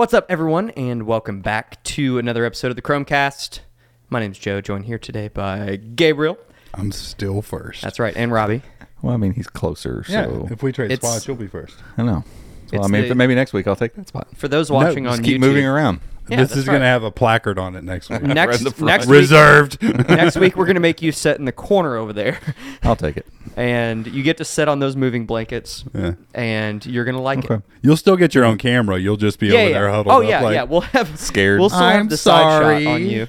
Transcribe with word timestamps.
What's 0.00 0.14
up, 0.14 0.24
everyone, 0.30 0.70
and 0.70 1.02
welcome 1.02 1.42
back 1.42 1.84
to 1.84 2.16
another 2.16 2.46
episode 2.46 2.68
of 2.68 2.76
the 2.76 2.80
Chrome 2.80 3.04
Cast. 3.04 3.60
My 4.08 4.18
name's 4.18 4.38
Joe, 4.38 4.62
joined 4.62 4.86
here 4.86 4.98
today 4.98 5.28
by 5.28 5.76
Gabriel. 5.76 6.38
I'm 6.72 6.90
still 6.90 7.42
first. 7.42 7.82
That's 7.82 7.98
right, 7.98 8.16
and 8.16 8.32
Robbie. 8.32 8.62
Well, 9.02 9.12
I 9.12 9.18
mean, 9.18 9.34
he's 9.34 9.46
closer, 9.46 10.02
yeah. 10.08 10.24
so 10.24 10.48
If 10.50 10.62
we 10.62 10.72
trade 10.72 10.90
It's- 10.90 11.06
spots, 11.06 11.28
you'll 11.28 11.36
be 11.36 11.48
first. 11.48 11.76
I 11.98 12.02
know. 12.04 12.24
So, 12.68 12.82
I 12.82 12.86
mean, 12.86 13.10
the- 13.10 13.14
maybe 13.14 13.34
next 13.34 13.52
week 13.52 13.66
I'll 13.66 13.76
take 13.76 13.92
that 13.96 14.08
spot. 14.08 14.28
For 14.38 14.48
those 14.48 14.70
watching 14.70 15.04
No, 15.04 15.10
on 15.10 15.16
Just 15.16 15.26
keep 15.26 15.36
YouTube, 15.36 15.40
moving 15.40 15.66
around. 15.66 16.00
Yeah, 16.30 16.36
this 16.38 16.48
that's 16.50 16.58
is 16.60 16.64
going 16.66 16.80
to 16.80 16.86
have 16.86 17.02
a 17.02 17.10
placard 17.10 17.58
on 17.58 17.76
it 17.76 17.84
next 17.84 18.08
week. 18.10 18.22
Next, 18.22 18.58
in 18.58 18.64
the 18.64 18.70
front. 18.70 18.86
next 18.86 19.06
week, 19.06 19.20
Reserved. 19.20 19.82
next 20.08 20.36
week 20.36 20.56
we're 20.56 20.66
gonna 20.66 20.80
make 20.80 21.02
you 21.02 21.12
sit 21.12 21.38
in 21.38 21.44
the 21.44 21.52
corner 21.52 21.96
over 21.96 22.12
there, 22.12 22.38
I'll 22.82 22.96
take 22.96 23.16
it. 23.16 23.26
and 23.56 24.06
you 24.06 24.22
get 24.22 24.36
to 24.38 24.44
sit 24.44 24.68
on 24.68 24.78
those 24.78 24.96
moving 24.96 25.26
blankets, 25.26 25.84
yeah. 25.94 26.12
and 26.34 26.84
you're 26.86 27.04
gonna 27.04 27.20
like 27.20 27.50
it. 27.50 27.62
You'll 27.82 27.96
still 27.96 28.16
get 28.16 28.34
your 28.34 28.44
own 28.44 28.58
camera. 28.58 28.98
You'll 28.98 29.16
just 29.16 29.38
be 29.38 29.48
Yeah, 29.48 29.54
over 29.54 29.68
yeah. 29.68 29.72
there 29.72 29.90
huddled 29.90 30.14
oh 30.14 30.22
up. 30.22 30.28
yeah, 30.28 30.40
like, 30.42 30.54
yeah. 30.54 30.62
We'll 30.64 30.80
have 30.82 31.18
Scared. 31.18 31.60
We'll 31.60 31.70
still 31.70 31.82
I'm 31.82 31.98
have 31.98 32.08
the 32.10 32.16
side 32.16 32.82
shot 32.82 32.92
on 32.92 33.06
you. 33.06 33.26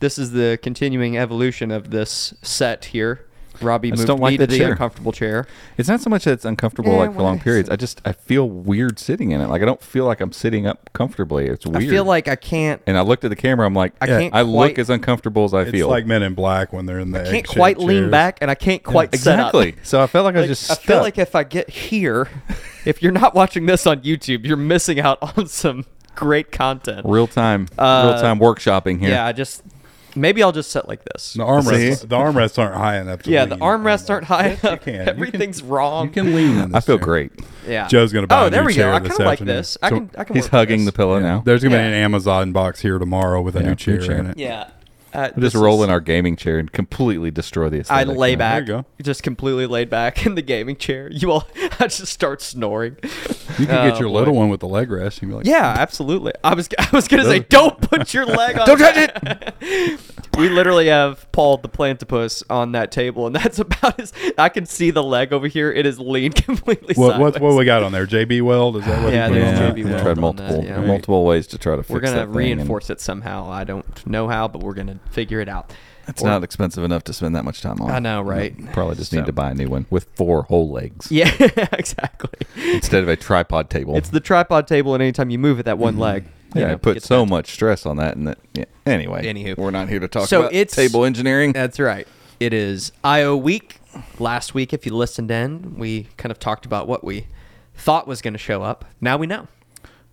this 0.00 0.18
is 0.18 0.32
the 0.32 0.58
continuing 0.62 1.16
evolution 1.16 1.70
of 1.70 1.90
this 1.90 2.34
set 2.42 2.86
here. 2.86 3.26
Robbie 3.62 3.88
I 3.88 3.90
just 3.92 4.00
moved 4.00 4.08
don't 4.08 4.20
like 4.20 4.32
me 4.32 4.36
to 4.38 4.46
the 4.46 4.52
the 4.52 4.58
chair. 4.58 4.70
uncomfortable 4.72 5.12
chair. 5.12 5.46
It's 5.78 5.88
not 5.88 6.00
so 6.00 6.10
much 6.10 6.24
that 6.24 6.32
it's 6.32 6.44
uncomfortable 6.44 6.92
Yeah, 6.92 6.98
like 6.98 7.10
for 7.12 7.16
well, 7.18 7.24
long 7.26 7.34
it's- 7.36 7.44
periods. 7.44 7.70
I 7.70 7.76
just 7.76 8.00
I 8.04 8.12
feel 8.12 8.48
weird 8.48 8.98
sitting 8.98 9.30
in 9.30 9.40
it. 9.40 9.48
Like 9.48 9.62
I 9.62 9.64
don't 9.64 9.82
feel 9.82 10.04
like 10.04 10.20
I'm 10.20 10.32
sitting 10.32 10.66
up 10.66 10.90
comfortably. 10.92 11.46
It's 11.46 11.66
weird. 11.66 11.82
I 11.84 11.88
feel 11.88 12.04
like 12.04 12.28
I 12.28 12.36
can't. 12.36 12.82
and 12.86 12.96
I 12.98 13.02
looked 13.02 13.24
at 13.24 13.28
the 13.30 13.36
camera. 13.36 13.66
I'm 13.66 13.74
like, 13.74 13.92
I 14.00 14.06
Yeah, 14.06 14.20
can't. 14.20 14.34
I 14.34 14.42
quite, 14.42 14.68
look 14.68 14.78
as 14.78 14.90
uncomfortable 14.90 15.44
as 15.44 15.54
I 15.54 15.62
It's 15.62 15.70
feel. 15.70 15.88
like 15.88 16.06
Men 16.06 16.22
in 16.22 16.34
Black 16.34 16.72
when 16.72 16.86
they're 16.86 17.00
in 17.00 17.12
the 17.12 17.20
I 17.20 17.24
can't 17.24 17.36
egg-shaped 17.36 17.56
quite 17.56 17.78
lean 17.78 18.02
chairs. 18.02 18.10
back, 18.10 18.38
and 18.40 18.50
I 18.50 18.54
can't 18.54 18.82
quite 18.82 19.14
set 19.14 19.38
up. 19.38 19.54
exactly. 19.54 19.74
So 19.82 20.02
I 20.02 20.06
felt 20.06 20.24
like 20.24 20.36
I 20.36 20.40
was 20.40 20.48
just 20.48 20.70
I 20.70 20.74
stuck. 20.74 20.84
feel 20.86 21.00
like 21.00 21.18
if 21.18 21.34
I 21.34 21.44
get 21.44 21.70
here, 21.70 22.28
if 22.84 23.02
you're 23.02 23.12
not 23.12 23.34
watching 23.34 23.66
this 23.66 23.86
on 23.86 24.00
YouTube, 24.02 24.44
you're 24.46 24.56
missing 24.56 25.00
out 25.00 25.18
on 25.38 25.46
some 25.46 25.84
great 26.14 26.52
content. 26.52 27.06
real 27.06 27.26
time, 27.26 27.66
Uh, 27.78 28.10
real 28.12 28.20
time 28.20 28.38
workshopping 28.38 29.00
here. 29.00 29.10
Yeah, 29.10 29.24
I 29.26 29.32
just 29.32 29.62
maybe 30.14 30.42
I'll 30.42 30.52
just 30.52 30.70
sit 30.70 30.88
like 30.88 31.04
this. 31.04 31.34
The 31.34 31.44
armrests, 31.44 32.00
the 32.00 32.16
armrests 32.16 32.58
aren't 32.58 32.74
high 32.76 32.98
enough 33.00 33.22
to 33.22 33.30
Yeah, 33.30 33.40
lean 33.40 33.48
the 33.50 33.56
armrests 33.56 34.10
aren't 34.10 34.24
high 34.24 34.48
Yes, 34.48 34.62
you 34.62 34.68
enough. 34.68 34.80
can. 34.84 34.92
You 34.94 34.98
can- 35.00 35.08
Everything's 35.08 35.62
wrong. 35.62 36.06
You 36.06 36.12
can 36.12 36.34
lean 36.34 36.58
in 36.58 36.72
this 36.72 36.76
I 36.76 36.80
feel 36.80 36.98
chair. 36.98 37.04
great. 37.04 37.32
yeah. 37.68 37.88
Joe's 37.88 38.12
gonna 38.12 38.26
buy 38.26 38.42
Oh, 38.42 38.46
a 38.46 38.50
there 38.50 38.64
we 38.64 38.74
go. 38.74 38.90
I 38.92 38.98
kind 39.00 39.12
of 39.12 39.18
like 39.18 39.28
afternoon. 39.32 39.56
this. 39.56 39.78
I 39.82 39.88
can. 39.90 40.10
I 40.16 40.24
can. 40.24 40.34
He's 40.36 40.44
work 40.44 40.52
with 40.52 40.58
hugging 40.58 40.78
this. 40.80 40.86
the 40.86 40.92
pillow 40.92 41.16
Yeah. 41.18 41.22
now. 41.22 41.42
There's 41.44 41.62
going 41.62 41.72
to 41.72 41.78
Yeah. 41.78 41.84
be 41.84 41.88
an 41.88 41.94
Amazon 42.02 42.52
box 42.52 42.80
here 42.80 42.98
tomorrow 42.98 43.40
with 43.40 43.56
a 43.56 43.60
Yeah, 43.60 43.64
new 43.64 43.70
new 43.70 43.76
chair, 43.76 43.98
chair. 44.00 44.18
in 44.18 44.26
it. 44.26 44.38
Yeah. 44.38 44.68
Uh, 45.14 45.28
We'll 45.36 45.42
just 45.44 45.54
this 45.54 45.54
roll 45.62 45.82
is- 45.82 45.88
in 45.88 45.90
our 45.90 46.00
gaming 46.00 46.36
chair 46.36 46.58
and 46.58 46.72
completely 46.72 47.30
destroy 47.30 47.68
the 47.68 47.84
I 47.90 48.04
lay 48.04 48.34
back, 48.34 48.64
There 48.64 48.76
you 48.76 49.04
just 49.04 49.22
completely 49.22 49.66
laid 49.66 49.90
back 49.90 50.24
in 50.24 50.36
the 50.36 50.42
gaming 50.42 50.76
chair. 50.76 51.08
You 51.12 51.32
all, 51.32 51.46
I 51.78 51.88
just 51.88 52.06
start 52.06 52.40
snoring. 52.40 52.96
You 53.58 53.66
can 53.66 53.76
Oh, 53.76 53.90
get 53.90 53.98
your 54.00 54.08
boy. 54.08 54.14
little 54.18 54.34
one 54.34 54.48
with 54.48 54.60
the 54.60 54.68
leg 54.68 54.90
rest. 54.90 55.16
You 55.18 55.20
can 55.20 55.28
be 55.30 55.34
like, 55.36 55.46
Yeah, 55.46 55.74
absolutely. 55.78 56.32
I 56.44 56.54
was, 56.54 56.68
I 56.78 56.88
was 56.92 57.08
gonna 57.08 57.24
say, 57.24 57.40
don't 57.40 57.80
put 57.80 58.12
your 58.14 58.26
leg 58.26 58.58
on. 58.58 58.66
Don't 58.66 58.78
touch 58.78 58.96
it. 58.96 60.00
we 60.38 60.48
literally 60.48 60.86
have 60.88 61.30
Paul 61.32 61.58
the 61.58 61.68
plantipus 61.68 62.42
on 62.48 62.72
that 62.72 62.90
table, 62.92 63.26
and 63.26 63.34
that's 63.36 63.58
about 63.60 64.00
as. 64.00 64.12
I 64.38 64.48
can 64.48 64.66
see 64.66 64.90
the 64.90 65.02
leg 65.02 65.32
over 65.32 65.46
here. 65.46 65.70
It 65.70 65.86
is 65.86 65.98
leaned 65.98 66.36
completely 66.36 66.94
What, 66.94 67.18
what, 67.20 67.40
what 67.40 67.56
we 67.56 67.64
got 67.64 67.82
on 67.82 67.92
there? 67.92 68.06
JB 68.06 68.42
Weld? 68.42 68.76
Is 68.76 68.84
that 68.86 69.02
what 69.04 69.12
Yeah, 69.12 69.28
he 69.28 69.34
there's 69.34 69.48
on 69.48 69.54
Yeah, 69.54 69.72
there? 69.72 69.84
JB 69.84 69.84
Weld 69.90 70.02
tried 70.02 70.18
multiple 70.18 70.60
that, 70.62 70.64
yeah. 70.68 70.80
multiple 70.80 71.24
ways 71.24 71.46
to 71.48 71.58
try 71.58 71.76
to 71.76 71.82
fix 71.82 71.90
We're 71.90 72.00
gonna 72.00 72.12
that 72.26 72.32
thing, 72.32 72.52
and 72.52 72.60
reinforce 72.60 72.90
it 72.90 73.00
somehow. 73.00 73.50
I 73.50 73.64
don't 73.64 74.06
know 74.06 74.28
how, 74.28 74.48
but 74.48 74.62
we're 74.62 74.74
gonna 74.74 74.98
figure 75.10 75.40
it 75.40 75.48
out. 75.48 75.72
It's 76.08 76.22
Or- 76.22 76.26
not 76.26 76.42
expensive 76.42 76.82
enough 76.84 77.04
to 77.04 77.12
spend 77.12 77.36
that 77.36 77.44
much 77.44 77.62
time 77.62 77.80
on. 77.80 77.90
I 77.90 77.98
know, 77.98 78.22
You 78.22 78.28
right? 78.28 78.72
Probably 78.72 78.96
just 78.96 79.10
So- 79.10 79.18
need 79.18 79.26
to 79.26 79.32
buy 79.32 79.50
a 79.50 79.54
new 79.54 79.68
one 79.68 79.86
with 79.90 80.06
four 80.14 80.42
whole 80.44 80.70
legs 80.70 81.10
Yeah, 81.10 81.30
exactly. 81.72 82.46
instead 82.74 83.02
of 83.02 83.08
a 83.08 83.16
tripod 83.16 83.70
table. 83.70 83.96
It's 83.96 84.08
the 84.10 84.20
tripod 84.20 84.66
table, 84.66 84.94
and 84.94 85.02
anytime 85.02 85.30
you 85.30 85.38
move 85.38 85.60
it, 85.60 85.64
that 85.64 85.78
one 85.78 85.94
mm-hmm. 85.94 86.02
leg. 86.02 86.24
you 86.54 86.60
yeah, 86.60 86.66
know, 86.68 86.72
it 86.74 86.82
put 86.82 87.02
so 87.02 87.24
much 87.24 87.50
stress 87.52 87.86
on 87.86 87.96
that, 87.98 88.16
and 88.16 88.26
that. 88.28 88.38
Yeah. 88.54 88.64
Anyway, 88.84 89.24
Anywho. 89.24 89.56
we're 89.56 89.70
not 89.70 89.88
here 89.88 90.00
to 90.00 90.08
talk 90.08 90.28
So 90.28 90.40
about 90.40 90.52
it's- 90.52 90.74
table 90.74 91.04
engineering. 91.04 91.52
That's 91.52 91.78
right. 91.78 92.06
It 92.40 92.52
is 92.52 92.90
IO 93.04 93.36
week. 93.36 93.78
Last 94.18 94.54
week, 94.54 94.72
if 94.72 94.84
you 94.86 94.94
listened 94.96 95.30
in, 95.30 95.76
we 95.78 96.08
kind 96.16 96.32
of 96.32 96.38
talked 96.38 96.66
about 96.66 96.88
what 96.88 97.04
we 97.04 97.26
thought 97.76 98.08
was 98.08 98.20
going 98.22 98.32
to 98.34 98.38
show 98.38 98.62
up. 98.62 98.84
Now 99.00 99.16
we 99.16 99.26
know. 99.26 99.46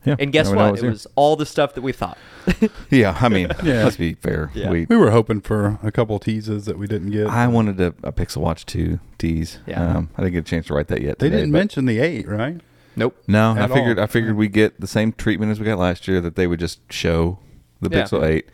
Yeah, 0.05 0.15
And 0.19 0.31
guess 0.31 0.45
now 0.47 0.51
we 0.51 0.57
know 0.57 0.63
what? 0.65 0.73
it's 0.75 0.79
It 0.81 0.85
here. 0.85 0.91
was 0.91 1.07
all 1.15 1.35
the 1.35 1.45
stuff 1.45 1.73
that 1.75 1.81
we 1.81 1.91
thought. 1.91 2.17
Yeah, 2.89 3.17
I 3.19 3.29
mean, 3.29 3.47
Yeah. 3.63 3.83
let's 3.83 3.97
be 3.97 4.13
fair. 4.15 4.49
Yeah. 4.55 4.69
We, 4.71 4.85
We 4.85 4.95
were 4.97 5.11
hoping 5.11 5.41
for 5.41 5.77
a 5.83 5.91
couple 5.91 6.17
teases 6.19 6.65
that 6.65 6.77
we 6.79 6.87
didn't 6.87 7.11
get. 7.11 7.27
I 7.27 7.47
wanted 7.47 7.79
a, 7.79 7.87
a 8.03 8.11
Pixel 8.11 8.37
Watch 8.37 8.65
2 8.65 8.99
tease. 9.17 9.59
Yeah. 9.67 9.97
Um, 9.97 10.09
I 10.17 10.21
didn't 10.23 10.33
get 10.33 10.39
a 10.39 10.49
chance 10.49 10.67
to 10.67 10.73
write 10.73 10.87
that 10.87 11.01
yet. 11.01 11.19
they 11.19 11.27
today, 11.27 11.37
didn't 11.41 11.51
but- 11.51 11.57
mention 11.59 11.85
the 11.85 11.99
eight, 11.99 12.27
right? 12.27 12.59
nope. 12.95 13.15
No, 13.27 13.51
I 13.51 13.67
figured 13.67 13.97
all. 13.99 14.03
I 14.03 14.07
figured 14.07 14.35
we'd 14.35 14.51
get 14.53 14.79
the 14.81 14.87
same 14.87 15.11
treatment 15.13 15.51
as 15.51 15.59
we 15.59 15.65
got 15.65 15.77
last 15.77 16.07
year. 16.07 16.19
That 16.21 16.35
they 16.35 16.47
would 16.47 16.59
just 16.59 16.79
show 16.91 17.39
the 17.81 17.89
Yeah. 17.95 18.03
Pixel 18.03 18.25
8, 18.27 18.45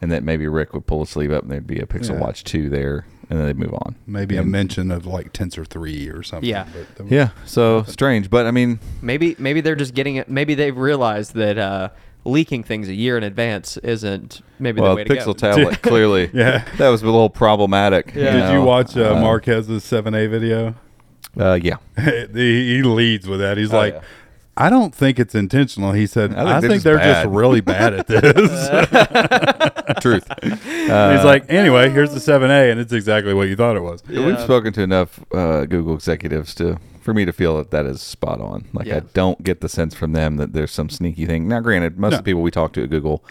and 0.00 0.10
that 0.12 0.22
maybe 0.22 0.46
Rick 0.48 0.72
would 0.74 0.86
pull 0.86 1.02
a 1.02 1.06
sleeve 1.06 1.32
up, 1.32 1.42
and 1.42 1.50
there'd 1.50 1.66
be 1.66 1.80
a 1.80 1.86
Pixel 1.86 2.10
Yeah. 2.14 2.20
Watch 2.20 2.44
2 2.44 2.68
there, 2.70 3.04
and 3.30 3.38
then 3.38 3.46
they'd 3.46 3.58
move 3.58 3.72
on. 3.72 3.94
Maybe 4.06 4.36
a 4.36 4.42
mention 4.44 4.90
of 4.90 5.06
like 5.06 5.32
Tensor 5.32 5.66
three 5.66 6.08
or 6.08 6.22
something. 6.22 6.48
Yeah. 6.48 6.66
But 6.72 7.08
the- 7.08 7.14
Yeah, 7.14 7.30
so 7.46 7.84
strange, 7.84 8.28
but 8.28 8.46
I 8.46 8.50
mean, 8.50 8.80
Maybe 9.00 9.36
maybe 9.38 9.60
they're 9.62 9.76
just 9.76 9.94
getting 9.94 10.16
it. 10.16 10.28
Maybe 10.28 10.54
they've 10.54 10.76
realized 10.76 11.34
that 11.34 11.56
uh, 11.56 11.88
leaking 12.24 12.64
things 12.64 12.88
a 12.88 12.94
year 12.94 13.16
in 13.16 13.22
advance 13.24 13.76
isn't 13.78 14.42
maybe 14.58 14.80
well, 14.80 14.90
the 14.90 14.96
way 14.96 15.04
to 15.04 15.14
Pixel 15.14 15.26
go. 15.26 15.32
tablet 15.32 15.80
clearly, 15.82 16.28
Yeah. 16.34 16.64
that 16.76 16.88
was 16.88 17.02
a 17.02 17.06
little 17.06 17.30
problematic. 17.30 18.12
Yeah. 18.14 18.32
Did 18.48 18.52
you 18.52 18.62
watch 18.62 18.96
uh, 18.96 19.14
Uh, 19.16 19.20
Marques's 19.20 19.84
seven 19.84 20.14
A 20.14 20.26
video? 20.26 20.74
Uh, 21.38 21.54
yeah, 21.62 21.76
he, 22.34 22.74
he 22.76 22.82
leads 22.82 23.28
with 23.28 23.38
that. 23.38 23.56
He's 23.56 23.72
Oh, 23.72 23.76
like, 23.78 23.94
yeah. 23.94 24.00
I 24.60 24.70
don't 24.70 24.94
think 24.94 25.18
it's 25.18 25.34
intentional. 25.34 25.92
He 25.92 26.06
said, 26.06 26.32
I 26.34 26.34
think 26.34 26.48
I 26.48 26.60
they're 26.60 26.60
think 26.60 26.72
just 26.72 26.84
they're 26.84 26.98
just 26.98 27.26
really 27.28 27.60
bad 27.60 27.94
at 27.94 28.06
this. 28.06 28.20
truth. 30.00 30.26
He's 30.42 30.90
Uh, 30.90 31.22
like, 31.24 31.50
anyway, 31.50 31.90
here's 31.90 32.12
the 32.14 32.20
seven 32.20 32.50
A, 32.50 32.70
and 32.70 32.78
it's 32.80 32.92
exactly 32.92 33.34
what 33.34 33.48
you 33.48 33.56
thought 33.56 33.76
it 33.76 33.82
was. 33.82 34.02
Yeah. 34.08 34.26
We've 34.26 34.40
spoken 34.40 34.72
to 34.74 34.82
enough 34.82 35.20
uh, 35.32 35.64
Google 35.66 35.94
executives 35.94 36.54
to 36.56 36.78
for 37.00 37.14
me 37.14 37.24
to 37.24 37.32
feel 37.32 37.56
that 37.56 37.70
that 37.70 37.86
is 37.86 38.02
spot 38.02 38.40
on. 38.40 38.66
Like 38.74 38.86
Yeah. 38.86 38.96
I 38.98 39.00
don't 39.14 39.42
get 39.42 39.60
the 39.62 39.68
sense 39.68 39.94
from 39.94 40.12
them 40.12 40.36
that 40.36 40.52
there's 40.52 40.70
some 40.70 40.90
sneaky 40.90 41.24
thing. 41.26 41.48
Now, 41.48 41.60
granted, 41.60 41.98
most 41.98 42.10
No. 42.12 42.18
of 42.18 42.24
the 42.24 42.28
people 42.30 42.42
we 42.42 42.50
talk 42.50 42.72
to 42.74 42.82
at 42.84 42.90
Google 42.90 43.24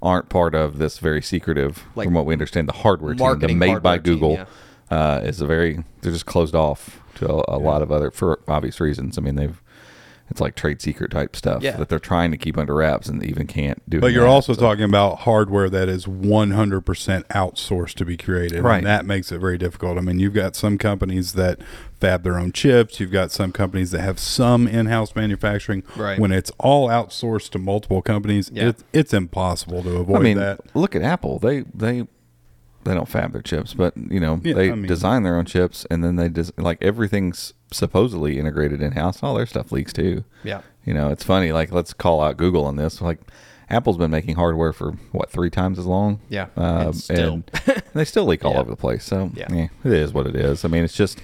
aren't 0.00 0.28
part 0.28 0.54
of 0.54 0.78
this 0.78 0.98
very 0.98 1.20
secretive. 1.22 1.84
Like, 1.96 2.06
from 2.06 2.14
what 2.14 2.24
we 2.26 2.32
understand, 2.34 2.68
the 2.68 2.72
hardware 2.74 3.14
team, 3.14 3.38
the 3.40 3.48
made 3.54 3.58
by 3.58 3.70
hardware 3.70 3.98
team, 3.98 4.14
Google, 4.14 4.32
yeah. 4.32 4.44
uh, 5.16 5.20
is 5.24 5.40
a 5.40 5.46
very 5.46 5.82
they're 6.02 6.12
just 6.12 6.26
closed 6.26 6.54
off 6.54 7.00
to 7.16 7.28
a, 7.28 7.56
a 7.56 7.58
lot 7.58 7.82
of 7.82 7.90
other 7.90 8.10
for 8.12 8.38
obvious 8.46 8.78
reasons. 8.80 9.18
I 9.18 9.22
mean, 9.22 9.34
they've 9.34 9.60
it's 10.28 10.40
like 10.40 10.54
trade 10.56 10.82
secret 10.82 11.10
type 11.12 11.36
stuff 11.36 11.62
Yeah. 11.62 11.76
that 11.76 11.88
they're 11.88 11.98
trying 11.98 12.30
to 12.32 12.36
keep 12.36 12.58
under 12.58 12.74
wraps 12.74 13.08
and 13.08 13.22
even 13.24 13.46
can't 13.46 13.80
do. 13.88 14.00
But 14.00 14.08
it 14.10 14.14
you're 14.14 14.24
now, 14.24 14.32
also 14.32 14.52
so- 14.54 14.60
talking 14.60 14.84
about 14.84 15.20
hardware 15.20 15.68
that 15.70 15.88
is 15.88 16.06
100% 16.06 17.26
outsourced 17.28 17.94
to 17.94 18.04
be 18.04 18.16
created. 18.16 18.62
Right. 18.62 18.78
And 18.78 18.86
that 18.86 19.06
makes 19.06 19.30
it 19.30 19.38
very 19.38 19.58
difficult. 19.58 19.98
I 19.98 20.00
mean, 20.00 20.18
you've 20.18 20.34
got 20.34 20.56
some 20.56 20.78
companies 20.78 21.34
that 21.34 21.60
fab 22.00 22.24
their 22.24 22.38
own 22.38 22.52
chips. 22.52 22.98
You've 23.00 23.12
got 23.12 23.30
some 23.30 23.52
companies 23.52 23.90
that 23.92 24.00
have 24.00 24.18
some 24.18 24.66
in-house 24.68 25.14
manufacturing. 25.14 25.82
Right. 25.96 26.18
When 26.18 26.32
it's 26.32 26.50
all 26.58 26.88
outsourced 26.88 27.50
to 27.50 27.58
multiple 27.58 28.02
companies, 28.02 28.50
Yeah. 28.52 28.68
it's, 28.70 28.84
it's 28.92 29.14
impossible 29.14 29.82
to 29.84 29.96
avoid 29.96 30.16
I 30.16 30.20
mean, 30.20 30.38
that. 30.38 30.60
look 30.74 30.94
at 30.96 31.02
Apple. 31.02 31.38
They 31.38 31.60
they 31.74 32.06
they 32.86 32.94
don't 32.94 33.08
fab 33.08 33.32
their 33.32 33.42
chips, 33.42 33.74
but 33.74 33.94
you 33.96 34.18
know 34.20 34.40
Yeah, 34.42 34.54
they 34.54 34.70
I 34.70 34.74
mean- 34.74 34.86
design 34.86 35.22
their 35.22 35.36
own 35.36 35.44
chips, 35.44 35.86
and 35.90 36.02
then 36.02 36.16
they 36.16 36.28
des- 36.28 36.52
like 36.56 36.78
everything's 36.82 37.52
supposedly 37.72 38.38
integrated 38.38 38.80
in 38.80 38.92
house. 38.92 39.22
All 39.22 39.34
their 39.34 39.46
stuff 39.46 39.70
leaks 39.72 39.92
too. 39.92 40.24
Yeah. 40.44 40.62
You 40.84 40.94
know, 40.94 41.10
it's 41.10 41.24
funny. 41.24 41.50
Like, 41.52 41.72
let's 41.72 41.92
call 41.92 42.20
out 42.22 42.36
Google 42.36 42.64
on 42.64 42.76
this. 42.76 43.00
Like, 43.02 43.18
Apple's 43.68 43.96
been 43.96 44.12
making 44.12 44.36
hardware 44.36 44.72
for 44.72 44.92
what 45.10 45.30
three 45.30 45.50
times 45.50 45.78
as 45.78 45.84
long. 45.86 46.20
Yeah, 46.28 46.46
um, 46.56 46.86
and 46.86 46.96
still. 46.96 47.32
and 47.32 47.50
they 47.94 48.04
still 48.04 48.24
leak 48.24 48.44
all 48.44 48.52
Yeah. 48.54 48.60
over 48.60 48.70
the 48.70 48.76
place. 48.76 49.04
So 49.04 49.30
Yeah. 49.34 49.48
yeah. 49.52 49.66
it 49.84 49.92
is 49.92 50.12
what 50.14 50.26
it 50.28 50.36
is. 50.36 50.64
I 50.64 50.68
mean, 50.68 50.84
it's 50.84 50.94
just 50.94 51.18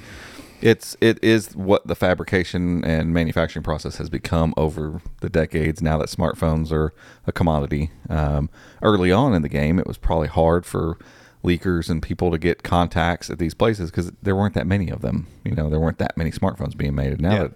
it's 0.60 0.96
it 1.00 1.18
is 1.22 1.54
what 1.56 1.86
the 1.86 1.94
fabrication 1.94 2.84
and 2.84 3.12
manufacturing 3.12 3.62
process 3.64 3.96
has 3.98 4.08
become 4.10 4.54
over 4.56 5.00
the 5.20 5.28
decades. 5.30 5.80
Now 5.82 5.98
that 5.98 6.08
smartphones 6.08 6.70
are 6.72 6.92
a 7.26 7.32
commodity. 7.32 7.90
Um, 8.08 8.50
early 8.82 9.10
on 9.12 9.34
in 9.34 9.42
the 9.42 9.48
game, 9.48 9.78
it 9.78 9.86
was 9.86 9.96
probably 9.98 10.28
hard 10.28 10.64
for 10.66 10.98
leakers 11.44 11.90
and 11.90 12.02
people 12.02 12.30
to 12.30 12.38
get 12.38 12.62
contacts 12.62 13.28
at 13.30 13.38
these 13.38 13.54
places 13.54 13.90
because 13.90 14.12
there 14.22 14.36
weren't 14.36 14.54
that 14.54 14.66
many 14.66 14.88
of 14.90 15.02
them. 15.02 15.26
You 15.44 15.54
know, 15.54 15.68
there 15.68 15.80
weren't 15.80 15.98
that 15.98 16.16
many 16.16 16.30
smartphones 16.30 16.76
being 16.76 16.94
made. 16.94 17.12
And 17.12 17.20
now 17.22 17.32
Yeah. 17.32 17.42
that 17.44 17.52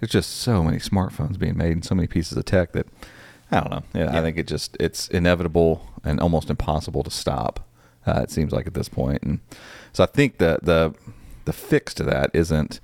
there's 0.00 0.10
just 0.12 0.30
so 0.36 0.62
many 0.64 0.78
smartphones 0.78 1.38
being 1.38 1.56
made 1.58 1.72
and 1.72 1.84
so 1.84 1.94
many 1.94 2.06
pieces 2.08 2.36
of 2.38 2.44
tech 2.46 2.72
that 2.72 2.86
I 3.52 3.60
don't 3.60 3.70
know. 3.70 3.82
Yeah, 3.94 4.04
Yeah. 4.12 4.18
I 4.18 4.22
think 4.22 4.38
it 4.38 4.46
just 4.46 4.76
it's 4.80 5.08
inevitable 5.08 5.86
and 6.04 6.18
almost 6.20 6.48
impossible 6.50 7.02
to 7.02 7.10
stop. 7.10 7.66
Uh, 8.06 8.20
it 8.22 8.30
seems 8.30 8.52
like 8.52 8.66
at 8.66 8.72
this 8.74 8.88
point, 8.88 9.22
and 9.22 9.40
so 9.92 10.02
I 10.04 10.06
think 10.06 10.38
the 10.38 10.58
the 10.62 10.94
the 11.44 11.52
fix 11.52 11.92
to 11.94 12.02
that 12.04 12.30
isn't 12.32 12.80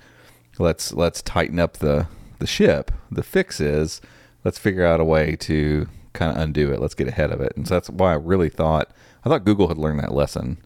let's 0.59 0.93
let's 0.93 1.23
tighten 1.23 1.59
up 1.59 1.79
the 1.79 2.07
the 2.39 2.47
ship. 2.47 2.91
The 3.11 3.23
fix 3.23 3.59
is 3.61 4.03
let's 4.45 4.59
figure 4.59 4.85
out 4.85 5.01
a 5.01 5.05
way 5.05 5.35
to 5.37 5.89
kind 6.13 6.33
of 6.33 6.37
undo 6.43 6.71
it. 6.73 6.81
Let's 6.81 6.95
get 6.95 7.09
ahead 7.09 7.31
of 7.31 7.41
it, 7.41 7.55
and 7.57 7.67
so 7.67 7.75
that's 7.75 7.89
why 7.89 8.11
I 8.13 8.17
really 8.17 8.51
thought 8.51 8.91
I 9.27 9.29
thought 9.29 9.45
Google 9.45 9.67
had 9.69 9.77
learned 9.77 9.99
that 10.01 10.13
lesson. 10.13 10.59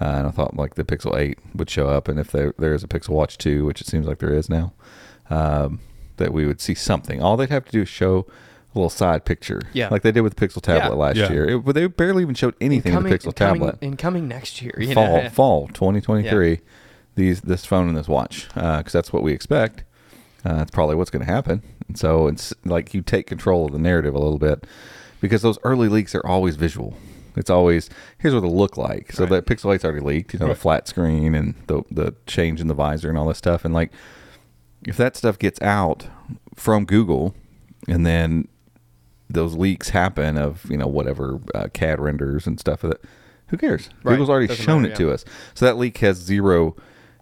Uh, 0.00 0.04
and 0.04 0.26
I 0.26 0.30
thought 0.30 0.56
like 0.56 0.74
the 0.74 0.84
Pixel 0.84 1.16
8 1.16 1.38
would 1.54 1.70
show 1.70 1.86
up, 1.88 2.08
and 2.08 2.18
if 2.18 2.30
there 2.32 2.54
there 2.58 2.74
is 2.74 2.82
a 2.82 2.88
Pixel 2.88 3.10
Watch 3.10 3.36
2, 3.38 3.64
which 3.66 3.80
it 3.80 3.86
seems 3.86 4.06
like 4.06 4.18
there 4.18 4.32
is 4.34 4.48
now, 4.48 4.72
um, 5.28 5.78
that 6.16 6.32
we 6.32 6.46
would 6.46 6.60
see 6.60 6.74
something. 6.74 7.22
All 7.22 7.36
they'd 7.36 7.50
have 7.50 7.66
to 7.66 7.70
do 7.72 7.82
is 7.82 7.88
show 7.88 8.26
a 8.74 8.78
little 8.78 8.88
side 8.90 9.24
picture, 9.26 9.60
Yeah. 9.74 9.88
like 9.90 10.00
they 10.02 10.10
did 10.12 10.22
with 10.22 10.34
the 10.36 10.46
Pixel 10.48 10.62
tablet 10.62 10.94
Yeah. 10.96 11.00
last 11.02 11.16
Yeah. 11.18 11.30
year. 11.32 11.44
It, 11.50 11.64
but 11.64 11.74
they 11.74 11.86
barely 11.86 12.22
even 12.22 12.34
showed 12.34 12.54
anything 12.62 12.92
coming, 12.94 13.12
in 13.12 13.18
the 13.18 13.18
Pixel 13.30 13.36
coming, 13.36 13.60
tablet. 13.60 13.78
In 13.82 13.96
coming 13.96 14.26
next 14.26 14.62
year. 14.62 14.74
You 14.78 14.94
fall 14.94 15.22
know? 15.22 15.28
fall 15.28 15.68
2023 15.68 16.60
these 17.16 17.42
this 17.42 17.66
phone 17.66 17.88
and 17.88 17.96
this 17.96 18.08
watch 18.08 18.48
because 18.54 18.92
that's 18.92 19.12
what 19.12 19.22
we 19.22 19.32
expect 19.32 19.82
uh, 20.44 20.54
that's 20.58 20.70
probably 20.70 20.94
what's 20.94 21.10
going 21.10 21.24
to 21.26 21.30
happen 21.30 21.60
and 21.88 21.98
so 21.98 22.28
it's 22.28 22.54
like 22.64 22.94
you 22.94 23.02
take 23.02 23.26
control 23.26 23.66
of 23.66 23.72
the 23.72 23.78
narrative 23.78 24.14
a 24.14 24.18
little 24.18 24.38
bit 24.38 24.64
because 25.20 25.42
those 25.42 25.58
early 25.64 25.88
leaks 25.88 26.14
are 26.14 26.24
always 26.24 26.54
visual 26.56 26.96
it's 27.40 27.50
always 27.50 27.90
here's 28.18 28.32
what 28.34 28.44
it'll 28.44 28.56
look 28.56 28.76
like 28.76 29.10
so 29.12 29.24
Right. 29.24 29.30
that 29.30 29.46
pixel 29.46 29.74
8's 29.74 29.84
already 29.84 30.00
leaked 30.00 30.32
you 30.34 30.38
know 30.38 30.46
Right. 30.46 30.54
the 30.54 30.60
flat 30.60 30.86
screen 30.86 31.34
and 31.34 31.54
the 31.66 31.82
the 31.90 32.14
change 32.26 32.60
in 32.60 32.68
the 32.68 32.74
visor 32.74 33.08
and 33.08 33.18
all 33.18 33.26
this 33.26 33.38
stuff 33.38 33.64
and 33.64 33.74
like 33.74 33.90
if 34.86 34.96
that 34.96 35.16
stuff 35.16 35.38
gets 35.38 35.60
out 35.62 36.06
from 36.54 36.84
google 36.84 37.34
and 37.88 38.06
then 38.06 38.46
those 39.28 39.54
leaks 39.56 39.90
happen 39.90 40.36
of 40.36 40.64
you 40.70 40.76
know 40.76 40.86
whatever 40.88 41.40
uh, 41.54 41.68
CAD 41.72 42.00
renders 42.00 42.46
and 42.46 42.58
stuff 42.60 42.80
that 42.82 43.00
who 43.48 43.56
cares? 43.56 43.88
Right. 44.04 44.12
Google's 44.12 44.28
already 44.30 44.46
Doesn't 44.48 44.64
shown 44.64 44.82
matter, 44.82 44.94
it 44.94 44.96
to 44.98 45.12
us, 45.12 45.24
so 45.54 45.64
that 45.66 45.76
leak 45.76 45.98
has 45.98 46.16
zero. 46.18 46.76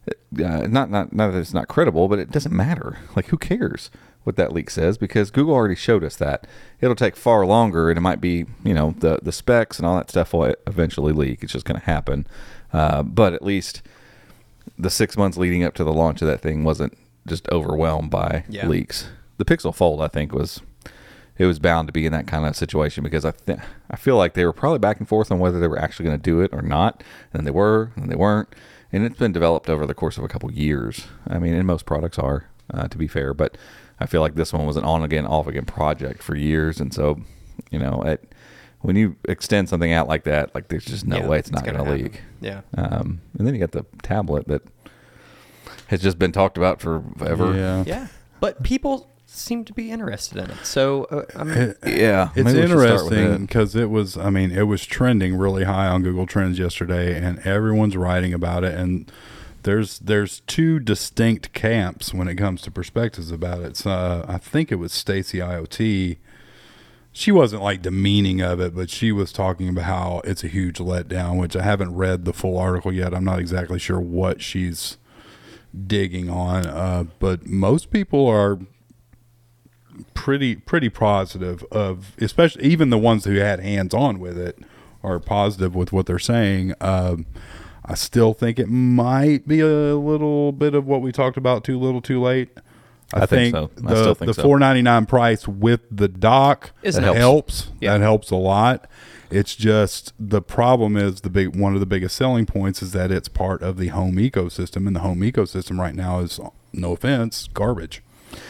Uh, 0.08 0.66
not 0.66 0.90
not 0.90 1.12
not 1.12 1.32
that 1.32 1.38
it's 1.38 1.52
not 1.54 1.68
credible, 1.68 2.08
but 2.08 2.18
it 2.18 2.30
doesn't 2.30 2.54
matter. 2.54 2.98
Like 3.16 3.26
who 3.26 3.36
cares 3.38 3.90
what 4.28 4.36
that 4.36 4.52
leak 4.52 4.70
says 4.70 4.96
because 4.98 5.30
Google 5.32 5.54
already 5.54 5.74
showed 5.74 6.04
us 6.04 6.14
that. 6.16 6.46
It'll 6.80 6.94
take 6.94 7.16
far 7.16 7.44
longer, 7.44 7.88
and 7.90 7.96
it 7.98 8.02
might 8.02 8.20
be 8.20 8.46
you 8.62 8.74
know 8.74 8.94
the 8.98 9.18
the 9.22 9.32
specs 9.32 9.78
and 9.78 9.86
all 9.86 9.96
that 9.96 10.10
stuff 10.10 10.32
will 10.32 10.54
eventually 10.66 11.12
leak. 11.12 11.42
It's 11.42 11.52
just 11.54 11.64
going 11.64 11.80
to 11.80 11.86
happen, 11.86 12.26
uh, 12.72 13.02
but 13.02 13.32
at 13.32 13.42
least 13.42 13.82
the 14.78 14.90
six 14.90 15.16
months 15.16 15.36
leading 15.36 15.64
up 15.64 15.74
to 15.74 15.82
the 15.84 15.92
launch 15.92 16.22
of 16.22 16.28
that 16.28 16.40
thing 16.40 16.62
wasn't 16.62 16.96
just 17.26 17.48
overwhelmed 17.50 18.10
by 18.10 18.44
Yeah. 18.48 18.68
leaks. 18.68 19.08
The 19.38 19.44
Pixel 19.44 19.74
Fold, 19.74 20.00
I 20.00 20.08
think, 20.08 20.32
was 20.32 20.60
it 21.38 21.46
was 21.46 21.58
bound 21.58 21.86
to 21.88 21.92
be 21.92 22.04
in 22.04 22.12
that 22.12 22.26
kind 22.26 22.44
of 22.46 22.56
situation 22.56 23.02
because 23.04 23.24
I 23.24 23.30
th- 23.32 23.58
I 23.90 23.96
feel 23.96 24.16
like 24.16 24.34
they 24.34 24.44
were 24.44 24.52
probably 24.52 24.78
back 24.80 24.98
and 24.98 25.08
forth 25.08 25.30
on 25.32 25.38
whether 25.38 25.58
they 25.60 25.68
were 25.68 25.78
actually 25.78 26.04
going 26.06 26.18
to 26.18 26.22
do 26.22 26.40
it 26.40 26.50
or 26.52 26.62
not, 26.62 27.02
and 27.32 27.46
they 27.46 27.50
were, 27.52 27.92
and 27.96 28.10
they 28.10 28.16
weren't, 28.16 28.48
and 28.92 29.04
it's 29.04 29.18
been 29.18 29.32
developed 29.32 29.70
over 29.70 29.86
the 29.86 29.94
course 29.94 30.18
of 30.18 30.24
a 30.24 30.28
couple 30.28 30.50
years. 30.52 31.06
I 31.26 31.38
mean, 31.38 31.54
and 31.54 31.66
most 31.66 31.86
products 31.86 32.18
are, 32.18 32.46
uh, 32.72 32.88
to 32.88 32.98
be 32.98 33.06
fair, 33.08 33.34
but 33.34 33.56
I 34.00 34.06
feel 34.06 34.20
like 34.20 34.34
this 34.34 34.52
one 34.52 34.66
was 34.66 34.76
an 34.76 34.84
on 34.84 35.02
again, 35.02 35.26
off 35.26 35.46
again 35.46 35.64
project 35.64 36.22
for 36.22 36.36
years, 36.36 36.80
and 36.80 36.92
so 36.94 37.20
you 37.70 37.78
know, 37.78 38.02
it, 38.02 38.32
when 38.80 38.94
you 38.96 39.16
extend 39.28 39.68
something 39.68 39.92
out 39.92 40.06
like 40.06 40.22
that, 40.24 40.54
like 40.54 40.68
there's 40.68 40.84
just 40.84 41.06
no 41.06 41.16
Yeah, 41.16 41.26
way 41.26 41.38
it's 41.38 41.50
not 41.50 41.64
going 41.64 41.76
gonna 41.76 41.90
leak. 41.90 42.22
Yeah. 42.40 42.60
Um, 42.76 43.20
and 43.36 43.46
then 43.46 43.54
you 43.54 43.60
got 43.60 43.72
the 43.72 43.84
tablet 44.02 44.46
that 44.48 44.62
has 45.88 46.00
just 46.02 46.18
been 46.18 46.32
talked 46.32 46.56
about 46.56 46.80
forever. 46.80 47.54
Yeah. 47.56 47.84
Yeah. 47.86 48.06
But 48.40 48.62
people 48.62 49.10
seem 49.26 49.64
to 49.64 49.72
be 49.72 49.90
interested 49.90 50.38
in 50.38 50.50
it. 50.50 50.56
So 50.64 51.04
uh, 51.04 51.24
I'm, 51.36 51.50
It- 51.50 51.78
Yeah, 51.84 52.28
It's 52.36 52.44
maybe 52.44 52.60
we 52.60 52.66
should 52.68 52.70
start 52.78 53.04
with 53.04 53.12
interesting 53.12 53.32
it. 53.32 53.38
because 53.40 53.74
it 53.74 53.90
was, 53.90 54.16
I 54.16 54.30
mean, 54.30 54.50
it 54.52 54.62
was 54.68 54.86
trending 54.86 55.36
really 55.36 55.64
high 55.64 55.88
on 55.88 56.02
Google 56.02 56.26
Trends 56.26 56.58
yesterday, 56.58 57.20
and 57.20 57.40
everyone's 57.40 57.96
writing 57.96 58.32
about 58.32 58.64
it. 58.64 58.74
And 58.78 59.10
there's 59.62 59.98
there's 59.98 60.40
two 60.40 60.78
distinct 60.78 61.52
camps 61.52 62.14
when 62.14 62.28
it 62.28 62.36
comes 62.36 62.62
to 62.62 62.70
perspectives 62.70 63.30
about 63.30 63.60
it. 63.60 63.76
So 63.76 63.90
uh, 63.90 64.24
I 64.28 64.38
think 64.38 64.72
it 64.72 64.76
was 64.76 64.92
Stacey 64.92 65.38
IoT. 65.38 66.18
She 67.12 67.32
wasn't 67.32 67.62
like 67.62 67.82
demeaning 67.82 68.40
of 68.40 68.60
it, 68.60 68.74
but 68.74 68.90
she 68.90 69.10
was 69.10 69.32
talking 69.32 69.68
about 69.68 69.84
how 69.84 70.20
it's 70.24 70.44
a 70.44 70.48
huge 70.48 70.78
letdown. 70.78 71.38
Which 71.38 71.56
I 71.56 71.62
haven't 71.62 71.94
read 71.94 72.24
the 72.24 72.32
full 72.32 72.58
article 72.58 72.92
yet. 72.92 73.14
I'm 73.14 73.24
not 73.24 73.40
exactly 73.40 73.78
sure 73.78 74.00
what 74.00 74.40
she's 74.40 74.98
digging 75.86 76.30
on, 76.30 76.66
uh, 76.66 77.04
but 77.18 77.46
most 77.46 77.90
people 77.90 78.26
are 78.26 78.58
pretty 80.14 80.56
pretty 80.56 80.88
positive 80.88 81.64
of 81.72 82.14
especially 82.20 82.62
even 82.64 82.90
the 82.90 82.98
ones 82.98 83.24
who 83.24 83.36
had 83.36 83.60
hands 83.60 83.92
on 83.92 84.20
with 84.20 84.38
it 84.38 84.58
are 85.02 85.18
positive 85.18 85.74
with 85.74 85.92
what 85.92 86.06
they're 86.06 86.18
saying 86.18 86.72
um, 86.80 87.26
i 87.88 87.94
still 87.94 88.32
think 88.34 88.58
it 88.58 88.68
might 88.68 89.46
be 89.48 89.60
a 89.60 89.96
little 89.96 90.52
bit 90.52 90.74
of 90.74 90.86
what 90.86 91.02
we 91.02 91.10
talked 91.10 91.36
about 91.36 91.64
too 91.64 91.78
little 91.78 92.00
too 92.00 92.20
late 92.20 92.50
I 93.10 93.24
think 93.24 93.54
so. 93.54 93.70
I 93.86 93.88
the, 93.88 93.96
still 93.96 94.14
think 94.14 94.26
the 94.26 94.34
so. 94.34 94.42
499 94.42 95.06
price 95.06 95.48
with 95.48 95.80
the 95.90 96.08
dock 96.08 96.72
Is 96.82 96.96
that 96.96 97.00
nice. 97.00 97.16
helps 97.16 97.70
Yeah. 97.80 97.92
that 97.94 98.02
helps 98.02 98.30
a 98.30 98.36
lot 98.36 98.86
it's 99.30 99.56
just 99.56 100.12
the 100.20 100.42
problem 100.42 100.96
is 100.96 101.22
the 101.22 101.30
big 101.30 101.56
one 101.56 101.72
of 101.72 101.80
the 101.80 101.86
biggest 101.86 102.16
selling 102.16 102.44
points 102.44 102.82
is 102.82 102.92
that 102.92 103.10
it's 103.10 103.28
part 103.28 103.62
of 103.62 103.78
the 103.78 103.88
home 103.88 104.16
ecosystem 104.16 104.86
and 104.86 104.94
the 104.94 105.00
home 105.00 105.20
ecosystem 105.20 105.78
right 105.78 105.94
now 105.94 106.18
is 106.20 106.38
no 106.74 106.92
offense 106.92 107.48
garbage 107.54 108.02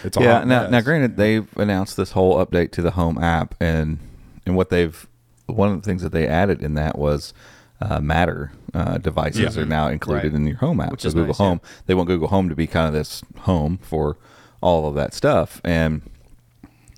it's 0.03 0.17
a 0.17 0.21
yeah. 0.21 0.39
Now, 0.41 0.63
mess. 0.63 0.71
now, 0.71 0.81
granted, 0.81 1.17
they've 1.17 1.47
announced 1.57 1.97
this 1.97 2.13
whole 2.13 2.45
update 2.45 2.73
to 2.73 2.83
the 2.83 2.93
Home 2.93 3.17
app, 3.19 3.55
and 3.61 3.99
and 4.47 4.57
what 4.57 4.71
they've 4.71 5.07
one 5.47 5.71
of 5.71 5.81
the 5.81 5.87
things 5.87 6.03
that 6.03 6.13
they 6.13 6.27
added 6.27 6.63
in 6.63 6.75
that 6.75 6.99
was 6.99 7.33
uh, 7.81 8.01
Matter 8.01 8.53
uh, 8.75 8.99
devices 8.99 9.57
Yeah. 9.57 9.63
are 9.63 9.67
now 9.67 9.89
included 9.89 10.33
Right. 10.33 10.41
in 10.41 10.47
your 10.47 10.57
Home 10.59 10.81
app. 10.81 10.91
Which 10.91 11.03
so 11.03 11.09
is 11.09 11.15
Google 11.15 11.29
nice, 11.29 11.41
yeah. 11.41 11.47
Home, 11.47 11.61
they 11.87 11.95
want 11.95 12.09
Google 12.09 12.29
Home 12.29 12.49
to 12.49 12.55
be 12.55 12.67
kind 12.67 12.87
of 12.87 12.93
this 12.93 13.23
home 13.41 13.79
for 13.83 14.17
all 14.61 14.89
of 14.89 14.95
that 14.97 15.15
stuff, 15.15 15.61
and 15.65 16.03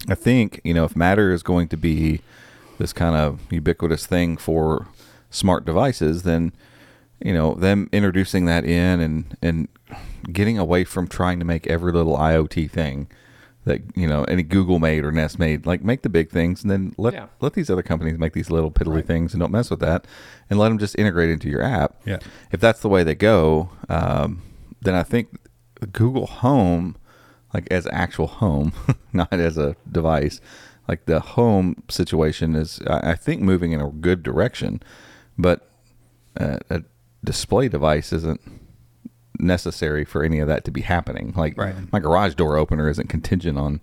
I 0.09 0.15
think 0.15 0.61
you 0.65 0.73
know 0.75 0.85
if 0.85 0.97
Matter 0.97 1.31
is 1.33 1.43
going 1.43 1.69
to 1.69 1.77
be 1.77 2.21
this 2.79 2.93
kind 2.93 3.15
of 3.15 3.41
ubiquitous 3.51 4.07
thing 4.07 4.37
for 4.39 4.87
smart 5.31 5.65
devices, 5.67 6.23
then 6.23 6.53
you 7.23 7.35
know 7.35 7.55
them 7.55 7.89
introducing 7.93 8.47
that 8.47 8.65
in 8.65 9.01
and 9.01 9.37
and 9.43 9.69
getting 10.33 10.59
away 10.59 10.85
from 10.85 11.07
trying 11.07 11.39
to 11.39 11.45
make 11.45 11.67
every 11.67 11.93
little 11.93 12.17
IoT 12.17 12.71
thing 12.71 13.09
that 13.65 13.83
you 13.95 14.07
know 14.07 14.25
any 14.25 14.43
Google 14.43 14.79
made 14.79 15.05
or 15.05 15.13
Nest 15.13 15.39
made, 15.39 15.67
like 15.67 15.85
make 15.85 16.03
the 16.03 16.09
big 16.09 16.31
things 16.31 16.63
and 16.63 16.71
then 16.71 16.95
let 16.97 17.13
Yeah. 17.15 17.27
let 17.41 17.53
these 17.53 17.69
other 17.71 17.83
companies 17.83 18.19
make 18.19 18.33
these 18.33 18.51
little 18.51 18.71
piddly 18.71 19.05
things 19.05 19.35
and 19.35 19.41
don't 19.41 19.53
mess 19.53 19.71
with 19.71 19.81
that, 19.81 20.07
and 20.49 20.59
let 20.59 20.69
them 20.71 20.79
just 20.79 20.99
integrate 20.99 21.31
into 21.31 21.49
your 21.49 21.63
app. 21.63 21.97
Yeah. 22.07 22.19
If 22.53 22.61
that's 22.61 22.81
the 22.81 22.89
way 22.89 23.03
they 23.05 23.15
go, 23.15 23.71
um, 23.89 24.43
then 24.81 24.95
I 24.95 25.03
think 25.03 25.29
Google 25.93 26.27
Home, 26.27 26.97
like 27.53 27.67
as 27.71 27.87
actual 27.93 28.27
home, 28.29 28.73
not 29.13 29.33
as 29.33 29.59
a 29.59 29.77
device, 29.91 30.41
like 30.89 31.05
the 31.07 31.21
home 31.21 31.83
situation 31.89 32.55
is, 32.57 32.81
I 32.87 33.11
I 33.13 33.15
think, 33.15 33.43
moving 33.43 33.73
in 33.73 33.81
a 33.81 33.91
good 33.91 34.23
direction, 34.23 34.83
but 35.39 35.69
uh, 36.39 36.59
a 36.71 36.83
display 37.25 37.69
device 37.69 38.13
isn't 38.13 38.41
necessary 39.43 40.05
for 40.05 40.23
any 40.23 40.39
of 40.39 40.49
that 40.49 40.65
to 40.65 40.71
be 40.71 40.83
happening. 40.83 41.33
Like 41.37 41.57
Right. 41.59 41.75
my 41.93 41.99
garage 42.01 42.35
door 42.35 42.57
opener 42.57 42.89
isn't 42.89 43.09
contingent 43.09 43.59
on 43.59 43.81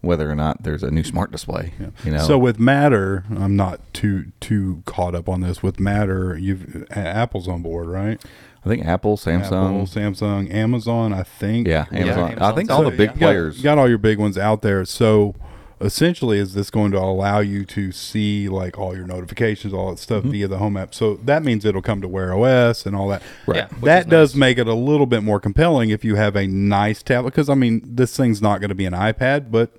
whether 0.00 0.30
or 0.30 0.34
not 0.36 0.62
there's 0.62 0.84
a 0.84 0.90
new 0.92 1.02
smart 1.02 1.32
display. 1.32 1.72
You 2.04 2.12
know, 2.12 2.18
So 2.18 2.38
with 2.38 2.60
Matter, 2.60 3.24
I'm 3.36 3.56
not 3.56 3.80
too 3.92 4.26
too 4.40 4.82
caught 4.86 5.14
up 5.14 5.28
on 5.28 5.40
this. 5.40 5.60
With 5.62 5.80
Matter, 5.80 6.38
you've 6.38 6.86
Apple's 6.92 7.48
on 7.48 7.62
board, 7.62 7.88
right? 7.88 8.20
I 8.64 8.68
think 8.68 8.84
Apple, 8.84 9.16
Samsung, 9.16 9.44
Apple, 9.46 9.86
Samsung, 9.86 10.52
Amazon. 10.52 11.12
I 11.12 11.22
think. 11.24 11.66
yeah, 11.66 11.86
Amazon. 11.90 12.38
I 12.38 12.52
think 12.52 12.70
Amazon's 12.70 12.70
all 12.70 12.80
the 12.82 12.86
out 12.88 12.90
big 12.96 12.98
there, 12.98 13.06
You 13.06 13.06
got- 13.06 13.18
players. 13.18 13.56
You 13.58 13.62
got 13.64 13.78
all 13.78 13.88
your 13.88 13.98
big 13.98 14.18
ones 14.18 14.38
out 14.38 14.62
there. 14.62 14.84
So 14.84 15.34
essentially, 15.80 16.38
is 16.38 16.54
this 16.54 16.70
going 16.70 16.90
to 16.92 16.98
allow 16.98 17.40
you 17.40 17.64
to 17.66 17.92
see 17.92 18.48
like 18.48 18.78
all 18.78 18.96
your 18.96 19.06
notifications, 19.06 19.72
all 19.72 19.90
that 19.90 19.98
stuff 19.98 20.22
mm-hmm. 20.22 20.32
via 20.32 20.48
the 20.48 20.58
home 20.58 20.76
app? 20.76 20.94
So 20.94 21.16
that 21.16 21.42
means 21.42 21.64
it'll 21.64 21.82
come 21.82 22.00
to 22.00 22.08
Wear 22.08 22.34
OS 22.34 22.86
and 22.86 22.96
all 22.96 23.08
that. 23.08 23.22
Right. 23.46 23.58
Yeah, 23.58 23.66
which 23.68 23.82
that 23.82 24.06
is 24.06 24.10
does 24.10 24.34
nice. 24.34 24.40
make 24.40 24.58
it 24.58 24.66
a 24.66 24.74
little 24.74 25.06
bit 25.06 25.22
more 25.22 25.40
compelling 25.40 25.90
if 25.90 26.04
you 26.04 26.16
have 26.16 26.36
a 26.36 26.46
nice 26.46 27.02
tablet. 27.02 27.30
Because 27.30 27.48
I 27.48 27.54
mean, 27.54 27.82
this 27.84 28.16
thing's 28.16 28.42
not 28.42 28.60
going 28.60 28.70
to 28.70 28.74
be 28.74 28.86
an 28.86 28.94
iPad, 28.94 29.50
but 29.50 29.76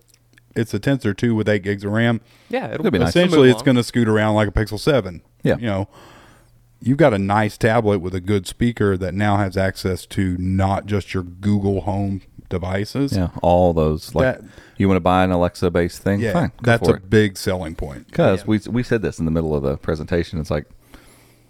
it's 0.55 0.73
a 0.73 0.79
Tensor 0.79 1.15
two 1.15 1.35
with 1.35 1.47
eight 1.49 1.63
gigs 1.63 1.83
of 1.83 1.91
RAM. 1.91 2.21
Yeah, 2.49 2.71
it'll 2.71 2.83
Could 2.83 2.93
be 2.93 2.99
nice. 2.99 3.09
Essentially, 3.09 3.47
move 3.47 3.55
it's 3.55 3.63
going 3.63 3.77
to 3.77 3.83
scoot 3.83 4.07
around 4.07 4.35
like 4.35 4.47
a 4.47 4.51
Pixel 4.51 4.79
Seven. 4.79 5.21
Yeah. 5.43 5.57
you 5.57 5.67
know, 5.67 5.87
you've 6.81 6.97
got 6.97 7.13
a 7.13 7.19
nice 7.19 7.57
tablet 7.57 7.99
with 7.99 8.13
a 8.13 8.21
good 8.21 8.47
speaker 8.47 8.97
that 8.97 9.13
now 9.13 9.37
has 9.37 9.57
access 9.57 10.05
to 10.07 10.37
not 10.37 10.85
just 10.85 11.13
your 11.13 11.23
Google 11.23 11.81
Home 11.81 12.21
devices. 12.49 13.15
Yeah, 13.15 13.29
all 13.41 13.73
those. 13.73 14.13
Like, 14.15 14.39
That- 14.41 14.49
you 14.77 14.87
want 14.87 14.97
to 14.97 15.01
buy 15.01 15.23
an 15.23 15.31
Alexa 15.31 15.69
based 15.71 16.01
thing? 16.01 16.19
Yeah, 16.19 16.33
Fine, 16.33 16.51
that's 16.63 16.87
a 16.87 16.93
it. 16.95 17.09
big 17.09 17.37
selling 17.37 17.75
point. 17.75 18.07
Because 18.07 18.39
Yeah. 18.41 18.45
we 18.47 18.59
we 18.69 18.83
said 18.83 19.01
this 19.01 19.19
in 19.19 19.25
the 19.25 19.31
middle 19.31 19.55
of 19.55 19.63
the 19.63 19.77
presentation. 19.77 20.39
It's 20.39 20.51
like, 20.51 20.65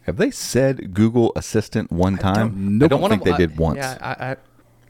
have 0.03 0.17
they 0.17 0.31
said 0.31 0.93
Google 0.93 1.31
Assistant 1.35 1.91
one 1.91 2.17
time? 2.17 2.81
I 2.83 2.87
don't 2.87 3.01
One 3.01 3.09
think 3.11 3.21
of 3.21 3.25
they 3.37 3.37
did 3.47 3.51
I- 3.57 3.61
once. 3.61 3.77
Yeah, 3.77 3.97
I, 4.01 4.31
I, 4.31 4.35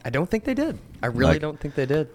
I 0.06 0.10
don't 0.10 0.28
think 0.30 0.44
they 0.44 0.54
did. 0.54 0.78
I 1.02 1.06
really 1.06 1.32
Like- 1.34 1.40
don't 1.40 1.60
think 1.60 1.74
they 1.74 1.86
did. 1.86 2.08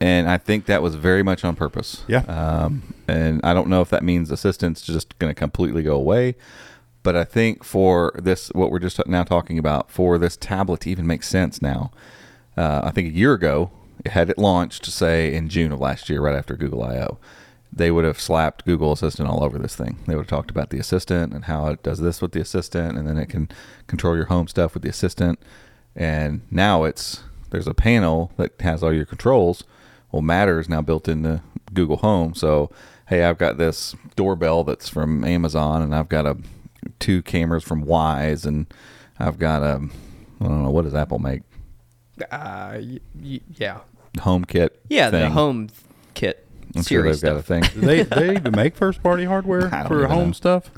and 0.00 0.28
I 0.28 0.38
think 0.38 0.66
that 0.66 0.82
was 0.82 0.94
very 0.94 1.22
much 1.22 1.44
on 1.44 1.54
purpose. 1.56 2.04
Yeah. 2.08 2.20
Um, 2.28 2.94
and 3.08 3.40
I 3.44 3.52
don't 3.54 3.68
know 3.68 3.80
if 3.80 3.88
that 3.90 4.02
means 4.04 4.30
assistant's 4.30 4.82
just 4.82 5.18
going 5.18 5.30
to 5.30 5.34
completely 5.38 5.82
go 5.82 5.94
away, 5.96 6.36
but 7.02 7.16
I 7.16 7.24
think 7.24 7.64
for 7.64 8.12
this, 8.16 8.48
what 8.54 8.70
we're 8.70 8.78
just 8.80 9.00
now 9.06 9.22
talking 9.24 9.58
about, 9.58 9.90
for 9.90 10.18
this 10.18 10.36
tablet 10.36 10.80
to 10.82 10.90
even 10.90 11.06
make 11.06 11.22
sense 11.22 11.60
now, 11.62 11.90
uh, 12.58 12.80
I 12.84 12.90
think 12.90 13.08
a 13.08 13.16
year 13.16 13.34
ago, 13.34 13.70
had 14.06 14.30
it 14.30 14.38
launched, 14.38 14.84
say 14.86 15.32
in 15.32 15.48
June 15.48 15.70
of 15.70 15.80
last 15.80 16.08
year, 16.08 16.20
right 16.20 16.34
after 16.34 16.56
Google 16.56 16.82
I/O, 16.82 17.18
they 17.72 17.90
would 17.90 18.04
have 18.04 18.20
slapped 18.20 18.64
Google 18.64 18.92
Assistant 18.92 19.28
all 19.28 19.44
over 19.44 19.58
this 19.58 19.76
thing. 19.76 19.98
They 20.06 20.16
would 20.16 20.22
have 20.22 20.30
talked 20.30 20.50
about 20.50 20.70
the 20.70 20.78
assistant 20.78 21.32
and 21.32 21.44
how 21.44 21.68
it 21.68 21.82
does 21.82 22.00
this 22.00 22.20
with 22.20 22.32
the 22.32 22.40
assistant, 22.40 22.98
and 22.98 23.06
then 23.06 23.16
it 23.16 23.28
can 23.28 23.48
control 23.86 24.16
your 24.16 24.26
home 24.26 24.48
stuff 24.48 24.74
with 24.74 24.82
the 24.82 24.88
assistant. 24.88 25.38
And 25.94 26.42
now 26.50 26.82
it's 26.82 27.22
there's 27.50 27.68
a 27.68 27.74
panel 27.74 28.32
that 28.36 28.60
has 28.60 28.82
all 28.82 28.92
your 28.92 29.06
controls. 29.06 29.62
Well, 30.10 30.22
Matter 30.22 30.58
is 30.58 30.68
now 30.68 30.82
built 30.82 31.06
into 31.06 31.42
Google 31.72 31.98
Home. 31.98 32.34
So, 32.34 32.70
hey, 33.08 33.24
I've 33.24 33.38
got 33.38 33.58
this 33.58 33.94
doorbell 34.16 34.64
that's 34.64 34.88
from 34.88 35.22
Amazon, 35.22 35.82
and 35.82 35.94
I've 35.94 36.08
got 36.08 36.26
a 36.26 36.36
two 36.98 37.22
cameras 37.22 37.62
from 37.62 37.84
Wyze, 37.84 38.44
and 38.44 38.66
I've 39.18 39.38
got 39.38 39.62
a 39.62 39.80
I 40.40 40.44
don't 40.44 40.64
know 40.64 40.70
what 40.70 40.84
does 40.84 40.94
Apple 40.94 41.18
make 41.18 41.42
Uh, 42.22 42.78
y- 42.80 43.00
y- 43.22 43.40
yeah. 43.56 43.78
HomeKit. 44.18 44.70
Yeah, 44.88 45.10
the 45.10 45.20
thing. 45.20 45.32
home 45.32 45.68
kit 46.14 46.44
I'm 46.74 46.82
sure 46.82 47.02
series 47.02 47.20
they've 47.20 47.30
got 47.32 47.38
a 47.38 47.42
stuff. 47.42 47.70
thing. 47.72 47.80
Do 47.80 47.86
they 47.86 48.02
they 48.02 48.34
even 48.36 48.52
make 48.56 48.74
first 48.76 49.02
party 49.02 49.24
hardware 49.24 49.66
I 49.74 49.80
don't 49.80 49.88
for 49.88 49.98
even 50.04 50.10
home 50.10 50.26
know. 50.28 50.32
stuff? 50.32 50.70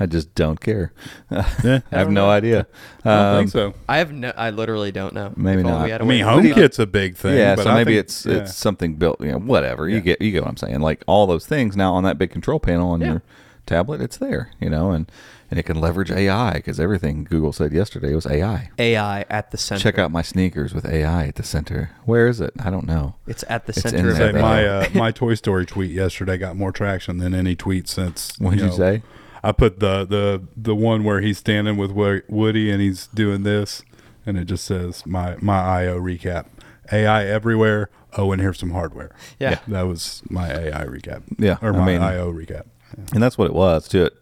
I 0.00 0.06
just 0.06 0.32
don't 0.36 0.60
care. 0.60 0.92
Yeah, 1.30 1.80
I 1.90 1.98
have 1.98 2.08
no 2.08 2.26
know. 2.26 2.30
idea. 2.30 2.66
I 3.04 3.08
don't 3.10 3.24
Um, 3.26 3.38
think 3.40 3.50
so. 3.50 3.74
I 3.88 3.98
have 3.98 4.12
no. 4.12 4.32
I 4.36 4.50
literally 4.50 4.92
don't 4.92 5.12
know. 5.12 5.32
Maybe 5.36 5.60
If 5.60 5.66
only 5.66 5.78
not. 5.78 5.84
we 5.84 5.90
had 5.90 6.00
a 6.00 6.04
I 6.04 6.06
way 6.06 6.14
mean, 6.16 6.24
to 6.24 6.30
find 6.30 6.46
out. 6.46 6.56
HomeKit's 6.56 6.78
a 6.78 6.86
big 6.86 7.16
thing. 7.16 7.36
yeah, 7.36 7.56
but 7.56 7.64
so 7.64 7.70
I 7.70 7.74
maybe 7.74 7.94
think- 7.94 8.04
it's 8.04 8.24
yeah. 8.24 8.34
it's 8.36 8.54
something 8.54 8.94
built. 8.94 9.20
You 9.20 9.32
know, 9.32 9.38
whatever. 9.38 9.88
You 9.88 10.00
get 10.00 10.22
you 10.22 10.30
get 10.30 10.42
what 10.42 10.50
I'm 10.50 10.56
saying. 10.56 10.80
Like 10.80 11.02
all 11.08 11.26
those 11.26 11.46
things 11.46 11.76
now 11.76 11.94
on 11.94 12.04
that 12.04 12.16
big 12.16 12.30
control 12.30 12.60
panel 12.60 12.90
on 12.90 13.00
Yeah. 13.00 13.08
your 13.08 13.22
tablet, 13.66 14.00
it's 14.00 14.16
there. 14.18 14.50
You 14.60 14.70
know, 14.70 14.92
and 14.92 15.10
and 15.50 15.58
it 15.58 15.62
can 15.64 15.80
leverage 15.80 16.10
AI 16.10 16.54
because 16.54 16.78
everything 16.78 17.24
Google 17.24 17.52
said 17.52 17.72
yesterday 17.72 18.14
was 18.14 18.26
AI. 18.26 18.70
AI 18.78 19.24
at 19.30 19.50
the 19.50 19.56
center. 19.56 19.82
Check 19.82 19.98
out 19.98 20.10
my 20.10 20.22
sneakers 20.22 20.74
with 20.74 20.84
AI 20.86 21.26
at 21.28 21.36
the 21.36 21.42
center. 21.42 21.90
Where 22.04 22.26
is 22.28 22.40
it? 22.40 22.52
I 22.62 22.70
don't 22.70 22.86
know. 22.86 23.14
It's 23.26 23.44
at 23.48 23.66
the 23.66 23.70
It's 23.70 23.82
center 23.82 23.98
in 23.98 24.06
of 24.08 24.16
there, 24.18 24.32
Say 24.32 24.40
my 24.40 24.66
uh, 24.66 24.88
my 24.94 25.10
Toy 25.10 25.34
Story 25.34 25.64
tweet 25.66 25.90
yesterday 25.90 26.36
got 26.38 26.56
more 26.56 26.72
traction 26.72 27.18
than 27.18 27.34
any 27.34 27.56
tweet 27.56 27.88
since. 27.88 28.32
What'd 28.38 28.60
you 28.60 28.66
know, 28.66 28.72
say? 28.72 29.02
I 29.42 29.52
put 29.52 29.80
the 29.80 30.04
the 30.04 30.42
the 30.56 30.74
one 30.74 31.04
where 31.04 31.20
he's 31.20 31.38
standing 31.38 31.76
with 31.76 31.92
Woody 31.92 32.70
and 32.70 32.80
he's 32.82 33.06
doing 33.08 33.42
this, 33.44 33.82
and 34.26 34.36
it 34.36 34.44
just 34.46 34.64
says 34.64 35.06
my 35.06 35.36
my 35.40 35.58
IO 35.60 35.98
recap. 36.00 36.46
AI 36.92 37.24
everywhere. 37.26 37.90
Oh, 38.16 38.32
and 38.32 38.40
here's 38.40 38.58
some 38.58 38.70
hardware. 38.70 39.14
Yeah. 39.38 39.60
that 39.68 39.82
was 39.82 40.22
my 40.30 40.50
AI 40.50 40.84
recap. 40.86 41.22
Yeah, 41.38 41.58
or 41.60 41.74
I 41.74 41.78
my 41.78 41.84
mean- 41.86 42.00
IO 42.02 42.32
recap. 42.32 42.64
And 43.12 43.22
that's 43.22 43.36
what 43.36 43.44
it 43.46 43.52
was 43.54 43.86
to 43.88 44.06
it. 44.06 44.16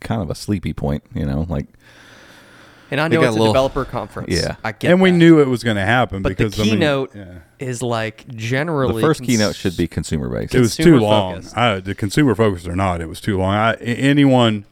Kind 0.00 0.22
of 0.22 0.30
a 0.30 0.34
sleepy 0.34 0.72
point, 0.72 1.02
you 1.14 1.24
know, 1.26 1.46
like 1.48 1.66
And 2.90 3.00
I 3.00 3.08
know 3.08 3.20
it's 3.22 3.26
a 3.26 3.30
a, 3.30 3.32
little- 3.32 3.46
developer 3.52 3.84
conference. 3.84 4.32
Yeah. 4.34 4.56
I 4.64 4.72
get 4.72 4.90
And 4.92 5.00
we 5.00 5.10
that. 5.10 5.16
knew 5.16 5.40
it 5.40 5.48
was 5.48 5.62
going 5.62 5.76
to 5.76 5.84
happen 5.84 6.22
But 6.22 6.36
the 6.36 6.44
because 6.44 6.58
I 6.58 6.62
mean, 6.64 6.72
keynote 6.74 7.14
yeah. 7.14 7.38
is 7.58 7.82
like 7.82 8.26
generally 8.28 8.94
the 8.94 9.00
first 9.00 9.20
cons- 9.20 9.28
keynote 9.28 9.54
should 9.56 9.76
be 9.76 9.86
consumer 9.86 10.28
based. 10.28 10.54
it 10.54 10.60
was 10.60 10.74
too 10.76 10.98
long. 10.98 11.44
I, 11.54 11.80
the 11.80 11.94
consumer 11.94 12.34
focused 12.34 12.66
or 12.66 12.74
not, 12.76 13.00
it 13.00 13.06
was 13.08 13.20
too 13.20 13.38
long. 13.38 13.54
I, 13.54 13.74
anyone, 13.76 14.64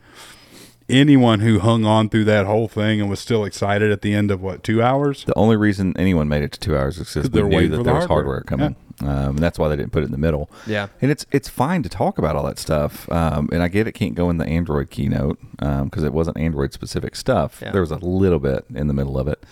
anyone 0.88 1.40
who 1.40 1.58
hung 1.60 1.84
on 1.84 2.08
through 2.08 2.24
that 2.24 2.46
whole 2.46 2.66
thing 2.68 3.00
and 3.00 3.08
was 3.10 3.20
still 3.20 3.44
excited 3.44 3.90
at 3.92 4.02
the 4.02 4.14
end 4.14 4.30
of 4.30 4.40
what 4.42 4.62
two 4.64 4.82
hours? 4.82 5.24
The 5.24 5.36
only 5.36 5.56
reason 5.56 5.94
anyone 5.96 6.28
made 6.28 6.42
it 6.42 6.52
to 6.52 6.60
two 6.60 6.76
hours 6.76 6.98
is 6.98 7.08
because 7.14 7.30
we 7.30 7.40
they're 7.40 7.48
knew 7.48 7.68
that 7.68 7.76
for 7.78 7.82
there 7.84 7.94
was 7.94 8.06
hardware. 8.06 8.36
hardware 8.36 8.40
coming, 8.42 8.76
um, 9.02 9.08
and 9.08 9.38
that's 9.38 9.58
why 9.58 9.68
they 9.68 9.76
didn't 9.76 9.92
put 9.92 10.02
it 10.02 10.06
in 10.06 10.12
the 10.12 10.18
middle. 10.18 10.50
Yeah. 10.66 10.88
and 11.00 11.10
it's 11.10 11.24
it's 11.32 11.48
fine 11.48 11.82
to 11.82 11.88
talk 11.88 12.18
about 12.18 12.36
all 12.36 12.44
that 12.46 12.58
stuff, 12.58 13.10
um, 13.12 13.48
and 13.52 13.62
I 13.62 13.68
get 13.68 13.86
it 13.86 13.92
can't 13.92 14.14
go 14.14 14.30
in 14.30 14.38
the 14.38 14.46
Android 14.46 14.90
keynote 14.90 15.38
because 15.58 16.02
it 16.04 16.12
wasn't 16.12 16.38
Android 16.38 16.72
specific 16.72 17.16
stuff. 17.16 17.60
Yeah. 17.62 17.72
There 17.72 17.80
was 17.80 17.90
a 17.90 17.98
little 17.98 18.38
bit 18.38 18.64
in 18.74 18.86
the 18.88 18.94
middle 18.94 19.18
of 19.18 19.28
it, 19.28 19.44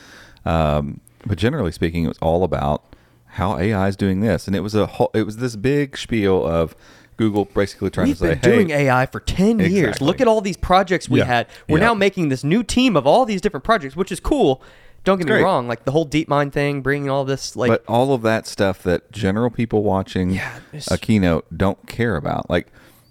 um, 0.44 1.00
but 1.26 1.38
generally 1.38 1.72
speaking, 1.72 2.04
it 2.04 2.08
was 2.08 2.18
all 2.22 2.44
about 2.44 2.82
how 3.30 3.58
AI 3.58 3.88
is 3.88 3.96
doing 3.96 4.20
this, 4.20 4.46
and 4.46 4.56
it 4.56 4.60
was 4.60 4.74
a 4.74 4.86
whole, 4.86 5.10
it 5.14 5.24
was 5.24 5.36
this 5.38 5.56
big 5.56 5.96
spiel 5.98 6.46
of 6.46 6.74
Google 7.18 7.46
basically 7.46 7.90
trying 7.90 8.08
We've 8.08 8.16
to 8.18 8.22
say, 8.24 8.34
been 8.34 8.38
doing 8.40 8.68
hey, 8.68 8.88
AI 8.88 9.06
for 9.06 9.20
10 9.20 9.58
years. 9.60 9.72
Exactly. 9.72 10.06
Look 10.06 10.20
at 10.20 10.28
all 10.28 10.40
these 10.40 10.56
projects 10.56 11.08
we 11.08 11.18
Yeah. 11.20 11.24
had. 11.24 11.46
We're 11.68 11.78
Yeah. 11.78 11.86
now 11.86 11.94
making 11.94 12.28
this 12.28 12.44
new 12.44 12.62
team 12.62 12.96
of 12.96 13.06
all 13.06 13.24
these 13.24 13.40
different 13.40 13.64
projects, 13.64 13.96
which 13.96 14.12
is 14.12 14.20
cool. 14.20 14.62
Don't 15.06 15.18
get 15.18 15.26
me 15.26 15.30
great. 15.30 15.42
wrong. 15.44 15.68
Like 15.68 15.84
the 15.84 15.92
whole 15.92 16.06
DeepMind 16.06 16.52
thing, 16.52 16.82
bringing 16.82 17.08
all 17.08 17.24
this, 17.24 17.54
like, 17.54 17.68
but 17.70 17.84
all 17.86 18.12
of 18.12 18.22
that 18.22 18.46
stuff 18.46 18.82
that 18.82 19.12
general 19.12 19.50
people 19.50 19.84
watching 19.84 20.30
Yeah, 20.30 20.58
a 20.90 20.98
keynote 20.98 21.46
don't 21.56 21.86
care 21.86 22.16
about. 22.16 22.50
Like, 22.50 22.66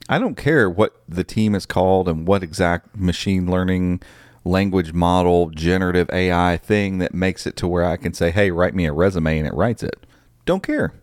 I 0.09 0.19
don't 0.19 0.35
care 0.35 0.69
what 0.69 1.01
the 1.07 1.23
team 1.23 1.55
is 1.55 1.65
called 1.65 2.09
and 2.09 2.27
what 2.27 2.43
exact 2.43 2.97
machine 2.97 3.49
learning 3.49 4.01
language 4.43 4.91
model 4.93 5.49
generative 5.49 6.09
AI 6.11 6.57
thing 6.57 6.97
that 6.99 7.13
makes 7.13 7.47
it 7.47 7.55
to 7.55 7.67
where 7.67 7.85
I 7.85 7.95
can 7.95 8.13
say, 8.13 8.29
"Hey, 8.29 8.51
write 8.51 8.75
me 8.75 8.85
a 8.85 8.93
resume," 8.93 9.39
and 9.39 9.47
it 9.47 9.53
writes 9.53 9.81
it. 9.81 10.05
Don't 10.45 10.61
care. 10.61 10.93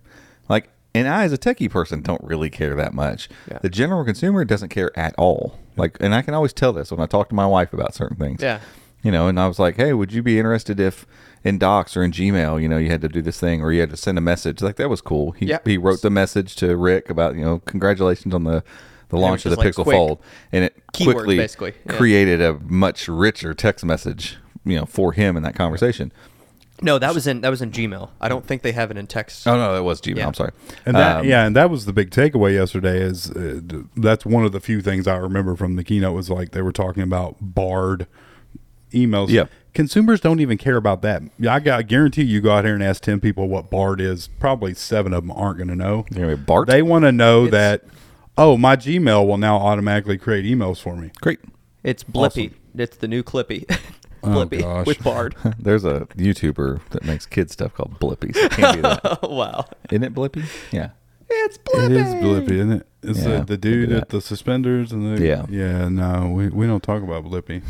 Like, 0.48 0.68
and 0.94 1.08
I, 1.08 1.24
as 1.24 1.32
a 1.32 1.38
techie 1.38 1.70
person, 1.70 2.02
don't 2.02 2.22
really 2.22 2.50
care 2.50 2.76
that 2.76 2.92
much. 2.92 3.30
Yeah. 3.50 3.58
The 3.62 3.70
general 3.70 4.04
consumer 4.04 4.44
doesn't 4.44 4.68
care 4.68 4.96
at 4.96 5.14
all. 5.16 5.58
Like, 5.74 5.96
and 6.00 6.14
I 6.14 6.20
can 6.20 6.34
always 6.34 6.52
tell 6.52 6.74
this 6.74 6.90
when 6.90 7.00
I 7.00 7.06
talk 7.06 7.30
to 7.30 7.34
my 7.34 7.46
wife 7.46 7.72
about 7.72 7.94
certain 7.94 8.18
things 8.18 8.42
yeah. 8.42 8.60
You 9.02 9.10
know 9.10 9.28
and 9.28 9.38
i 9.40 9.46
was 9.46 9.58
like 9.58 9.76
hey 9.76 9.92
would 9.92 10.12
you 10.12 10.22
be 10.22 10.38
interested 10.38 10.78
if 10.80 11.06
in 11.44 11.58
docs 11.58 11.96
or 11.96 12.02
in 12.02 12.12
gmail 12.12 12.60
you 12.62 12.68
know 12.68 12.76
you 12.78 12.88
had 12.88 13.00
to 13.00 13.08
do 13.08 13.20
this 13.22 13.38
thing 13.40 13.60
or 13.62 13.72
you 13.72 13.80
had 13.80 13.90
to 13.90 13.96
send 13.96 14.16
a 14.16 14.20
message 14.20 14.62
like 14.62 14.76
that 14.76 14.88
was 14.88 15.00
cool 15.00 15.32
he, 15.32 15.46
Yeah. 15.46 15.58
he 15.64 15.76
wrote 15.78 16.02
the 16.02 16.10
message 16.10 16.54
to 16.56 16.76
rick 16.76 17.10
about 17.10 17.34
you 17.34 17.44
know 17.44 17.58
congratulations 17.60 18.34
on 18.34 18.44
the 18.44 18.62
the 19.08 19.16
launch 19.18 19.44
of 19.44 19.50
the 19.50 19.56
was 19.56 19.66
just, 19.66 19.78
pixel 19.78 19.82
quick 19.84 19.96
fold 19.96 20.18
and 20.52 20.64
it 20.64 20.82
keywords, 20.92 21.12
quickly 21.14 21.36
basically. 21.36 21.74
Yeah. 21.86 21.96
created 21.96 22.40
a 22.40 22.54
much 22.60 23.08
richer 23.08 23.52
text 23.54 23.84
message 23.84 24.38
you 24.64 24.76
know 24.76 24.86
for 24.86 25.12
him 25.12 25.36
in 25.36 25.42
that 25.42 25.54
conversation 25.54 26.12
No, 26.80 26.98
that 26.98 27.14
was 27.14 27.26
in 27.26 27.42
that 27.42 27.50
was 27.50 27.62
in 27.62 27.70
Gmail. 27.70 28.08
I 28.20 28.28
don't 28.28 28.44
think 28.46 28.62
they 28.62 28.72
have 28.72 28.90
it 28.90 28.96
in 28.96 29.06
text. 29.06 29.46
oh 29.46 29.56
no 29.56 29.74
that 29.74 29.82
was 29.84 30.00
gmail 30.00 30.16
Yeah. 30.16 30.26
i'm 30.28 30.34
sorry 30.34 30.52
And 30.86 30.96
that, 30.96 31.20
Um, 31.20 31.26
yeah, 31.26 31.44
and 31.46 31.54
that 31.56 31.68
was 31.70 31.84
the 31.84 31.92
big 31.92 32.10
takeaway 32.10 32.54
yesterday. 32.54 33.00
Is 33.00 33.30
uh, 33.30 33.60
that's 33.96 34.24
one 34.24 34.44
of 34.44 34.52
the 34.52 34.60
few 34.60 34.80
things 34.80 35.06
I 35.06 35.16
remember 35.16 35.56
from 35.56 35.76
the 35.76 35.84
keynote 35.84 36.14
was 36.14 36.30
like 36.30 36.52
they 36.52 36.62
were 36.62 36.72
talking 36.72 37.02
about 37.02 37.36
Bard 37.40 38.06
emails. 38.92 39.28
Yeah. 39.30 39.44
consumers 39.74 40.20
don't 40.20 40.40
even 40.40 40.58
care 40.58 40.76
about 40.76 41.02
that. 41.02 41.22
I 41.48 41.60
got 41.60 41.78
I 41.80 41.82
guarantee 41.82 42.22
you 42.22 42.40
go 42.40 42.52
out 42.52 42.64
here 42.64 42.74
and 42.74 42.82
ask 42.82 43.02
ten 43.02 43.20
people 43.20 43.48
what 43.48 43.70
Bard 43.70 44.00
is. 44.00 44.28
Probably 44.38 44.74
seven 44.74 45.12
of 45.12 45.22
them 45.26 45.30
aren't 45.32 45.58
going 45.58 45.68
to 45.68 45.76
know. 45.76 46.06
Anyway, 46.14 46.34
Bart? 46.36 46.68
They 46.68 46.82
want 46.82 47.04
to 47.04 47.12
know 47.12 47.46
It's- 47.46 47.52
that. 47.82 47.94
Oh, 48.38 48.56
my 48.56 48.76
Gmail 48.76 49.26
will 49.26 49.36
now 49.36 49.56
automatically 49.58 50.16
create 50.16 50.46
emails 50.46 50.80
for 50.80 50.96
me. 50.96 51.10
great 51.20 51.40
It's 51.84 52.02
Blippy. 52.02 52.52
It's 52.74 52.96
the 52.96 53.08
new 53.08 53.22
Clippy. 53.22 53.64
Oh, 54.24 54.28
Blippy 54.28 54.60
gosh. 54.60 54.86
with 54.86 55.02
Bard. 55.02 55.34
there's 55.58 55.84
a 55.84 56.06
youtuber 56.16 56.80
that 56.90 57.02
makes 57.02 57.26
kid 57.26 57.50
stuff 57.50 57.74
called 57.74 57.98
blippies 57.98 58.36
I 58.36 58.48
can't 58.54 58.76
do 58.76 58.82
that 58.82 59.18
oh, 59.20 59.28
wow. 59.34 59.64
isn't 59.90 60.04
it 60.04 60.14
blippy 60.14 60.44
yeah 60.70 60.90
It's 61.28 61.58
Blippy. 61.58 61.86
It 61.86 61.90
is 61.90 62.14
Blippy, 62.14 62.50
isn't 62.52 62.72
it? 62.72 62.86
It's 63.02 63.18
Yeah, 63.24 63.38
the, 63.38 63.44
the 63.46 63.56
dude 63.56 63.88
that. 63.90 64.02
at 64.02 64.08
the 64.10 64.20
suspenders 64.20 64.92
and 64.92 65.16
the 65.18 65.26
Yeah. 65.26 65.46
yeah. 65.50 65.88
No, 65.88 66.28
we, 66.32 66.50
we 66.50 66.68
don't 66.68 66.84
talk 66.84 67.02
about 67.02 67.24
Blippy. 67.24 67.62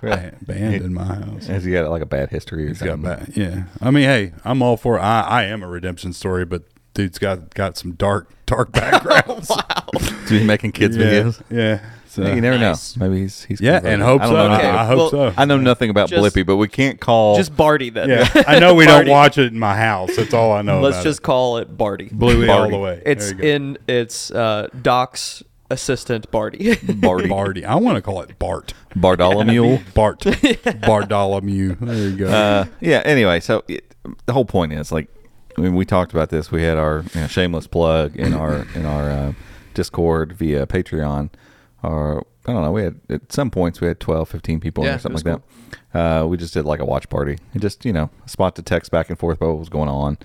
Ban- 0.00 0.36
Banned 0.46 0.74
in 0.84 0.94
my 0.94 1.04
house. 1.04 1.46
has 1.46 1.64
he 1.64 1.72
got 1.72 1.88
like 1.90 2.02
a 2.02 2.06
bad 2.06 2.30
history 2.30 2.64
or 2.64 2.68
He's 2.68 2.78
got 2.80 2.92
something 3.00 3.10
bad. 3.10 3.32
Yeah, 3.36 3.64
I 3.80 3.90
mean, 3.90 4.04
hey, 4.04 4.32
I'm 4.44 4.62
all 4.62 4.76
for. 4.76 4.98
I 4.98 5.20
I 5.22 5.42
am 5.44 5.62
a 5.62 5.68
redemption 5.68 6.12
story, 6.12 6.44
but 6.44 6.62
dude's 6.94 7.18
got 7.18 7.54
got 7.54 7.76
some 7.76 7.92
dark 7.92 8.30
dark 8.46 8.72
backgrounds. 8.72 9.48
wow. 9.50 9.84
Is 9.94 10.30
he 10.30 10.44
making 10.44 10.72
kids 10.72 10.96
yeah, 10.96 11.04
videos 11.04 11.42
Yeah. 11.50 11.80
So 12.08 12.22
you 12.26 12.40
never 12.40 12.56
Nice. 12.58 12.96
know. 12.96 13.06
Maybe 13.08 13.20
he's 13.22 13.44
he's 13.44 13.60
yeah, 13.60 13.78
and 13.84 14.00
hope 14.00 14.22
I 14.22 14.26
so. 14.28 14.36
I, 14.36 14.48
nothing- 14.48 14.70
I 14.70 14.84
hope 14.86 14.96
Well, 14.98 15.10
so. 15.10 15.34
I 15.36 15.44
know 15.44 15.58
nothing 15.58 15.90
about 15.90 16.08
Just- 16.08 16.34
Blippy, 16.34 16.46
but 16.46 16.56
we 16.56 16.66
can't 16.66 16.98
call 16.98 17.36
Just 17.36 17.54
Barty 17.54 17.90
then. 17.90 18.08
yeah, 18.08 18.26
I 18.46 18.58
know 18.58 18.72
we 18.72 18.86
don't 18.86 19.06
watch 19.06 19.36
it 19.36 19.52
in 19.52 19.58
my 19.58 19.76
house. 19.76 20.16
That's 20.16 20.32
all 20.32 20.50
I 20.52 20.62
know. 20.62 20.80
Let's 20.80 20.96
about 20.96 21.04
just 21.04 21.20
it. 21.20 21.22
call 21.24 21.58
it 21.58 21.76
Barty. 21.76 22.08
Bluey 22.10 22.48
all 22.48 22.70
the 22.70 22.78
way. 22.78 23.02
It's 23.04 23.26
There 23.32 23.34
you 23.36 23.42
go. 23.42 23.48
in 23.48 23.78
it's 23.86 24.30
uh, 24.30 24.68
Doc's 24.80 25.42
assistant 25.70 26.30
Barty. 26.30 26.74
Barty. 26.76 27.28
Barty. 27.28 27.64
I 27.64 27.74
want 27.76 27.96
to 27.96 28.02
call 28.02 28.20
it 28.22 28.38
Bart. 28.38 28.74
Bartholomew. 28.94 29.78
Bart. 29.94 30.24
Bartholomew. 30.86 31.76
There 31.80 32.08
you 32.08 32.16
go. 32.16 32.28
uh, 32.28 32.64
yeah. 32.80 33.02
Anyway, 33.04 33.40
so 33.40 33.64
it, 33.68 33.94
the 34.26 34.32
whole 34.32 34.44
point 34.44 34.72
is 34.72 34.92
like 34.92 35.08
when 35.56 35.74
we 35.74 35.84
talked 35.84 36.12
about 36.12 36.30
this, 36.30 36.50
we 36.50 36.62
had 36.62 36.76
our 36.78 37.04
you 37.14 37.20
know, 37.22 37.26
shameless 37.26 37.66
plug 37.66 38.16
in 38.16 38.32
our 38.34 38.66
in 38.74 38.84
our 38.86 39.10
uh, 39.10 39.32
Discord 39.74 40.32
via 40.32 40.66
Patreon. 40.66 41.30
Or 41.82 42.26
I 42.46 42.52
don't 42.52 42.62
know. 42.62 42.72
We 42.72 42.82
had 42.82 43.00
at 43.08 43.32
some 43.32 43.50
points 43.50 43.80
we 43.80 43.88
had 43.88 44.00
12, 44.00 44.28
15 44.28 44.60
people 44.60 44.84
in 44.84 44.86
Yeah, 44.86 44.90
there, 44.92 44.96
it 44.98 45.02
something 45.02 45.14
was 45.14 45.24
like 45.24 45.42
that. 45.92 46.22
Uh, 46.22 46.26
we 46.26 46.36
just 46.36 46.54
did 46.54 46.64
like 46.64 46.80
a 46.80 46.84
watch 46.84 47.08
party 47.08 47.38
and 47.52 47.62
just 47.62 47.84
you 47.84 47.92
know 47.92 48.10
a 48.24 48.28
spot 48.28 48.54
to 48.56 48.62
text 48.62 48.90
back 48.90 49.08
and 49.08 49.18
forth 49.18 49.38
about 49.38 49.50
what 49.50 49.58
was 49.58 49.68
going 49.68 49.88
on. 49.88 50.18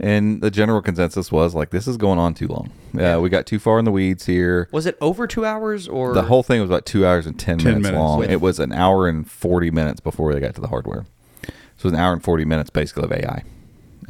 And 0.00 0.40
the 0.40 0.50
general 0.50 0.80
consensus 0.80 1.32
was 1.32 1.54
like, 1.54 1.70
this 1.70 1.88
is 1.88 1.96
going 1.96 2.18
on 2.18 2.34
too 2.34 2.46
long. 2.46 2.70
Uh, 2.98 3.20
we 3.20 3.28
got 3.28 3.46
too 3.46 3.58
far 3.58 3.78
in 3.78 3.84
the 3.84 3.90
weeds 3.90 4.26
here. 4.26 4.68
Was 4.70 4.86
it 4.86 4.96
over 5.00 5.26
two 5.26 5.44
hours 5.44 5.88
or 5.88 6.14
The 6.14 6.22
whole 6.22 6.42
thing 6.44 6.60
was 6.60 6.70
about 6.70 6.86
two 6.86 7.04
hours 7.04 7.26
and 7.26 7.38
10, 7.38 7.58
10 7.58 7.64
minutes, 7.64 7.82
minutes. 7.82 7.98
long. 7.98 8.18
With- 8.20 8.30
it 8.30 8.40
was 8.40 8.60
an 8.60 8.72
hour 8.72 9.08
and 9.08 9.28
40 9.28 9.70
minutes 9.72 10.00
before 10.00 10.32
they 10.32 10.40
got 10.40 10.54
to 10.54 10.60
the 10.60 10.68
hardware. 10.68 11.04
So 11.42 11.50
it 11.80 11.84
was 11.84 11.92
an 11.94 11.98
hour 11.98 12.12
and 12.12 12.22
40 12.22 12.44
minutes 12.44 12.70
basically 12.70 13.04
of 13.04 13.12
AI. 13.12 13.42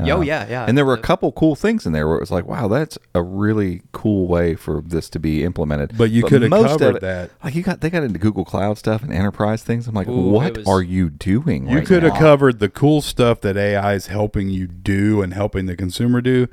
Oh, 0.00 0.20
yeah, 0.20 0.46
yeah. 0.48 0.64
And 0.66 0.78
there 0.78 0.84
were 0.84 0.94
a 0.94 1.00
couple 1.00 1.32
cool 1.32 1.56
things 1.56 1.84
in 1.86 1.92
there 1.92 2.06
where 2.06 2.16
it 2.16 2.20
was 2.20 2.30
like, 2.30 2.46
wow, 2.46 2.68
that's 2.68 2.98
a 3.14 3.22
really 3.22 3.82
cool 3.92 4.26
way 4.28 4.54
for 4.54 4.80
this 4.80 5.08
to 5.10 5.18
be 5.18 5.42
implemented. 5.44 5.96
But 5.98 6.10
you 6.10 6.22
could 6.22 6.42
have 6.42 6.50
most 6.50 6.72
of 6.74 6.78
covered 6.80 6.96
it- 6.96 7.00
that. 7.02 7.30
Like 7.42 7.54
you 7.54 7.62
got, 7.62 7.80
they 7.80 7.90
got 7.90 8.02
into 8.04 8.18
Google 8.18 8.44
Cloud 8.44 8.78
stuff 8.78 9.02
and 9.02 9.12
enterprise 9.12 9.62
things. 9.62 9.88
I'm 9.88 9.94
like, 9.94 10.08
Ooh, 10.08 10.30
what 10.30 10.56
was- 10.58 10.66
are 10.68 10.82
you 10.82 11.10
doing? 11.10 11.68
You 11.68 11.78
right 11.78 11.86
could 11.86 12.02
have 12.04 12.14
covered 12.14 12.58
the 12.60 12.68
cool 12.68 13.02
stuff 13.02 13.40
that 13.40 13.56
AI 13.56 13.94
is 13.94 14.06
helping 14.08 14.48
you 14.48 14.66
do 14.68 15.20
and 15.22 15.34
helping 15.34 15.66
the 15.66 15.74
consumer 15.76 16.20
do, 16.20 16.48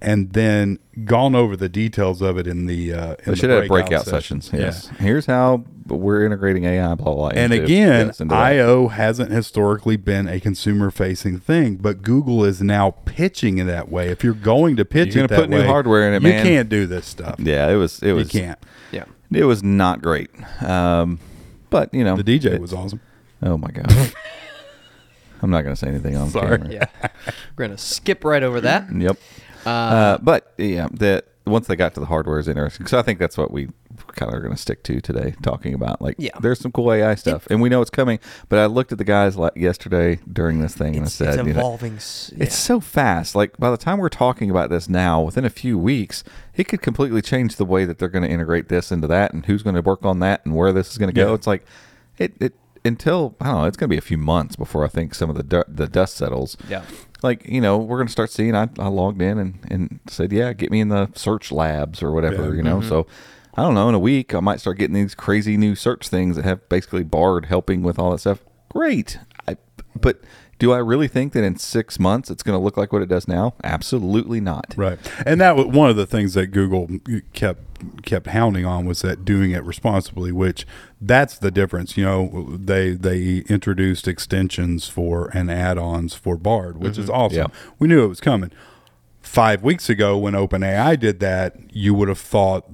and 0.00 0.32
then 0.32 0.78
gone 1.04 1.34
over 1.34 1.56
the 1.56 1.68
details 1.68 2.20
of 2.22 2.38
it 2.38 2.46
in 2.46 2.66
the. 2.66 2.92
Uh, 2.92 3.10
in 3.10 3.16
They 3.24 3.30
the 3.32 3.36
should 3.36 3.50
have 3.50 3.68
breakout 3.68 3.88
breakout 3.90 4.04
sessions. 4.06 4.46
sessions. 4.50 4.88
Yes. 4.90 4.98
Here's 4.98 5.26
how 5.26 5.64
we're 5.88 6.24
integrating 6.24 6.64
AI, 6.64 6.94
blah 6.94 7.14
blah. 7.14 7.28
And 7.28 7.52
again, 7.52 8.08
this. 8.08 8.20
IO 8.20 8.88
hasn't 8.88 9.30
historically 9.30 9.96
been 9.96 10.28
a 10.28 10.40
consumer 10.40 10.90
facing 10.90 11.38
thing, 11.38 11.76
but 11.76 12.02
Google 12.02 12.44
is 12.44 12.60
now 12.62 12.92
pitching 13.04 13.58
it 13.58 13.64
that 13.64 13.88
way. 13.90 14.08
If 14.08 14.24
you're 14.24 14.34
going 14.34 14.76
to 14.76 14.84
pitch 14.84 15.14
You're 15.14 15.24
it 15.24 15.28
gonna 15.28 15.40
that 15.42 15.48
put 15.48 15.56
new 15.58 15.64
hardware 15.66 16.08
in 16.08 16.14
it, 16.14 16.22
you 16.26 16.32
man. 16.34 16.44
can't 16.44 16.68
do 16.68 16.86
this 16.86 17.06
stuff. 17.06 17.36
yeah, 17.38 17.68
it 17.70 17.76
was 17.76 18.00
it 18.02 18.12
was, 18.12 18.32
you 18.34 18.40
was 18.40 18.46
can't. 18.46 18.58
Yeah. 18.92 19.04
it 19.32 19.44
was 19.44 19.62
not 19.62 20.02
great. 20.02 20.30
Um, 20.62 21.18
but 21.70 21.92
you 21.94 22.04
know, 22.04 22.16
The 22.16 22.38
DJ 22.38 22.54
it- 22.54 22.60
was 22.60 22.72
awesome. 22.72 23.00
Oh 23.42 23.56
my 23.56 23.70
god. 23.70 23.92
I'm 25.42 25.50
not 25.50 25.62
gonna 25.62 25.76
say 25.76 25.88
anything 25.88 26.16
on 26.16 26.30
Sorry. 26.30 26.58
camera. 26.58 26.72
Yeah. 26.72 27.08
We're 27.56 27.66
gonna 27.66 27.78
skip 27.78 28.24
right 28.24 28.42
over 28.42 28.60
that. 28.62 28.86
Yep. 28.94 29.18
Uh, 29.64 29.68
Uh, 29.68 30.18
but 30.18 30.54
yeah, 30.56 30.88
the 30.90 31.22
once 31.46 31.66
they 31.66 31.76
got 31.76 31.94
to 31.94 32.00
the 32.00 32.06
hardware 32.06 32.38
is 32.38 32.48
interesting. 32.48 32.86
So 32.86 32.98
I 32.98 33.02
think 33.02 33.18
that's 33.18 33.36
what 33.36 33.50
we 33.50 33.68
kind 34.14 34.30
of 34.30 34.38
are 34.38 34.40
going 34.40 34.54
to 34.54 34.60
stick 34.60 34.82
to 34.84 35.00
today, 35.00 35.34
talking 35.42 35.74
about 35.74 36.00
like 36.00 36.16
Yeah. 36.18 36.38
there's 36.40 36.60
some 36.60 36.72
cool 36.72 36.92
AI 36.92 37.14
stuff, 37.14 37.46
and 37.48 37.60
we 37.60 37.68
know 37.68 37.80
it's 37.80 37.90
coming. 37.90 38.18
But 38.48 38.58
I 38.58 38.66
looked 38.66 38.92
at 38.92 38.98
the 38.98 39.04
guys 39.04 39.36
like 39.36 39.56
yesterday 39.56 40.20
during 40.30 40.60
this 40.60 40.74
thing 40.74 40.96
and 40.96 41.06
I 41.06 41.08
said, 41.08 41.28
it's 41.28 41.36
you 41.38 41.54
know, 41.54 41.60
evolving. 41.60 41.94
yeah. 41.94 42.44
it's 42.44 42.56
so 42.56 42.80
fast. 42.80 43.34
Like 43.34 43.56
by 43.58 43.70
the 43.70 43.76
time 43.76 43.98
we're 43.98 44.08
talking 44.08 44.50
about 44.50 44.70
this 44.70 44.88
now, 44.88 45.20
within 45.20 45.44
a 45.44 45.50
few 45.50 45.78
weeks, 45.78 46.24
it 46.54 46.64
could 46.64 46.82
completely 46.82 47.22
change 47.22 47.56
the 47.56 47.64
way 47.64 47.84
that 47.84 47.98
they're 47.98 48.08
going 48.08 48.24
to 48.24 48.30
integrate 48.30 48.68
this 48.68 48.90
into 48.92 49.06
that, 49.08 49.32
and 49.32 49.46
who's 49.46 49.62
going 49.62 49.76
to 49.76 49.82
work 49.82 50.04
on 50.04 50.20
that, 50.20 50.44
and 50.44 50.54
where 50.54 50.72
this 50.72 50.90
is 50.90 50.98
going 50.98 51.12
to 51.12 51.14
go. 51.14 51.28
Yeah. 51.28 51.34
It's 51.34 51.46
like 51.46 51.64
it 52.18 52.34
it 52.40 52.54
until 52.84 53.34
I 53.40 53.46
don't 53.46 53.54
know. 53.56 53.64
It's 53.64 53.76
going 53.76 53.88
to 53.88 53.94
be 53.94 53.98
a 53.98 54.02
few 54.02 54.18
months 54.18 54.56
before 54.56 54.84
I 54.84 54.88
think 54.88 55.14
some 55.14 55.28
of 55.28 55.36
the 55.36 55.42
du- 55.42 55.64
the 55.68 55.88
dust 55.88 56.16
settles. 56.16 56.56
Yeah. 56.68 56.82
Like 57.22 57.46
you 57.46 57.60
know, 57.60 57.78
we're 57.78 57.96
going 57.96 58.06
to 58.06 58.12
start 58.12 58.30
seeing. 58.30 58.54
I, 58.54 58.68
I 58.78 58.88
logged 58.88 59.20
in 59.20 59.38
and 59.38 59.58
and 59.70 60.00
said, 60.08 60.32
yeah, 60.32 60.52
get 60.52 60.70
me 60.70 60.80
in 60.80 60.88
the 60.88 61.10
search 61.14 61.50
labs 61.50 62.02
or 62.02 62.12
whatever. 62.12 62.50
Yeah. 62.50 62.56
You 62.56 62.62
know, 62.62 62.78
mm-hmm. 62.78 62.88
so. 62.88 63.06
I 63.56 63.62
don't 63.62 63.74
know. 63.74 63.88
In 63.88 63.94
a 63.94 63.98
week, 63.98 64.34
I 64.34 64.40
might 64.40 64.60
start 64.60 64.78
getting 64.78 64.94
these 64.94 65.14
crazy 65.14 65.56
new 65.56 65.74
search 65.74 66.08
things 66.08 66.36
that 66.36 66.44
have 66.44 66.68
basically 66.68 67.04
Bard 67.04 67.46
helping 67.46 67.82
with 67.82 67.98
all 67.98 68.10
that 68.10 68.18
stuff. 68.18 68.40
Great, 68.68 69.18
I, 69.48 69.56
but 69.98 70.20
do 70.58 70.72
I 70.72 70.78
really 70.78 71.08
think 71.08 71.32
that 71.32 71.42
in 71.44 71.56
six 71.56 71.98
months 71.98 72.30
it's 72.30 72.42
going 72.42 72.58
to 72.58 72.62
look 72.62 72.76
like 72.76 72.92
what 72.92 73.02
it 73.02 73.08
does 73.08 73.26
now? 73.26 73.54
Absolutely 73.64 74.40
not. 74.40 74.74
Right, 74.76 74.98
and 75.24 75.40
that 75.40 75.56
was 75.56 75.66
one 75.66 75.88
of 75.88 75.96
the 75.96 76.06
things 76.06 76.34
that 76.34 76.48
Google 76.48 76.88
kept 77.32 77.62
kept 78.04 78.28
hounding 78.28 78.64
on 78.64 78.86
was 78.86 79.02
that 79.02 79.24
doing 79.24 79.50
it 79.50 79.62
responsibly, 79.64 80.32
which 80.32 80.66
that's 81.00 81.38
the 81.38 81.50
difference. 81.50 81.96
You 81.96 82.04
know, 82.04 82.56
they 82.58 82.90
they 82.90 83.38
introduced 83.48 84.06
extensions 84.06 84.88
for 84.88 85.30
and 85.34 85.50
add-ons 85.50 86.14
for 86.14 86.36
Bard, 86.36 86.78
which 86.78 86.98
is 86.98 87.06
mm-hmm. 87.06 87.20
awesome. 87.20 87.38
Yeah. 87.52 87.60
We 87.78 87.88
knew 87.88 88.04
it 88.04 88.08
was 88.08 88.20
coming. 88.20 88.50
Five 89.22 89.62
weeks 89.62 89.90
ago, 89.90 90.16
when 90.16 90.34
OpenAI 90.34 90.98
did 90.98 91.20
that, 91.20 91.56
you 91.72 91.94
would 91.94 92.08
have 92.08 92.18
thought 92.18 92.64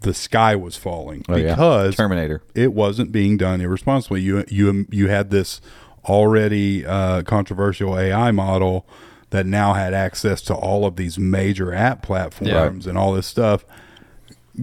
the 0.00 0.12
sky 0.14 0.54
was 0.56 0.76
falling 0.76 1.24
Oh, 1.28 1.36
yeah. 1.36 1.50
because 1.54 1.96
Terminator. 1.96 2.42
it 2.54 2.72
wasn't 2.72 3.12
being 3.12 3.36
done 3.36 3.60
irresponsibly. 3.60 4.20
You 4.22 4.44
you 4.48 4.86
you 4.90 5.08
had 5.08 5.30
this 5.30 5.60
already 6.04 6.84
uh, 6.86 7.22
controversial 7.22 7.98
AI 7.98 8.30
model 8.30 8.86
that 9.30 9.44
now 9.46 9.72
had 9.74 9.92
access 9.92 10.40
to 10.42 10.54
all 10.54 10.84
of 10.86 10.96
these 10.96 11.18
major 11.18 11.72
app 11.74 12.02
platforms 12.02 12.86
and 12.86 12.96
all 12.96 13.12
this 13.12 13.26
stuff. 13.26 13.64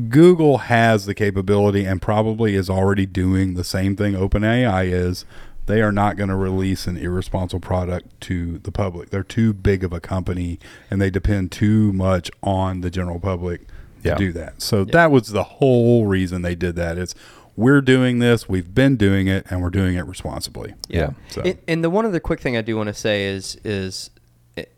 Google 0.10 0.60
has 0.60 1.06
the 1.06 1.14
capability 1.14 1.86
and 1.86 2.02
probably 2.02 2.56
is 2.56 2.70
already 2.70 3.06
doing 3.06 3.54
the 3.54 3.64
same 3.64 3.96
thing 3.96 4.14
OpenAI 4.14 4.92
is. 4.92 5.26
They 5.66 5.82
are 5.82 5.92
not 5.92 6.18
going 6.18 6.30
to 6.30 6.36
release 6.36 6.88
an 6.88 6.98
irresponsible 6.98 7.60
product 7.62 8.20
to 8.22 8.58
the 8.60 8.72
public. 8.72 9.12
They're 9.12 9.24
too 9.24 9.54
big 9.54 9.84
of 9.84 9.94
a 9.94 10.00
company 10.02 10.60
and 10.90 11.02
they 11.02 11.10
depend 11.10 11.52
too 11.52 11.94
much 11.94 12.32
on 12.42 12.82
the 12.82 12.90
general 12.90 13.20
public 13.20 13.62
Yeah. 14.04 14.16
do 14.16 14.32
that. 14.34 14.62
So 14.62 14.84
that 14.86 15.12
was 15.12 15.30
the 15.30 15.44
whole 15.44 16.06
reason 16.06 16.42
they 16.42 16.56
did 16.56 16.76
that. 16.76 16.98
It's 16.98 17.14
we're 17.56 17.82
doing 17.82 18.20
this, 18.20 18.50
we've 18.50 18.74
been 18.74 18.96
doing 18.98 19.28
it, 19.28 19.46
and 19.50 19.62
we're 19.62 19.70
doing 19.70 19.96
it 19.96 20.06
responsibly. 20.08 20.74
Yeah. 20.88 21.12
So 21.30 21.42
And, 21.42 21.58
and 21.68 21.84
the 21.84 21.90
one 21.90 22.06
other 22.06 22.20
quick 22.20 22.40
thing 22.42 22.58
I 22.58 22.62
do 22.62 22.76
want 22.78 22.88
to 22.88 22.94
say 22.94 23.26
is 23.26 23.58
is, 23.64 24.10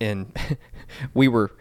and 0.02 0.32
we 1.14 1.28
were 1.28 1.52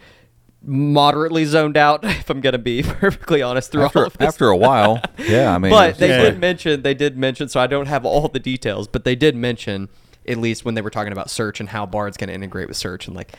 moderately 0.63 1.45
zoned 1.45 1.77
out. 1.77 2.05
If 2.25 2.31
I'm 2.31 2.41
gonna 2.41 2.59
be 2.59 2.83
perfectly 2.85 3.43
honest, 3.43 3.71
through 3.73 3.85
After, 3.85 3.99
all 4.01 4.07
of 4.07 4.17
this. 4.19 4.29
after 4.29 4.49
a 4.49 4.57
while, 4.57 5.01
yeah. 5.19 5.55
I 5.55 5.59
mean, 5.59 5.71
but 5.71 5.99
they 5.99 6.09
just 6.09 6.21
did 6.21 6.33
like- 6.35 6.39
mention 6.41 6.83
they 6.83 6.95
did 6.95 7.17
mention. 7.17 7.49
So 7.49 7.61
I 7.61 7.67
don't 7.67 7.87
have 7.87 8.05
all 8.05 8.29
the 8.29 8.41
details, 8.41 8.89
but 8.89 9.05
they 9.05 9.15
did 9.15 9.37
mention 9.37 9.89
at 10.27 10.39
least 10.39 10.65
when 10.65 10.75
they 10.75 10.81
were 10.81 10.91
talking 10.91 11.13
about 11.13 11.29
search 11.31 11.61
and 11.61 11.69
how 11.69 11.85
Bard's 11.85 12.17
going 12.17 12.29
to 12.29 12.35
integrate 12.35 12.67
with 12.69 12.77
search 12.77 13.07
and 13.07 13.15
like. 13.17 13.33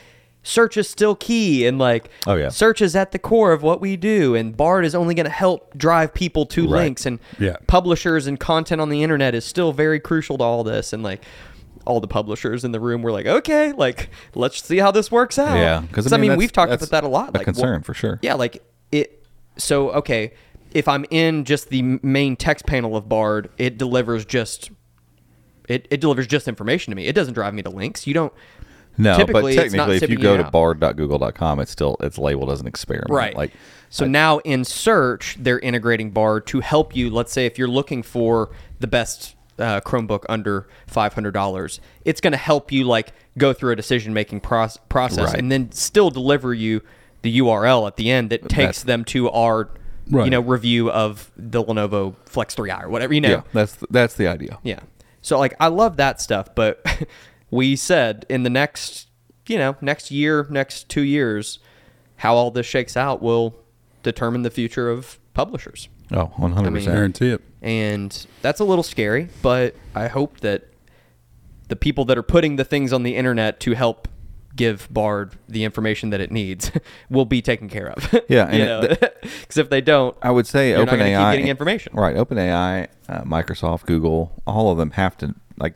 Search 0.48 0.78
is 0.78 0.88
still 0.88 1.16
key, 1.16 1.66
and 1.66 1.80
like, 1.80 2.08
Oh, 2.28 2.36
yeah. 2.36 2.50
search 2.50 2.80
is 2.80 2.96
at 2.96 3.12
the 3.12 3.18
core 3.18 3.52
of 3.52 3.64
what 3.64 3.82
we 3.82 3.98
do, 3.98 4.36
and 4.36 4.56
Bard 4.56 4.86
is 4.86 4.94
only 4.94 5.16
going 5.16 5.26
to 5.26 5.32
help 5.32 5.76
drive 5.76 6.14
people 6.14 6.46
to 6.46 6.62
Right. 6.64 6.84
links, 6.84 7.06
and 7.08 7.18
Yeah. 7.40 7.56
publishers 7.66 8.28
and 8.28 8.40
content 8.40 8.80
on 8.80 8.90
the 8.90 9.02
internet 9.02 9.34
is 9.34 9.44
still 9.44 9.72
very 9.72 10.00
crucial 10.00 10.38
to 10.38 10.44
all 10.44 10.64
this, 10.64 10.94
and 10.94 11.02
like, 11.02 11.24
all 11.88 12.00
the 12.00 12.08
publishers 12.08 12.64
in 12.64 12.72
the 12.74 12.80
room 12.80 13.02
were 13.02 13.12
like, 13.12 13.26
okay, 13.26 13.72
like, 13.72 14.10
let's 14.36 14.64
see 14.64 14.78
how 14.78 14.92
this 14.92 15.12
works 15.12 15.40
out. 15.40 15.56
Yeah, 15.58 15.82
because 15.82 16.14
I 16.14 16.18
mean, 16.18 16.30
that's- 16.30 16.38
we've 16.40 16.52
talked 16.52 16.72
about 16.72 16.90
that 16.92 17.04
a 17.04 17.08
lot. 17.08 17.30
A 17.30 17.38
like, 17.40 17.46
concern 17.46 17.74
what- 17.78 17.86
for 17.86 17.94
sure. 17.96 18.20
yeah, 18.22 18.36
like 18.36 18.62
it. 18.92 19.24
So 19.58 19.90
okay, 19.92 20.34
if 20.74 20.88
I'm 20.88 21.06
in 21.10 21.44
just 21.44 21.70
the 21.70 21.82
main 22.04 22.36
text 22.36 22.66
panel 22.68 22.96
of 22.96 23.10
Bard, 23.10 23.50
it 23.58 23.78
delivers 23.80 24.26
just. 24.26 24.70
It, 25.68 25.88
it 25.90 26.00
delivers 26.00 26.28
just 26.28 26.48
information 26.48 26.92
to 26.92 26.96
me. 26.96 27.08
It 27.08 27.14
doesn't 27.16 27.34
drive 27.34 27.56
me 27.56 27.64
to 27.64 27.72
links. 27.72 28.06
You 28.06 28.14
don't. 28.14 28.32
No, 28.98 29.18
Typically, 29.18 29.56
but 29.56 29.64
technically, 29.64 29.98
if 29.98 30.10
you 30.10 30.18
go 30.18 30.38
to 30.38 30.44
bard.google.com, 30.46 31.60
it's 31.60 31.72
still 31.72 31.98
it's 32.00 32.18
labeled 32.18 32.50
as 32.52 32.62
an 32.62 32.68
experiment. 32.68 33.12
Right. 33.12 33.36
Like, 33.36 33.52
so 33.90 34.06
now 34.06 34.40
in 34.40 34.64
search, 34.66 35.38
they're 35.40 35.60
integrating 35.60 36.12
Bard 36.12 36.48
to 36.48 36.60
help 36.62 36.96
you. 36.96 37.10
Let's 37.10 37.32
say 37.32 37.46
if 37.46 37.58
you're 37.58 37.68
looking 37.68 38.04
for 38.04 38.50
the 38.80 38.88
best 38.88 39.36
uh, 39.60 39.80
Chromebook 39.82 40.24
under 40.30 40.68
five 40.88 41.14
hundred 41.14 41.32
dollars, 41.34 41.80
it's 42.04 42.22
going 42.22 42.32
to 42.34 42.38
help 42.38 42.72
you 42.72 42.84
like 42.86 43.14
go 43.38 43.54
through 43.54 43.72
a 43.74 43.76
decision 43.76 44.14
making 44.14 44.42
proce- 44.42 44.78
process 44.90 45.30
Right. 45.32 45.40
and 45.40 45.52
then 45.52 45.72
still 45.72 46.10
deliver 46.10 46.54
you 46.54 46.82
the 47.22 47.40
URL 47.40 47.88
at 47.88 47.96
the 47.98 48.12
end 48.12 48.30
that 48.30 48.44
takes 48.50 48.56
That's- 48.82 48.84
them 48.84 49.04
to 49.06 49.30
our 49.32 49.70
you 50.10 50.30
know 50.30 50.40
review 50.42 50.92
of 50.92 51.32
the 51.36 51.64
Lenovo 51.64 52.16
Flex 52.26 52.54
3i 52.54 52.84
or 52.84 52.90
whatever 52.90 53.12
you 53.14 53.22
know. 53.22 53.30
yeah, 53.30 53.42
that's 53.54 53.78
that's 53.90 54.14
the 54.16 54.28
idea. 54.28 54.60
Yeah. 54.64 54.82
So 55.22 55.40
like 55.40 55.56
I 55.60 55.68
love 55.68 55.98
that 55.98 56.22
stuff, 56.22 56.54
but 56.54 56.86
we 57.52 57.76
said 57.76 58.26
in 58.30 58.44
the 58.44 58.50
next, 58.50 59.08
you 59.48 59.58
know, 59.58 59.76
next 59.82 60.12
year, 60.12 60.46
next 60.50 60.90
2 60.90 61.02
years, 61.02 61.60
how 62.18 62.36
all 62.36 62.52
this 62.52 62.66
shakes 62.66 62.96
out 62.98 63.22
will 63.22 63.56
determine 64.04 64.42
the 64.44 64.50
future 64.50 64.90
of 64.90 65.20
publishers. 65.34 65.90
Oh, 66.12 66.18
Oh, 66.20 66.26
one 66.38 66.52
hundred 66.54 66.72
mean- 66.72 66.82
percent. 66.82 66.96
guarantee 66.96 67.30
it. 67.32 67.42
And 67.62 68.28
that's 68.44 68.60
a 68.60 68.64
little 68.64 68.84
scary, 68.84 69.30
but 69.42 69.76
I 69.96 70.08
hope 70.08 70.40
that 70.42 70.68
the 71.68 71.76
people 71.76 72.06
that 72.06 72.18
are 72.18 72.22
putting 72.24 72.58
the 72.58 72.64
things 72.64 72.94
on 72.94 73.02
the 73.02 73.16
internet 73.16 73.60
to 73.62 73.74
help 73.74 74.08
give 74.56 74.88
Bard 74.92 75.34
the 75.50 75.64
information 75.64 76.12
that 76.12 76.22
it 76.22 76.32
needs 76.32 76.72
will 77.10 77.26
be 77.26 77.42
taken 77.42 77.68
care 77.68 77.90
of. 77.90 78.22
Yeah, 78.30 78.46
and 78.50 78.90
because 79.42 79.58
if 79.58 79.70
they 79.72 79.82
don't, 79.82 80.16
I 80.22 80.30
would 80.30 80.46
say 80.46 80.70
You're 80.70 80.86
not 80.86 80.92
gonna 80.92 81.06
keep 81.06 81.14
OpenAI 81.16 81.32
getting 81.34 81.48
information. 81.48 81.94
Right, 81.96 82.16
OpenAI, 82.16 82.88
uh, 83.10 83.22
Microsoft, 83.24 83.86
Google, 83.88 84.42
all 84.46 84.70
of 84.72 84.78
them 84.78 84.92
have 84.92 85.18
to 85.18 85.34
like. 85.58 85.74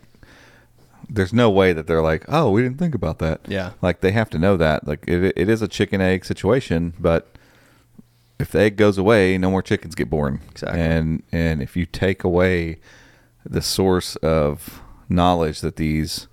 There's 1.09 1.33
no 1.33 1.49
way 1.49 1.73
that 1.73 1.87
they're 1.87 2.03
like, 2.03 2.23
oh, 2.27 2.51
we 2.51 2.61
didn't 2.61 2.77
think 2.77 2.93
about 2.93 3.19
that. 3.19 3.41
Yeah. 3.47 3.71
like 3.81 4.01
they 4.01 4.11
have 4.11 4.29
to 4.31 4.37
know 4.37 4.57
that. 4.57 4.87
Like 4.87 5.05
it, 5.07 5.33
it 5.35 5.49
is 5.49 5.61
a 5.61 5.67
chicken 5.67 6.01
egg 6.01 6.23
situation, 6.23 6.93
but 6.99 7.35
if 8.39 8.51
the 8.51 8.59
egg 8.59 8.77
goes 8.77 8.97
away, 8.97 9.37
no 9.37 9.51
more 9.51 9.61
chickens 9.61 9.95
get 9.95 10.09
born. 10.09 10.41
Exactly. 10.51 10.79
And 10.79 11.23
and 11.31 11.61
if 11.61 11.75
you 11.75 11.85
take 11.85 12.23
away 12.23 12.79
the 13.45 13.61
source 13.61 14.15
of 14.17 14.81
knowledge 15.09 15.61
that 15.61 15.75
these 15.75 16.27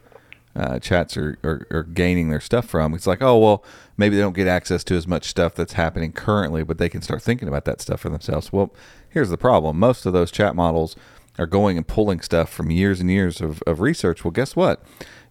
uh, 0.55 0.79
chats 0.79 1.17
are, 1.17 1.39
are, 1.45 1.67
are 1.71 1.83
gaining 1.83 2.31
their 2.31 2.41
stuff 2.41 2.67
from, 2.67 2.95
it's 2.95 3.07
like, 3.07 3.23
oh 3.23 3.39
well, 3.39 3.65
maybe 3.97 4.15
they 4.17 4.23
don't 4.23 4.37
get 4.37 4.47
access 4.47 4.85
to 4.85 4.95
as 4.95 5.07
much 5.07 5.25
stuff 5.25 5.55
that's 5.55 5.75
happening 5.75 6.13
currently, 6.13 6.63
but 6.63 6.79
they 6.79 6.89
can 6.89 7.03
start 7.03 7.23
thinking 7.23 7.49
about 7.49 7.65
that 7.65 7.81
stuff 7.81 8.01
for 8.01 8.09
themselves. 8.09 8.53
Well, 8.53 8.73
here's 9.09 9.31
the 9.31 9.39
problem: 9.39 9.79
most 9.79 10.07
of 10.07 10.13
those 10.13 10.31
chat 10.31 10.55
models 10.55 10.97
are 11.39 11.47
going 11.47 11.77
and 11.77 11.87
pulling 11.87 12.21
stuff 12.21 12.51
from 12.51 12.71
years 12.71 13.01
and 13.01 13.11
years 13.11 13.41
of, 13.41 13.63
of 13.67 13.81
research. 13.81 14.25
Well, 14.25 14.31
guess 14.33 14.57
what? 14.57 14.83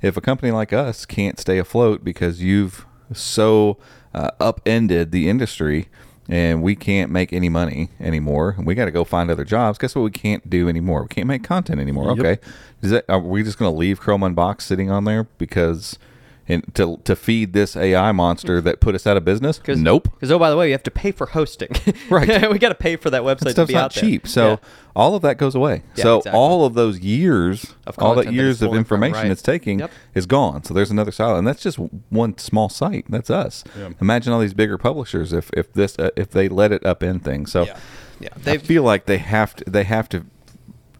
If 0.01 0.15
a 0.17 0.21
company 0.21 0.51
like 0.51 0.71
us 0.73 1.05
can't 1.05 1.39
stay 1.39 1.57
afloat 1.57 2.03
because 2.03 2.41
you've 2.41 2.85
so 3.13 3.77
uh, 4.13 4.31
upended 4.39 5.11
the 5.11 5.29
industry 5.29 5.87
and 6.27 6.63
we 6.63 6.75
can't 6.75 7.11
make 7.11 7.31
any 7.31 7.49
money 7.49 7.89
anymore 7.99 8.55
and 8.57 8.65
we 8.65 8.73
got 8.73 8.85
to 8.85 8.91
go 8.91 9.03
find 9.03 9.29
other 9.29 9.45
jobs 9.45 9.77
guess 9.77 9.93
what 9.93 10.01
we 10.01 10.09
can't 10.09 10.49
do 10.49 10.67
anymore 10.67 11.03
we 11.03 11.07
can't 11.07 11.27
make 11.27 11.43
content 11.43 11.79
anymore 11.79 12.15
Yep. 12.17 12.19
okay 12.19 12.41
is 12.81 12.89
that 12.89 13.05
are 13.07 13.19
we 13.19 13.43
just 13.43 13.59
going 13.59 13.71
to 13.71 13.77
leave 13.77 13.99
chrome 13.99 14.23
unboxed 14.23 14.67
sitting 14.67 14.89
on 14.89 15.03
there 15.03 15.25
because 15.37 15.99
and 16.47 16.63
to 16.75 16.97
to 17.03 17.15
feed 17.15 17.53
this 17.53 17.75
ai 17.75 18.11
monster 18.11 18.61
that 18.61 18.79
put 18.79 18.93
us 18.93 19.07
out 19.07 19.17
of 19.17 19.25
business 19.25 19.57
Cause, 19.59 19.77
nope 19.79 20.03
Because 20.13 20.31
oh, 20.31 20.37
by 20.37 20.49
the 20.51 20.57
way, 20.57 20.67
you 20.67 20.73
have 20.73 20.83
to 20.83 20.91
pay 20.91 21.11
for 21.11 21.25
hosting. 21.27 21.69
Right. 22.09 22.49
we 22.51 22.59
got 22.59 22.69
to 22.69 22.75
pay 22.75 22.97
for 22.97 23.09
that 23.09 23.23
website 23.23 23.39
that 23.39 23.45
to 23.45 23.51
stuff's 23.51 23.67
be 23.69 23.73
not 23.73 23.83
out 23.85 23.93
there. 23.95 24.03
cheap 24.03 24.27
so 24.27 24.49
Yeah. 24.49 24.55
all 24.95 25.15
of 25.15 25.21
that 25.23 25.37
goes 25.37 25.55
away 25.55 25.81
Yeah, 25.95 26.03
so 26.03 26.17
exactly. 26.19 26.39
all 26.39 26.65
of 26.65 26.73
those 26.75 26.99
years 26.99 27.73
Of 27.87 27.97
all 27.99 28.13
that 28.15 28.31
years 28.31 28.61
of 28.61 28.67
pulling 28.69 28.83
from, 28.83 29.03
information 29.03 29.23
right. 29.29 29.31
it's 29.31 29.41
taking 29.41 29.79
Yep. 29.79 29.91
is 30.13 30.25
gone 30.27 30.63
so 30.63 30.73
there's 30.73 30.91
another 30.91 31.11
side 31.11 31.35
and 31.37 31.47
that's 31.47 31.63
just 31.63 31.77
one 32.09 32.37
small 32.37 32.69
site 32.69 33.05
that's 33.09 33.29
us 33.31 33.63
Yeah. 33.77 33.89
imagine 33.99 34.31
all 34.33 34.39
these 34.39 34.53
bigger 34.53 34.77
publishers 34.77 35.33
if 35.33 35.49
if 35.53 35.73
this 35.73 35.97
uh, 35.97 36.09
if 36.15 36.29
they 36.29 36.47
let 36.47 36.71
it 36.71 36.83
upend 36.83 37.23
things 37.23 37.51
so 37.51 37.63
Yeah. 37.63 37.77
Yeah. 38.19 38.29
I 38.35 38.39
They've 38.39 38.61
feel 38.61 38.83
like 38.83 39.07
they 39.07 39.17
have 39.17 39.55
to 39.55 39.69
they 39.69 39.83
have 39.83 40.07
to 40.09 40.25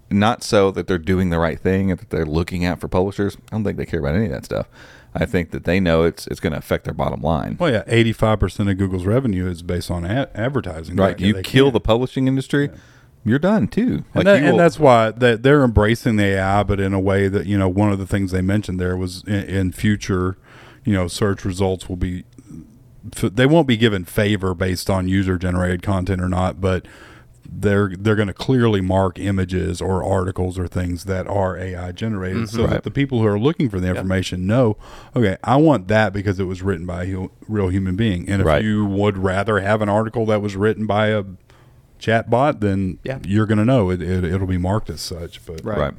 not 0.09 0.43
so 0.43 0.69
that 0.71 0.87
they're 0.87 0.97
doing 0.97 1.29
the 1.29 1.39
right 1.39 1.59
thing 1.59 1.89
and 1.91 1.99
that 1.99 2.09
they're 2.09 2.25
looking 2.27 2.63
out 2.63 2.79
for 2.79 2.87
publishers. 2.87 3.37
I 3.51 3.55
don't 3.55 3.63
think 3.63 3.77
they 3.77 3.85
care 3.87 3.99
about 3.99 4.15
any 4.15 4.25
of 4.25 4.31
that 4.31 4.45
stuff. 4.45 4.67
I 5.15 5.25
think 5.25 5.51
that 5.51 5.63
they 5.63 5.79
know 5.79 6.03
it's 6.03 6.27
it's 6.27 6.39
going 6.41 6.51
to 6.51 6.59
affect 6.59 6.83
their 6.83 6.93
bottom 6.93 7.21
line. 7.21 7.55
Well, 7.59 7.71
yeah, 7.71 7.83
eighty-five 7.87 8.39
percent 8.39 8.69
of 8.69 8.77
Google's 8.77 9.05
revenue 9.05 9.49
is 9.49 9.61
based 9.63 9.89
on 9.89 10.05
advertising. 10.05 10.97
Right, 10.97 11.19
you 11.19 11.33
kill 11.41 11.65
can't- 11.67 11.73
the 11.73 11.79
publishing 11.79 12.27
industry, 12.27 12.69
you're 13.23 13.39
done 13.39 13.67
too. 13.67 14.03
and, 14.13 14.27
that, 14.27 14.41
you 14.41 14.49
and 14.49 14.59
that's 14.59 14.77
why 14.77 15.11
they, 15.11 15.35
they're 15.35 15.63
embracing 15.63 16.17
the 16.17 16.25
AI, 16.25 16.63
but 16.63 16.79
in 16.79 16.93
a 16.93 16.99
way 16.99 17.27
that 17.29 17.47
you 17.47 17.57
know 17.57 17.69
one 17.69 17.91
of 17.91 17.97
the 17.97 18.05
things 18.05 18.31
they 18.31 18.41
mentioned 18.41 18.79
there 18.79 18.97
was 18.97 19.23
in, 19.23 19.43
in 19.45 19.71
future, 19.71 20.37
you 20.83 20.93
know, 20.93 21.07
search 21.07 21.45
results 21.45 21.87
will 21.87 21.95
be 21.95 22.25
they 23.21 23.45
won't 23.45 23.67
be 23.67 23.77
given 23.77 24.03
favor 24.03 24.53
based 24.53 24.89
on 24.89 25.07
user 25.07 25.37
generated 25.37 25.81
content 25.81 26.21
or 26.21 26.27
not, 26.29 26.59
but 26.59 26.85
they're 27.49 27.89
they're 27.97 28.15
going 28.15 28.27
to 28.27 28.33
clearly 28.33 28.81
mark 28.81 29.19
images 29.19 29.81
or 29.81 30.03
articles 30.03 30.57
or 30.59 30.67
things 30.67 31.05
that 31.05 31.27
are 31.27 31.57
AI 31.57 31.91
generated, 31.91 32.43
mm-hmm. 32.43 32.55
so 32.55 32.61
Right. 32.63 32.69
that 32.71 32.83
the 32.83 32.91
people 32.91 33.19
who 33.19 33.27
are 33.27 33.39
looking 33.39 33.69
for 33.69 33.79
the 33.79 33.89
information 33.89 34.45
know, 34.47 34.77
okay, 35.15 35.37
I 35.43 35.55
want 35.57 35.87
that 35.89 36.13
because 36.13 36.39
it 36.39 36.45
was 36.45 36.61
written 36.61 36.85
by 36.85 37.05
a 37.05 37.27
real 37.47 37.69
human 37.69 37.95
being, 37.95 38.27
and 38.29 38.41
if 38.41 38.47
Right. 38.47 38.63
you 38.63 38.85
would 38.85 39.17
rather 39.17 39.59
have 39.59 39.81
an 39.81 39.89
article 39.89 40.25
that 40.27 40.41
was 40.41 40.55
written 40.55 40.85
by 40.85 41.07
a 41.07 41.23
chat 41.99 42.29
bot, 42.29 42.59
then 42.59 42.97
Yeah. 43.03 43.19
you're 43.25 43.45
going 43.45 43.57
to 43.57 43.65
know 43.65 43.89
it, 43.89 44.01
it. 44.01 44.23
It'll 44.23 44.47
be 44.47 44.57
marked 44.57 44.89
as 44.89 45.01
such. 45.01 45.45
But 45.45 45.63
Right. 45.63 45.77
right. 45.79 45.93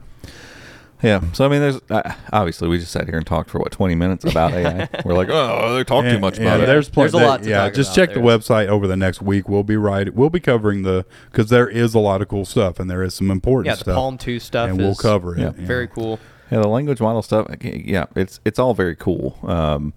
Yeah, 1.03 1.21
so 1.33 1.45
I 1.45 1.49
mean, 1.49 1.61
there's 1.61 1.79
uh, 1.91 2.15
obviously 2.33 2.69
we 2.69 2.79
just 2.79 2.91
sat 2.91 3.07
here 3.07 3.19
and 3.19 3.27
talked 3.27 3.51
for 3.51 3.59
what 3.59 3.71
20 3.71 3.95
minutes 3.95 4.25
about 4.25 4.53
AI. 4.53 4.89
We're 5.05 5.13
like, 5.15 5.29
oh, 5.31 5.75
they 5.77 5.85
talk 5.85 6.05
too 6.05 6.19
much 6.19 6.39
about 6.39 6.61
it. 6.61 6.67
There's, 6.67 6.89
plenty. 6.89 7.13
There's 7.13 7.23
a 7.23 7.27
lot 7.27 7.43
to 7.43 7.49
yeah, 7.51 7.65
talk 7.65 7.75
just 7.75 7.97
about. 7.97 8.07
check 8.09 8.15
the 8.15 8.21
website 8.23 8.69
over 8.69 8.87
the 8.87 8.97
next 8.97 9.21
week. 9.21 9.47
We'll 9.49 9.63
be 9.63 9.77
right. 9.77 10.13
We'll 10.15 10.31
be 10.31 10.41
covering 10.41 10.83
the 10.83 11.05
because 11.31 11.51
there 11.51 11.69
is 11.69 11.95
a 11.95 11.99
lot 11.99 12.23
of 12.23 12.29
cool 12.29 12.47
stuff 12.47 12.81
and 12.81 12.91
there 12.91 13.03
is 13.03 13.15
some 13.15 13.31
important 13.31 13.67
Yeah, 13.67 13.75
the 13.75 13.81
stuff. 13.93 13.97
PaLM 13.97 14.19
2 14.19 14.41
stuff 14.41 14.71
and 14.71 14.79
we'll 14.79 14.95
cover 14.95 15.35
it. 15.37 15.41
yeah, 15.41 15.53
you 15.59 15.67
Very 15.67 15.87
cool. 15.87 16.19
Yeah, 16.51 16.61
the 16.61 16.69
language 16.69 17.01
model 17.01 17.23
stuff. 17.23 17.47
Yeah, 17.63 18.07
it's 18.17 18.41
it's 18.45 18.59
all 18.59 18.73
very 18.73 18.97
cool. 18.97 19.39
Um, 19.43 19.93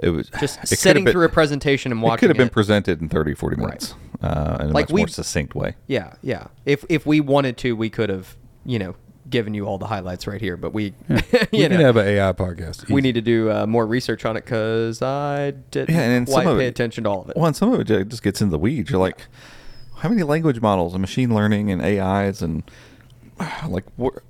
it 0.00 0.10
was 0.10 0.30
Just 0.38 0.62
it 0.62 0.78
sitting 0.78 1.02
been- 1.04 1.12
through 1.12 1.24
a 1.24 1.28
presentation 1.30 1.90
and 1.90 2.00
watching. 2.00 2.14
It 2.14 2.20
could 2.20 2.30
have 2.30 2.36
been 2.36 2.46
it. 2.46 2.52
presented 2.52 3.00
in 3.02 3.08
30, 3.08 3.34
40 3.34 3.56
minutes 3.56 3.94
uh, 4.22 4.58
in 4.60 4.66
a 4.66 4.72
Like 4.72 4.86
much 4.88 4.92
we- 4.92 5.00
more 5.00 5.08
succinct 5.08 5.56
way. 5.56 5.74
Yeah, 5.88 6.12
yeah. 6.22 6.46
If 6.64 6.84
if 6.88 7.04
we 7.06 7.20
wanted 7.20 7.56
to, 7.58 7.74
we 7.74 7.90
could 7.90 8.08
have, 8.08 8.36
you 8.64 8.78
know, 8.78 8.94
given 9.30 9.54
you 9.54 9.66
all 9.66 9.78
the 9.78 9.86
highlights 9.86 10.26
right 10.26 10.40
here. 10.40 10.56
But 10.56 10.72
we, 10.72 10.94
We 11.08 11.16
you 11.52 11.68
can 11.68 11.72
know, 11.78 11.84
have 11.84 11.96
an 11.96 12.06
AI 12.06 12.32
podcast. 12.32 12.90
we 12.90 13.00
need 13.00 13.14
to 13.14 13.20
do 13.20 13.50
uh, 13.50 13.66
more 13.66 13.86
research 13.86 14.24
on 14.24 14.36
it 14.36 14.44
because 14.44 15.02
I 15.02 15.52
didn't 15.70 15.94
Yeah, 15.94 16.00
and 16.02 16.26
quite 16.26 16.44
pay 16.46 16.66
it- 16.66 16.68
attention 16.68 17.04
to 17.04 17.10
all 17.10 17.22
of 17.22 17.30
it. 17.30 17.36
Well, 17.36 17.46
and 17.46 17.56
some 17.56 17.72
of 17.72 17.80
it 17.80 17.84
ju- 17.84 18.04
just 18.04 18.22
gets 18.22 18.40
into 18.40 18.52
the 18.52 18.58
weeds. 18.58 18.90
You're 18.90 19.00
like, 19.00 19.20
how 19.96 20.08
many 20.08 20.22
language 20.22 20.60
models 20.60 20.94
and 20.94 21.00
machine 21.00 21.34
learning 21.34 21.70
and 21.70 21.82
AIs 21.82 22.40
and 22.42 22.62
like 23.68 23.84
where 23.96 24.22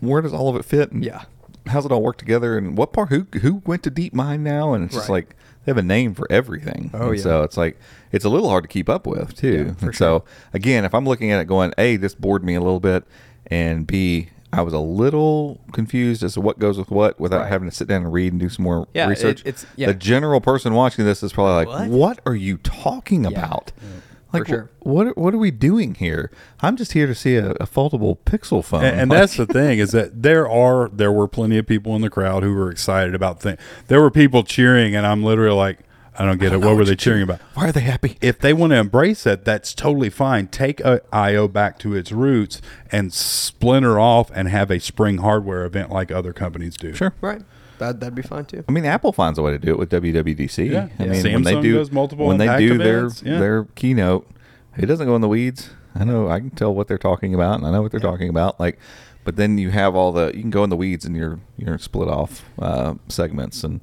where 0.00 0.22
does 0.22 0.32
all 0.32 0.48
of 0.48 0.56
it 0.56 0.64
fit? 0.64 0.92
And 0.92 1.04
Yeah. 1.04 1.24
how's 1.66 1.84
it 1.84 1.92
all 1.92 2.02
work 2.02 2.16
together? 2.18 2.56
And 2.56 2.76
what 2.76 2.92
part? 2.92 3.10
Who 3.10 3.26
who 3.40 3.62
went 3.66 3.82
to 3.84 3.90
DeepMind 3.90 4.40
now? 4.40 4.72
And 4.72 4.84
it's 4.84 4.94
just 4.94 5.08
like 5.10 5.36
they 5.64 5.70
have 5.70 5.76
a 5.76 5.82
name 5.82 6.14
for 6.14 6.26
everything. 6.30 6.90
Oh, 6.94 7.08
And 7.08 7.16
yeah. 7.18 7.22
So 7.22 7.42
it's 7.42 7.56
like 7.58 7.78
it's 8.12 8.24
a 8.24 8.30
little 8.30 8.48
hard 8.48 8.64
to 8.64 8.68
keep 8.68 8.88
up 8.88 9.06
with 9.06 9.34
too. 9.36 9.74
Yeah, 9.78 9.86
and 9.86 9.94
so 9.94 10.24
again, 10.54 10.84
if 10.86 10.94
I'm 10.94 11.04
looking 11.04 11.30
at 11.30 11.40
it 11.40 11.44
going, 11.46 11.72
a 11.76 11.96
this 11.96 12.14
bored 12.14 12.42
me 12.42 12.54
a 12.54 12.60
little 12.60 12.80
bit, 12.80 13.04
and 13.48 13.86
b 13.86 14.30
I 14.52 14.62
was 14.62 14.72
a 14.74 14.78
little 14.80 15.60
confused 15.72 16.22
as 16.24 16.34
to 16.34 16.40
what 16.40 16.58
goes 16.58 16.76
with 16.76 16.90
what 16.90 17.20
without 17.20 17.42
Right. 17.42 17.48
having 17.48 17.68
to 17.68 17.74
sit 17.74 17.86
down 17.88 18.02
and 18.02 18.12
read 18.12 18.32
and 18.32 18.40
do 18.40 18.48
some 18.48 18.64
more 18.64 18.88
Yeah, 18.94 19.06
it- 19.06 19.10
research. 19.10 19.40
it's- 19.44 19.64
yeah. 19.76 19.86
The 19.86 19.94
general 19.94 20.40
person 20.40 20.74
watching 20.74 21.04
this 21.04 21.22
is 21.22 21.32
probably 21.32 21.64
like, 21.66 21.68
What? 21.68 21.88
"What 21.88 22.20
are 22.26 22.34
you 22.34 22.56
talking 22.58 23.24
about?" 23.26 23.72
Mm. 23.80 24.00
Like, 24.32 24.44
For 24.44 24.48
sure. 24.48 24.70
what 24.80 25.18
what 25.18 25.34
are 25.34 25.38
we 25.38 25.50
doing 25.50 25.94
here? 25.94 26.30
I'm 26.60 26.76
just 26.76 26.92
here 26.92 27.06
to 27.08 27.14
see 27.16 27.34
a, 27.36 27.50
a 27.52 27.66
foldable 27.66 28.18
Pixel 28.24 28.62
phone. 28.64 28.84
and, 28.84 29.00
and 29.00 29.10
Like, 29.10 29.20
that's 29.20 29.36
the 29.36 29.46
thing 29.46 29.78
is 29.80 29.90
that 29.92 30.22
there 30.22 30.48
are 30.48 30.88
there 30.92 31.10
were 31.12 31.26
plenty 31.28 31.58
of 31.58 31.66
people 31.66 31.94
in 31.96 32.02
the 32.02 32.10
crowd 32.10 32.42
who 32.44 32.54
were 32.54 32.70
excited 32.70 33.14
about 33.14 33.40
things. 33.40 33.58
There 33.88 34.00
were 34.00 34.10
people 34.10 34.42
cheering, 34.44 34.94
and 34.94 35.04
I'm 35.06 35.24
literally 35.24 35.56
like, 35.56 35.80
I 36.20 36.26
don't 36.26 36.38
get 36.38 36.52
it. 36.52 36.58
What 36.60 36.76
were 36.76 36.84
they 36.84 36.96
cheering 36.96 37.22
about? 37.22 37.40
why 37.54 37.68
are 37.68 37.72
they 37.72 37.80
happy? 37.80 38.18
if 38.20 38.38
they 38.38 38.52
want 38.52 38.72
to 38.72 38.76
embrace 38.76 39.24
it, 39.26 39.46
that's 39.46 39.72
totally 39.72 40.10
fine. 40.10 40.48
Take 40.48 40.80
a 40.80 41.00
IO 41.12 41.48
back 41.48 41.78
to 41.78 41.94
its 41.96 42.12
roots 42.12 42.60
and 42.92 43.10
splinter 43.12 43.98
off 43.98 44.30
and 44.34 44.48
have 44.48 44.70
a 44.70 44.78
spring 44.80 45.18
hardware 45.18 45.64
event 45.64 45.90
like 45.90 46.10
other 46.12 46.34
companies 46.34 46.76
do. 46.76 46.92
Sure. 46.94 47.14
right. 47.22 47.42
That 47.78 48.00
that'd 48.00 48.14
be 48.14 48.20
fine 48.20 48.44
too. 48.44 48.62
I 48.68 48.72
mean, 48.72 48.84
Apple 48.84 49.12
finds 49.14 49.38
a 49.38 49.42
way 49.42 49.52
to 49.52 49.58
do 49.58 49.70
it 49.70 49.78
with 49.78 49.88
WWDC. 49.90 50.70
Yeah. 50.70 50.88
I 50.98 51.04
Yeah. 51.04 51.22
mean, 51.22 51.32
when 51.32 51.42
they 51.44 51.58
do 51.62 51.76
does 51.78 51.90
multiple 51.90 52.26
when 52.26 52.36
they 52.36 52.54
do 52.58 52.74
events, 52.74 53.22
their 53.22 53.32
yeah. 53.32 53.38
their 53.40 53.64
keynote, 53.74 54.30
it 54.76 54.84
doesn't 54.84 55.06
go 55.06 55.14
in 55.16 55.22
the 55.22 55.28
weeds. 55.28 55.70
I 55.94 56.04
know 56.04 56.28
I 56.28 56.40
can 56.40 56.50
tell 56.50 56.74
what 56.74 56.86
they're 56.88 56.98
talking 56.98 57.34
about, 57.34 57.56
and 57.56 57.66
I 57.66 57.70
know 57.70 57.80
what 57.80 57.90
they're 57.92 57.98
talking 57.98 58.28
about. 58.28 58.60
Like, 58.60 58.78
but 59.24 59.36
then 59.36 59.56
you 59.56 59.70
have 59.70 59.94
all 59.94 60.12
the 60.12 60.26
you 60.34 60.42
can 60.42 60.50
go 60.50 60.62
in 60.64 60.68
the 60.68 60.76
weeds 60.76 61.06
and 61.06 61.16
you're 61.16 61.40
you're 61.56 61.78
split 61.78 62.08
off 62.08 62.44
uh, 62.58 62.94
segments, 63.08 63.64
and 63.64 63.80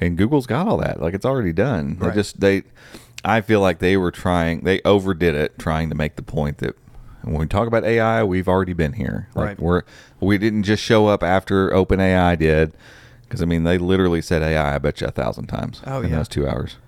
and 0.00 0.16
Google's 0.18 0.46
got 0.46 0.66
all 0.68 0.78
that. 0.78 1.00
Like, 1.00 1.14
it's 1.14 1.24
already 1.26 1.52
done. 1.52 1.96
They 2.00 2.06
Right. 2.06 2.14
just 2.14 2.40
they, 2.40 2.62
I 3.24 3.40
feel 3.40 3.60
like 3.60 3.78
they 3.78 3.96
were 3.96 4.10
trying. 4.10 4.60
They 4.64 4.80
overdid 4.84 5.34
it, 5.34 5.58
trying 5.58 5.88
to 5.90 5.94
make 5.94 6.16
the 6.16 6.22
point 6.22 6.58
that. 6.58 6.76
When 7.24 7.36
we 7.38 7.46
talk 7.46 7.68
about 7.68 7.84
AI, 7.84 8.24
we've 8.24 8.48
already 8.48 8.72
been 8.72 8.94
here. 8.94 9.28
Like 9.36 9.46
Right. 9.46 9.60
we're 9.60 9.82
we 10.18 10.38
didn't 10.38 10.64
just 10.64 10.82
show 10.82 11.06
up 11.06 11.22
after 11.22 11.70
OpenAI 11.70 12.36
did. 12.36 12.72
Because 13.22 13.40
I 13.40 13.44
mean, 13.44 13.62
they 13.62 13.78
literally 13.78 14.20
said 14.20 14.42
AI. 14.42 14.74
I 14.74 14.78
bet 14.78 15.00
you 15.00 15.06
a 15.06 15.12
thousand 15.12 15.46
times. 15.46 15.80
Oh, 15.86 16.00
in 16.02 16.10
yeah. 16.10 16.16
those 16.16 16.26
two 16.28 16.48
hours. 16.48 16.78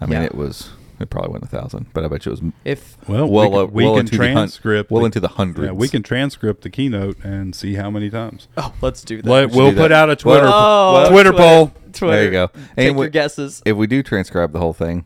I 0.00 0.06
mean, 0.06 0.20
Yeah. 0.20 0.26
it 0.26 0.36
was. 0.36 0.70
It 1.02 1.10
probably 1.10 1.32
wasn't 1.32 1.52
a 1.52 1.56
thousand, 1.56 1.86
but 1.92 2.04
I 2.04 2.08
bet 2.08 2.24
you 2.24 2.32
it 2.32 2.40
was. 2.42 2.52
If 2.64 2.96
Well, 3.08 3.28
Well, 3.28 3.50
we 3.50 3.56
uh, 3.58 3.64
can, 3.66 3.74
we 3.74 3.84
well 3.84 3.92
can 3.94 4.00
into 4.00 4.16
the 4.16 4.32
hun- 4.32 4.86
well 4.90 5.00
the- 5.00 5.06
into 5.06 5.20
the 5.20 5.28
hundreds. 5.28 5.66
Yeah, 5.66 5.72
we 5.72 5.88
can 5.88 6.02
transcript 6.02 6.62
the 6.62 6.70
keynote 6.70 7.18
and 7.24 7.54
see 7.54 7.74
how 7.74 7.90
many 7.90 8.08
times. 8.10 8.48
oh, 8.56 8.72
let's 8.80 9.02
do 9.02 9.20
that. 9.22 9.28
Let, 9.28 9.50
should 9.50 9.56
we'll 9.56 9.70
do 9.70 9.76
put 9.76 9.88
that. 9.88 9.92
out 9.92 10.10
a 10.10 10.16
Twitter 10.16 10.46
Oh, 10.48 11.08
Twitter 11.10 11.32
poll. 11.32 11.72
Twitter. 11.92 12.12
There 12.16 12.24
you 12.24 12.30
go. 12.30 12.46
Take 12.46 12.56
And 12.76 12.96
we- 12.96 13.04
your 13.06 13.10
guesses. 13.10 13.62
If 13.66 13.76
we 13.76 13.86
do 13.86 14.02
transcribe 14.02 14.52
the 14.52 14.58
whole 14.60 14.72
thing, 14.72 15.04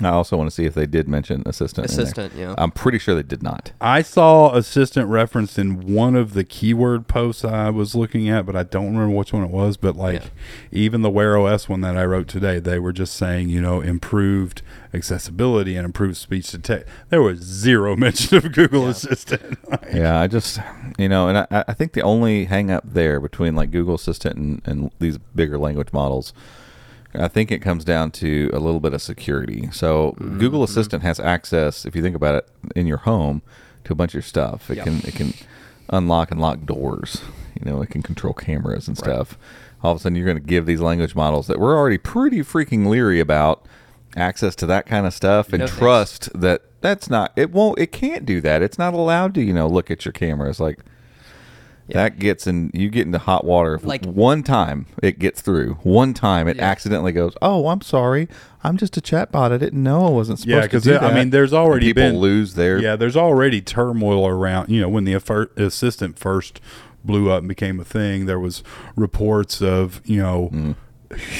I 0.00 0.08
also 0.08 0.38
want 0.38 0.48
to 0.48 0.54
see 0.54 0.64
if 0.64 0.72
they 0.74 0.86
did 0.86 1.06
mention 1.06 1.42
assistant. 1.44 1.90
in 1.90 1.94
there. 1.96 2.02
Assistant, 2.04 2.32
yeah. 2.34 2.54
I'm 2.56 2.70
pretty 2.70 2.98
sure 2.98 3.14
they 3.14 3.22
did 3.22 3.42
not. 3.42 3.72
I 3.80 4.00
saw 4.00 4.54
assistant 4.54 5.08
referenced 5.08 5.58
in 5.58 5.94
one 5.94 6.16
of 6.16 6.32
the 6.32 6.44
keyword 6.44 7.08
posts 7.08 7.44
I 7.44 7.68
was 7.68 7.94
looking 7.94 8.28
at, 8.30 8.46
but 8.46 8.56
I 8.56 8.62
don't 8.62 8.86
remember 8.86 9.14
which 9.14 9.34
one 9.34 9.44
it 9.44 9.50
was. 9.50 9.76
But 9.76 9.94
like 9.96 10.22
Yeah. 10.22 10.28
even 10.72 11.02
the 11.02 11.10
Wear 11.10 11.36
OS 11.36 11.68
one 11.68 11.82
that 11.82 11.96
I 11.98 12.04
wrote 12.06 12.26
today, 12.26 12.58
they 12.58 12.78
were 12.78 12.92
just 12.94 13.14
saying, 13.14 13.50
you 13.50 13.60
know, 13.60 13.82
improved 13.82 14.62
accessibility 14.94 15.76
and 15.76 15.84
improved 15.84 16.16
speech 16.16 16.50
to 16.50 16.58
text. 16.58 16.86
There 17.10 17.22
was 17.22 17.40
zero 17.40 17.94
mention 18.06 18.38
of 18.38 18.50
Google 18.52 18.88
Assistant. 18.88 19.58
Yeah, 19.92 20.18
I 20.20 20.26
just 20.26 20.58
you 20.98 21.08
know, 21.08 21.28
and 21.28 21.38
I, 21.38 21.46
I 21.68 21.74
think 21.74 21.92
the 21.92 22.00
only 22.02 22.46
hang 22.46 22.70
up 22.70 22.84
there 22.86 23.20
between 23.20 23.54
like 23.54 23.70
Google 23.70 23.94
Assistant 23.94 24.36
and, 24.36 24.62
and 24.64 24.90
these 25.00 25.18
bigger 25.18 25.58
language 25.58 25.92
models, 25.92 26.32
I 27.14 27.28
think 27.28 27.50
it 27.50 27.60
comes 27.60 27.84
down 27.84 28.10
to 28.12 28.50
a 28.52 28.58
little 28.58 28.80
bit 28.80 28.94
of 28.94 29.02
security. 29.02 29.68
So 29.72 30.12
Google 30.18 30.60
mm-hmm. 30.60 30.64
Assistant 30.64 31.02
has 31.02 31.20
access, 31.20 31.84
if 31.84 31.94
you 31.94 32.02
think 32.02 32.16
about 32.16 32.36
it, 32.36 32.48
in 32.74 32.86
your 32.86 32.98
home 32.98 33.42
to 33.84 33.92
a 33.92 33.96
bunch 33.96 34.12
of 34.12 34.14
your 34.14 34.22
stuff. 34.22 34.70
It 34.70 34.78
Yeah. 34.78 34.84
can 34.84 34.98
it 35.04 35.14
can 35.14 35.34
unlock 35.90 36.30
and 36.30 36.40
lock 36.40 36.64
doors. 36.64 37.22
You 37.58 37.70
know, 37.70 37.82
it 37.82 37.90
can 37.90 38.02
control 38.02 38.32
cameras 38.32 38.88
and 38.88 38.96
stuff. 38.96 39.36
All 39.82 39.92
of 39.92 39.98
a 39.98 40.00
sudden, 40.00 40.16
you're 40.16 40.24
going 40.26 40.38
to 40.38 40.42
give 40.42 40.64
these 40.64 40.80
language 40.80 41.14
models 41.14 41.48
that 41.48 41.58
we're 41.58 41.76
already 41.76 41.98
pretty 41.98 42.40
freaking 42.40 42.86
leery 42.86 43.20
about 43.20 43.66
access 44.16 44.54
to 44.56 44.66
that 44.66 44.86
kind 44.86 45.06
of 45.06 45.14
stuff 45.14 45.52
and 45.52 45.60
No 45.60 45.66
trust 45.66 46.28
that 46.38 46.62
that's 46.80 47.08
not 47.08 47.32
it 47.36 47.50
won't 47.50 47.78
it 47.78 47.92
can't 47.92 48.26
do 48.26 48.42
that 48.42 48.60
it's 48.60 48.78
not 48.78 48.92
allowed 48.92 49.34
to 49.34 49.42
you 49.42 49.54
know 49.54 49.66
look 49.66 49.90
at 49.90 50.04
your 50.04 50.12
cameras 50.12 50.60
like 50.60 50.80
Yeah. 51.88 51.94
that 52.04 52.18
gets 52.18 52.46
in 52.46 52.70
you 52.72 52.88
get 52.88 53.06
into 53.06 53.18
hot 53.18 53.44
water 53.44 53.74
if 53.74 53.84
Like- 53.84 54.04
one 54.04 54.42
time 54.44 54.86
it 55.02 55.18
gets 55.18 55.40
through 55.40 55.78
one 55.82 56.14
time 56.14 56.46
it 56.48 56.56
Yeah. 56.56 56.64
accidentally 56.70 57.10
goes 57.12 57.34
oh 57.42 57.68
i'm 57.68 57.80
sorry 57.80 58.28
i'm 58.62 58.76
just 58.76 58.96
a 58.96 59.00
chatbot 59.00 59.50
i 59.52 59.56
didn't 59.58 59.82
know 59.82 60.06
i 60.06 60.10
wasn't 60.10 60.38
supposed 60.38 60.54
Yeah, 60.54 60.62
to 60.62 60.68
'cause 60.68 60.84
do 60.84 60.92
it- 60.94 61.02
I 61.02 61.12
mean, 61.12 61.30
there's 61.30 61.52
And 61.52 61.58
already 61.60 61.86
people 61.86 62.04
been- 62.04 62.18
lose 62.18 62.54
their 62.54 62.78
yeah, 62.80 62.94
there's 62.96 63.16
already 63.16 63.60
turmoil 63.60 64.26
around. 64.28 64.68
You 64.70 64.80
know, 64.80 64.88
when 64.88 65.04
the 65.04 65.14
assistant 65.56 66.18
first 66.18 66.60
blew 67.04 67.30
up 67.30 67.40
and 67.40 67.48
became 67.48 67.80
a 67.80 67.84
thing, 67.84 68.26
there 68.26 68.38
was 68.38 68.62
reports 68.94 69.60
of 69.60 70.00
you 70.04 70.18
know 70.22 70.50
Mm. 70.52 70.74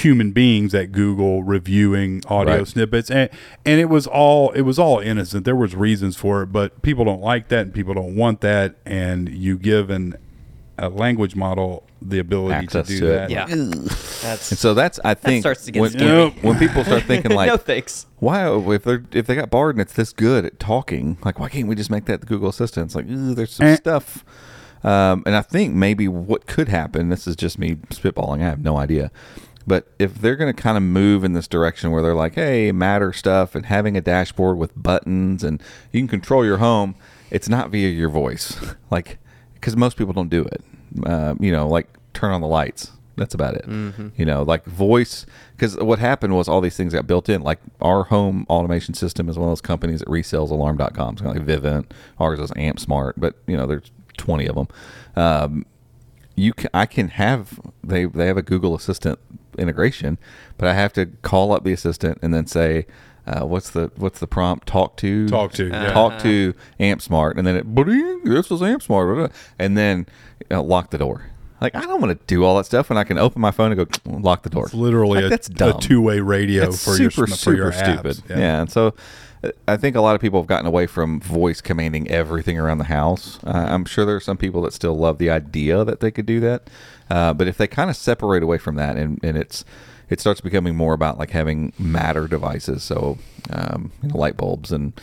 human 0.01 0.31
beings 0.33 0.75
at 0.75 0.91
Google 0.91 1.41
reviewing 1.41 2.21
audio 2.27 2.57
Right. 2.57 2.67
snippets, 2.67 3.09
and 3.09 3.29
and 3.65 3.79
it 3.79 3.89
was 3.89 4.05
all 4.05 4.51
it 4.51 4.61
was 4.61 4.77
all 4.77 4.99
innocent. 4.99 5.45
There 5.45 5.55
was 5.55 5.73
reasons 5.73 6.15
for 6.17 6.43
it, 6.43 6.47
but 6.51 6.81
people 6.81 7.05
don't 7.05 7.21
like 7.21 7.47
that, 7.47 7.61
and 7.61 7.73
people 7.73 7.93
don't 7.93 8.15
want 8.15 8.41
that, 8.41 8.75
and 8.85 9.29
you 9.29 9.57
give 9.57 9.89
an 9.89 10.15
a 10.77 10.89
language 10.89 11.35
model 11.35 11.83
the 12.01 12.19
ability 12.19 12.53
Access 12.55 12.87
to 12.87 12.93
do 12.93 12.99
to 13.01 13.05
it. 13.07 13.15
that. 13.15 13.29
Yeah. 13.29 13.45
and 13.47 13.89
so 13.91 14.73
that's 14.73 14.99
i 15.05 15.13
think 15.13 15.41
starts 15.43 15.63
to 15.65 15.71
get 15.71 15.79
when, 15.81 15.91
scary. 15.91 16.29
when, 16.29 16.31
when 16.41 16.59
people 16.59 16.83
start 16.83 17.03
thinking 17.03 17.31
like 17.35 17.47
no 17.47 17.57
thanks. 17.57 18.07
why 18.19 18.49
if 18.73 18.83
they 18.83 18.91
are 18.93 19.05
if 19.13 19.27
they 19.27 19.35
got 19.35 19.49
Bard 19.49 19.75
and 19.75 19.81
it's 19.81 19.93
this 19.93 20.11
good 20.11 20.45
at 20.45 20.59
talking, 20.59 21.17
like 21.23 21.39
why 21.39 21.47
can't 21.49 21.67
we 21.67 21.75
just 21.75 21.89
make 21.91 22.05
that 22.05 22.21
the 22.21 22.25
Google 22.27 22.49
Assistant? 22.49 22.87
It's 22.87 22.95
like 22.95 23.05
there's 23.07 23.51
some 23.51 23.67
Eh. 23.67 23.75
stuff, 23.75 24.25
um, 24.83 25.23
and 25.25 25.35
I 25.35 25.41
think 25.41 25.73
maybe 25.75 26.07
what 26.07 26.45
could 26.47 26.67
happen. 26.69 27.09
This 27.09 27.27
is 27.27 27.35
just 27.35 27.57
me 27.59 27.75
spitballing. 27.89 28.39
I 28.41 28.45
have 28.49 28.61
no 28.61 28.77
idea, 28.77 29.11
but 29.67 29.87
if 29.99 30.15
they're 30.15 30.35
going 30.35 30.53
to 30.53 30.61
kind 30.61 30.75
of 30.75 30.83
move 30.83 31.23
in 31.23 31.33
this 31.33 31.47
direction 31.47 31.91
where 31.91 32.01
they're 32.01 32.15
like, 32.15 32.35
hey, 32.35 32.71
matter 32.73 33.13
stuff 33.13 33.55
and 33.55 33.67
having 33.67 33.95
a 33.95 34.01
dashboard 34.01 34.57
with 34.57 34.71
buttons 34.75 35.43
and 35.43 35.61
you 35.91 36.01
can 36.01 36.07
control 36.09 36.43
your 36.43 36.57
home, 36.57 36.95
it's 37.31 37.47
not 37.47 37.69
via 37.69 37.89
your 37.89 38.09
voice. 38.09 38.57
like 38.91 39.19
because 39.63 39.77
most 39.77 39.95
people 39.95 40.11
don't 40.11 40.27
do 40.27 40.43
it. 40.43 40.61
Uh, 41.05 41.35
you 41.39 41.49
know, 41.49 41.69
like 41.69 41.87
turn 42.13 42.33
on 42.33 42.41
the 42.41 42.47
lights. 42.47 42.91
That's 43.15 43.33
about 43.33 43.53
it. 43.55 43.65
Mm-hmm. 43.65 44.09
You 44.17 44.25
know, 44.25 44.43
like 44.43 44.65
voice. 44.65 45.25
Because 45.55 45.77
what 45.77 45.99
happened 45.99 46.35
was 46.35 46.49
all 46.49 46.59
these 46.59 46.75
things 46.75 46.93
got 46.93 47.07
built 47.07 47.29
in. 47.29 47.41
Like 47.41 47.59
our 47.79 48.03
home 48.03 48.45
automation 48.49 48.93
system 48.93 49.29
is 49.29 49.39
one 49.39 49.47
of 49.47 49.51
those 49.51 49.61
companies 49.61 49.99
that 49.99 50.09
resells 50.09 50.49
alarm.com. 50.51 51.13
It's 51.13 51.21
kind 51.21 51.37
of 51.37 51.47
like 51.47 51.61
Vivint. 51.61 51.85
Ours 52.19 52.41
is 52.41 52.51
Amp 52.57 52.77
Smart, 52.77 53.17
but 53.17 53.35
you 53.47 53.55
know, 53.55 53.65
there's 53.65 53.89
20 54.17 54.47
of 54.47 54.55
them. 54.55 54.67
Um, 55.15 55.65
you 56.35 56.51
can, 56.51 56.69
I 56.73 56.85
can 56.85 57.07
have 57.09 57.61
they 57.83 58.03
they 58.03 58.27
have 58.27 58.37
a 58.37 58.41
Google 58.41 58.75
Assistant 58.75 59.17
integration, 59.57 60.17
but 60.57 60.67
I 60.67 60.73
have 60.73 60.91
to 60.93 61.05
call 61.05 61.53
up 61.53 61.63
the 61.63 61.71
assistant 61.71 62.19
and 62.21 62.33
then 62.33 62.47
say, 62.47 62.85
uh, 63.27 63.45
what's 63.45 63.69
the 63.71 63.91
what's 63.95 64.19
the 64.19 64.27
prompt? 64.27 64.67
Talk 64.67 64.97
to 64.97 65.27
Talk 65.29 65.53
to, 65.53 65.67
yeah. 65.69 65.93
talk 65.93 66.19
to 66.23 66.53
Amp 66.79 67.01
Smart, 67.01 67.37
and 67.37 67.45
then 67.47 67.55
it 67.55 67.65
"Bling, 67.73 68.21
this 68.25 68.49
was 68.49 68.61
Amp 68.61 68.81
Smart, 68.83 69.31
and 69.59 69.77
then 69.77 70.05
uh, 70.51 70.61
lock 70.61 70.89
the 70.91 70.97
door. 70.97 71.27
Like 71.61 71.75
I 71.75 71.81
don't 71.81 72.01
want 72.01 72.19
to 72.19 72.25
do 72.27 72.43
all 72.43 72.57
that 72.57 72.65
stuff 72.65 72.89
when 72.89 72.97
I 72.97 73.05
can 73.05 73.17
open 73.17 73.39
my 73.41 73.51
phone 73.51 73.71
and 73.71 73.77
go 73.77 73.87
lock 74.19 74.43
the 74.43 74.49
door. 74.49 74.65
It's 74.65 74.73
literally 74.73 75.21
Like, 75.21 75.25
a, 75.25 75.29
that's 75.29 75.49
a 75.49 75.79
two-way 75.79 76.19
radio 76.19 76.63
It's 76.63 76.83
for 76.83 76.91
super 76.95 77.21
your 77.21 77.27
for 77.27 77.27
super 77.27 77.71
apps. 77.71 77.83
stupid. 78.15 78.23
Yeah. 78.29 78.61
and 78.61 78.69
so 78.69 78.93
uh, 79.45 79.51
I 79.65 79.77
think 79.77 79.95
a 79.95 80.01
lot 80.01 80.13
of 80.15 80.19
people 80.19 80.41
have 80.41 80.47
gotten 80.47 80.65
away 80.65 80.87
from 80.87 81.21
voice 81.21 81.61
commanding 81.61 82.09
everything 82.09 82.59
around 82.59 82.79
the 82.79 82.83
house. 82.85 83.39
Uh, 83.45 83.51
I'm 83.69 83.85
sure 83.85 84.03
there 84.03 84.17
are 84.17 84.19
some 84.21 84.35
people 84.35 84.61
that 84.63 84.73
still 84.73 84.95
love 84.97 85.19
the 85.19 85.29
idea 85.29 85.85
that 85.85 86.01
they 86.01 86.11
could 86.11 86.25
do 86.25 86.41
that, 86.41 86.69
uh, 87.09 87.33
but 87.33 87.47
if 87.47 87.57
they 87.57 87.67
kind 87.67 87.89
of 87.89 87.95
separate 87.95 88.43
away 88.43 88.57
from 88.57 88.75
that 88.75 88.97
and, 88.97 89.17
and 89.23 89.37
it's 89.37 89.63
it 90.09 90.19
starts 90.19 90.41
becoming 90.41 90.75
more 90.75 90.93
about 90.93 91.17
like 91.17 91.31
having 91.31 91.73
matter 91.79 92.27
devices, 92.27 92.83
so 92.83 93.17
um, 93.49 93.91
you 94.01 94.09
know, 94.09 94.17
light 94.17 94.37
bulbs 94.37 94.71
and 94.71 94.93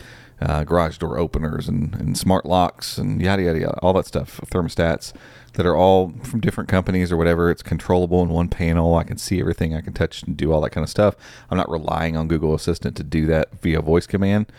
uh, 0.41 0.63
garage 0.63 0.97
door 0.97 1.19
openers 1.19 1.67
and, 1.67 1.93
and 1.95 2.17
smart 2.17 2.45
locks 2.45 2.97
and 2.97 3.21
yada 3.21 3.43
yada 3.43 3.59
yada, 3.59 3.79
all 3.79 3.93
that 3.93 4.07
stuff, 4.07 4.39
thermostats 4.47 5.13
that 5.53 5.65
are 5.65 5.75
all 5.75 6.13
from 6.23 6.39
different 6.39 6.69
companies 6.69 7.11
or 7.11 7.17
whatever. 7.17 7.51
It's 7.51 7.61
controllable 7.61 8.23
in 8.23 8.29
one 8.29 8.47
panel. 8.47 8.95
I 8.95 9.03
can 9.03 9.17
see 9.17 9.39
everything. 9.39 9.75
I 9.75 9.81
can 9.81 9.93
touch 9.93 10.23
and 10.23 10.35
do 10.35 10.51
all 10.51 10.61
that 10.61 10.71
kind 10.71 10.83
of 10.83 10.89
stuff. 10.89 11.15
I'm 11.49 11.57
not 11.57 11.69
relying 11.69 12.17
on 12.17 12.27
Google 12.27 12.55
Assistant 12.55 12.95
to 12.97 13.03
do 13.03 13.25
that 13.27 13.61
via 13.61 13.81
voice 13.81 14.07
command. 14.07 14.51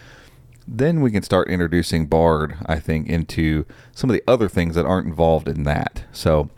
Then 0.69 1.01
we 1.01 1.11
can 1.11 1.25
start 1.25 1.49
introducing 1.49 2.07
Bard, 2.07 2.57
I 2.67 2.79
think, 2.79 3.09
into 3.09 3.65
some 3.93 4.09
of 4.09 4.15
the 4.15 4.23
other 4.29 4.49
things 4.49 4.77
that 4.77 4.87
aren't 4.87 5.09
involved 5.09 5.49
in 5.49 5.65
that. 5.65 6.05
So 6.13 6.51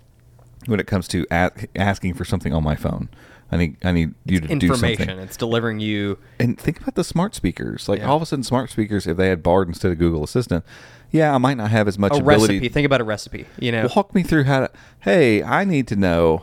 when 0.66 0.80
it 0.80 0.86
comes 0.86 1.08
to 1.08 1.26
asking 1.30 2.14
for 2.14 2.24
something 2.24 2.52
on 2.52 2.62
my 2.62 2.74
phone, 2.74 3.08
I 3.52 3.56
need 3.56 3.76
I 3.84 3.92
need 3.92 4.14
you 4.24 4.40
to 4.40 4.46
do 4.48 4.52
Information. 4.52 5.06
something. 5.06 5.18
It's 5.24 5.36
delivering 5.36 5.78
you. 5.80 6.18
And 6.40 6.58
think 6.58 6.80
about 6.80 6.94
the 6.96 7.04
smart 7.04 7.34
speakers. 7.34 7.88
Like 7.88 8.00
Yeah. 8.00 8.06
all 8.08 8.16
of 8.16 8.22
a 8.22 8.26
sudden, 8.26 8.42
smart 8.42 8.70
speakers, 8.70 9.06
if 9.06 9.16
they 9.16 9.28
had 9.28 9.42
Bard 9.42 9.68
instead 9.68 9.92
of 9.92 9.98
Google 9.98 10.24
Assistant, 10.24 10.64
yeah, 11.10 11.32
I 11.34 11.38
might 11.38 11.56
not 11.56 11.70
have 11.70 11.86
as 11.86 11.98
much 11.98 12.12
A 12.12 12.16
ability. 12.16 12.54
recipe. 12.54 12.68
Think 12.68 12.86
about 12.86 13.00
a 13.00 13.04
recipe. 13.04 13.46
You 13.60 13.70
know, 13.72 13.88
Walk 13.94 14.14
me 14.14 14.22
through 14.22 14.44
how 14.44 14.60
to. 14.60 14.70
Hey, 15.00 15.42
I 15.42 15.64
need 15.64 15.86
to 15.88 15.96
know 15.96 16.42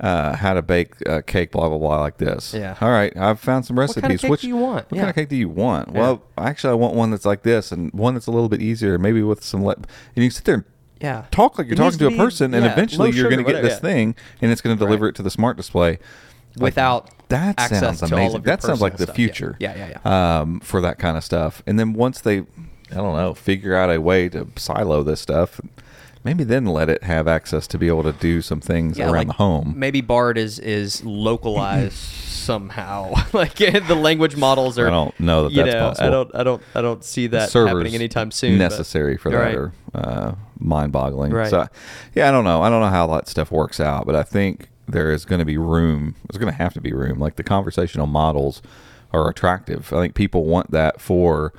uh, 0.00 0.34
how 0.36 0.52
to 0.52 0.60
bake 0.62 0.94
a 1.06 1.22
cake. 1.22 1.52
Blah 1.52 1.68
blah 1.68 1.78
blah, 1.78 2.00
like 2.00 2.18
this. 2.18 2.52
Yeah. 2.52 2.76
All 2.80 2.90
right, 2.90 3.16
I've 3.16 3.38
found 3.40 3.64
some 3.64 3.78
recipes. 3.78 4.02
What 4.02 4.08
kind 4.08 4.14
of 4.14 4.20
cake 4.20 4.30
Which 4.30 4.40
do 4.42 4.48
you 4.48 4.56
want? 4.56 4.90
What 4.90 4.96
Yeah. 4.96 5.02
kind 5.02 5.10
of 5.10 5.14
cake 5.14 5.28
do 5.28 5.36
you 5.36 5.48
want? 5.48 5.92
Well, 5.92 6.22
actually, 6.36 6.72
I 6.72 6.74
want 6.74 6.94
one 6.94 7.12
that's 7.12 7.24
like 7.24 7.42
this, 7.44 7.70
and 7.72 7.90
one 7.92 8.14
that's 8.14 8.26
a 8.26 8.32
little 8.32 8.48
bit 8.48 8.60
easier, 8.60 8.98
maybe 8.98 9.22
with 9.22 9.44
some. 9.44 9.64
Le- 9.64 9.74
and 9.76 10.24
you 10.24 10.28
sit 10.28 10.44
there 10.44 10.56
and 10.56 10.64
yeah. 11.00 11.24
talk 11.30 11.56
like 11.56 11.68
you're 11.68 11.74
It 11.74 11.76
talking 11.76 11.98
to 12.00 12.06
a 12.08 12.10
be- 12.10 12.16
person, 12.16 12.52
and 12.52 12.66
eventually 12.66 13.12
you're 13.12 13.30
going 13.30 13.44
to 13.44 13.50
get 13.50 13.62
this 13.62 13.80
whatever, 13.80 13.80
thing, 13.88 14.14
and 14.42 14.50
it's 14.50 14.60
going 14.60 14.76
to 14.76 14.84
deliver 14.84 15.08
it 15.08 15.14
to 15.14 15.22
the 15.22 15.30
smart 15.30 15.56
display. 15.56 15.98
Like, 16.56 16.62
Without 16.72 17.10
that 17.28 17.58
access 17.58 17.80
sounds 17.80 17.98
to 18.00 18.06
all 18.06 18.12
amazing. 18.20 18.42
That 18.42 18.62
sounds 18.62 18.80
like 18.80 18.96
the 18.96 19.04
stuff. 19.04 19.16
Future. 19.16 19.56
Yeah, 19.58 19.74
yeah, 19.76 19.98
yeah. 20.04 20.40
Um, 20.40 20.60
for 20.60 20.80
that 20.82 20.98
kind 20.98 21.16
of 21.16 21.24
stuff, 21.24 21.62
and 21.66 21.78
then 21.78 21.92
once 21.94 22.20
they, 22.20 22.38
I 22.38 22.94
don't 22.94 23.16
know, 23.16 23.34
figure 23.34 23.74
out 23.74 23.90
a 23.90 24.00
way 24.00 24.28
to 24.30 24.46
silo 24.56 25.02
this 25.02 25.20
stuff, 25.20 25.60
maybe 26.24 26.44
then 26.44 26.66
let 26.66 26.88
it 26.88 27.02
have 27.04 27.26
access 27.26 27.66
to 27.68 27.78
be 27.78 27.88
able 27.88 28.02
to 28.04 28.12
do 28.12 28.42
some 28.42 28.60
things 28.60 28.98
Yeah, 28.98 29.06
around 29.06 29.14
like, 29.14 29.26
the 29.28 29.32
home. 29.34 29.74
Maybe 29.76 30.00
Bard 30.02 30.36
is 30.36 30.58
is 30.58 31.02
localized 31.04 31.94
somehow. 31.94 33.14
like 33.32 33.54
the 33.56 33.94
language 33.94 34.36
models 34.36 34.78
are. 34.78 34.88
I 34.88 34.90
don't 34.90 35.18
know 35.18 35.48
that 35.48 35.54
that's 35.54 35.72
know, 35.74 35.80
possible. 35.80 36.06
I 36.06 36.10
don't. 36.10 36.34
I 36.34 36.42
don't. 36.44 36.62
I 36.74 36.82
don't 36.82 37.04
see 37.04 37.28
that 37.28 37.52
happening 37.52 37.94
anytime 37.94 38.30
soon. 38.30 38.58
but- 38.58 38.64
necessary 38.70 39.16
for 39.16 39.30
that 39.30 39.36
Right. 39.38 39.54
are 39.56 39.72
uh, 39.94 40.34
mind-boggling. 40.58 41.32
Right. 41.32 41.50
So, 41.50 41.66
yeah, 42.14 42.28
I 42.28 42.30
don't 42.30 42.44
know. 42.44 42.62
I 42.62 42.68
don't 42.70 42.80
know 42.80 42.88
how 42.88 43.06
that 43.08 43.26
stuff 43.28 43.50
works 43.50 43.80
out, 43.80 44.06
but 44.06 44.14
I 44.14 44.22
think 44.22 44.68
there 44.88 45.10
is 45.12 45.24
going 45.24 45.38
to 45.38 45.44
be 45.44 45.56
room. 45.58 46.14
There's 46.28 46.38
going 46.38 46.52
to 46.52 46.58
have 46.58 46.74
to 46.74 46.80
be 46.80 46.92
room. 46.92 47.18
Like 47.18 47.36
the 47.36 47.42
conversational 47.44 48.06
models 48.06 48.62
are 49.12 49.28
attractive. 49.28 49.92
I 49.92 49.96
think 50.00 50.14
people 50.14 50.44
want 50.44 50.70
that 50.70 51.00
for 51.00 51.52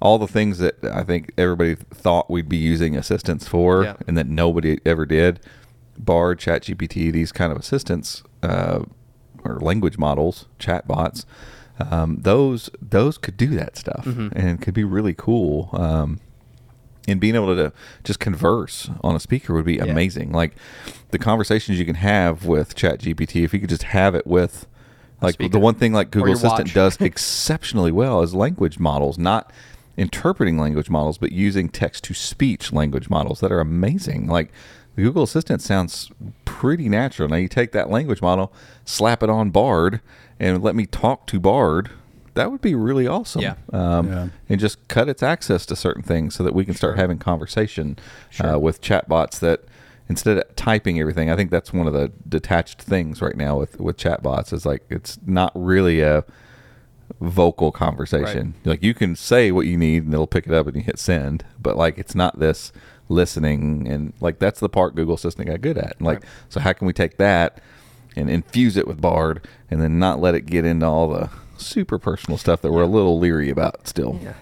all 0.00 0.18
the 0.18 0.26
things 0.26 0.58
that 0.58 0.82
I 0.84 1.02
think 1.02 1.32
everybody 1.38 1.74
thought 1.76 2.30
we'd 2.30 2.48
be 2.48 2.56
using 2.56 2.96
assistants 2.96 3.46
for, 3.48 3.84
Yeah. 3.84 3.96
and 4.06 4.16
that 4.18 4.26
nobody 4.26 4.78
ever 4.84 5.06
did. 5.06 5.40
Bard, 5.98 6.40
ChatGPT, 6.40 7.12
these 7.12 7.30
kind 7.32 7.52
of 7.52 7.58
assistants 7.58 8.22
uh, 8.42 8.80
or 9.44 9.60
language 9.60 9.96
models, 9.98 10.46
chatbots. 10.58 11.24
Um, 11.78 12.18
those 12.22 12.70
those 12.82 13.18
could 13.18 13.36
do 13.36 13.48
that 13.56 13.76
stuff 13.76 14.04
Mm-hmm. 14.04 14.28
and 14.38 14.60
could 14.60 14.74
be 14.74 14.84
really 14.84 15.14
cool. 15.14 15.70
Um, 15.72 16.20
and 17.06 17.20
being 17.20 17.34
able 17.34 17.54
to 17.54 17.72
just 18.02 18.18
converse 18.18 18.90
on 19.02 19.14
a 19.14 19.20
speaker 19.20 19.54
would 19.54 19.64
be 19.64 19.78
amazing. 19.78 20.32
Like 20.32 20.54
the 21.10 21.18
conversations 21.18 21.78
you 21.78 21.84
can 21.84 21.96
have 21.96 22.46
with 22.46 22.74
ChatGPT, 22.74 23.44
if 23.44 23.52
you 23.52 23.60
could 23.60 23.68
just 23.68 23.84
have 23.84 24.14
it 24.14 24.26
with, 24.26 24.66
like 25.20 25.38
the 25.38 25.58
one 25.58 25.74
thing 25.74 25.92
like 25.92 26.10
Google 26.10 26.32
Assistant 26.32 26.68
watch. 26.68 26.74
does 26.74 26.96
exceptionally 27.00 27.92
well 27.92 28.22
is 28.22 28.34
language 28.34 28.78
models, 28.78 29.18
not 29.18 29.50
interpreting 29.96 30.58
language 30.58 30.90
models, 30.90 31.18
but 31.18 31.32
using 31.32 31.68
text 31.68 32.04
to 32.04 32.14
speech 32.14 32.72
language 32.72 33.08
models 33.08 33.40
that 33.40 33.52
are 33.52 33.60
amazing. 33.60 34.26
Like 34.26 34.50
the 34.94 35.02
Google 35.02 35.22
Assistant 35.22 35.62
sounds 35.62 36.10
pretty 36.44 36.88
natural. 36.88 37.28
Now 37.28 37.36
you 37.36 37.48
take 37.48 37.72
that 37.72 37.90
language 37.90 38.22
model, 38.22 38.52
slap 38.84 39.22
it 39.22 39.30
on 39.30 39.50
Bard, 39.50 40.00
and 40.38 40.62
let 40.62 40.74
me 40.74 40.86
talk 40.86 41.26
to 41.28 41.40
Bard. 41.40 41.90
That 42.34 42.50
would 42.50 42.60
be 42.60 42.74
really 42.74 43.06
awesome. 43.06 43.42
Yeah. 43.42 43.54
Um, 43.72 44.08
Yeah. 44.08 44.28
And 44.48 44.60
just 44.60 44.86
cut 44.88 45.08
its 45.08 45.22
access 45.22 45.64
to 45.66 45.76
certain 45.76 46.02
things 46.02 46.34
so 46.34 46.42
that 46.42 46.54
we 46.54 46.64
can 46.64 46.74
start 46.74 46.96
having 46.98 47.18
conversation 47.18 47.96
uh, 48.40 48.58
with 48.58 48.80
chatbots 48.80 49.38
that 49.40 49.62
instead 50.08 50.36
of 50.38 50.56
typing 50.56 51.00
everything, 51.00 51.30
I 51.30 51.36
think 51.36 51.50
that's 51.50 51.72
one 51.72 51.86
of 51.86 51.92
the 51.92 52.12
detached 52.28 52.82
things 52.82 53.22
right 53.22 53.36
now 53.36 53.58
with, 53.58 53.80
with 53.80 53.96
chatbots 53.96 54.52
is 54.52 54.66
like 54.66 54.82
it's 54.90 55.18
not 55.26 55.52
really 55.54 56.00
a 56.00 56.24
vocal 57.20 57.70
conversation. 57.70 58.54
Like 58.64 58.82
you 58.82 58.94
can 58.94 59.14
say 59.16 59.52
what 59.52 59.66
you 59.66 59.76
need 59.76 60.04
and 60.04 60.12
it'll 60.12 60.26
pick 60.26 60.46
it 60.46 60.52
up 60.52 60.66
and 60.66 60.76
you 60.76 60.82
hit 60.82 60.98
send, 60.98 61.44
but 61.60 61.76
like 61.76 61.98
it's 61.98 62.14
not 62.14 62.38
this 62.38 62.72
listening 63.08 63.86
and 63.86 64.12
like 64.20 64.38
that's 64.38 64.60
the 64.60 64.68
part 64.68 64.94
Google 64.94 65.14
Assistant 65.14 65.48
got 65.48 65.60
good 65.60 65.78
at. 65.78 65.96
And 65.98 66.06
like 66.06 66.22
so 66.48 66.60
how 66.60 66.72
can 66.72 66.86
we 66.86 66.92
take 66.92 67.16
that 67.18 67.60
and 68.16 68.28
infuse 68.30 68.76
it 68.76 68.86
with 68.88 69.00
Bard 69.00 69.46
and 69.70 69.80
then 69.80 69.98
not 69.98 70.20
let 70.20 70.34
it 70.34 70.46
get 70.46 70.64
into 70.64 70.86
all 70.86 71.08
the 71.08 71.30
super 71.64 71.98
personal 71.98 72.38
stuff 72.38 72.62
that 72.62 72.72
we're 72.72 72.82
a 72.82 72.86
little 72.86 73.18
leery 73.18 73.50
about 73.50 73.86
still. 73.86 74.18
Yeah. 74.22 74.34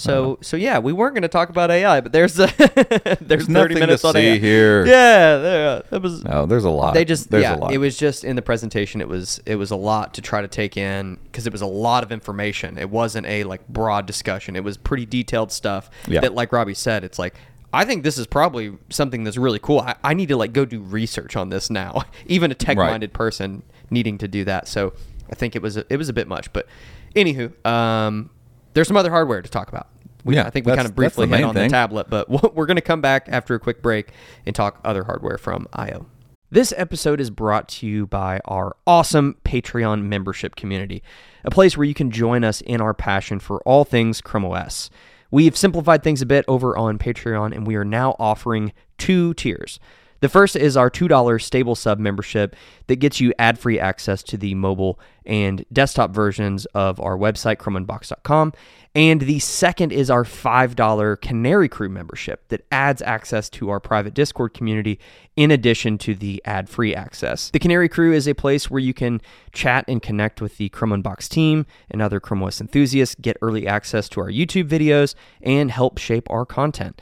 So 0.00 0.38
so 0.40 0.56
yeah, 0.56 0.78
we 0.78 0.92
weren't 0.92 1.14
going 1.14 1.22
to 1.22 1.28
talk 1.28 1.50
about 1.50 1.70
AI, 1.70 2.00
but 2.00 2.12
there's 2.12 2.38
a, 2.38 2.46
there's, 3.20 3.46
thirty 3.46 3.52
nothing 3.52 3.68
to 3.68 3.80
minutes 3.80 4.04
on 4.04 4.14
see 4.14 4.20
AI. 4.20 4.38
here. 4.38 4.86
Yeah, 4.86 5.36
there, 5.36 5.68
uh, 5.68 5.82
that 5.90 6.00
was. 6.00 6.24
No, 6.24 6.46
there's 6.46 6.64
a 6.64 6.70
lot. 6.70 6.94
They 6.94 7.04
just 7.04 7.30
there's 7.30 7.42
yeah, 7.42 7.56
a 7.56 7.58
lot. 7.58 7.72
it 7.72 7.78
was 7.78 7.98
just 7.98 8.24
in 8.24 8.34
the 8.34 8.42
presentation. 8.42 9.00
It 9.00 9.08
was 9.08 9.42
it 9.44 9.56
was 9.56 9.70
a 9.70 9.76
lot 9.76 10.14
to 10.14 10.22
try 10.22 10.40
to 10.40 10.48
take 10.48 10.76
in 10.76 11.18
because 11.24 11.46
it 11.46 11.52
was 11.52 11.60
a 11.60 11.66
lot 11.66 12.02
of 12.02 12.12
information. 12.12 12.78
It 12.78 12.88
wasn't 12.88 13.26
a 13.26 13.44
like 13.44 13.66
broad 13.68 14.06
discussion. 14.06 14.56
It 14.56 14.64
was 14.64 14.78
pretty 14.78 15.04
detailed 15.04 15.52
stuff. 15.52 15.90
Yeah. 16.06 16.20
That 16.20 16.34
like 16.34 16.52
Robbie 16.52 16.74
said, 16.74 17.04
it's 17.04 17.18
like 17.18 17.34
I 17.72 17.84
think 17.84 18.02
this 18.02 18.16
is 18.16 18.26
probably 18.26 18.78
something 18.88 19.24
that's 19.24 19.36
really 19.36 19.58
cool. 19.58 19.80
I, 19.80 19.96
I 20.02 20.14
need 20.14 20.28
to 20.28 20.36
like 20.36 20.52
go 20.52 20.64
do 20.64 20.80
research 20.80 21.36
on 21.36 21.50
this 21.50 21.68
now. 21.68 22.04
Even 22.26 22.50
a 22.50 22.54
tech 22.54 22.76
minded 22.76 23.12
person 23.12 23.62
needing 23.90 24.18
to 24.18 24.28
do 24.28 24.44
that. 24.44 24.66
So 24.66 24.92
I 25.30 25.34
think 25.34 25.56
it 25.56 25.62
was 25.62 25.76
a, 25.76 25.84
it 25.88 25.96
was 25.96 26.08
a 26.08 26.12
bit 26.12 26.28
much. 26.28 26.52
But 26.52 26.66
anywho, 27.14 27.64
um, 27.66 28.30
there's 28.74 28.88
some 28.88 28.96
other 28.96 29.10
hardware 29.10 29.42
to 29.42 29.48
talk 29.48 29.68
about. 29.68 29.88
We, 30.24 30.34
Yeah, 30.34 30.46
I 30.46 30.50
think 30.50 30.66
we 30.66 30.74
kind 30.74 30.86
of 30.86 30.94
briefly 30.94 31.26
hit 31.26 31.42
on 31.42 31.54
thing. 31.54 31.68
the 31.68 31.72
tablet, 31.72 32.10
but 32.10 32.28
we're 32.54 32.66
going 32.66 32.76
to 32.76 32.82
come 32.82 33.00
back 33.00 33.26
after 33.28 33.54
a 33.54 33.60
quick 33.60 33.82
break 33.82 34.10
and 34.46 34.54
talk 34.54 34.80
other 34.84 35.04
hardware 35.04 35.38
from 35.38 35.66
IO. 35.72 36.06
This 36.52 36.74
episode 36.76 37.20
is 37.20 37.30
brought 37.30 37.68
to 37.68 37.86
you 37.86 38.06
by 38.06 38.40
our 38.44 38.76
awesome 38.84 39.36
Patreon 39.44 40.02
membership 40.02 40.56
community, 40.56 41.00
a 41.44 41.50
place 41.50 41.76
where 41.76 41.84
you 41.84 41.94
can 41.94 42.10
join 42.10 42.42
us 42.42 42.60
in 42.60 42.80
our 42.80 42.92
passion 42.92 43.38
for 43.38 43.60
all 43.62 43.84
things 43.84 44.20
Chrome 44.20 44.44
OS. 44.44 44.90
We've 45.30 45.56
simplified 45.56 46.02
things 46.02 46.22
a 46.22 46.26
bit 46.26 46.44
over 46.48 46.76
on 46.76 46.98
Patreon, 46.98 47.54
and 47.54 47.68
we 47.68 47.76
are 47.76 47.84
now 47.84 48.16
offering 48.18 48.72
two 48.98 49.32
tiers. 49.34 49.78
The 50.20 50.28
first 50.28 50.54
is 50.54 50.76
our 50.76 50.90
$2 50.90 51.42
stable 51.42 51.74
sub 51.74 51.98
membership 51.98 52.54
that 52.88 52.96
gets 52.96 53.20
you 53.20 53.32
ad 53.38 53.58
free 53.58 53.80
access 53.80 54.22
to 54.24 54.36
the 54.36 54.54
mobile 54.54 55.00
and 55.24 55.64
desktop 55.72 56.10
versions 56.10 56.66
of 56.66 57.00
our 57.00 57.16
website, 57.16 57.56
chromeunboxed.com. 57.56 58.52
And 58.94 59.20
the 59.20 59.38
second 59.38 59.92
is 59.92 60.10
our 60.10 60.24
$5 60.24 61.20
Canary 61.20 61.68
Crew 61.68 61.88
membership 61.88 62.48
that 62.48 62.66
adds 62.72 63.00
access 63.02 63.48
to 63.50 63.70
our 63.70 63.78
private 63.78 64.14
Discord 64.14 64.52
community 64.52 64.98
in 65.36 65.50
addition 65.50 65.96
to 65.98 66.14
the 66.14 66.42
ad 66.44 66.68
free 66.68 66.94
access. 66.94 67.50
The 67.50 67.60
Canary 67.60 67.88
Crew 67.88 68.12
is 68.12 68.26
a 68.26 68.34
place 68.34 68.68
where 68.68 68.80
you 68.80 68.92
can 68.92 69.20
chat 69.52 69.84
and 69.86 70.02
connect 70.02 70.40
with 70.40 70.56
the 70.56 70.68
Chrome 70.70 70.92
Unboxed 70.92 71.30
team 71.30 71.66
and 71.90 72.02
other 72.02 72.18
Chrome 72.18 72.42
OS 72.42 72.60
enthusiasts, 72.60 73.14
get 73.14 73.36
early 73.40 73.66
access 73.66 74.08
to 74.10 74.20
our 74.20 74.28
YouTube 74.28 74.68
videos, 74.68 75.14
and 75.40 75.70
help 75.70 75.98
shape 75.98 76.28
our 76.28 76.44
content. 76.44 77.00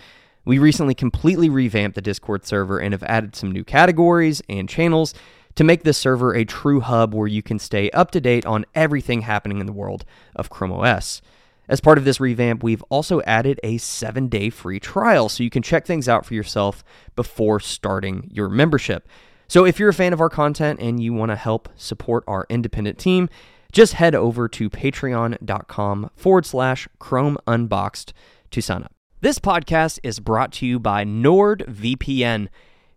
We 0.48 0.58
recently 0.58 0.94
completely 0.94 1.50
revamped 1.50 1.94
the 1.94 2.00
Discord 2.00 2.46
server 2.46 2.78
and 2.78 2.94
have 2.94 3.02
added 3.02 3.36
some 3.36 3.52
new 3.52 3.64
categories 3.64 4.40
and 4.48 4.66
channels 4.66 5.12
to 5.56 5.62
make 5.62 5.82
this 5.82 5.98
server 5.98 6.34
a 6.34 6.46
true 6.46 6.80
hub 6.80 7.14
where 7.14 7.26
you 7.26 7.42
can 7.42 7.58
stay 7.58 7.90
up 7.90 8.12
to 8.12 8.20
date 8.22 8.46
on 8.46 8.64
everything 8.74 9.20
happening 9.20 9.60
in 9.60 9.66
the 9.66 9.74
world 9.74 10.06
of 10.34 10.48
Chrome 10.48 10.72
OS. 10.72 11.20
As 11.68 11.82
part 11.82 11.98
of 11.98 12.06
this 12.06 12.18
revamp, 12.18 12.62
we've 12.62 12.82
also 12.88 13.20
added 13.26 13.60
a 13.62 13.76
seven 13.76 14.28
day 14.28 14.48
free 14.48 14.80
trial 14.80 15.28
so 15.28 15.42
you 15.42 15.50
can 15.50 15.62
check 15.62 15.84
things 15.84 16.08
out 16.08 16.24
for 16.24 16.32
yourself 16.32 16.82
before 17.14 17.60
starting 17.60 18.30
your 18.32 18.48
membership. 18.48 19.06
So 19.48 19.66
if 19.66 19.78
you're 19.78 19.90
a 19.90 19.92
fan 19.92 20.14
of 20.14 20.20
our 20.22 20.30
content 20.30 20.80
and 20.80 20.98
you 20.98 21.12
want 21.12 21.30
to 21.30 21.36
help 21.36 21.68
support 21.76 22.24
our 22.26 22.46
independent 22.48 22.98
team, 22.98 23.28
just 23.70 23.92
head 23.92 24.14
over 24.14 24.48
to 24.48 24.70
patreon.com 24.70 26.10
forward 26.16 26.46
slash 26.46 26.88
Chrome 26.98 27.36
Unboxed 27.46 28.14
to 28.50 28.62
sign 28.62 28.84
up. 28.84 28.97
This 29.20 29.40
podcast 29.40 29.98
is 30.04 30.20
brought 30.20 30.52
to 30.52 30.66
you 30.66 30.78
by 30.78 31.04
NordVPN. 31.04 32.46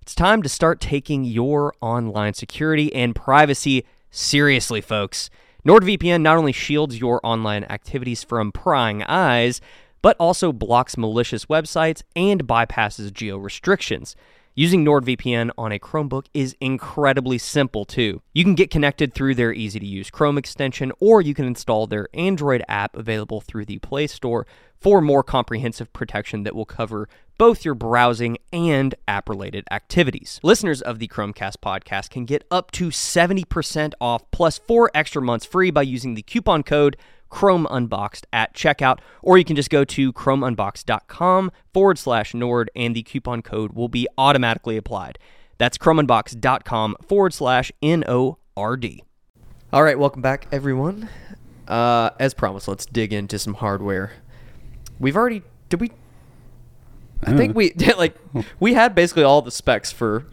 It's 0.04 0.14
time 0.14 0.44
to 0.44 0.50
start 0.50 0.80
taking 0.80 1.24
your 1.24 1.74
online 1.82 2.36
security 2.36 2.94
and 2.94 3.16
privacy 3.16 3.88
seriously, 4.12 4.82
folks. 4.82 5.32
NordVPN 5.66 6.22
not 6.22 6.38
only 6.38 6.52
shields 6.52 7.00
your 7.00 7.20
online 7.24 7.64
activities 7.64 8.24
from 8.24 8.52
prying 8.52 9.02
eyes, 9.02 9.62
but 10.02 10.16
also 10.20 10.52
blocks 10.52 10.98
malicious 10.98 11.46
websites 11.46 12.04
and 12.16 12.48
bypasses 12.48 13.14
geo 13.14 13.38
restrictions. 13.38 14.16
Using 14.54 14.84
NordVPN 14.84 15.52
on 15.58 15.72
a 15.72 15.80
Chromebook 15.80 16.26
is 16.34 16.58
incredibly 16.60 17.38
simple 17.38 17.86
too. 17.86 18.22
You 18.34 18.44
can 18.44 18.54
get 18.54 18.70
connected 18.70 19.14
through 19.14 19.36
their 19.36 19.54
easy 19.54 19.80
to 19.80 19.86
use 19.86 20.10
Chrome 20.10 20.38
extension, 20.38 20.92
or 21.00 21.22
you 21.22 21.34
can 21.34 21.46
install 21.46 21.88
their 21.88 22.10
Android 22.14 22.62
app 22.68 22.98
available 22.98 23.40
through 23.40 23.64
the 23.64 23.80
Play 23.80 24.08
Store 24.08 24.46
for 24.78 25.00
more 25.00 25.24
comprehensive 25.24 25.94
protection 25.94 26.44
that 26.44 26.54
will 26.54 26.66
cover 26.66 27.08
both 27.38 27.64
your 27.64 27.76
browsing 27.76 28.38
and 28.52 28.94
app 29.08 29.30
related 29.30 29.64
activities. 29.72 30.40
Listeners 30.44 30.82
of 30.82 31.00
the 31.00 31.08
Chrome 31.08 31.32
Cast 31.32 31.62
podcast 31.62 32.10
can 32.10 32.26
get 32.26 32.44
up 32.52 32.72
to 32.72 32.90
70% 32.90 33.94
off 34.02 34.30
plus 34.32 34.58
four 34.58 34.92
extra 34.94 35.22
months 35.22 35.46
free 35.46 35.72
by 35.72 35.84
using 35.84 36.16
the 36.16 36.24
coupon 36.24 36.62
code 36.62 36.98
Chrome 37.32 37.66
Unboxed 37.72 38.28
at 38.32 38.54
checkout, 38.54 39.00
or 39.24 39.40
you 39.40 39.44
can 39.46 39.56
just 39.56 39.72
go 39.72 39.84
to 39.86 40.14
chromeunboxed.com 40.14 41.52
forward 41.74 41.98
slash 41.98 42.34
Nord 42.36 42.70
and 42.76 42.96
the 42.96 43.02
coupon 43.02 43.42
code 43.42 43.74
will 43.74 43.88
be 43.88 44.08
automatically 44.18 44.78
applied. 44.78 45.18
That's 45.58 45.78
chromeunboxed.com 45.78 46.98
forward 47.08 47.34
slash 47.34 47.72
N 47.82 48.04
O 48.08 48.38
R 48.56 48.78
D. 48.78 49.04
All 49.74 49.82
right, 49.84 49.98
welcome 49.98 50.22
back, 50.22 50.48
everyone. 50.52 51.10
Uh, 51.68 52.10
as 52.20 52.34
promised, 52.34 52.68
let's 52.68 52.86
dig 52.86 53.14
into 53.14 53.40
some 53.40 53.54
hardware. 53.56 54.12
We've 55.00 55.16
already, 55.16 55.42
did 55.70 55.80
we? 55.80 55.92
I 57.24 57.38
think 57.38 57.56
we 57.56 57.72
like 57.98 58.16
we 58.60 58.74
had 58.74 58.94
basically 58.94 59.24
all 59.24 59.42
the 59.42 59.52
specs 59.52 59.92
for 59.92 60.26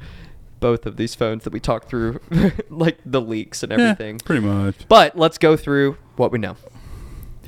both 0.59 0.87
of 0.87 0.97
these 0.97 1.15
phones 1.15 1.45
that 1.45 1.53
we 1.53 1.61
talked 1.61 1.89
through, 1.89 2.19
like 2.71 2.99
the 3.07 3.21
leaks 3.21 3.63
and 3.63 3.71
Yeah, 3.71 3.79
everything. 3.91 4.19
pretty 4.19 4.45
much. 4.45 4.75
But 4.89 5.17
let's 5.17 5.39
go 5.39 5.57
through 5.57 5.97
what 6.17 6.33
we 6.33 6.39
know. 6.39 6.57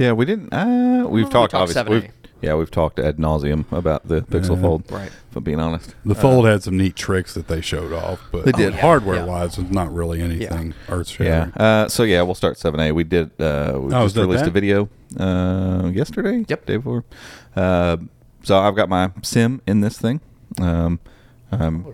Yeah, 0.01 0.13
we 0.13 0.25
didn't. 0.25 0.51
Uh, 0.53 1.05
we've 1.07 1.27
we 1.27 1.31
talked 1.31 1.53
talked 1.53 1.55
obviously. 1.55 1.91
We've, 2.01 2.11
yeah, 2.41 2.55
we've 2.55 2.71
talked 2.71 2.99
ad 2.99 3.19
nauseum 3.19 3.71
about 3.71 4.09
the 4.09 4.23
Pixel 4.23 4.57
Yeah. 4.57 4.63
Fold. 4.63 4.91
Right. 4.91 5.11
If 5.31 5.37
I'm 5.37 5.45
being 5.45 5.61
honest. 5.61 5.95
The 6.07 6.15
Fold 6.15 6.47
had 6.47 6.63
some 6.63 6.79
neat 6.79 6.97
tricks 6.97 7.35
that 7.35 7.49
they 7.49 7.61
showed 7.61 7.93
off, 7.93 8.19
but 8.33 8.47
They 8.47 8.53
did. 8.53 8.77
hardware 8.77 9.17
Yeah. 9.17 9.25
wise, 9.27 9.59
it's 9.59 9.71
not 9.71 9.93
really 9.93 10.23
anything 10.23 10.73
earth 10.89 11.11
Yeah. 11.21 11.49
shattering. 11.51 11.53
Uh, 11.55 11.89
so 11.89 12.05
yeah, 12.05 12.23
we'll 12.23 12.35
start 12.35 12.57
7A. 12.57 12.93
We 12.93 13.05
did. 13.05 13.27
Uh, 13.39 13.73
we 13.75 13.87
Oh, 13.89 13.91
just 13.91 14.07
is 14.07 14.13
that 14.15 14.21
released 14.23 14.47
a 14.47 14.51
video 14.51 14.89
uh, 15.19 15.91
yesterday. 15.93 16.47
Yep. 16.49 16.65
Day 16.65 16.77
before. 16.79 17.05
Uh, 17.55 17.99
so 18.43 18.59
I've 18.59 18.75
got 18.75 18.89
my 18.89 19.11
sim 19.23 19.61
in 19.67 19.83
this 19.83 19.99
thing. 19.99 20.23
Um, 20.59 20.99
um, 21.53 21.85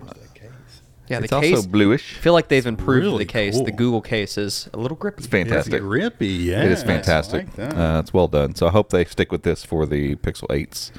Yeah, 1.09 1.19
it's 1.21 1.31
the 1.31 1.41
case. 1.41 1.57
also 1.57 1.69
bluish. 1.69 2.17
I 2.17 2.21
feel 2.21 2.33
like 2.33 2.49
they've 2.49 2.67
improved 2.67 3.05
really 3.05 3.25
the 3.25 3.33
case. 3.33 3.61
The. 3.61 3.71
Google 3.73 4.01
case 4.01 4.37
is 4.39 4.69
a 4.73 4.79
little 4.79 4.97
grippy. 4.97 5.19
It's 5.19 5.27
fantastic. 5.27 5.75
It's 5.75 5.83
grippy, 5.83 6.27
yeah. 6.29 6.65
it 6.65 6.73
is 6.73 6.83
fantastic. 6.83 7.47
Like 7.59 7.75
uh, 7.77 8.01
it's 8.03 8.13
well 8.15 8.29
done. 8.29 8.55
So 8.55 8.67
I 8.67 8.71
hope 8.71 8.91
they 8.91 9.05
stick 9.05 9.31
with 9.31 9.43
this 9.43 9.65
for 9.65 9.87
the 9.87 10.17
Pixel 10.17 10.49
8s. 10.49 10.91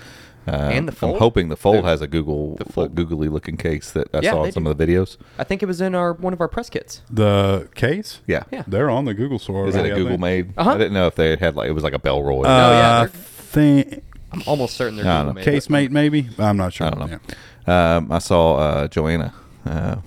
Uh, 0.47 0.51
And 0.71 0.87
the 0.87 0.93
Fold? 0.93 1.15
I'm 1.15 1.19
hoping 1.19 1.49
the 1.49 1.57
Fold 1.57 1.83
The- 1.83 1.89
has 1.89 2.01
a 2.01 2.07
Google, 2.07 2.55
the 2.55 2.65
Fold. 2.71 2.95
googly 2.95 3.27
looking 3.27 3.57
case 3.57 3.91
that 3.91 4.07
I 4.15 4.21
Yeah, 4.21 4.31
saw 4.31 4.43
in 4.45 4.51
some 4.53 4.63
do. 4.63 4.69
of 4.69 4.77
the 4.77 4.85
videos. 4.87 5.17
I 5.37 5.43
think 5.43 5.61
it 5.61 5.65
was 5.65 5.81
in 5.81 5.93
our 5.93 6.13
one 6.13 6.31
of 6.31 6.39
our 6.39 6.47
press 6.47 6.69
kits. 6.69 7.01
the 7.09 7.67
case, 7.75 8.21
Yeah. 8.27 8.43
Yeah. 8.51 8.63
they're 8.65 8.89
on 8.89 9.03
the 9.05 9.13
Google 9.13 9.39
store. 9.39 9.67
Is 9.67 9.75
it 9.75 9.79
already, 9.79 9.91
a 9.91 9.95
I 9.95 9.97
Google 9.97 10.11
think. 10.11 10.21
made? 10.21 10.53
Uh-huh. 10.57 10.69
I 10.71 10.77
didn't 10.77 10.93
know 10.93 11.07
if 11.07 11.15
they 11.15 11.35
had 11.35 11.57
like 11.57 11.67
it 11.67 11.73
was 11.73 11.83
like 11.83 11.93
a 11.95 11.99
Bellroy. 11.99 12.45
Uh, 12.45 12.47
yeah, 12.47 13.01
I 13.01 13.07
think 13.07 14.03
I'm 14.31 14.41
almost 14.47 14.77
certain 14.77 14.95
they're 14.95 15.03
Google 15.03 15.25
don't 15.25 15.35
made. 15.35 15.43
case 15.45 15.69
mate 15.69 15.91
maybe. 15.91 16.29
I'm 16.39 16.55
not 16.55 16.71
sure. 16.71 16.87
I 16.87 16.89
don't 16.91 17.09
know. 17.11 17.19
Yeah. 17.67 17.97
Um, 17.97 18.09
I 18.11 18.19
saw 18.19 18.55
uh, 18.55 18.87
Joanna 18.87 19.33
uh, 19.67 20.01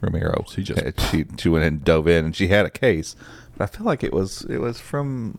Romero. 0.00 0.44
She 0.50 0.62
just- 0.62 1.00
she 1.10 1.24
she 1.38 1.48
went 1.48 1.64
and 1.64 1.84
dove 1.84 2.08
in, 2.08 2.24
and 2.26 2.36
she 2.36 2.48
had 2.48 2.66
a 2.66 2.70
case, 2.70 3.16
but 3.56 3.64
I 3.64 3.66
feel 3.66 3.86
like 3.86 4.02
it 4.04 4.12
was 4.12 4.42
it 4.48 4.58
was 4.58 4.80
from 4.80 5.38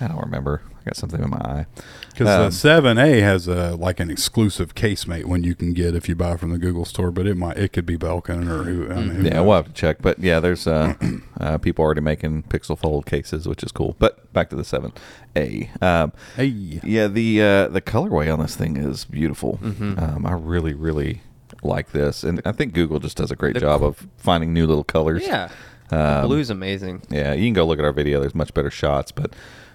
I 0.00 0.08
don't 0.08 0.20
remember. 0.20 0.60
I 0.80 0.90
got 0.90 0.96
something 0.96 1.22
in 1.22 1.30
my 1.30 1.38
eye. 1.38 1.66
Because 2.10 2.28
Um, 2.28 2.44
the 2.46 2.50
seven 2.52 2.98
A 2.98 3.20
has 3.20 3.48
a 3.48 3.74
like 3.76 4.00
an 4.00 4.10
exclusive 4.10 4.74
casemate 4.74 5.24
when 5.24 5.42
you 5.42 5.54
can 5.54 5.72
get 5.72 5.94
if 5.94 6.08
you 6.10 6.14
buy 6.16 6.36
from 6.36 6.50
the 6.50 6.58
Google 6.58 6.84
store, 6.84 7.10
but 7.10 7.26
it 7.26 7.36
might 7.36 7.56
it 7.56 7.72
could 7.72 7.86
be 7.86 7.96
Belkin 7.96 8.46
or 8.50 8.64
who. 8.64 8.90
I 8.90 8.96
mean, 8.96 9.08
who 9.10 9.22
Yeah, 9.22 9.30
knows? 9.34 9.46
we'll 9.46 9.56
have 9.56 9.66
to 9.66 9.72
check. 9.72 10.02
But 10.02 10.18
yeah, 10.18 10.40
there's 10.40 10.66
uh, 10.66 10.94
uh, 11.40 11.58
people 11.58 11.84
already 11.84 12.00
making 12.02 12.42
Pixel 12.44 12.76
Fold 12.78 13.06
cases, 13.06 13.48
which 13.48 13.62
is 13.62 13.72
cool. 13.72 13.96
But 13.98 14.30
back 14.34 14.50
to 14.50 14.56
the 14.56 14.64
seven 14.64 14.92
A. 15.36 15.70
Um, 15.80 16.12
Hey, 16.36 16.46
Yeah, 16.46 17.06
the 17.06 17.40
uh, 17.40 17.68
the 17.68 17.80
colorway 17.80 18.30
on 18.30 18.40
this 18.40 18.56
thing 18.56 18.76
is 18.76 19.04
beautiful. 19.06 19.58
Mhm. 19.62 20.02
Um, 20.02 20.26
I 20.26 20.32
really, 20.32 20.74
really 20.74 21.22
like 21.64 21.92
this, 21.92 22.22
and 22.24 22.40
I 22.44 22.52
think 22.52 22.72
Google 22.74 22.98
just 23.00 23.16
does 23.16 23.30
a 23.30 23.36
great 23.36 23.54
the 23.54 23.60
job 23.60 23.82
of 23.82 24.06
finding 24.16 24.52
new 24.52 24.66
little 24.66 24.84
colors. 24.84 25.22
Yeah, 25.26 25.48
Um, 25.90 26.26
blue's 26.26 26.50
amazing. 26.50 27.02
Yeah, 27.10 27.32
you 27.32 27.46
can 27.46 27.54
go 27.54 27.64
look 27.66 27.78
at 27.78 27.84
our 27.84 27.92
video. 27.92 28.20
There's 28.20 28.34
much 28.34 28.52
better 28.54 28.70
shots, 28.70 29.10
but 29.12 29.32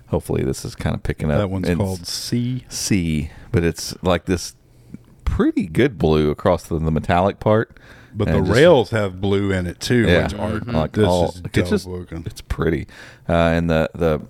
hopefully 0.07 0.43
this 0.43 0.63
is 0.65 0.75
kind 0.75 0.95
of 0.95 1.03
picking 1.03 1.31
up. 1.31 1.37
that 1.39 1.49
one's 1.49 1.67
And 1.69 1.79
called 1.79 2.05
C. 2.07 2.65
C, 2.69 3.31
but 3.51 3.63
it's 3.63 3.95
like 4.03 4.25
this 4.25 4.55
pretty 5.25 5.67
good 5.67 5.97
blue 5.97 6.31
across 6.31 6.63
the, 6.63 6.79
the 6.79 6.91
metallic 6.91 7.39
part. 7.39 7.77
But 8.13 8.27
the 8.27 8.39
just- 8.39 8.51
rails 8.51 8.89
have 8.89 9.21
blue 9.21 9.51
in 9.51 9.67
it 9.67 9.79
too, 9.79 10.07
Yeah. 10.07 10.23
which 10.23 10.33
are 10.33 10.59
Mhm. 10.59 10.73
like 10.73 10.93
this 10.93 11.05
all, 11.05 11.29
is 11.29 11.41
it's 11.53 11.69
just 11.69 11.85
looking. 11.87 12.23
it's 12.25 12.41
pretty, 12.41 12.87
uh, 13.27 13.33
and 13.33 13.69
the 13.69 13.89
the 13.93 14.21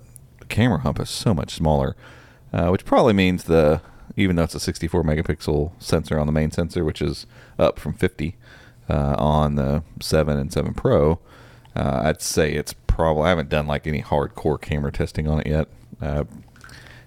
camera 0.50 0.80
hump 0.80 1.00
is 1.00 1.08
so 1.08 1.32
much 1.32 1.54
smaller, 1.54 1.96
uh, 2.52 2.68
which 2.68 2.84
probably 2.84 3.14
means 3.14 3.44
the 3.44 3.80
even 4.16 4.36
though 4.36 4.44
it's 4.44 4.54
a 4.54 4.60
64 4.60 5.02
megapixel 5.02 5.72
sensor 5.78 6.18
on 6.18 6.26
the 6.26 6.32
main 6.32 6.50
sensor, 6.50 6.84
which 6.84 7.00
is 7.02 7.26
up 7.58 7.78
from 7.78 7.94
50 7.94 8.36
uh, 8.88 9.14
on 9.18 9.54
the 9.56 9.82
7 10.00 10.38
and 10.38 10.52
7 10.52 10.74
Pro, 10.74 11.18
uh, 11.76 12.02
I'd 12.04 12.20
say 12.22 12.52
it's 12.52 12.72
probably 12.86 13.24
I 13.24 13.28
haven't 13.30 13.48
done 13.48 13.66
like 13.66 13.86
any 13.86 14.02
hardcore 14.02 14.60
camera 14.60 14.92
testing 14.92 15.28
on 15.28 15.40
it 15.40 15.46
yet. 15.46 15.68
Uh, 16.00 16.24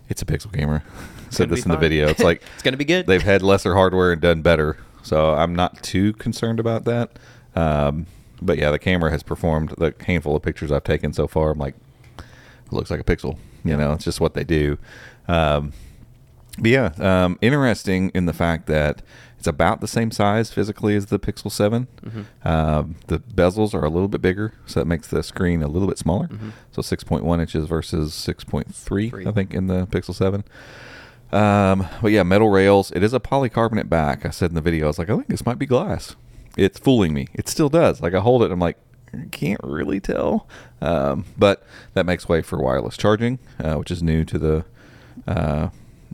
it's 0.10 0.22
a 0.22 0.26
pixel 0.26 0.52
camera. 0.54 0.84
Said 1.30 1.50
this 1.50 1.66
in 1.66 1.72
the 1.72 1.78
video. 1.78 2.08
It's 2.08 2.20
like 2.24 2.42
It's 2.54 2.64
gonna 2.64 2.78
be 2.78 2.86
good. 2.86 3.08
they've 3.08 3.22
had 3.24 3.42
lesser 3.42 3.74
hardware 3.74 4.12
and 4.12 4.22
done 4.22 4.42
better. 4.42 4.78
So 5.02 5.34
I'm 5.34 5.56
not 5.56 5.82
too 5.84 6.14
concerned 6.14 6.60
about 6.60 6.86
that. 6.86 7.18
Um, 7.56 8.06
but 8.42 8.58
yeah, 8.58 8.72
the 8.72 8.80
camera 8.80 9.10
has 9.12 9.24
performed 9.24 9.74
the 9.78 9.94
handful 10.06 10.36
of 10.36 10.42
pictures 10.44 10.72
I've 10.72 10.84
taken 10.84 11.12
so 11.14 11.28
far. 11.28 11.52
I'm 11.52 11.60
like, 11.60 11.76
it 12.18 12.72
looks 12.72 12.90
like 12.92 13.00
a 13.00 13.04
pixel. 13.04 13.38
You 13.66 13.76
know, 13.78 13.94
it's 13.94 14.04
just 14.06 14.20
what 14.22 14.34
they 14.34 14.44
do. 14.44 14.78
Um, 15.28 15.74
but 16.60 16.70
yeah, 16.72 16.92
um, 17.00 17.38
interesting 17.42 18.10
in 18.14 18.26
the 18.26 18.34
fact 18.34 18.68
that 18.68 19.02
it's 19.38 19.48
about 19.48 19.82
the 19.82 19.88
same 19.88 20.10
size 20.12 20.52
physically 20.52 20.96
as 20.96 21.08
the 21.08 21.20
Pixel 21.20 21.52
7. 21.52 21.88
Mhm. 22.06 22.26
Um, 22.48 22.96
the 23.08 23.20
bezels 23.20 23.74
are 23.74 23.84
a 23.84 23.90
little 23.90 24.08
bit 24.08 24.22
bigger, 24.22 24.54
so 24.66 24.80
that 24.80 24.86
makes 24.86 25.08
the 25.08 25.22
screen 25.24 25.62
a 25.62 25.68
little 25.68 25.88
bit 25.88 25.98
smaller. 25.98 26.28
Mhm. 26.28 26.52
So 26.72 26.82
6.1 26.82 27.42
inches 27.42 27.68
versus 27.68 28.14
6.3, 28.14 29.10
Three. 29.10 29.26
I 29.28 29.32
think, 29.32 29.54
in 29.54 29.68
the 29.68 29.86
Pixel 29.88 30.14
7. 30.16 30.44
Um, 31.32 31.88
but 32.02 32.12
yeah, 32.12 32.24
metal 32.24 32.50
rails. 32.50 32.92
It 32.92 33.04
is 33.04 33.14
a 33.14 33.20
polycarbonate 33.20 33.90
back. 33.90 34.26
I 34.26 34.30
said 34.30 34.52
in 34.52 34.56
the 34.56 34.62
video, 34.62 34.86
I 34.86 34.88
was 34.88 35.00
like, 35.00 35.10
I 35.10 35.16
think 35.16 35.28
this 35.28 35.46
might 35.46 35.58
be 35.60 35.66
glass. 35.66 36.16
It's 36.56 36.78
fooling 36.80 37.14
me. 37.14 37.28
It 37.34 37.50
still 37.50 37.70
does. 37.70 38.02
Like 38.02 38.14
I 38.14 38.20
hold 38.20 38.44
it, 38.44 38.52
I'm 38.52 38.60
like, 38.60 38.78
I 39.14 39.26
can't 39.32 39.60
really 39.64 40.00
tell. 40.00 40.48
Um, 40.82 41.26
but 41.38 41.64
that 41.96 42.06
makes 42.06 42.30
way 42.30 42.42
for 42.44 42.60
wireless 42.62 42.96
charging, 42.98 43.40
uh, 43.60 43.76
which 43.76 43.90
is 43.92 44.04
new 44.04 44.24
to 44.26 44.38
the 44.38 44.66
uh, 45.28 45.70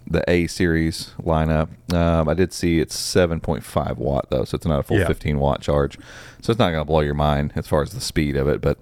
the 0.10 0.24
A 0.30 0.47
series 0.47 1.12
lineup. 1.22 1.70
Um, 1.93 2.28
I 2.28 2.34
did 2.34 2.51
see 2.51 2.80
it's 2.80 2.95
7.5 2.97 3.97
watt 3.97 4.30
though, 4.30 4.43
so 4.43 4.55
it's 4.55 4.66
not 4.66 4.80
a 4.80 4.84
full 4.84 4.97
Yeah. 4.99 5.07
15 5.07 5.39
watt 5.39 5.62
charge. 5.62 5.97
So 6.41 6.51
it's 6.51 6.60
not 6.60 6.72
going 6.72 6.82
to 6.82 6.86
blow 6.86 7.01
your 7.01 7.14
mind 7.14 7.53
as 7.55 7.68
far 7.68 7.82
as 7.82 7.91
the 7.91 8.01
speed 8.01 8.36
of 8.36 8.47
it, 8.47 8.60
but 8.62 8.80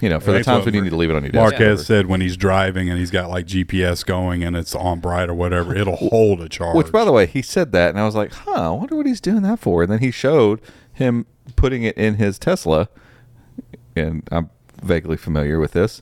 you 0.00 0.08
know, 0.08 0.18
for 0.18 0.26
the 0.32 0.38
That's 0.38 0.46
times 0.46 0.58
what 0.60 0.66
when 0.66 0.74
you 0.74 0.82
need 0.82 0.90
to 0.90 0.96
leave 0.96 1.10
it 1.10 1.16
on 1.16 1.22
your 1.22 1.32
desk. 1.32 1.58
Marques 1.60 1.86
said 1.86 2.06
when 2.06 2.20
he's 2.22 2.36
driving 2.36 2.88
and 2.88 2.98
he's 2.98 3.10
got 3.10 3.28
like 3.28 3.46
GPS 3.46 4.04
going 4.04 4.42
and 4.42 4.56
it's 4.56 4.74
on 4.74 4.98
bright 5.00 5.28
or 5.28 5.34
whatever, 5.34 5.74
it'll 5.76 5.96
hold 6.10 6.40
a 6.40 6.48
charge. 6.48 6.74
Which, 6.76 6.90
by 6.90 7.04
the 7.04 7.12
way, 7.12 7.26
he 7.26 7.42
said 7.42 7.72
that, 7.72 7.90
and 7.90 7.98
I 8.00 8.04
was 8.06 8.14
like, 8.14 8.32
"Huh, 8.32 8.50
I 8.50 8.70
wonder 8.70 8.96
what 8.96 9.04
he's 9.04 9.20
doing 9.20 9.42
that 9.42 9.58
for." 9.58 9.82
And 9.82 9.92
then 9.92 9.98
he 9.98 10.10
showed 10.10 10.60
him 10.94 11.26
putting 11.54 11.82
it 11.82 11.98
in 11.98 12.14
his 12.14 12.38
Tesla, 12.38 12.88
and 13.94 14.26
I'm 14.32 14.48
vaguely 14.82 15.18
familiar 15.18 15.60
with 15.60 15.72
this. 15.72 16.00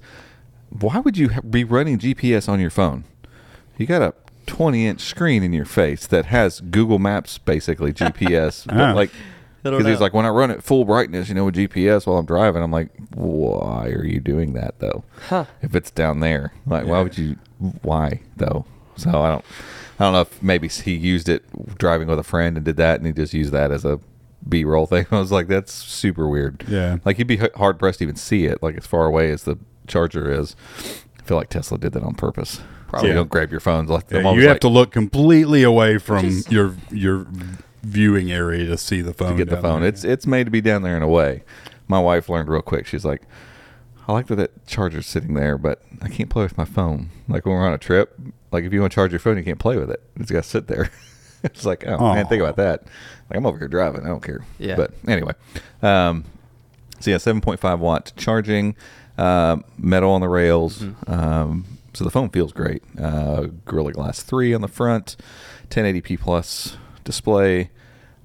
Why 0.71 1.01
would 1.01 1.17
you 1.19 1.31
be 1.43 1.65
running 1.65 1.99
GPS 1.99 2.49
on 2.49 2.61
your 2.61 2.71
phone? 2.71 3.03
You 3.79 3.87
got 3.87 4.03
a 4.03 4.15
20 4.49 4.87
inch 4.87 5.01
screen 5.01 5.43
in 5.45 5.53
your 5.53 5.65
face 5.65 6.07
that 6.09 6.27
has 6.27 6.61
Google 6.61 6.99
Maps, 6.99 7.39
basically 7.39 7.93
GPS. 7.95 8.67
But 8.67 8.97
like, 8.97 9.11
because 9.63 9.87
he's 9.87 10.01
like, 10.01 10.15
when 10.15 10.27
I 10.27 10.31
run 10.31 10.51
at 10.51 10.63
full 10.63 10.85
brightness, 10.85 11.29
you 11.29 11.35
know, 11.35 11.45
with 11.45 11.57
GPS 11.57 12.07
while 12.07 12.19
I'm 12.19 12.27
driving, 12.27 12.63
I'm 12.63 12.73
like, 12.73 12.89
why 13.15 13.89
are 13.89 14.05
you 14.05 14.21
doing 14.21 14.55
that 14.55 14.79
though? 14.79 15.05
Huh. 15.29 15.45
If 15.63 15.75
it's 15.75 15.91
down 15.91 16.21
there, 16.21 16.53
like, 16.67 16.87
why 16.87 17.03
would 17.03 17.17
you? 17.19 17.37
Why 17.83 18.21
though? 18.37 18.65
So 18.97 19.11
I 19.11 19.31
don't, 19.31 19.45
I 19.99 20.05
don't 20.05 20.13
know 20.13 20.21
if 20.23 20.43
maybe 20.43 20.69
he 20.69 20.95
used 20.95 21.29
it 21.29 21.45
driving 21.79 22.09
with 22.09 22.19
a 22.19 22.25
friend 22.25 22.57
and 22.57 22.65
did 22.65 22.77
that, 22.77 22.99
and 22.99 23.07
he 23.07 23.13
just 23.13 23.35
used 23.35 23.53
that 23.53 23.71
as 23.71 23.85
a 23.85 24.01
B-roll 24.49 24.87
thing. 24.87 25.07
I 25.11 25.19
was 25.19 25.33
like, 25.33 25.49
that's 25.49 25.73
super 25.73 26.29
weird. 26.29 26.65
Yeah. 26.69 26.99
Like 27.05 27.19
you'd 27.19 27.29
be 27.29 27.37
hard 27.37 27.79
pressed 27.79 27.99
to 27.99 28.05
even 28.05 28.17
see 28.17 28.47
it, 28.47 28.63
like 28.63 28.77
as 28.77 28.87
far 28.87 29.07
away 29.07 29.31
as 29.31 29.45
the 29.45 29.59
charger 29.87 30.31
is. 30.31 30.55
I 31.29 31.31
feel 31.31 31.37
like 31.37 31.51
Tesla 31.51 31.77
did 31.77 31.93
that 31.93 32.03
on 32.03 32.15
purpose. 32.15 32.59
Probably. 32.89 33.09
So 33.09 33.11
you 33.11 33.15
don't 33.15 33.29
grab 33.29 33.51
your 33.51 33.61
phones. 33.61 33.91
Like 33.91 34.11
Yeah, 34.11 34.21
you 34.33 34.45
have 34.45 34.53
like, 34.55 34.61
to 34.63 34.69
look 34.69 34.93
completely 34.93 35.63
away 35.63 35.99
from 35.99 36.25
is- 36.25 36.51
your 36.51 36.75
your 36.91 37.27
viewing 37.83 38.33
area 38.33 38.65
to 38.65 38.79
see 38.79 39.03
the 39.03 39.13
phone. 39.13 39.33
to 39.33 39.37
get 39.37 39.51
the 39.51 39.61
phone. 39.61 39.81
there. 39.81 39.91
It's 39.91 40.05
it's 40.05 40.27
made 40.27 40.45
to 40.45 40.51
be 40.51 40.63
down 40.63 40.81
there 40.81 40.97
in 40.97 41.03
a 41.03 41.09
way. 41.09 41.43
My 41.87 42.01
wife 42.01 42.31
learned 42.31 42.49
real 42.49 42.63
quick. 42.63 42.87
She's 42.87 43.05
like, 43.05 43.25
I 44.07 44.15
like 44.15 44.29
that 44.29 44.37
that 44.37 44.67
charger's 44.67 45.07
sitting 45.07 45.35
there, 45.35 45.59
but 45.59 45.83
I 46.01 46.09
can't 46.09 46.31
play 46.31 46.45
with 46.45 46.57
my 46.57 46.65
phone. 46.65 47.11
Like 47.29 47.45
when 47.45 47.57
we're 47.57 47.67
on 47.67 47.75
a 47.75 47.79
trip, 47.79 48.19
like 48.51 48.65
if 48.65 48.73
you 48.73 48.81
want 48.81 48.93
to 48.93 48.95
charge 48.95 49.13
your 49.13 49.19
phone, 49.21 49.37
you 49.37 49.45
can't 49.45 49.59
play 49.59 49.77
with 49.77 49.91
it. 49.91 50.03
It's 50.17 50.31
got 50.31 50.45
to 50.45 50.49
sit 50.49 50.67
there. 50.67 50.91
it's 51.45 51.67
like, 51.67 51.87
oh 51.87 52.15
man, 52.15 52.27
think 52.27 52.41
about 52.41 52.57
that. 52.57 52.85
Like 53.29 53.37
I'm 53.37 53.45
over 53.45 53.59
here 53.59 53.69
driving. 53.69 54.01
I 54.05 54.09
don't 54.09 54.23
care. 54.23 54.47
Yeah. 54.59 54.77
But 54.77 54.93
anyway, 55.07 55.33
um, 55.83 56.25
so 57.01 57.11
yeah, 57.11 57.19
7.5 57.19 57.81
watt 57.81 58.13
charging, 58.17 58.77
uh, 59.19 59.57
metal 59.79 60.11
on 60.13 60.21
the 60.21 60.29
rails. 60.29 60.79
Mm-hmm. 60.81 61.13
Um, 61.13 61.65
so 61.95 62.05
the 62.05 62.11
phone 62.11 62.29
feels 62.31 62.53
great. 62.53 62.83
Uh, 63.01 63.49
Gorilla 63.65 63.93
Glass 63.93 64.23
3 64.23 64.55
on 64.55 64.61
the 64.61 64.69
front, 64.69 65.17
1080p 65.71 66.21
plus 66.21 66.77
display. 67.05 67.71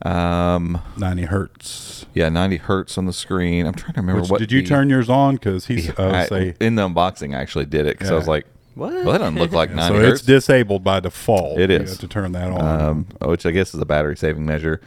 Um, 0.04 0.82
90 0.98 1.24
hertz. 1.24 2.06
yeah, 2.14 2.28
90 2.30 2.58
hertz 2.58 2.98
on 2.98 3.06
the 3.06 3.14
screen. 3.14 3.66
I'm 3.66 3.74
trying 3.74 3.94
to 3.94 4.02
remember 4.02 4.22
Which, 4.22 4.32
what. 4.32 4.40
did 4.40 4.52
you 4.52 4.62
the- 4.62 4.68
turn 4.68 4.90
yours 4.90 5.10
on? 5.10 5.36
Because 5.36 5.66
he's 5.68 5.90
uh, 5.92 6.12
I- 6.14 6.26
say 6.28 6.56
in 6.60 6.76
the 6.76 6.88
unboxing, 6.88 7.36
I 7.36 7.42
actually 7.42 7.66
did 7.66 7.86
it 7.88 7.98
because 7.98 8.12
I 8.12 8.16
was 8.16 8.28
like, 8.28 8.46
What? 8.76 8.92
Well, 8.94 9.14
that 9.14 9.20
doesn't 9.20 9.36
look 9.40 9.54
like 9.54 9.72
90 9.72 9.88
so 9.96 10.02
hertz. 10.02 10.20
it's 10.20 10.28
disabled 10.28 10.84
by 10.84 11.00
default. 11.00 11.58
It 11.58 11.72
is. 11.72 11.82
You 11.82 11.88
have 11.88 12.00
to 12.00 12.08
turn 12.10 12.32
that 12.34 12.52
on. 12.52 12.82
um, 12.82 13.08
which 13.22 13.46
I 13.46 13.52
guess 13.52 13.74
is 13.74 13.80
a 13.80 13.86
battery 13.86 14.18
saving 14.18 14.46
measure. 14.46 14.82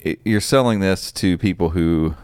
It, 0.00 0.18
you're 0.24 0.40
selling 0.40 0.80
this 0.80 1.12
to 1.12 1.36
people 1.36 1.70
who 1.70 2.14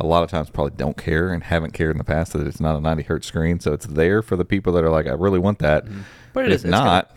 a 0.00 0.06
lot 0.06 0.22
of 0.22 0.30
times 0.30 0.50
probably 0.50 0.74
don't 0.76 0.96
care 0.96 1.32
and 1.32 1.44
haven't 1.44 1.72
cared 1.72 1.92
in 1.92 1.98
the 1.98 2.04
past 2.04 2.32
that 2.32 2.46
it's 2.46 2.60
not 2.60 2.76
a 2.76 2.80
90 2.80 3.04
hertz 3.04 3.26
screen. 3.26 3.60
So 3.60 3.72
it's 3.72 3.86
there 3.86 4.22
for 4.22 4.36
the 4.36 4.44
people 4.44 4.72
that 4.72 4.82
are 4.84 4.90
like, 4.90 5.06
I 5.06 5.12
really 5.12 5.38
want 5.38 5.58
that. 5.60 5.84
But 6.32 6.46
it 6.46 6.50
if 6.52 6.56
is- 6.56 6.64
it's 6.64 6.70
gonna- 6.72 6.84
not, 6.84 7.16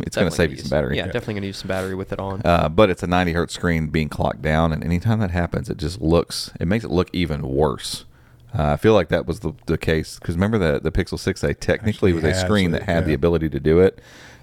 it's 0.00 0.16
going 0.16 0.28
to 0.28 0.34
save 0.34 0.50
you 0.50 0.56
some 0.56 0.70
battery. 0.70 0.96
Yeah, 0.96 1.06
definitely 1.06 1.34
going 1.34 1.42
to 1.42 1.46
use 1.48 1.58
some 1.58 1.68
battery 1.68 1.94
with 1.94 2.12
it 2.12 2.18
on. 2.18 2.42
Uh, 2.44 2.68
but 2.68 2.90
it's 2.90 3.02
a 3.02 3.06
90 3.06 3.32
hertz 3.32 3.54
screen 3.54 3.88
being 3.88 4.08
clocked 4.08 4.42
down, 4.42 4.72
and 4.72 4.82
anytime 4.82 5.20
that 5.20 5.30
happens, 5.30 5.68
it 5.70 5.76
just 5.76 6.00
looks, 6.00 6.50
it 6.58 6.66
makes 6.66 6.84
it 6.84 6.90
look 6.90 7.08
even 7.12 7.42
worse. 7.42 8.04
Uh, 8.56 8.72
I 8.72 8.76
feel 8.76 8.94
like 8.94 9.08
that 9.08 9.26
was 9.26 9.40
the, 9.40 9.52
the 9.66 9.78
case 9.78 10.18
because 10.18 10.34
remember 10.34 10.58
the 10.58 10.78
the 10.80 10.90
Pixel 10.92 11.18
6a 11.18 11.58
technically 11.58 12.10
Actually 12.12 12.12
was 12.14 12.24
a 12.24 12.34
screen 12.34 12.74
it, 12.74 12.80
that 12.80 12.82
had 12.82 13.06
the 13.06 13.14
ability 13.14 13.48
to 13.50 13.60
do 13.60 13.78
it. 13.80 13.98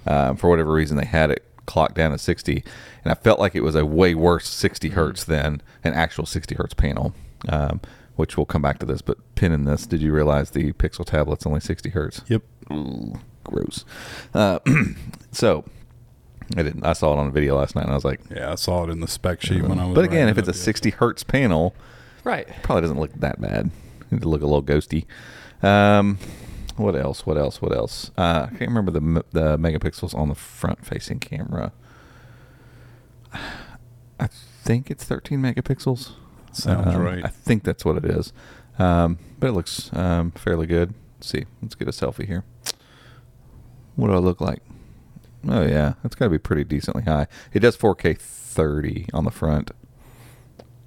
Um, 0.07 0.35
for 0.37 0.49
whatever 0.49 0.71
reason, 0.71 0.97
they 0.97 1.05
had 1.05 1.29
it 1.29 1.43
clocked 1.67 1.93
down 1.95 2.11
to 2.11 2.17
60, 2.17 2.63
and 3.03 3.11
I 3.11 3.15
felt 3.15 3.39
like 3.39 3.53
it 3.53 3.61
was 3.61 3.75
a 3.75 3.85
way 3.85 4.15
worse 4.15 4.47
60 4.47 4.89
hertz 4.89 5.23
than 5.25 5.61
an 5.83 5.93
actual 5.93 6.25
60 6.25 6.55
hertz 6.55 6.73
panel. 6.73 7.13
Um, 7.47 7.79
which 8.15 8.35
we'll 8.35 8.45
come 8.45 8.61
back 8.61 8.79
to 8.79 8.85
this, 8.85 9.01
but 9.01 9.17
pinning 9.35 9.63
this, 9.63 9.87
did 9.87 10.01
you 10.01 10.11
realize 10.11 10.51
the 10.51 10.73
Pixel 10.73 11.05
tablet's 11.05 11.45
only 11.45 11.61
60 11.61 11.91
hertz? 11.91 12.21
yep. 12.27 12.41
Ooh, 12.71 13.13
gross. 13.45 13.85
Uh, 14.33 14.59
so 15.31 15.63
I 16.57 16.63
didn't. 16.63 16.85
I 16.85 16.91
saw 16.93 17.13
it 17.13 17.17
on 17.17 17.27
a 17.27 17.31
video 17.31 17.57
last 17.57 17.75
night, 17.75 17.83
and 17.83 17.91
I 17.91 17.95
was 17.95 18.03
like, 18.03 18.19
Yeah, 18.29 18.51
I 18.51 18.55
saw 18.55 18.83
it 18.83 18.89
in 18.89 18.99
the 18.99 19.07
spec 19.07 19.41
sheet 19.41 19.61
when 19.63 19.79
I 19.79 19.85
was. 19.85 19.95
but 19.95 20.03
again, 20.03 20.27
if 20.27 20.37
it's 20.37 20.49
a 20.49 20.53
60 20.53 20.89
hertz 20.89 21.23
panel, 21.23 21.73
right. 22.25 22.47
it 22.49 22.55
probably 22.61 22.81
doesn't 22.81 22.99
look 22.99 23.13
that 23.13 23.39
bad. 23.39 23.71
It 24.11 24.25
look 24.25 24.41
a 24.41 24.45
little 24.45 24.63
ghosty. 24.63 25.05
Um, 25.63 26.17
what 26.75 26.95
else? 26.95 27.25
What 27.25 27.37
else? 27.37 27.61
What 27.61 27.71
else? 27.73 28.11
Uh, 28.17 28.47
I 28.47 28.49
can't 28.57 28.69
remember 28.69 28.91
the 28.91 28.99
m- 29.01 29.23
the 29.31 29.57
megapixels 29.57 30.13
on 30.13 30.27
the 30.29 30.35
front 30.35 30.85
facing 30.85 31.19
camera. 31.19 31.71
I 34.19 34.27
think 34.27 34.91
it's 34.91 35.03
13 35.05 35.39
megapixels. 35.39 36.13
Sounds 36.51 36.93
Um, 36.95 37.01
right. 37.01 37.23
I 37.23 37.29
think 37.29 37.63
that's 37.63 37.85
what 37.85 37.97
it 37.97 38.05
is. 38.05 38.33
Um, 38.77 39.17
but 39.39 39.47
it 39.47 39.51
looks 39.53 39.89
um, 39.93 40.31
fairly 40.31 40.65
good. 40.67 40.93
Let's 41.17 41.27
see. 41.27 41.45
Let's 41.61 41.75
get 41.75 41.87
a 41.87 41.91
selfie 41.91 42.25
here. 42.25 42.43
What 43.95 44.07
do 44.07 44.13
I 44.13 44.17
look 44.19 44.39
like? 44.41 44.61
Oh 45.47 45.65
yeah, 45.65 45.93
it's 46.03 46.15
got 46.15 46.25
to 46.25 46.29
be 46.31 46.37
pretty 46.37 46.63
decently 46.63 47.03
high. 47.03 47.27
It 47.53 47.59
does 47.59 47.77
4K 47.77 48.17
30 48.19 49.07
on 49.13 49.23
the 49.25 49.31
front. 49.31 49.71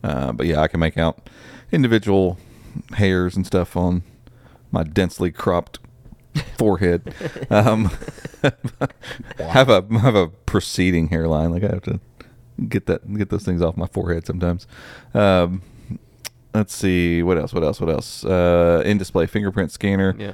Uh, 0.05 0.33
but 0.33 0.47
yeah, 0.47 0.61
I 0.61 0.69
can 0.69 0.81
make 0.81 0.99
out 0.99 1.29
individual 1.71 2.39
hairs 2.95 3.37
and 3.37 3.47
stuff 3.47 3.77
on 3.77 4.03
my 4.71 4.83
densely 4.83 5.31
cropped 5.31 5.79
forehead. 6.59 7.15
um, 7.51 7.91
have 9.39 9.69
a 9.69 9.85
have 10.01 10.15
a 10.15 10.29
preceding 10.29 11.09
hairline. 11.09 11.51
Like 11.51 11.65
I 11.65 11.69
have 11.69 11.83
to 11.83 12.01
get 12.69 12.87
that 12.87 13.13
get 13.15 13.31
those 13.31 13.45
things 13.45 13.63
off 13.63 13.77
my 13.77 13.87
forehead 13.87 14.27
sometimes. 14.27 14.67
Um, 15.15 15.63
let's 16.55 16.75
see 16.75 17.23
what 17.23 17.39
else. 17.39 17.53
What 17.53 17.63
else? 17.65 17.81
What 17.81 17.91
else? 17.91 18.25
Uh, 18.25 18.83
in 18.85 18.99
display 18.99 19.27
fingerprint 19.27 19.71
scanner 19.73 20.15
Yeah. 20.19 20.33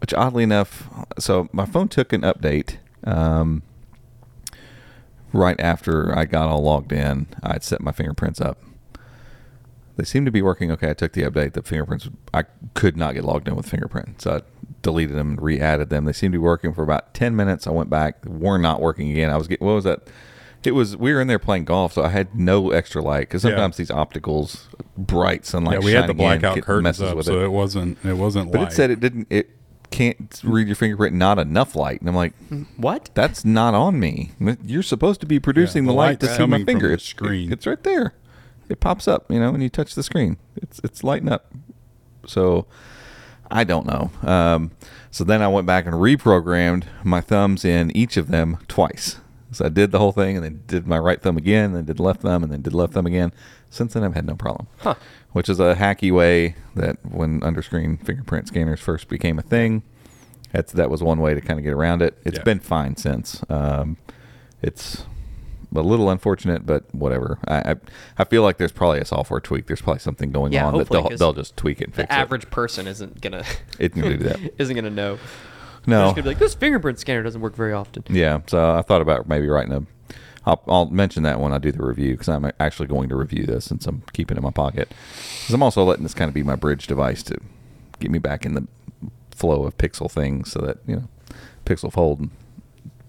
which 0.00 0.14
oddly 0.14 0.42
enough, 0.44 0.88
so 1.18 1.48
my 1.52 1.66
phone 1.66 1.88
took 1.88 2.12
an 2.12 2.22
update 2.22 2.76
um, 3.04 3.62
right 5.32 5.58
after 5.60 6.16
I 6.16 6.24
got 6.24 6.48
all 6.48 6.62
logged 6.62 6.92
in. 6.92 7.26
I'd 7.42 7.62
set 7.64 7.80
my 7.80 7.92
fingerprints 7.92 8.40
up. 8.40 8.58
They 9.96 10.04
seem 10.04 10.24
to 10.26 10.30
be 10.30 10.42
working 10.42 10.70
okay. 10.72 10.90
I 10.90 10.94
took 10.94 11.12
the 11.12 11.22
update. 11.22 11.54
The 11.54 11.62
fingerprints, 11.62 12.08
I 12.34 12.44
could 12.74 12.96
not 12.98 13.14
get 13.14 13.24
logged 13.24 13.48
in 13.48 13.56
with 13.56 13.66
fingerprint, 13.68 14.20
so 14.20 14.36
I 14.36 14.40
deleted 14.82 15.16
them 15.16 15.30
and 15.30 15.42
re-added 15.42 15.88
them. 15.88 16.04
They 16.04 16.12
seemed 16.12 16.32
to 16.34 16.38
be 16.38 16.42
working 16.42 16.74
for 16.74 16.82
about 16.82 17.14
ten 17.14 17.34
minutes. 17.34 17.66
I 17.66 17.70
went 17.70 17.88
back, 17.88 18.22
were 18.26 18.58
not 18.58 18.80
working 18.82 19.10
again. 19.10 19.30
I 19.30 19.36
was 19.38 19.48
getting 19.48 19.66
what 19.66 19.72
was 19.74 19.84
that? 19.84 20.06
It 20.66 20.72
was 20.72 20.96
we 20.96 21.12
were 21.14 21.20
in 21.20 21.28
there 21.28 21.38
playing 21.38 21.64
golf, 21.64 21.92
so 21.94 22.02
I 22.02 22.08
had 22.08 22.34
no 22.38 22.70
extra 22.70 23.00
light 23.02 23.20
because 23.22 23.44
Yeah. 23.44 23.50
sometimes 23.50 23.76
these 23.76 23.90
opticals, 23.90 24.64
bright 24.98 25.46
sunlight, 25.46 25.80
yeah, 25.80 25.84
we 25.84 25.92
had 25.92 26.04
the 26.04 26.08
shining 26.08 26.10
in, 26.10 26.16
blackout 26.40 26.54
get- 26.56 26.64
curtains 26.64 26.84
messes 26.84 27.02
up, 27.10 27.16
with 27.16 27.26
so 27.26 27.40
it. 27.40 27.44
it 27.44 27.52
wasn't. 27.52 27.98
It 28.04 28.14
wasn't. 28.16 28.46
Light. 28.46 28.52
But 28.52 28.60
light. 28.62 28.72
it 28.72 28.74
said 28.74 28.90
it 28.90 29.00
didn't. 29.00 29.26
It 29.30 29.50
can't 29.90 30.40
read 30.44 30.66
your 30.66 30.74
fingerprint. 30.76 31.14
Not 31.14 31.38
enough 31.38 31.76
light. 31.76 32.00
And 32.00 32.08
I'm 32.08 32.16
like, 32.16 32.32
What? 32.76 33.08
that's 33.14 33.44
not 33.44 33.72
on 33.72 34.00
me. 34.00 34.32
You're 34.64 34.82
supposed 34.82 35.20
to 35.20 35.26
be 35.26 35.38
producing 35.38 35.84
Yeah, 35.84 35.88
the, 35.88 35.92
the 35.92 35.96
light 35.96 36.06
light's 36.08 36.26
to 36.26 36.32
see 36.34 36.38
my 36.46 36.56
coming 36.58 36.66
finger. 36.66 36.86
It's- 36.86 37.04
screen. 37.04 37.52
it's 37.52 37.66
right 37.66 37.82
there. 37.84 38.12
It 38.68 38.80
pops 38.80 39.06
up. 39.06 39.30
You 39.30 39.38
know, 39.38 39.52
when 39.52 39.60
you 39.60 39.68
touch 39.68 39.94
the 39.94 40.02
screen, 40.02 40.38
it's 40.56 40.80
it's 40.82 41.04
lighting 41.04 41.30
up. 41.30 41.52
So 42.26 42.66
I 43.48 43.62
don't 43.62 43.86
know. 43.86 44.10
Um, 44.28 44.72
so 45.12 45.22
then 45.22 45.40
I 45.40 45.46
went 45.46 45.68
back 45.68 45.86
and 45.86 45.94
reprogrammed 45.94 46.82
my 47.04 47.20
thumbs 47.20 47.64
in 47.64 47.96
each 47.96 48.16
of 48.16 48.26
them 48.28 48.58
twice. 48.66 49.18
So 49.56 49.66
I 49.66 49.68
did 49.68 49.90
the 49.90 49.98
whole 49.98 50.12
thing 50.12 50.36
and 50.36 50.44
then 50.44 50.62
did 50.66 50.86
my 50.86 50.98
right 50.98 51.20
thumb 51.20 51.36
again, 51.36 51.66
and 51.66 51.76
then 51.76 51.84
did 51.86 52.00
left 52.00 52.22
thumb, 52.22 52.42
and 52.42 52.52
then 52.52 52.62
did 52.62 52.74
left 52.74 52.92
thumb 52.94 53.06
again. 53.06 53.32
Since 53.70 53.94
then, 53.94 54.04
I've 54.04 54.14
had 54.14 54.26
no 54.26 54.34
problem. 54.36 54.68
Huh. 54.78 54.94
Which 55.32 55.48
is 55.48 55.58
a 55.60 55.74
hacky 55.74 56.12
way 56.12 56.54
that 56.74 56.96
when 57.04 57.40
underscreen 57.40 58.02
fingerprint 58.04 58.48
scanners 58.48 58.80
first 58.80 59.08
became 59.08 59.38
a 59.38 59.42
thing, 59.42 59.82
that's 60.52 60.72
that 60.72 60.90
was 60.90 61.02
one 61.02 61.20
way 61.20 61.34
to 61.34 61.40
kind 61.40 61.58
of 61.58 61.64
get 61.64 61.72
around 61.72 62.02
it. 62.02 62.16
It's 62.24 62.38
Yeah. 62.38 62.44
been 62.44 62.60
fine 62.60 62.96
since. 62.96 63.42
Um, 63.50 63.96
it's 64.62 65.04
a 65.74 65.80
little 65.82 66.08
unfortunate, 66.10 66.64
but 66.64 66.84
whatever. 66.94 67.38
I, 67.46 67.72
I 67.72 67.74
I 68.18 68.24
feel 68.24 68.42
like 68.42 68.56
there's 68.56 68.72
probably 68.72 69.00
a 69.00 69.04
software 69.04 69.40
tweak. 69.40 69.66
There's 69.66 69.82
probably 69.82 70.00
something 70.00 70.30
going 70.30 70.52
Yeah, 70.52 70.66
on 70.66 70.78
that 70.78 70.88
they'll 70.88 71.08
they'll 71.10 71.32
just 71.34 71.56
tweak 71.56 71.80
it 71.80 71.86
and 71.86 71.94
The 71.94 72.12
average 72.12 72.48
person 72.50 72.86
isn't 72.86 73.20
gonna. 73.20 73.44
It 73.78 73.92
can 73.92 74.02
do 74.02 74.16
that. 74.18 74.40
Isn't 74.58 74.74
gonna 74.76 74.90
know. 74.90 75.18
They're 75.86 75.98
No. 75.98 76.04
just 76.06 76.16
gonna 76.16 76.22
be 76.24 76.28
like, 76.30 76.38
this 76.38 76.54
fingerprint 76.54 76.98
scanner 76.98 77.22
doesn't 77.22 77.40
work 77.40 77.54
very 77.56 77.72
often. 77.72 78.04
Yeah, 78.08 78.40
so 78.46 78.74
I 78.76 78.82
thought 78.82 79.00
about 79.02 79.28
maybe 79.28 79.48
writing 79.48 79.72
a. 79.72 79.82
I'll, 80.48 80.62
I'll 80.68 80.86
mention 80.90 81.24
that 81.24 81.40
when 81.40 81.52
I 81.52 81.58
do 81.58 81.72
the 81.72 81.82
review 81.84 82.12
because 82.12 82.28
I'm 82.28 82.48
actually 82.60 82.86
going 82.86 83.08
to 83.08 83.16
review 83.16 83.46
this 83.46 83.64
since 83.64 83.84
I'm 83.86 84.02
keeping 84.12 84.36
it 84.36 84.38
in 84.38 84.44
my 84.44 84.52
pocket. 84.52 84.88
Because 85.40 85.52
I'm 85.54 85.62
also 85.62 85.82
letting 85.82 86.04
this 86.04 86.14
kind 86.14 86.28
of 86.28 86.34
be 86.34 86.44
my 86.44 86.54
bridge 86.54 86.86
device 86.86 87.24
to 87.24 87.38
get 87.98 88.12
me 88.12 88.18
back 88.20 88.46
in 88.46 88.54
the 88.54 88.66
flow 89.32 89.64
of 89.64 89.76
Pixel 89.76 90.08
things, 90.10 90.52
so 90.52 90.60
that 90.60 90.78
you 90.86 90.94
know, 90.96 91.08
Pixel 91.64 91.92
Fold 91.92 92.20
in 92.20 92.30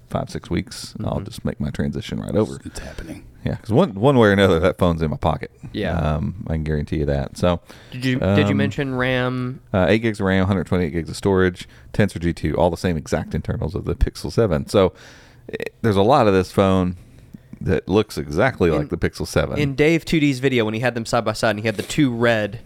five 0.10 0.30
six 0.30 0.50
weeks, 0.50 0.96
I'll 1.04 1.20
Mhm. 1.20 1.26
just 1.26 1.44
make 1.46 1.60
my 1.60 1.70
transition 1.70 2.20
right 2.20 2.36
over. 2.36 2.60
It's 2.66 2.80
happening. 2.80 3.24
Yeah, 3.46 3.56
because 3.56 3.72
one 3.72 3.94
one 3.94 4.18
way 4.18 4.30
or 4.30 4.32
another, 4.34 4.60
that 4.60 4.78
phone's 4.78 5.02
in 5.02 5.10
my 5.12 5.18
pocket. 5.18 5.52
Yeah. 5.72 5.98
um, 5.98 6.44
I 6.48 6.54
can 6.54 6.64
guarantee 6.64 6.98
you 7.00 7.06
that. 7.06 7.38
So, 7.38 7.60
Did 7.92 8.04
you 8.06 8.20
Did 8.20 8.48
you 8.48 8.52
Um, 8.52 8.58
mention 8.58 8.96
RAM? 8.96 9.60
uh, 9.74 9.86
8 9.90 10.00
gigs 10.02 10.20
of 10.20 10.26
RAM, 10.26 10.42
128 10.42 10.92
gigs 10.92 11.10
of 11.10 11.16
storage, 11.16 11.68
Tensor 11.94 12.20
G2, 12.20 12.58
all 12.58 12.70
the 12.70 12.78
same 12.78 12.98
exact 12.98 13.34
internals 13.36 13.76
of 13.76 13.86
the 13.86 13.96
Pixel 13.96 14.32
7. 14.32 14.68
So 14.68 14.94
eh, 15.52 15.64
there's 15.82 15.96
a 15.96 16.02
lot 16.02 16.28
of 16.28 16.34
this 16.34 16.52
phone 16.52 16.96
that 17.62 17.88
looks 17.88 18.18
exactly 18.18 18.70
like 18.70 18.90
the 18.90 18.98
Pixel 18.98 19.26
7. 19.26 19.58
In 19.58 19.76
Dave2D's 19.76 20.40
video, 20.40 20.64
when 20.66 20.74
he 20.74 20.80
had 20.82 20.94
them 20.94 21.06
side 21.06 21.24
by 21.26 21.34
side 21.34 21.52
and 21.52 21.60
he 21.60 21.66
had 21.66 21.76
the 21.78 21.84
two 21.84 22.14
red 22.14 22.60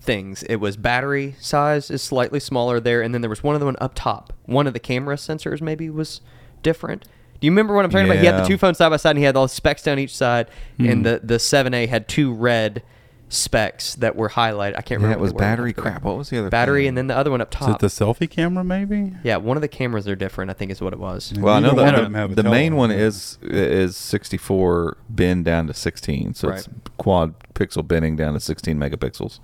things, 0.00 0.42
it 0.44 0.56
was 0.56 0.76
battery 0.76 1.34
size 1.38 1.90
is 1.90 2.02
slightly 2.02 2.40
smaller 2.40 2.80
there, 2.80 3.00
and 3.02 3.14
then 3.14 3.20
there 3.20 3.30
was 3.30 3.42
one 3.42 3.54
other 3.54 3.64
one 3.66 3.76
up 3.80 3.92
top. 3.94 4.32
One 4.46 4.66
of 4.66 4.72
the 4.72 4.80
camera 4.80 5.16
sensors 5.16 5.60
maybe 5.62 5.88
was 5.90 6.20
different. 6.64 7.04
Do 7.40 7.46
you 7.46 7.52
remember 7.52 7.74
what 7.74 7.84
I'm 7.84 7.90
talking 7.92 8.06
about? 8.06 8.18
He 8.18 8.26
had 8.26 8.42
the 8.42 8.48
two 8.48 8.58
phones 8.58 8.78
side 8.78 8.88
by 8.88 8.96
side, 8.96 9.10
and 9.10 9.18
he 9.18 9.24
had 9.24 9.36
all 9.36 9.44
the 9.44 9.48
specs 9.54 9.82
down 9.82 9.98
each 10.00 10.16
side, 10.16 10.48
Hmm. 10.78 10.88
and 10.88 11.06
the 11.06 11.20
the 11.22 11.38
7A 11.38 11.86
had 11.88 12.08
two 12.08 12.32
red 12.32 12.82
specs 13.28 13.96
that 13.96 14.14
were 14.14 14.28
highlighted. 14.28 14.76
I 14.78 14.82
can't 14.82 15.00
Yeah, 15.00 15.06
remember. 15.08 15.18
it 15.18 15.20
was 15.20 15.32
what 15.32 15.38
they 15.40 15.44
were. 15.46 15.50
battery 15.50 15.72
crap. 15.72 16.02
What 16.04 16.16
was 16.16 16.30
the 16.30 16.38
other 16.38 16.50
Battery, 16.50 16.82
thing? 16.82 16.88
and 16.90 16.98
then 16.98 17.06
the 17.08 17.16
other 17.16 17.30
one 17.32 17.40
up 17.40 17.50
top. 17.50 17.68
Is 17.68 17.74
it 17.74 17.78
the 17.80 18.04
selfie 18.04 18.30
camera? 18.30 18.62
Maybe. 18.62 19.12
yeah, 19.24 19.36
one 19.38 19.56
of 19.56 19.60
the 19.60 19.66
cameras 19.68 20.06
are 20.06 20.14
different. 20.14 20.50
I 20.50 20.54
think 20.54 20.70
is 20.70 20.80
what 20.80 20.92
it 20.92 21.00
was. 21.00 21.32
Yeah. 21.34 21.42
Well, 21.42 21.54
I 21.54 21.60
know 21.60 21.70
Neither 21.70 21.82
one 21.82 21.94
that 21.94 22.00
them 22.02 22.14
have 22.14 22.32
a 22.32 22.34
the, 22.36 22.42
the 22.44 22.50
main 22.50 22.76
one 22.76 22.90
is 22.92 23.38
is 23.42 23.96
64 23.96 24.96
bin 25.14 25.42
down 25.42 25.66
to 25.66 25.74
16, 25.74 26.34
so 26.34 26.50
it's 26.50 26.68
quad 26.96 27.34
pixel 27.54 27.86
binning 27.86 28.14
down 28.16 28.34
to 28.34 28.40
16 28.40 28.76
megapixels. 28.78 29.40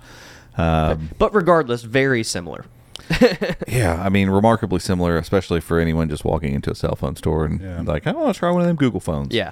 Um, 0.57 1.09
But 1.17 1.33
regardless, 1.35 1.83
very 1.83 2.23
similar. 2.23 2.65
yeah, 3.67 4.01
I 4.03 4.09
mean, 4.09 4.29
remarkably 4.29 4.79
similar, 4.79 5.17
especially 5.17 5.61
for 5.61 5.79
anyone 5.79 6.09
just 6.09 6.25
walking 6.25 6.53
into 6.53 6.71
a 6.71 6.75
cell 6.75 6.95
phone 6.95 7.15
store 7.15 7.45
and 7.45 7.59
Yeah. 7.61 7.81
like, 7.81 8.07
I 8.07 8.11
want 8.11 8.33
to 8.33 8.39
try 8.39 8.49
one 8.51 8.61
of 8.61 8.67
them 8.67 8.75
Google 8.75 8.99
phones. 8.99 9.33
Yeah. 9.33 9.51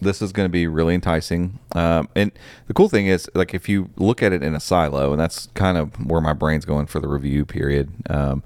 this 0.00 0.22
is 0.22 0.32
going 0.32 0.44
to 0.46 0.52
be 0.52 0.66
really 0.66 0.94
enticing. 0.94 1.58
Um, 1.72 2.08
and 2.14 2.30
the 2.68 2.74
cool 2.74 2.88
thing 2.88 3.06
is, 3.08 3.28
like, 3.34 3.52
if 3.54 3.68
you 3.68 3.90
look 3.96 4.22
at 4.22 4.32
it 4.32 4.42
in 4.42 4.54
a 4.54 4.60
silo, 4.60 5.10
and 5.12 5.20
that's 5.20 5.46
kind 5.54 5.76
of 5.76 5.94
where 6.06 6.20
my 6.20 6.32
brain's 6.32 6.64
going 6.64 6.86
for 6.86 7.00
the 7.00 7.08
review 7.08 7.44
period. 7.44 7.90
Um, 8.08 8.42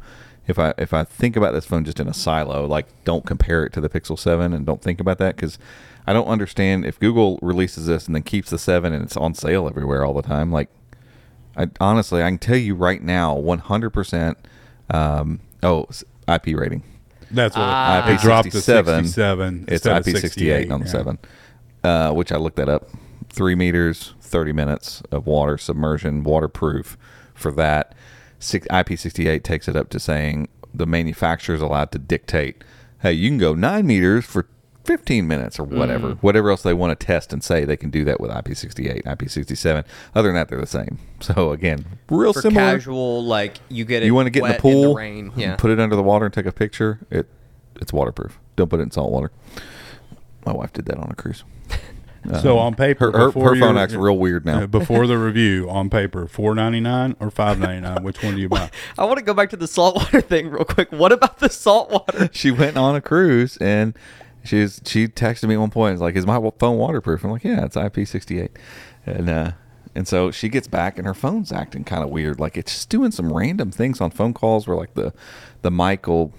if 0.48 0.58
I 0.58 0.74
if 0.76 0.92
I 0.92 1.04
think 1.04 1.36
about 1.36 1.52
this 1.52 1.64
phone 1.66 1.84
just 1.84 2.00
in 2.00 2.08
a 2.08 2.14
silo, 2.14 2.66
like, 2.66 2.86
don't 3.04 3.24
compare 3.24 3.64
it 3.64 3.72
to 3.74 3.80
the 3.80 3.88
Pixel 3.88 4.18
Seven, 4.18 4.52
and 4.52 4.64
don't 4.66 4.82
think 4.82 4.98
about 4.98 5.18
that 5.18 5.36
because 5.36 5.58
I 6.06 6.12
don't 6.12 6.26
understand 6.26 6.84
if 6.84 6.98
Google 6.98 7.38
releases 7.42 7.86
this 7.86 8.06
and 8.06 8.14
then 8.16 8.22
keeps 8.24 8.50
the 8.50 8.58
seven 8.58 8.92
and 8.92 9.04
it's 9.04 9.16
on 9.16 9.34
sale 9.34 9.68
everywhere 9.68 10.04
all 10.04 10.14
the 10.14 10.22
time. 10.22 10.50
Like, 10.50 10.68
I 11.56 11.68
honestly, 11.80 12.22
I 12.22 12.28
can 12.28 12.38
tell 12.38 12.56
you 12.56 12.74
right 12.74 13.02
now, 13.02 13.34
one 13.34 13.58
hundred 13.58 13.90
percent. 13.90 14.38
Um, 14.90 15.40
oh, 15.62 15.86
IP 16.28 16.48
rating. 16.56 16.82
That's 17.30 17.56
what 17.56 17.62
Ah. 17.64 18.08
it 18.10 18.20
dropped 18.20 18.50
to 18.52 18.60
67. 18.60 19.04
67. 19.04 19.64
It's 19.68 19.86
IP68 19.86 20.70
on 20.70 20.80
the 20.80 20.86
yeah. 20.86 20.92
seven, 20.92 21.18
uh, 21.82 22.12
which 22.12 22.30
I 22.30 22.36
looked 22.36 22.56
that 22.56 22.68
up. 22.68 22.88
Three 23.30 23.54
meters, 23.54 24.12
thirty 24.20 24.52
minutes 24.52 25.02
of 25.10 25.26
water 25.26 25.56
submersion, 25.56 26.24
waterproof. 26.24 26.98
For 27.34 27.50
that, 27.52 27.94
Six, 28.38 28.66
IP68 28.68 29.42
takes 29.44 29.66
it 29.68 29.76
up 29.76 29.88
to 29.90 30.00
saying 30.00 30.48
the 30.74 30.86
manufacturer 30.86 31.54
is 31.54 31.62
allowed 31.62 31.92
to 31.92 31.98
dictate, 31.98 32.62
hey, 33.02 33.12
you 33.12 33.28
can 33.30 33.38
go 33.38 33.54
nine 33.54 33.86
meters 33.86 34.24
for. 34.24 34.46
15 34.84 35.28
minutes 35.28 35.58
or 35.60 35.64
whatever, 35.64 36.12
whatever 36.22 36.50
else 36.50 36.62
they 36.62 36.74
want 36.74 36.98
to 36.98 37.06
test 37.06 37.32
and 37.32 37.42
say, 37.42 37.64
they 37.64 37.76
can 37.76 37.90
do 37.90 38.04
that 38.04 38.20
with 38.20 38.30
IP68, 38.30 39.04
IP67. 39.04 39.84
Other 40.14 40.28
than 40.28 40.34
that, 40.34 40.48
they're 40.48 40.60
the 40.60 40.66
same. 40.66 40.98
So 41.22 41.52
again, 41.52 41.84
real 42.10 42.32
For 42.32 42.40
similar. 42.42 42.72
casual, 42.72 43.24
like 43.24 43.58
you 43.68 43.84
get 43.84 44.02
it. 44.02 44.06
you 44.06 44.14
want 44.14 44.26
to 44.26 44.30
get 44.30 44.40
in 44.40 44.46
the 44.48 44.52
wet 44.54 44.60
pool, 44.60 44.94
rain. 44.96 45.30
Yeah. 45.36 45.54
put 45.54 45.70
it 45.70 45.78
under 45.78 45.94
the 45.94 46.02
water 46.02 46.24
and 46.24 46.34
take 46.34 46.46
a 46.46 46.52
picture. 46.52 46.98
It 47.10 47.28
it's 47.80 47.92
waterproof. 47.92 48.40
Don't 48.56 48.68
put 48.68 48.80
it 48.80 48.82
in 48.82 48.90
salt 48.90 49.12
water. 49.12 49.30
My 50.44 50.52
wife 50.52 50.72
did 50.72 50.86
that 50.86 50.96
on 50.98 51.08
a 51.10 51.14
cruise. 51.14 51.44
So 52.40 52.56
on 52.58 52.76
paper, 52.76 53.10
her, 53.10 53.32
her, 53.32 53.40
her 53.40 53.56
phone 53.58 53.76
acts 53.76 53.94
real 53.94 54.16
weird 54.16 54.46
now. 54.46 54.62
uh, 54.62 54.66
before 54.68 55.08
the 55.08 55.18
review, 55.18 55.68
on 55.68 55.90
paper, 55.90 56.28
four 56.28 56.54
ninety 56.54 56.78
nine 56.78 57.16
or 57.18 57.32
five 57.32 57.58
ninety 57.58 57.80
nine. 57.80 58.04
Which 58.04 58.22
one 58.22 58.36
do 58.36 58.40
you 58.40 58.48
buy? 58.48 58.70
I 58.98 59.04
want 59.06 59.18
to 59.18 59.24
go 59.24 59.34
back 59.34 59.50
to 59.50 59.56
the 59.56 59.66
saltwater 59.66 60.20
thing 60.20 60.48
real 60.48 60.64
quick. 60.64 60.92
What 60.92 61.10
about 61.10 61.40
the 61.40 61.48
saltwater? 61.50 62.28
she 62.32 62.52
went 62.52 62.76
on 62.76 62.94
a 62.94 63.00
cruise 63.00 63.56
and 63.56 63.94
she 64.44 64.60
was 64.60 64.80
she 64.84 65.06
texted 65.08 65.48
me 65.48 65.54
at 65.54 65.60
one 65.60 65.70
point. 65.70 65.92
It's 65.94 66.02
like, 66.02 66.16
"Is 66.16 66.26
my 66.26 66.38
phone 66.58 66.78
waterproof?" 66.78 67.24
I'm 67.24 67.30
like, 67.30 67.44
"Yeah, 67.44 67.64
it's 67.64 67.76
IP68." 67.76 68.48
And 69.06 69.28
uh, 69.28 69.52
and 69.94 70.06
so 70.08 70.30
she 70.30 70.48
gets 70.48 70.68
back 70.68 70.96
and 70.98 71.06
her 71.06 71.14
phone's 71.14 71.52
acting 71.52 71.84
kind 71.84 72.02
of 72.02 72.10
weird. 72.10 72.40
Like 72.40 72.56
it's 72.56 72.72
just 72.72 72.88
doing 72.88 73.10
some 73.10 73.32
random 73.32 73.70
things 73.70 74.00
on 74.00 74.10
phone 74.10 74.32
calls 74.34 74.66
where 74.66 74.76
like 74.76 74.94
the 74.94 75.12
the 75.62 75.70
mic 75.70 76.06
will 76.06 76.32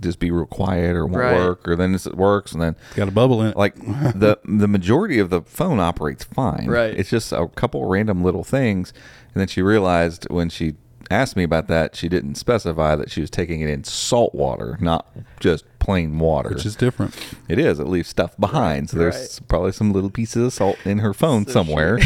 just 0.00 0.20
be 0.20 0.30
real 0.30 0.46
quiet 0.46 0.94
or 0.94 1.06
won't 1.06 1.16
Right. 1.22 1.36
work, 1.36 1.66
or 1.68 1.74
then 1.74 1.92
it 1.94 2.14
works 2.14 2.52
and 2.52 2.62
then 2.62 2.76
It's 2.88 2.96
got 2.96 3.08
a 3.08 3.12
bubble 3.12 3.42
in 3.42 3.48
it. 3.48 3.56
like 3.56 3.74
the 3.76 4.38
the 4.44 4.68
majority 4.68 5.18
of 5.18 5.28
the 5.30 5.42
phone 5.42 5.80
operates 5.80 6.24
fine. 6.24 6.66
Right. 6.68 6.94
It's 6.96 7.10
just 7.10 7.32
a 7.32 7.48
couple 7.48 7.84
random 7.86 8.22
little 8.22 8.44
things, 8.44 8.92
and 9.34 9.40
then 9.40 9.48
she 9.48 9.60
realized 9.62 10.26
when 10.30 10.50
she 10.50 10.74
asked 11.10 11.36
me 11.36 11.42
about 11.42 11.68
that, 11.68 11.96
she 11.96 12.08
didn't 12.08 12.34
specify 12.36 12.96
that 12.96 13.10
she 13.10 13.20
was 13.20 13.30
taking 13.30 13.60
it 13.60 13.70
in 13.70 13.84
salt 13.84 14.34
water, 14.34 14.76
not 14.80 15.06
just 15.40 15.64
plain 15.78 16.18
water. 16.18 16.50
which 16.50 16.66
is 16.66 16.76
different. 16.76 17.16
it 17.48 17.58
is. 17.58 17.78
It 17.80 17.86
leaves 17.86 18.08
stuff 18.08 18.36
behind, 18.38 18.90
so 18.90 18.98
there's 18.98 19.16
right. 19.40 19.48
probably 19.48 19.72
some 19.72 19.92
little 19.92 20.10
pieces 20.10 20.44
of 20.46 20.52
salt 20.52 20.78
in 20.84 20.98
her 20.98 21.14
phone 21.14 21.46
So 21.46 21.52
somewhere. 21.52 21.98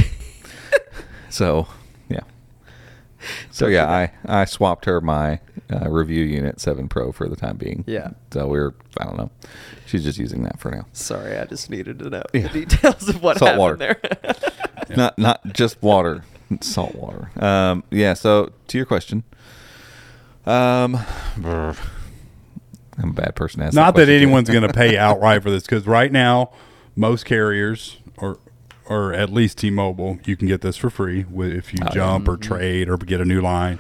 so 1.31 1.67
yeah. 2.09 2.21
So 3.51 3.67
yeah, 3.69 3.89
I, 3.91 4.13
I 4.27 4.45
swapped 4.45 4.85
her 4.87 5.01
my 5.01 5.41
uh, 5.73 5.89
review 5.89 6.25
unit 6.25 6.61
seven 6.61 6.89
Pro 6.89 7.13
for 7.13 7.29
the 7.29 7.37
time 7.37 7.57
being. 7.57 7.85
Yeah. 7.87 8.11
So 8.33 8.47
we're 8.49 8.75
I 8.99 9.05
don't 9.05 9.17
know. 9.17 9.31
She's 9.87 10.05
just 10.05 10.19
using 10.19 10.43
that 10.45 10.59
for 10.59 10.71
now. 10.71 10.87
Sorry, 10.93 11.37
I 11.39 11.45
just 11.45 11.71
needed 11.71 11.99
to 12.01 12.11
know 12.11 12.23
Yeah. 12.33 12.49
the 12.49 12.65
details 12.67 13.09
of 13.09 13.23
what 13.23 13.39
Salt 13.39 13.53
happened 13.53 13.59
water. 13.61 13.77
there. 13.77 13.97
not 14.97 15.19
not 15.19 15.53
just 15.53 15.81
water, 15.83 16.25
salt 16.61 16.95
water. 16.95 17.31
Um, 17.37 17.85
yeah. 17.91 18.15
So 18.15 18.53
to 18.69 18.77
your 18.79 18.87
question, 18.87 19.25
um, 20.47 20.99
brr. 21.37 21.75
I'm 22.99 23.11
a 23.11 23.13
bad 23.15 23.35
person 23.35 23.61
to 23.61 23.67
ask. 23.67 23.75
Not 23.75 23.95
that 23.95 24.03
question 24.05 24.09
to. 24.09 24.17
anyone's 24.17 24.51
going 24.51 24.67
to 24.67 24.73
pay 24.73 24.97
outright 24.99 25.43
for 25.43 25.51
this 25.51 25.63
because 25.63 25.87
right 25.87 26.13
now, 26.13 26.51
most 26.95 27.25
carriers 27.25 27.97
or 28.19 28.39
or 28.87 29.15
at 29.15 29.33
least 29.33 29.59
T-Mobile, 29.59 30.19
you 30.27 30.37
can 30.37 30.49
get 30.49 30.61
this 30.61 30.77
for 30.77 30.91
free 30.91 31.25
if 31.35 31.73
you 31.73 31.79
Oh, 31.87 31.89
jump 31.91 32.29
or 32.29 32.37
trade 32.37 32.89
or 32.91 32.97
get 32.99 33.21
a 33.21 33.25
new 33.25 33.41
line. 33.41 33.79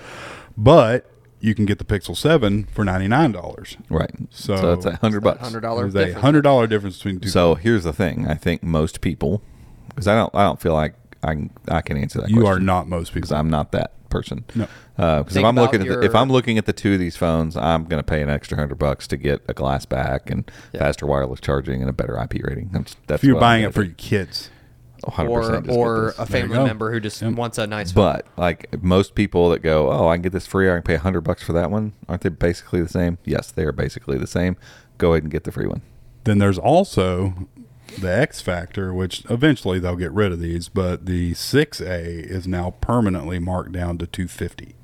But 0.56 1.10
you 1.40 1.54
can 1.54 1.66
get 1.66 1.78
the 1.78 1.84
Pixel 1.84 2.16
Seven 2.16 2.64
for 2.72 2.84
ninety 2.84 3.08
nine 3.08 3.32
dollars. 3.32 3.76
right. 3.90 4.10
So- 4.30 4.56
So, 4.56 4.72
it's 4.72 4.86
a 4.86 4.96
hundred 4.96 5.22
bucks. 5.24 5.40
Hundred 5.40 5.60
dollars. 5.60 5.92
There's 5.92 6.14
a 6.14 6.20
hundred 6.20 6.42
dollar 6.42 6.66
difference 6.66 6.96
between 6.98 7.20
two. 7.20 7.28
So 7.28 7.54
here's 7.56 7.84
the 7.84 7.92
thing. 7.92 8.26
I 8.28 8.34
think 8.34 8.62
most 8.62 9.00
people, 9.02 9.42
because 9.88 10.06
I 10.08 10.14
don't, 10.14 10.34
I 10.34 10.44
don't 10.44 10.60
feel 10.60 10.72
like 10.72 10.94
I 11.22 11.34
can, 11.34 11.50
I 11.68 11.80
can 11.82 11.96
answer 11.96 12.20
that. 12.20 12.30
you 12.30 12.46
are 12.46 12.58
not 12.60 12.88
most 12.88 13.12
because 13.14 13.28
people. 13.30 13.38
I'm 13.40 13.50
not 13.50 13.72
that 13.72 13.92
person. 14.08 14.44
No. 14.54 14.66
Uh, 14.98 15.22
because 15.22 15.36
if 15.36 15.44
I'm 15.44 15.56
about 15.56 15.72
looking 15.72 15.88
at 15.88 16.00
the, 16.00 16.04
if 16.04 16.14
I'm 16.14 16.30
looking 16.30 16.58
at 16.58 16.66
the 16.66 16.72
two 16.72 16.92
of 16.94 16.98
these 16.98 17.16
phones, 17.16 17.56
I'm 17.56 17.84
going 17.84 17.98
to 18.02 18.06
pay 18.06 18.20
an 18.22 18.28
extra 18.28 18.58
hundred 18.58 18.74
bucks 18.78 19.06
to 19.08 19.16
get 19.16 19.42
a 19.48 19.54
glass 19.54 19.86
back 19.86 20.30
and 20.30 20.50
Yeah. 20.72 20.80
faster 20.80 21.06
wireless 21.06 21.40
charging 21.40 21.80
and 21.80 21.88
a 21.88 21.92
better 21.92 22.18
IP 22.22 22.42
rating. 22.44 22.70
That's, 22.72 22.96
that's 23.06 23.22
if 23.22 23.26
you're 23.28 23.40
buying 23.40 23.64
it 23.64 23.72
for 23.72 23.82
your 23.84 23.94
kids, 23.94 24.50
100% 25.04 25.68
or 25.68 25.72
or 26.08 26.14
a 26.18 26.26
family 26.26 26.58
member 26.58 26.92
who 26.92 27.00
just 27.00 27.22
Yep. 27.22 27.32
wants 27.34 27.58
a 27.58 27.66
nice 27.66 27.90
phone. 27.92 28.04
But 28.04 28.26
like 28.36 28.82
most 28.82 29.14
people 29.14 29.48
that 29.50 29.60
go, 29.62 29.90
oh, 29.90 30.08
I 30.08 30.16
can 30.16 30.22
get 30.22 30.32
this 30.32 30.46
free. 30.46 30.70
I 30.70 30.74
can 30.74 30.82
pay 30.82 30.96
hundred 30.96 31.22
bucks 31.22 31.42
for 31.42 31.52
that 31.54 31.70
one. 31.70 31.92
Aren't 32.08 32.22
they 32.22 32.28
basically 32.28 32.80
the 32.82 32.88
same? 32.88 33.18
Yes, 33.24 33.50
they 33.50 33.64
are 33.64 33.72
basically 33.72 34.18
the 34.18 34.26
same. 34.28 34.56
Go 34.98 35.12
ahead 35.14 35.22
and 35.24 35.32
get 35.32 35.44
the 35.44 35.52
free 35.52 35.66
one. 35.66 35.82
then 36.24 36.38
there's 36.38 36.58
also 36.58 37.48
the 37.98 38.10
X 38.10 38.40
Factor, 38.40 38.92
which 38.92 39.24
eventually 39.30 39.78
they'll 39.78 39.96
get 39.96 40.12
rid 40.12 40.32
of 40.32 40.40
these, 40.40 40.68
but 40.68 41.06
the 41.06 41.32
6A 41.32 42.24
is 42.24 42.46
now 42.46 42.74
permanently 42.80 43.38
marked 43.38 43.72
down 43.72 43.98
to 43.98 44.06
250. 44.06 44.74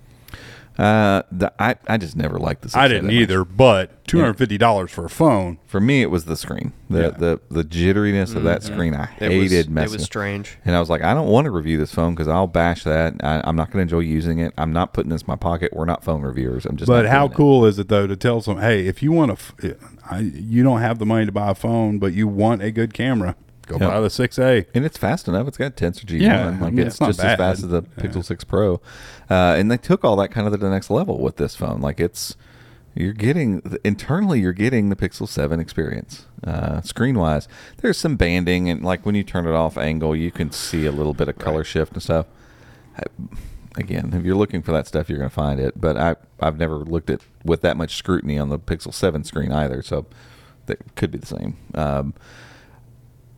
Uh, 0.79 1.23
the, 1.33 1.53
I 1.61 1.75
I 1.89 1.97
just 1.97 2.15
never 2.15 2.39
liked 2.39 2.63
this. 2.63 2.77
I 2.77 2.87
didn't 2.87 3.11
either, 3.11 3.45
but 3.45 4.05
$250 4.05 4.89
for 4.89 5.05
a 5.07 5.11
phone. 5.11 5.59
For 5.67 5.81
me, 5.81 6.03
it 6.03 6.11
was 6.11 6.27
the 6.27 6.37
screen. 6.37 6.73
The 6.89 7.01
Yeah. 7.01 7.11
the 7.11 7.41
the 7.51 7.65
jitteriness 7.65 8.37
of 8.37 8.45
that 8.45 8.63
screen. 8.63 8.95
I 8.95 9.09
It 9.19 9.29
was- 9.41 9.51
hated 9.51 9.77
It 9.77 9.91
was 9.91 10.05
strange. 10.05 10.57
And 10.65 10.77
I 10.77 10.81
was 10.81 10.89
like, 10.89 11.03
I 11.03 11.15
don't 11.15 11.27
want 11.29 11.47
to 11.47 11.51
review 11.51 11.79
this 11.79 11.93
phone 11.93 12.15
because 12.15 12.29
I'll 12.29 12.47
bash 12.47 12.85
that. 12.85 13.15
I, 13.25 13.41
I'm 13.45 13.57
not 13.57 13.73
going 13.73 13.79
to 13.87 13.95
enjoy 13.97 14.07
using 14.09 14.39
it. 14.39 14.55
I'm 14.57 14.73
not 14.73 14.93
putting 14.93 15.11
this 15.11 15.23
in 15.23 15.27
my 15.27 15.37
pocket. 15.37 15.73
We're 15.75 15.85
not 15.85 16.05
phone 16.05 16.23
reviewers. 16.23 16.65
I'm 16.65 16.77
just. 16.77 16.87
But 16.89 17.03
not 17.03 17.11
how 17.11 17.27
doing 17.27 17.33
it. 17.33 17.37
cool 17.37 17.67
is 17.67 17.79
it 17.81 17.89
though 17.89 18.07
to 18.07 18.15
tell 18.17 18.41
someone, 18.41 18.63
hey, 18.63 18.87
if 18.87 19.03
you 19.03 19.11
want 19.11 19.37
to, 19.59 19.77
I, 20.09 20.21
you 20.21 20.63
don't 20.63 20.81
have 20.81 21.01
the 21.01 21.07
money 21.07 21.27
to 21.27 21.33
buy 21.33 21.51
a 21.51 21.55
phone, 21.57 21.99
but 21.99 22.13
you 22.13 22.29
want 22.29 22.63
a 22.63 22.71
good 22.71 22.95
camera, 22.95 23.35
go 23.69 23.77
Yeah. 23.79 23.89
buy 23.89 24.01
the 24.01 24.09
6A. 24.09 24.67
And 24.75 24.85
it's 24.85 24.99
fast 24.99 25.29
enough. 25.29 25.47
It's 25.47 25.57
got 25.57 25.77
Tensor 25.77 26.05
G1. 26.05 26.21
Yeah, 26.21 26.47
like 26.51 26.63
I 26.63 26.71
mean, 26.71 26.79
it's, 26.87 26.97
it's 26.97 27.07
just 27.07 27.19
bad. 27.21 27.33
as 27.33 27.37
fast 27.39 27.63
as 27.65 27.69
the 27.71 27.83
Yeah. 27.97 28.05
Pixel 28.05 28.25
6 28.25 28.45
Pro. 28.45 28.75
Uh, 29.31 29.55
and 29.57 29.71
they 29.71 29.77
took 29.77 30.05
all 30.05 30.17
that 30.17 30.29
kind 30.31 30.47
of 30.47 30.53
to 30.53 30.57
the 30.59 30.71
next 30.71 30.91
level 30.91 31.19
with 31.21 31.37
this 31.37 31.55
phone. 31.55 31.81
Like 31.81 32.01
it's 32.01 32.37
you're 32.95 33.13
getting 33.13 33.63
internally 33.85 34.41
you're 34.41 34.53
getting 34.53 34.89
the 34.89 34.97
Pixel 34.97 35.29
7 35.29 35.61
experience. 35.61 36.27
Uh, 36.45 36.81
screen 36.81 37.19
wise, 37.19 37.47
there's 37.79 37.97
some 37.99 38.17
banding 38.17 38.69
and 38.69 38.83
like 38.83 39.05
when 39.07 39.15
you 39.15 39.23
turn 39.23 39.47
it 39.47 39.53
off 39.55 39.77
angle, 39.79 40.17
you 40.17 40.31
can 40.31 40.51
see 40.51 40.87
a 40.87 40.93
little 40.93 41.15
bit 41.15 41.29
of 41.29 41.39
color 41.39 41.63
shift 41.65 41.93
and 41.93 42.03
stuff. 42.03 42.27
I, 42.97 43.03
again, 43.77 44.13
if 44.15 44.25
you're 44.25 44.35
looking 44.37 44.63
for 44.63 44.73
that 44.73 44.87
stuff, 44.89 45.09
you're 45.09 45.19
going 45.19 45.31
to 45.31 45.35
find 45.35 45.61
it. 45.61 45.81
But 45.81 45.97
I 45.97 46.17
I've 46.41 46.59
never 46.59 46.77
looked 46.79 47.11
at 47.11 47.21
with 47.45 47.61
that 47.63 47.77
much 47.77 47.95
scrutiny 47.97 48.39
on 48.39 48.49
the 48.49 48.59
Pixel 48.59 48.93
7 48.93 49.23
screen 49.25 49.53
either, 49.53 49.83
so 49.83 50.07
that 50.67 50.95
could 50.97 51.11
be 51.11 51.19
the 51.19 51.27
same. 51.27 51.57
Um, 51.75 52.15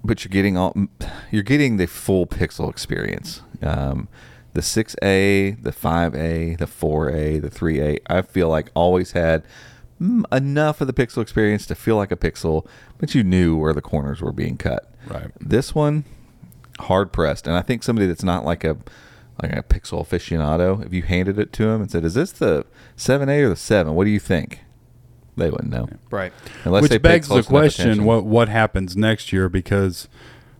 but 0.05 0.24
you're 0.24 0.30
getting 0.30 0.57
all 0.57 0.74
you're 1.30 1.42
getting 1.42 1.76
the 1.76 1.86
full 1.86 2.26
pixel 2.26 2.70
experience. 2.70 3.42
Um, 3.62 4.09
the 4.53 4.61
6A, 4.61 5.62
the 5.62 5.70
5A, 5.70 6.59
the 6.59 6.66
4A, 6.66 7.40
the 7.40 7.51
3A, 7.51 7.98
I 8.09 8.22
feel 8.22 8.48
like 8.48 8.70
always 8.74 9.12
had 9.12 9.44
mm, 10.01 10.24
enough 10.32 10.80
of 10.80 10.86
the 10.86 10.92
pixel 10.92 11.22
experience 11.22 11.66
to 11.66 11.74
feel 11.74 11.96
like 11.96 12.11
a 12.11 12.16
pixel, 12.16 12.66
but 12.98 13.14
you 13.14 13.22
knew 13.22 13.57
where 13.57 13.72
the 13.72 13.82
corners 13.82 14.20
were 14.20 14.32
being 14.32 14.57
cut. 14.57 14.92
Right. 15.07 15.30
This 15.40 15.74
one, 15.74 16.05
hard 16.80 17.12
pressed, 17.12 17.46
and 17.46 17.57
I 17.57 17.62
think 17.62 17.82
somebody 17.82 18.07
that's 18.07 18.24
not 18.24 18.44
like 18.44 18.64
a 18.64 18.76
like 19.42 19.53
a 19.55 19.62
pixel 19.62 20.07
aficionado, 20.07 20.84
if 20.84 20.92
you 20.92 21.03
handed 21.03 21.38
it 21.38 21.53
to 21.55 21.68
him 21.68 21.80
and 21.80 21.90
said, 21.90 22.05
"Is 22.05 22.14
this 22.14 22.32
the 22.32 22.66
7A 22.96 23.42
or 23.42 23.48
the 23.48 23.57
7? 23.57 23.94
What 23.94 24.05
do 24.05 24.11
you 24.11 24.20
think?" 24.20 24.61
They 25.37 25.51
wouldn't 25.51 25.70
know. 25.70 25.89
Right. 26.11 26.33
Unless 26.64 26.83
Which 26.83 26.91
pay 26.93 26.99
begs 26.99 27.28
the 27.28 27.43
question: 27.43 28.05
what 28.05 28.24
what 28.24 28.49
happens 28.49 28.97
next 28.97 29.33
year? 29.33 29.49
Because 29.49 30.09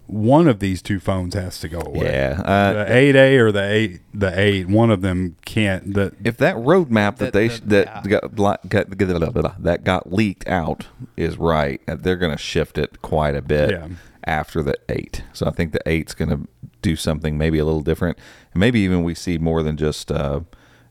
one 0.07 0.49
of 0.49 0.59
these 0.59 0.83
two 0.83 0.99
phones 0.99 1.35
has 1.35 1.61
to 1.61 1.68
go 1.68 1.79
away. 1.81 2.07
Yeah, 2.07 2.41
uh, 2.45 2.73
the 2.85 2.97
eight 2.97 3.14
A 3.14 3.37
or 3.39 3.53
the 3.53 3.62
eight 3.62 4.01
the 4.12 4.39
eight. 4.41 4.68
One 4.68 4.91
of 4.91 5.03
them 5.03 5.37
can't. 5.45 5.95
The 5.95 6.12
if 6.25 6.37
that 6.39 6.57
roadmap 6.57 7.16
that 7.18 7.33
The- 7.33 7.39
they 7.39 7.49
the- 7.49 7.61
that 7.66 7.87
yeah. 8.05 8.11
got, 8.21 8.39
li- 8.39 8.68
got 8.68 8.89
blah, 8.91 9.18
blah, 9.18 9.31
blah, 9.43 9.55
that 9.59 9.85
got 9.85 10.12
leaked 10.12 10.49
out 10.49 10.87
is 11.16 11.37
right, 11.39 11.81
uh, 11.87 11.97
they're 11.97 12.16
going 12.16 12.33
to 12.33 12.39
shift 12.43 12.77
it 12.79 13.03
quite 13.03 13.35
a 13.37 13.43
bit 13.43 13.71
Yeah. 13.71 13.89
after 14.25 14.62
the 14.62 14.75
eight. 14.89 15.23
So 15.33 15.47
I 15.47 15.51
think 15.51 15.73
the 15.73 15.87
eight's 15.89 16.14
going 16.14 16.31
to 16.31 16.49
do 16.83 16.97
something 16.97 17.37
maybe 17.39 17.59
a 17.59 17.64
little 17.64 17.83
different, 17.83 18.18
and 18.55 18.61
maybe 18.61 18.81
even 18.81 19.03
we 19.05 19.14
see 19.14 19.37
more 19.39 19.62
than 19.62 19.77
just 19.77 20.11
uh, 20.11 20.41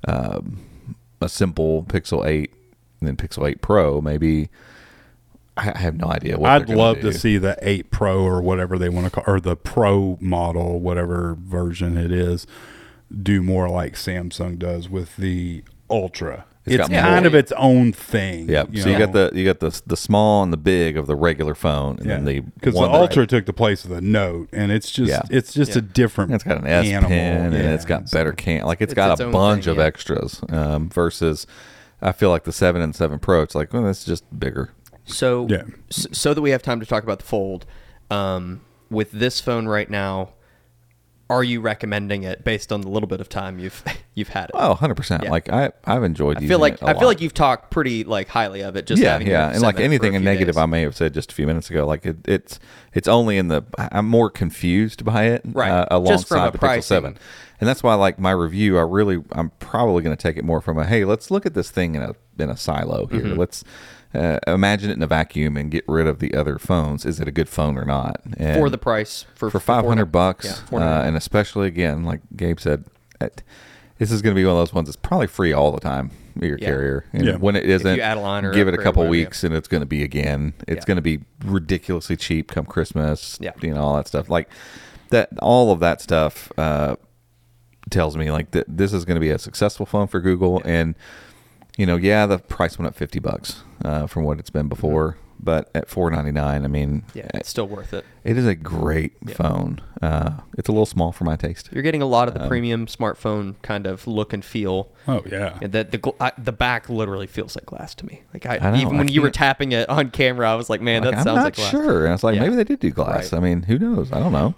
uh, 0.08 0.40
a 1.20 1.28
simple 1.28 1.84
Pixel 1.84 2.26
eight 2.26 2.54
and 3.00 3.08
then 3.08 3.16
Pixel 3.16 3.48
eight 3.50 3.62
Pro. 3.62 4.02
Maybe 4.02 4.50
I 5.58 5.72
I 5.76 5.78
have 5.80 5.96
no 5.98 6.08
idea. 6.08 6.38
what 6.38 6.52
I'd 6.52 6.70
love 6.70 7.02
do. 7.02 7.12
to 7.12 7.18
see 7.18 7.38
the 7.38 7.58
eight 7.62 7.92
Pro 7.92 8.22
or 8.22 8.42
whatever 8.42 8.78
they 8.78 8.90
want 8.90 9.06
to 9.06 9.12
call, 9.12 9.24
or 9.28 9.40
the 9.40 9.56
Pro 9.56 10.18
model, 10.22 10.80
whatever 10.80 11.36
version 11.40 11.98
it 11.98 12.12
is, 12.12 12.48
do 13.24 13.42
more 13.42 13.70
like 13.70 13.94
Samsung 13.96 14.58
does 14.60 14.90
with 14.90 15.16
the 15.18 15.64
Ultra. 15.90 16.46
It's 16.66 16.76
It's, 16.88 16.90
kind 16.90 17.26
of 17.26 17.34
its 17.34 17.52
own 17.54 17.94
thing. 17.94 18.48
Yeah, 18.48 18.66
so 18.76 18.90
you 18.90 18.98
got 19.00 19.12
the 19.12 19.32
you 19.34 19.44
got 19.44 19.60
the 19.60 19.82
the 19.88 19.98
small 19.98 20.44
and 20.44 20.54
the 20.54 20.58
big 20.58 20.98
of 20.98 21.08
the 21.08 21.16
regular 21.16 21.56
phone, 21.56 21.98
and 22.00 22.08
then 22.08 22.26
the 22.26 22.42
because 22.42 22.76
the 22.76 22.80
one 22.82 22.92
that- 22.92 22.98
Ultra 23.02 23.26
took 23.26 23.48
the 23.48 23.54
place 23.54 23.84
of 23.86 23.90
the 23.90 24.02
Note, 24.02 24.50
and 24.54 24.72
it's 24.72 24.92
just 24.92 25.10
Yeah. 25.10 25.22
it's 25.32 25.52
just 25.52 25.76
a 25.76 25.82
different. 25.82 26.32
It's 26.34 26.44
got 26.44 26.60
an 26.60 26.68
S 26.68 26.86
animal. 26.86 27.10
pen 27.10 27.46
and 27.46 27.54
Yeah. 27.56 27.74
it's 27.74 27.86
got 27.86 28.12
better 28.12 28.34
can 28.34 28.66
like 28.66 28.82
it's 28.82 28.92
It's 28.92 28.96
got 28.96 29.14
its 29.14 29.22
a 29.22 29.30
bunch 29.30 29.64
thing, 29.66 29.72
of 29.72 29.78
yeah. 29.78 29.84
extras 29.86 30.42
um, 30.50 30.90
versus 30.90 31.48
I 32.02 32.12
feel 32.12 32.30
like 32.30 32.44
the 32.44 32.52
seven 32.52 32.82
and 32.82 32.96
seven 32.96 33.20
Pro. 33.20 33.42
It's 33.42 33.56
like 33.56 33.74
well, 33.74 33.84
that's 33.84 34.06
just 34.06 34.24
bigger. 34.40 34.72
So, 35.06 35.48
Yeah. 35.50 35.64
so 35.90 36.34
that 36.36 36.42
we 36.42 36.52
have 36.52 36.62
time 36.62 36.80
to 36.80 36.86
talk 36.86 37.04
about 37.04 37.20
the 37.20 37.26
Fold, 37.26 37.66
um, 38.12 38.62
with 38.92 39.12
this 39.12 39.40
phone 39.42 39.68
right 39.68 39.90
now, 39.90 40.34
are 41.30 41.44
you 41.44 41.62
recommending 41.62 42.24
it 42.24 42.44
based 42.44 42.72
on 42.72 42.82
the 42.82 42.90
little 42.90 43.08
bit 43.08 43.22
of 43.22 43.30
time 43.30 43.60
you've 43.60 43.84
you've 44.16 44.30
had 44.30 44.46
it? 44.46 44.52
Oh, 44.56 44.70
100 44.70 44.96
percent. 44.96 45.24
Yeah. 45.24 45.32
Like 45.32 45.50
I 45.50 45.72
I've 45.86 46.04
enjoyed. 46.04 46.38
I 46.38 46.48
feel 46.48 46.60
like 46.60 46.82
I 46.82 46.94
feel 46.94 47.08
like 47.08 47.22
you've 47.22 47.34
talked 47.34 47.72
pretty 47.72 48.04
like 48.04 48.28
highly 48.28 48.62
of 48.62 48.76
it. 48.76 48.88
Just 48.88 49.02
yeah, 49.02 49.20
yeah, 49.20 49.52
and 49.52 49.62
like 49.62 49.80
anything 49.80 50.16
a 50.16 50.18
in 50.18 50.24
negative, 50.24 50.56
days. 50.56 50.62
I 50.62 50.66
may 50.66 50.82
have 50.82 50.96
said 50.96 51.14
just 51.14 51.32
a 51.32 51.36
few 51.36 51.46
minutes 51.46 51.70
ago. 51.70 51.86
Like 51.86 52.06
it, 52.06 52.18
it's 52.28 52.60
it's 52.94 53.08
only 53.08 53.38
in 53.38 53.48
the 53.50 53.64
I'm 53.78 54.08
more 54.08 54.30
confused 54.30 55.06
by 55.06 55.26
it, 55.26 55.42
Right. 55.46 55.70
Uh, 55.70 56.00
Just 56.06 56.28
from 56.28 56.40
alongside 56.40 56.48
a 56.48 56.52
the. 56.52 56.58
Pixel 56.58 56.84
Seven, 56.84 57.18
and 57.60 57.68
that's 57.68 57.84
why 57.84 57.94
like 57.94 58.20
my 58.20 58.32
review, 58.32 58.78
I 58.78 58.82
really 58.82 59.24
I'm 59.32 59.52
probably 59.60 60.02
going 60.02 60.16
to 60.16 60.22
take 60.22 60.38
it 60.38 60.44
more 60.44 60.62
from 60.62 60.78
a 60.78 60.86
hey, 60.86 61.06
let's 61.06 61.30
look 61.30 61.46
at 61.46 61.54
this 61.54 61.70
thing 61.70 61.96
in 61.96 62.02
a 62.02 62.16
in 62.38 62.50
a 62.50 62.58
silo 62.58 63.06
here. 63.08 63.22
Mm-hmm. 63.22 63.40
Let's 63.40 63.64
uh, 64.14 64.40
imagine 64.48 64.90
it 64.90 64.94
in 64.98 65.04
a 65.04 65.08
vacuum 65.08 65.56
and 65.58 65.70
get 65.70 65.84
rid 65.88 66.08
of 66.08 66.20
the 66.20 66.34
other 66.34 66.58
phones. 66.58 67.06
Is 67.06 67.20
it 67.20 67.28
a 67.28 67.32
good 67.32 67.50
phone 67.50 67.78
or 67.78 67.86
not? 67.86 68.22
And 68.38 68.60
for 68.60 68.70
the 68.70 68.78
price 68.78 69.26
for 69.36 69.50
for 69.52 69.60
five 69.60 69.86
hundred 69.86 70.08
$4.99. 70.08 70.12
bucks, 70.12 70.64
Yeah, 70.72 70.78
uh, 70.80 71.04
and 71.04 71.16
especially 71.16 71.68
again, 71.68 72.04
like 72.04 72.22
Gabe 72.36 72.60
said, 72.60 72.86
it, 73.22 73.44
this 73.98 74.12
is 74.12 74.22
going 74.22 74.34
to 74.36 74.40
be 74.40 74.46
one 74.46 74.54
of 74.54 74.60
those 74.60 74.74
ones 74.74 74.88
that's 74.88 74.96
probably 74.96 75.28
free 75.28 75.54
all 75.54 75.72
the 75.72 75.80
time. 75.80 76.12
Your 76.40 76.58
Yeah. 76.58 76.68
carrier, 76.70 77.06
and 77.12 77.26
Yeah. 77.26 77.36
when 77.36 77.56
it 77.58 77.66
isn't, 77.66 77.98
you 77.98 78.02
add 78.02 78.16
a 78.18 78.22
line 78.22 78.46
or 78.46 78.54
give 78.54 78.68
it 78.70 78.74
a 78.74 78.78
couple 78.78 79.02
whatever, 79.02 79.16
yeah. 79.16 79.26
weeks, 79.26 79.44
and 79.44 79.54
it's 79.54 79.68
going 79.68 79.82
to 79.82 79.86
be 79.88 80.04
again. 80.04 80.54
It's 80.70 80.84
Yeah. 80.84 80.88
going 80.88 80.96
to 80.96 81.02
be 81.02 81.20
ridiculously 81.44 82.16
cheap 82.16 82.50
come 82.50 82.66
Christmas. 82.66 83.38
Yeah. 83.42 83.52
you 83.62 83.74
know 83.74 83.82
all 83.82 83.96
that 83.98 84.08
stuff. 84.08 84.30
Like 84.30 84.50
that, 85.10 85.30
all 85.42 85.72
of 85.74 85.80
that 85.82 86.00
stuff 86.02 86.50
uh, 86.58 86.96
tells 87.90 88.16
me 88.16 88.32
like 88.32 88.52
that 88.52 88.66
this 88.70 88.94
is 88.94 89.04
going 89.04 89.16
to 89.16 89.20
be 89.22 89.32
a 89.32 89.40
successful 89.40 89.86
phone 89.86 90.08
for 90.08 90.22
Google, 90.22 90.62
and 90.64 90.96
you 91.80 91.86
know, 91.86 91.96
yeah, 91.96 92.26
the 92.26 92.38
price 92.40 92.78
went 92.78 92.88
up 92.88 92.96
fifty 92.96 93.20
bucks 93.20 93.64
uh, 93.86 94.06
from 94.08 94.24
what 94.24 94.40
it's 94.40 94.50
been 94.52 94.68
before. 94.68 95.18
But 95.42 95.70
at 95.74 95.88
four 95.88 96.12
ninety 96.12 96.32
nine, 96.34 96.66
I 96.66 96.68
mean, 96.68 97.04
Mm-hmm. 97.08 97.18
yeah, 97.20 97.30
it's 97.36 97.48
still 97.48 97.66
worth 97.68 97.94
it. 97.94 98.04
it 98.26 98.38
is 98.38 98.46
a 98.46 98.56
great 98.56 99.14
phone. 99.36 99.80
Uh, 100.02 100.32
it's 100.58 100.68
a 100.68 100.72
little 100.74 100.86
small 100.86 101.14
for 101.14 101.24
my 101.24 101.38
taste. 101.38 101.70
You're 101.72 101.82
getting 101.82 102.02
a 102.02 102.06
lot 102.06 102.28
of 102.28 102.36
Um, 102.36 102.42
the 102.42 102.48
premium 102.50 102.88
smartphone 102.88 103.56
kind 103.62 103.88
of 103.88 104.06
look 104.06 104.34
and 104.34 104.44
feel. 104.44 104.90
Oh 105.08 105.24
yeah. 105.32 105.58
And 105.62 105.72
that 105.72 105.92
the 105.92 105.98
gl- 105.98 106.18
I, 106.20 106.34
the 106.38 106.52
back 106.52 106.90
literally 106.90 107.26
feels 107.28 107.56
like 107.56 107.66
glass 107.66 107.96
to 107.96 108.06
me. 108.06 108.24
Like 108.34 108.46
I, 108.46 108.58
I 108.58 108.72
know, 108.72 108.78
even 108.82 108.96
I 108.96 108.98
when 108.98 109.08
you 109.08 109.22
were 109.22 109.32
tapping 109.32 109.72
it 109.72 109.88
on 109.88 110.12
camera, 110.12 110.52
I 110.52 110.56
was 110.56 110.70
like, 110.70 110.82
man, 110.82 111.04
Like, 111.04 111.12
that 111.12 111.18
I'm 111.20 111.24
sounds 111.24 111.36
not 111.38 111.44
like 111.46 111.56
glass. 111.56 111.72
sure. 111.72 112.00
And 112.04 112.10
I 112.10 112.16
was 112.16 112.24
like 112.26 112.36
Yeah. 112.36 112.42
maybe 112.42 112.56
they 112.58 112.66
did 112.66 112.80
do 112.82 112.92
glass. 112.92 113.32
Right. 113.32 113.38
I 113.38 113.42
mean, 113.42 113.62
who 113.64 113.80
knows? 113.80 114.12
I 114.12 114.20
don't 114.20 114.34
know. 114.34 114.56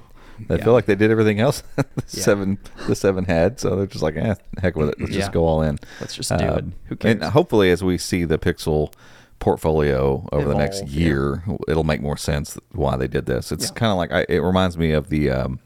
They 0.48 0.58
Yeah. 0.58 0.64
feel 0.64 0.74
like 0.74 0.86
they 0.86 0.96
did 0.96 1.12
everything 1.12 1.40
else 1.40 1.64
the 1.76 1.86
Yeah. 1.98 2.24
seven 2.24 2.58
the 2.88 2.96
seven 2.96 3.26
had, 3.26 3.60
so 3.60 3.76
they're 3.76 3.86
just 3.88 4.04
like, 4.04 4.16
eh, 4.18 4.36
heck 4.62 4.76
with 4.76 4.90
it. 4.90 5.00
Let's 5.00 5.12
Yeah. 5.12 5.20
just 5.20 5.32
go 5.32 5.46
all 5.46 5.62
in. 5.62 5.80
Let's 6.00 6.16
just 6.16 6.30
do 6.38 6.46
it. 6.46 6.66
Who 6.86 6.98
And 7.02 7.24
hopefully, 7.24 7.72
as 7.72 7.84
we 7.84 7.98
see 7.98 8.24
the 8.26 8.38
Pixel 8.38 8.94
portfolio 9.40 10.28
over 10.32 10.48
the 10.48 10.56
next 10.56 10.78
Evolve, 10.82 10.92
year, 10.92 11.44
it'll 11.68 11.84
make 11.84 12.02
more 12.02 12.18
sense 12.18 12.58
why 12.72 12.96
they 12.98 13.08
did 13.08 13.26
this. 13.26 13.52
It's 13.52 13.72
kind 13.72 13.92
of 13.92 13.98
like 13.98 14.12
I, 14.12 14.26
it 14.30 14.40
reminds 14.40 14.78
me 14.78 14.92
of 14.92 15.10
the 15.10 15.30
um, 15.32 15.60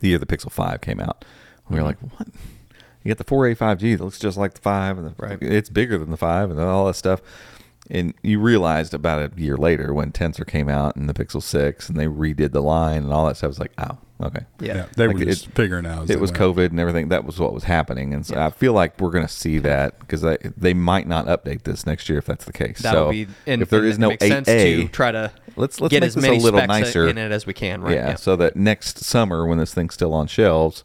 the 0.00 0.08
year 0.08 0.18
the 0.18 0.26
Pixel 0.26 0.50
Five 0.50 0.80
came 0.80 1.00
out. 1.00 1.24
We 1.68 1.76
were 1.76 1.82
like, 1.82 1.98
what? 2.00 2.28
You 3.02 3.10
get 3.10 3.18
the 3.18 3.24
4A 3.24 3.54
5G 3.54 3.98
that 3.98 4.04
looks 4.04 4.18
just 4.18 4.38
like 4.38 4.54
the 4.54 4.60
five, 4.62 4.96
and 4.96 5.08
the, 5.08 5.14
Right. 5.18 5.36
it's 5.42 5.68
bigger 5.68 5.98
than 5.98 6.10
the 6.10 6.16
five, 6.16 6.50
and 6.50 6.58
all 6.58 6.86
that 6.86 6.94
stuff. 6.94 7.20
And 7.90 8.14
you 8.22 8.40
realized 8.40 8.94
about 8.94 9.32
a 9.32 9.40
year 9.40 9.56
later 9.58 9.92
when 9.92 10.10
Tensor 10.10 10.46
came 10.46 10.68
out 10.70 10.96
and 10.96 11.08
the 11.08 11.12
Pixel 11.14 11.42
Six, 11.42 11.88
and 11.88 11.98
they 11.98 12.06
redid 12.06 12.52
the 12.52 12.62
line 12.62 13.02
and 13.02 13.12
all 13.12 13.26
that 13.26 13.36
stuff. 13.36 13.44
It 13.44 13.48
was 13.48 13.58
like, 13.58 13.72
oh, 13.76 13.98
okay. 14.22 14.46
Yeah. 14.58 14.74
Yeah, 14.76 14.86
they 14.96 15.06
Like, 15.06 15.16
were 15.16 15.22
it- 15.22 15.26
just 15.26 15.48
figuring 15.48 15.84
out. 15.84 16.08
It 16.08 16.18
was 16.18 16.32
went. 16.32 16.42
COVID 16.56 16.66
and 16.70 16.80
everything. 16.80 17.08
That 17.10 17.26
was 17.26 17.38
what 17.38 17.52
was 17.52 17.64
happening, 17.64 18.14
and 18.14 18.24
so 18.24 18.36
Yeah. 18.36 18.46
I 18.46 18.50
feel 18.50 18.72
like 18.72 18.98
we're 19.00 19.10
going 19.10 19.26
to 19.26 19.32
see 19.32 19.58
that 19.58 19.98
because 20.00 20.22
they, 20.22 20.38
they 20.56 20.72
might 20.72 21.06
not 21.06 21.26
update 21.26 21.64
this 21.64 21.84
next 21.84 22.08
year 22.08 22.18
if 22.18 22.24
that's 22.24 22.46
the 22.46 22.52
case. 22.54 22.78
That'll 22.78 23.08
so 23.08 23.10
be 23.10 23.26
and, 23.46 23.60
if 23.60 23.68
there 23.68 23.80
and 23.80 23.88
is 23.88 23.98
no 23.98 24.08
makes 24.08 24.26
sense 24.26 24.48
8A, 24.48 24.82
to 24.82 24.88
try 24.88 25.12
to 25.12 25.30
let's 25.56 25.78
let's 25.78 25.90
get 25.90 26.00
make 26.00 26.06
as 26.08 26.14
this 26.14 26.22
many 26.22 26.38
a 26.38 26.40
little 26.40 26.60
specs 26.60 26.68
nicer. 26.70 27.06
in 27.06 27.18
it 27.18 27.32
as 27.32 27.44
we 27.46 27.52
can. 27.52 27.82
Right? 27.82 27.94
yeah, 27.96 28.14
so 28.14 28.34
that 28.36 28.56
next 28.56 29.04
summer 29.04 29.46
when 29.46 29.58
this 29.58 29.74
thing's 29.74 29.92
still 29.92 30.14
on 30.14 30.26
shelves, 30.26 30.84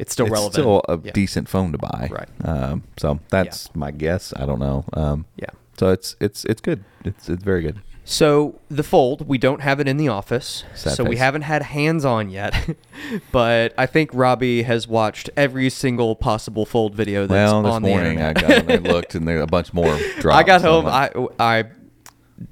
it's 0.00 0.10
still 0.12 0.26
it's 0.26 0.32
relevant. 0.32 0.54
still 0.54 0.82
a 0.88 0.98
yeah. 1.04 1.12
decent 1.12 1.48
phone 1.48 1.70
to 1.70 1.78
buy. 1.78 2.08
Right. 2.10 2.28
Um, 2.44 2.82
so 2.96 3.20
that's 3.28 3.72
my 3.76 3.92
guess. 3.92 4.32
I 4.36 4.44
don't 4.44 4.58
know. 4.58 4.84
Um, 4.92 5.26
Yeah. 5.36 5.46
So 5.78 5.90
it's 5.90 6.16
it's 6.20 6.44
it's 6.44 6.60
good. 6.60 6.84
It's 7.04 7.28
it's 7.28 7.42
very 7.42 7.62
good. 7.62 7.80
So 8.04 8.58
the 8.68 8.82
fold, 8.82 9.28
we 9.28 9.38
don't 9.38 9.60
have 9.60 9.78
it 9.78 9.86
in 9.86 9.96
the 9.96 10.08
office, 10.08 10.64
Sad 10.74 10.94
so 10.94 11.04
we 11.04 11.16
haven't 11.16 11.42
had 11.42 11.62
hands 11.62 12.04
on 12.04 12.30
yet. 12.30 12.76
but 13.32 13.72
I 13.78 13.86
think 13.86 14.10
Robbie 14.12 14.62
has 14.62 14.88
watched 14.88 15.30
every 15.36 15.70
single 15.70 16.16
possible 16.16 16.66
fold 16.66 16.96
video 16.96 17.28
that's 17.28 17.52
well, 17.52 17.62
this 17.62 17.72
on 17.72 17.82
the 17.82 17.88
morning 17.88 18.20
I 18.20 18.32
got 18.32 18.68
and 18.68 18.86
looked, 18.88 19.14
and 19.14 19.26
there 19.26 19.40
a 19.40 19.46
bunch 19.46 19.72
more. 19.72 19.96
Dropped, 20.18 20.36
I 20.36 20.42
got 20.42 20.62
so 20.62 20.82
home. 20.82 20.86
like, 20.86 21.16
I 21.38 21.60
I 21.60 21.64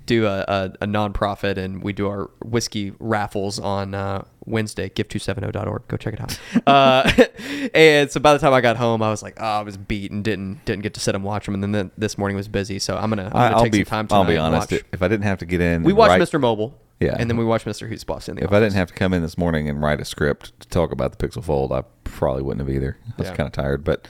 do 0.06 0.26
a, 0.26 0.44
a, 0.48 0.72
a 0.82 0.86
nonprofit 0.86 1.56
and 1.56 1.82
we 1.82 1.92
do 1.92 2.08
our 2.08 2.30
whiskey 2.44 2.92
raffles 2.98 3.58
on 3.58 3.94
uh, 3.94 4.24
Wednesday. 4.46 4.88
Give270.org. 4.88 5.88
Go 5.88 5.96
check 5.96 6.14
it 6.14 6.20
out. 6.20 6.38
uh, 6.66 7.10
and 7.74 8.10
so 8.10 8.20
by 8.20 8.32
the 8.32 8.38
time 8.38 8.52
I 8.52 8.60
got 8.60 8.76
home, 8.76 9.02
I 9.02 9.10
was 9.10 9.22
like, 9.22 9.36
oh, 9.40 9.44
I 9.44 9.62
was 9.62 9.76
beat 9.76 10.10
and 10.10 10.22
didn't 10.24 10.64
didn't 10.64 10.82
get 10.82 10.94
to 10.94 11.00
sit 11.00 11.14
and 11.14 11.22
watch 11.24 11.44
them. 11.46 11.54
And 11.54 11.62
then 11.62 11.72
the, 11.72 11.90
this 11.98 12.16
morning 12.18 12.36
was 12.36 12.48
busy, 12.48 12.78
so 12.78 12.96
I'm 12.96 13.10
gonna, 13.10 13.24
I'm 13.24 13.30
gonna 13.32 13.44
I, 13.44 13.50
I'll 13.50 13.62
take 13.64 13.72
be 13.72 13.78
some 13.78 13.84
time 13.86 14.06
tonight 14.08 14.18
I'll 14.20 14.26
be 14.26 14.36
honest. 14.36 14.72
watch. 14.72 14.82
If 14.92 15.02
I 15.02 15.08
didn't 15.08 15.24
have 15.24 15.38
to 15.38 15.46
get 15.46 15.60
in, 15.60 15.82
We 15.82 15.92
watched 15.92 16.10
write- 16.10 16.20
Mr. 16.22 16.40
Mobile. 16.40 16.78
Yeah. 17.00 17.16
And 17.18 17.30
then 17.30 17.38
we 17.38 17.46
watched 17.46 17.64
Mr. 17.64 17.88
Who's 17.88 18.04
Boss 18.04 18.28
in 18.28 18.34
the 18.36 18.42
If 18.42 18.48
office. 18.48 18.56
I 18.56 18.60
didn't 18.60 18.74
have 18.74 18.88
to 18.88 18.94
come 18.94 19.14
in 19.14 19.22
this 19.22 19.38
morning 19.38 19.70
and 19.70 19.80
write 19.80 20.02
a 20.02 20.04
script 20.04 20.52
to 20.60 20.68
talk 20.68 20.92
about 20.92 21.16
the 21.16 21.28
Pixel 21.28 21.42
Fold, 21.42 21.72
I 21.72 21.82
probably 22.04 22.42
wouldn't 22.42 22.60
have 22.66 22.74
either. 22.74 22.98
I 23.08 23.12
was 23.16 23.28
Yeah. 23.28 23.36
kind 23.36 23.46
of 23.46 23.52
tired, 23.54 23.84
but 23.84 24.06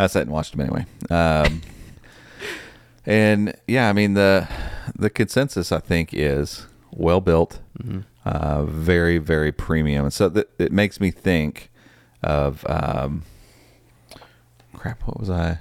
I 0.00 0.08
sat 0.08 0.22
and 0.22 0.32
watched 0.32 0.50
them 0.50 0.60
anyway. 0.62 0.84
Um, 1.10 1.62
and 3.06 3.54
yeah, 3.66 3.88
I 3.88 3.92
mean 3.92 4.14
the 4.14 4.48
the 4.96 5.10
consensus 5.10 5.72
I 5.72 5.80
think 5.80 6.10
is 6.12 6.66
well 6.92 7.20
built, 7.20 7.60
Mm-hmm. 7.82 8.00
uh, 8.24 8.64
very 8.64 9.18
very 9.18 9.52
premium, 9.52 10.04
and 10.04 10.12
so 10.12 10.28
that 10.30 10.48
it 10.58 10.72
makes 10.72 11.00
me 11.00 11.10
think 11.10 11.70
of 12.22 12.64
um, 12.68 13.22
crap. 14.74 15.02
What 15.06 15.18
was 15.20 15.30
I? 15.30 15.58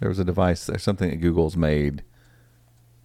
There 0.00 0.08
was 0.08 0.18
a 0.18 0.24
device. 0.24 0.66
There's 0.66 0.82
something 0.82 1.10
that 1.10 1.16
Google's 1.16 1.56
made. 1.56 2.02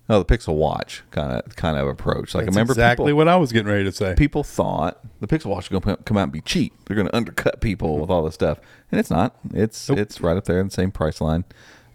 Oh, 0.09 0.21
the 0.21 0.25
Pixel 0.25 0.55
Watch 0.55 1.01
kind 1.11 1.31
of 1.31 1.55
kind 1.55 1.77
of 1.77 1.87
approach. 1.87 2.35
Like 2.35 2.45
That's 2.45 2.55
remember 2.55 2.73
exactly 2.73 3.05
people, 3.05 3.17
what 3.17 3.27
I 3.29 3.37
was 3.37 3.51
getting 3.53 3.71
ready 3.71 3.85
to 3.85 3.91
say. 3.91 4.13
people 4.17 4.43
thought 4.43 4.99
the 5.21 5.27
Pixel 5.27 5.45
Watch 5.45 5.65
is 5.65 5.69
going 5.69 5.81
to 5.81 6.03
come 6.03 6.17
out 6.17 6.23
and 6.23 6.31
be 6.31 6.41
cheap. 6.41 6.73
They're 6.85 6.95
going 6.95 7.07
to 7.07 7.15
undercut 7.15 7.61
people 7.61 7.97
with 7.99 8.09
all 8.09 8.23
this 8.23 8.33
stuff, 8.33 8.59
and 8.91 8.99
it's 8.99 9.09
not. 9.09 9.37
It's 9.53 9.87
Nope. 9.89 9.99
it's 9.99 10.19
right 10.19 10.35
up 10.35 10.43
there 10.45 10.59
in 10.59 10.67
the 10.67 10.73
same 10.73 10.91
price 10.91 11.21
line. 11.21 11.45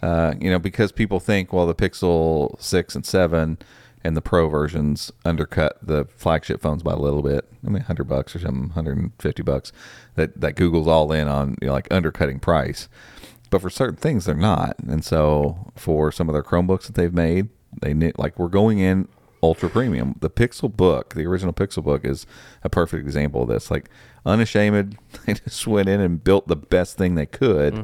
Uh, 0.03 0.35
you 0.41 0.51
know, 0.51 0.59
because 0.59 0.93
people 0.93 1.21
think, 1.21 1.53
well, 1.53 1.67
the 1.67 1.75
Pixel 1.75 2.61
six 2.61 2.95
and 2.95 3.05
seven 3.05 3.59
and 4.05 4.17
the 4.17 4.23
Pro 4.23 4.49
versions 4.49 5.11
undercut 5.25 5.77
the 5.83 6.05
flagship 6.17 6.61
phones 6.61 6.83
by 6.83 6.93
a 6.93 6.99
little 6.99 7.23
bit. 7.23 7.49
I 7.67 7.71
mean, 7.71 7.83
hundred 7.83 8.05
bucks 8.05 8.35
or 8.37 8.39
something, 8.39 8.71
hundred 8.71 8.97
and 8.99 9.13
fifty 9.19 9.43
bucks. 9.43 9.73
That 10.15 10.41
that 10.41 10.55
Google's 10.55 10.87
all 10.89 11.11
in 11.13 11.29
on, 11.29 11.57
you 11.61 11.67
know, 11.67 11.73
like 11.73 11.89
undercutting 11.91 12.39
price. 12.39 12.89
But 13.51 13.63
for 13.63 13.71
certain 13.71 13.97
things, 13.97 14.27
they're 14.27 14.35
not. 14.35 14.77
And 14.87 15.05
so 15.05 15.73
for 15.75 16.13
some 16.13 16.29
of 16.29 16.33
their 16.35 16.43
Chromebooks 16.43 16.87
that 16.87 16.95
they've 16.95 17.13
made, 17.13 17.49
they 17.81 17.95
need 17.95 18.19
like 18.19 18.39
we're 18.39 18.49
going 18.49 18.79
in 18.79 19.09
ultra 19.43 19.71
premium. 19.71 20.17
The 20.21 20.31
Pixel 20.31 20.75
Book, 20.75 21.15
the 21.15 21.27
original 21.27 21.53
Pixel 21.53 21.83
Book, 21.83 22.05
is 22.05 22.27
a 22.63 22.69
perfect 22.69 23.05
example 23.05 23.43
of 23.43 23.49
this. 23.49 23.71
Like 23.71 23.89
unashamed, 24.27 24.99
they 25.27 25.35
just 25.35 25.67
went 25.67 25.89
in 25.89 26.01
and 26.01 26.23
built 26.23 26.49
the 26.49 26.57
best 26.57 26.97
thing 26.97 27.15
they 27.15 27.27
could 27.27 27.75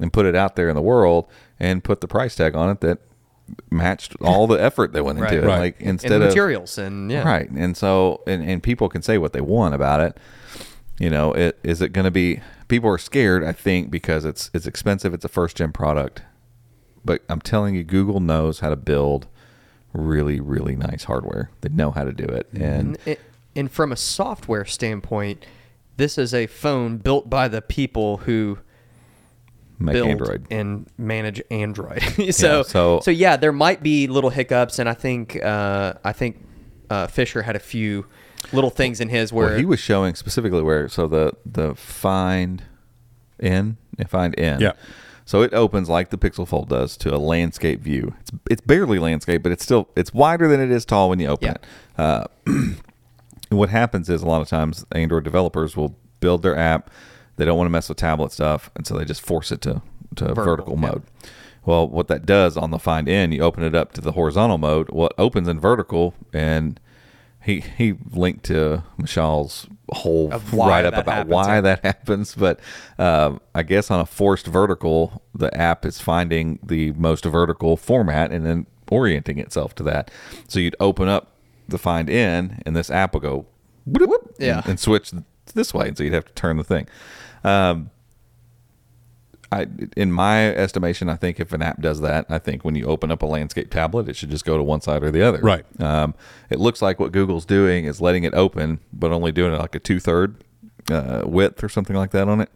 and 0.00 0.12
put 0.12 0.26
it 0.26 0.34
out 0.34 0.56
there 0.56 0.68
in 0.68 0.74
the 0.74 0.82
world 0.82 1.28
and 1.62 1.82
put 1.82 2.00
the 2.02 2.08
price 2.08 2.34
tag 2.36 2.54
on 2.56 2.68
it 2.70 2.80
that 2.82 2.98
matched 3.70 4.16
all 4.20 4.46
the 4.46 4.60
effort 4.62 4.92
that 4.92 5.04
went 5.04 5.18
into 5.20 5.30
Right. 5.34 5.44
it. 5.44 5.46
Right. 5.46 5.58
Like 5.58 5.80
and 5.80 5.88
instead 5.90 6.10
the 6.10 6.16
of 6.16 6.28
materials 6.28 6.76
and 6.76 7.10
yeah, 7.10 7.22
Right. 7.26 7.48
And 7.50 7.76
so, 7.76 8.22
and, 8.26 8.42
and 8.42 8.62
people 8.62 8.88
can 8.88 9.00
say 9.02 9.16
what 9.18 9.32
they 9.32 9.40
want 9.40 9.74
about 9.74 10.00
it. 10.00 10.16
You 10.98 11.08
know, 11.10 11.32
it 11.32 11.58
is 11.62 11.80
it 11.80 11.92
going 11.92 12.04
to 12.04 12.10
be? 12.10 12.40
People 12.68 12.90
are 12.90 12.98
scared, 12.98 13.42
I 13.44 13.52
think, 13.52 13.90
because 13.90 14.24
it's 14.24 14.50
it's 14.54 14.66
expensive. 14.66 15.14
It's 15.14 15.24
a 15.24 15.28
first 15.28 15.56
gen 15.56 15.72
product, 15.72 16.22
but 17.04 17.22
I'm 17.28 17.40
telling 17.40 17.74
you, 17.74 17.82
Google 17.84 18.20
knows 18.20 18.60
how 18.60 18.68
to 18.68 18.76
build 18.76 19.26
really 19.92 20.38
really 20.40 20.76
nice 20.76 21.04
hardware. 21.04 21.50
They 21.62 21.68
know 21.70 21.90
how 21.90 22.04
to 22.04 22.12
do 22.12 22.24
it, 22.24 22.52
mm-hmm. 22.52 22.62
and 22.62 22.86
And, 22.86 22.98
it- 23.06 23.20
and 23.56 23.70
from 23.70 23.92
a 23.92 23.96
software 23.96 24.64
standpoint, 24.64 25.44
this 25.98 26.16
is 26.18 26.32
a 26.32 26.46
phone 26.46 26.96
built 26.98 27.28
by 27.28 27.48
the 27.48 27.60
people 27.62 28.18
who 28.18 28.58
make 29.82 29.94
build 29.94 30.08
Android. 30.08 30.46
and 30.50 30.86
manage 30.98 31.42
Android. 31.50 32.02
so, 32.34 32.62
so- 32.62 33.00
so 33.00 33.10
yeah, 33.10 33.36
there 33.36 33.52
might 33.52 33.82
be 33.82 34.06
little 34.06 34.30
hiccups, 34.30 34.78
and 34.78 34.88
I 34.88 34.94
think 34.94 35.42
uh, 35.42 35.94
I 36.04 36.12
think 36.12 36.44
uh, 36.90 37.06
Fisher 37.06 37.42
had 37.42 37.56
a 37.56 37.60
few 37.60 38.06
little 38.52 38.70
things 38.70 39.00
in 39.00 39.08
his 39.08 39.32
where 39.32 39.48
Well, 39.48 39.58
he 39.58 39.64
was 39.64 39.78
showing 39.80 40.14
specifically 40.14 40.62
where 40.62 40.88
so 40.88 41.06
the 41.06 41.32
the 41.46 41.74
Find 41.76 42.64
N 43.40 43.76
Find 44.08 44.34
N 44.38 44.60
Yeah. 44.60 44.72
so 45.24 45.42
it 45.42 45.54
opens 45.54 45.88
like 45.88 46.10
the 46.10 46.18
pixel 46.18 46.46
fold 46.46 46.68
does 46.68 46.96
to 46.98 47.14
a 47.14 47.18
landscape 47.18 47.80
view 47.80 48.14
it's 48.20 48.30
it's 48.50 48.60
barely 48.60 48.98
landscape 48.98 49.44
but 49.44 49.52
it's 49.52 49.62
still 49.62 49.88
it's 49.94 50.12
wider 50.12 50.48
than 50.48 50.60
it 50.60 50.72
is 50.72 50.84
tall 50.84 51.08
when 51.08 51.20
you 51.20 51.28
open 51.28 51.46
Yeah. 51.46 51.52
it 51.54 51.64
uh, 51.98 52.24
and 52.46 52.76
what 53.58 53.68
happens 53.68 54.08
is 54.10 54.22
a 54.22 54.26
lot 54.26 54.42
of 54.42 54.48
times 54.48 54.84
android 54.92 55.22
developers 55.24 55.76
will 55.76 55.96
build 56.20 56.42
their 56.42 56.56
app 56.56 56.90
they 57.36 57.44
don't 57.44 57.56
want 57.58 57.66
to 57.66 57.70
mess 57.72 57.88
with 57.88 57.98
tablet 57.98 58.32
stuff 58.32 58.70
and 58.76 58.86
so 58.86 58.96
they 58.96 59.04
just 59.04 59.24
force 59.24 59.50
it 59.52 59.60
to 59.62 59.82
to 60.16 60.26
vertical, 60.26 60.44
Vertical, 60.44 60.76
mode 60.76 61.02
well 61.64 61.88
what 61.88 62.08
that 62.08 62.26
does 62.26 62.56
on 62.56 62.70
the 62.70 62.78
Find 62.78 63.08
N 63.08 63.32
you 63.32 63.42
open 63.42 63.62
it 63.62 63.74
up 63.74 63.92
to 63.92 64.00
the 64.00 64.12
horizontal 64.12 64.58
mode 64.58 64.90
what 64.90 65.12
opens 65.18 65.48
in 65.48 65.58
vertical 65.60 66.14
and 66.32 66.78
he 67.42 67.60
he 67.60 67.94
linked 68.12 68.44
to 68.44 68.84
Mishaal's 69.00 69.66
whole 69.90 70.28
write 70.52 70.84
up 70.84 70.94
about 70.94 71.14
happens, 71.14 71.30
why 71.32 71.54
yeah. 71.56 71.60
that 71.62 71.80
happens, 71.84 72.34
but 72.34 72.60
um, 72.98 73.40
I 73.54 73.62
guess 73.62 73.90
on 73.90 74.00
a 74.00 74.06
forced 74.06 74.46
vertical, 74.46 75.22
the 75.34 75.54
app 75.56 75.84
is 75.84 76.00
finding 76.00 76.58
the 76.62 76.92
most 76.92 77.24
vertical 77.24 77.76
format 77.76 78.30
and 78.30 78.46
then 78.46 78.66
orienting 78.90 79.38
itself 79.38 79.74
to 79.74 79.82
that. 79.82 80.10
So 80.48 80.60
you'd 80.60 80.76
open 80.80 81.08
up 81.08 81.32
the 81.68 81.78
Find 81.78 82.08
N, 82.08 82.62
and 82.64 82.76
this 82.76 82.90
app 82.90 83.12
will 83.12 83.20
go 83.20 83.46
whoop, 83.84 84.34
Yeah. 84.38 84.58
and, 84.58 84.66
and 84.68 84.80
switch 84.80 85.10
this 85.46 85.74
way, 85.74 85.88
and 85.88 85.96
so 85.96 86.04
you'd 86.04 86.12
have 86.12 86.24
to 86.26 86.32
turn 86.34 86.56
the 86.56 86.64
thing. 86.64 86.88
Um, 87.44 87.90
I, 89.52 89.66
in 89.98 90.10
my 90.10 90.48
estimation, 90.54 91.10
I 91.10 91.16
think 91.16 91.38
if 91.38 91.52
an 91.52 91.60
app 91.60 91.80
does 91.80 92.00
that, 92.00 92.24
I 92.30 92.38
think 92.38 92.64
when 92.64 92.74
you 92.74 92.86
open 92.86 93.10
up 93.10 93.20
a 93.20 93.26
landscape 93.26 93.70
tablet, 93.70 94.08
it 94.08 94.16
should 94.16 94.30
just 94.30 94.46
go 94.46 94.56
to 94.56 94.62
one 94.62 94.80
side 94.80 95.02
or 95.02 95.10
the 95.10 95.20
other. 95.20 95.40
Right. 95.40 95.64
Um, 95.78 96.14
it 96.48 96.58
looks 96.58 96.80
like 96.80 96.98
what 96.98 97.12
Google's 97.12 97.44
doing 97.44 97.84
is 97.84 98.00
letting 98.00 98.24
it 98.24 98.32
open, 98.32 98.80
but 98.94 99.12
only 99.12 99.30
doing 99.30 99.52
it 99.52 99.58
like 99.58 99.74
a 99.74 99.78
two 99.78 100.00
third 100.00 100.42
uh, 100.90 101.22
width 101.26 101.62
or 101.62 101.68
something 101.68 101.94
like 101.94 102.12
that 102.12 102.28
on 102.28 102.40
it. 102.40 102.48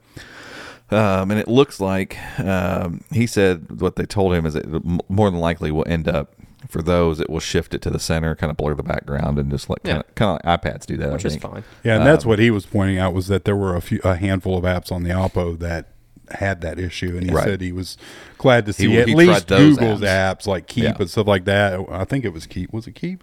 Um, 0.91 1.31
and 1.33 1.41
it 1.41 1.49
looks 1.49 1.81
like 1.81 2.17
um, 2.39 3.03
he 3.11 3.27
said 3.27 3.81
what 3.81 3.97
they 3.97 4.07
told 4.07 4.33
him 4.33 4.47
is 4.47 4.55
it 4.55 4.67
more 5.11 5.31
than 5.31 5.41
likely 5.41 5.71
will 5.71 5.87
end 5.87 6.09
up 6.09 6.35
for 6.69 6.83
those 6.83 7.21
it 7.21 7.29
will 7.31 7.41
shift 7.41 7.75
it 7.75 7.83
to 7.83 7.91
the 7.91 7.99
center, 7.99 8.35
kind 8.35 8.51
of 8.51 8.57
blur 8.57 8.75
the 8.75 8.83
background, 8.83 9.39
and 9.39 9.51
just 9.51 9.69
like 9.71 9.81
Yeah. 9.85 9.93
kind 9.95 10.05
of 10.09 10.15
kind 10.15 10.41
of 10.41 10.47
like 10.47 10.61
iPads 10.63 10.87
do 10.87 10.97
that. 10.99 11.13
which 11.13 11.25
I 11.25 11.29
is 11.29 11.37
fine. 11.37 11.65
Yeah, 11.85 11.97
and 11.97 12.07
that's 12.07 12.25
um, 12.25 12.31
what 12.31 12.39
he 12.39 12.51
was 12.51 12.67
pointing 12.67 12.99
out 12.99 13.15
was 13.15 13.29
that 13.29 13.45
there 13.45 13.57
were 13.57 13.75
a 13.77 13.81
few 13.81 14.01
a 14.05 14.17
handful 14.17 14.57
of 14.59 14.65
apps 14.65 14.91
on 14.93 15.03
the 15.03 15.11
Oppo 15.11 15.59
that 15.59 15.89
had 16.33 16.61
that 16.61 16.79
issue, 16.79 17.17
and 17.17 17.29
he 17.31 17.35
Right. 17.35 17.45
said 17.45 17.61
he 17.61 17.71
was 17.71 17.97
glad 18.37 18.67
to 18.67 18.73
see 18.73 18.89
He- 18.89 18.99
at 18.99 19.07
he 19.09 19.15
least 19.15 19.47
those 19.49 19.77
Google's 19.79 20.01
apps. 20.01 20.41
apps. 20.43 20.47
like 20.49 20.67
Keep 20.67 20.85
Yeah. 20.85 20.95
and 20.99 21.09
stuff 21.11 21.27
like 21.29 21.45
that. 21.45 21.81
I 21.91 22.05
think 22.05 22.25
it 22.25 22.33
was 22.33 22.47
Keep. 22.47 22.73
Was 22.73 22.87
it 22.89 22.95
Keep? 22.97 23.23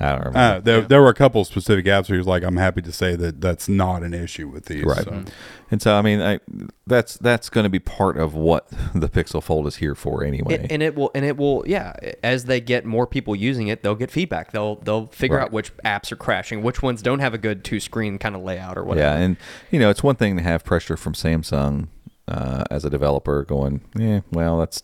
I 0.00 0.10
don't 0.10 0.18
remember. 0.26 0.38
Uh, 0.38 0.58
there, 0.60 0.80
there 0.80 1.00
were 1.02 1.08
a 1.08 1.14
couple 1.14 1.44
specific 1.44 1.86
apps 1.86 2.08
where 2.08 2.16
he 2.16 2.18
was 2.18 2.26
like, 2.26 2.42
"I'm 2.42 2.56
happy 2.56 2.82
to 2.82 2.90
say 2.92 3.14
that 3.16 3.40
that's 3.40 3.68
not 3.68 4.02
an 4.02 4.12
issue 4.12 4.48
with 4.48 4.66
these." 4.66 4.84
Right. 4.84 5.04
so. 5.04 5.24
And 5.70 5.80
so, 5.80 5.94
I 5.94 6.02
mean, 6.02 6.20
I, 6.20 6.40
that's 6.86 7.16
that's 7.18 7.48
going 7.48 7.62
to 7.64 7.70
be 7.70 7.78
part 7.78 8.16
of 8.16 8.34
what 8.34 8.68
the 8.94 9.08
Pixel 9.08 9.42
Fold 9.42 9.66
is 9.68 9.76
here 9.76 9.94
for 9.94 10.24
anyway. 10.24 10.54
It, 10.54 10.72
and 10.72 10.82
it 10.82 10.94
will, 10.96 11.10
and 11.14 11.24
it 11.24 11.36
will, 11.36 11.62
yeah. 11.66 11.92
As 12.22 12.44
they 12.46 12.60
get 12.60 12.84
more 12.84 13.06
people 13.06 13.36
using 13.36 13.68
it, 13.68 13.82
they'll 13.82 13.94
get 13.94 14.10
feedback. 14.10 14.50
They'll 14.52 14.76
they'll 14.76 15.06
figure 15.06 15.36
Right. 15.36 15.44
out 15.44 15.52
which 15.52 15.76
apps 15.78 16.10
are 16.12 16.16
crashing, 16.16 16.62
which 16.62 16.82
ones 16.82 17.00
don't 17.00 17.20
have 17.20 17.32
a 17.34 17.38
good 17.38 17.64
two 17.64 17.78
screen 17.80 18.18
kind 18.18 18.34
of 18.34 18.42
layout 18.42 18.76
or 18.76 18.84
whatever. 18.84 19.16
yeah, 19.18 19.24
and 19.24 19.36
you 19.70 19.78
know, 19.78 19.90
it's 19.90 20.02
one 20.02 20.16
thing 20.16 20.36
to 20.36 20.42
have 20.42 20.64
pressure 20.64 20.96
from 20.96 21.12
Samsung 21.14 21.86
uh, 22.26 22.64
as 22.70 22.84
a 22.84 22.90
developer 22.90 23.44
going, 23.44 23.80
yeah, 23.96 24.20
well, 24.32 24.58
that's 24.58 24.82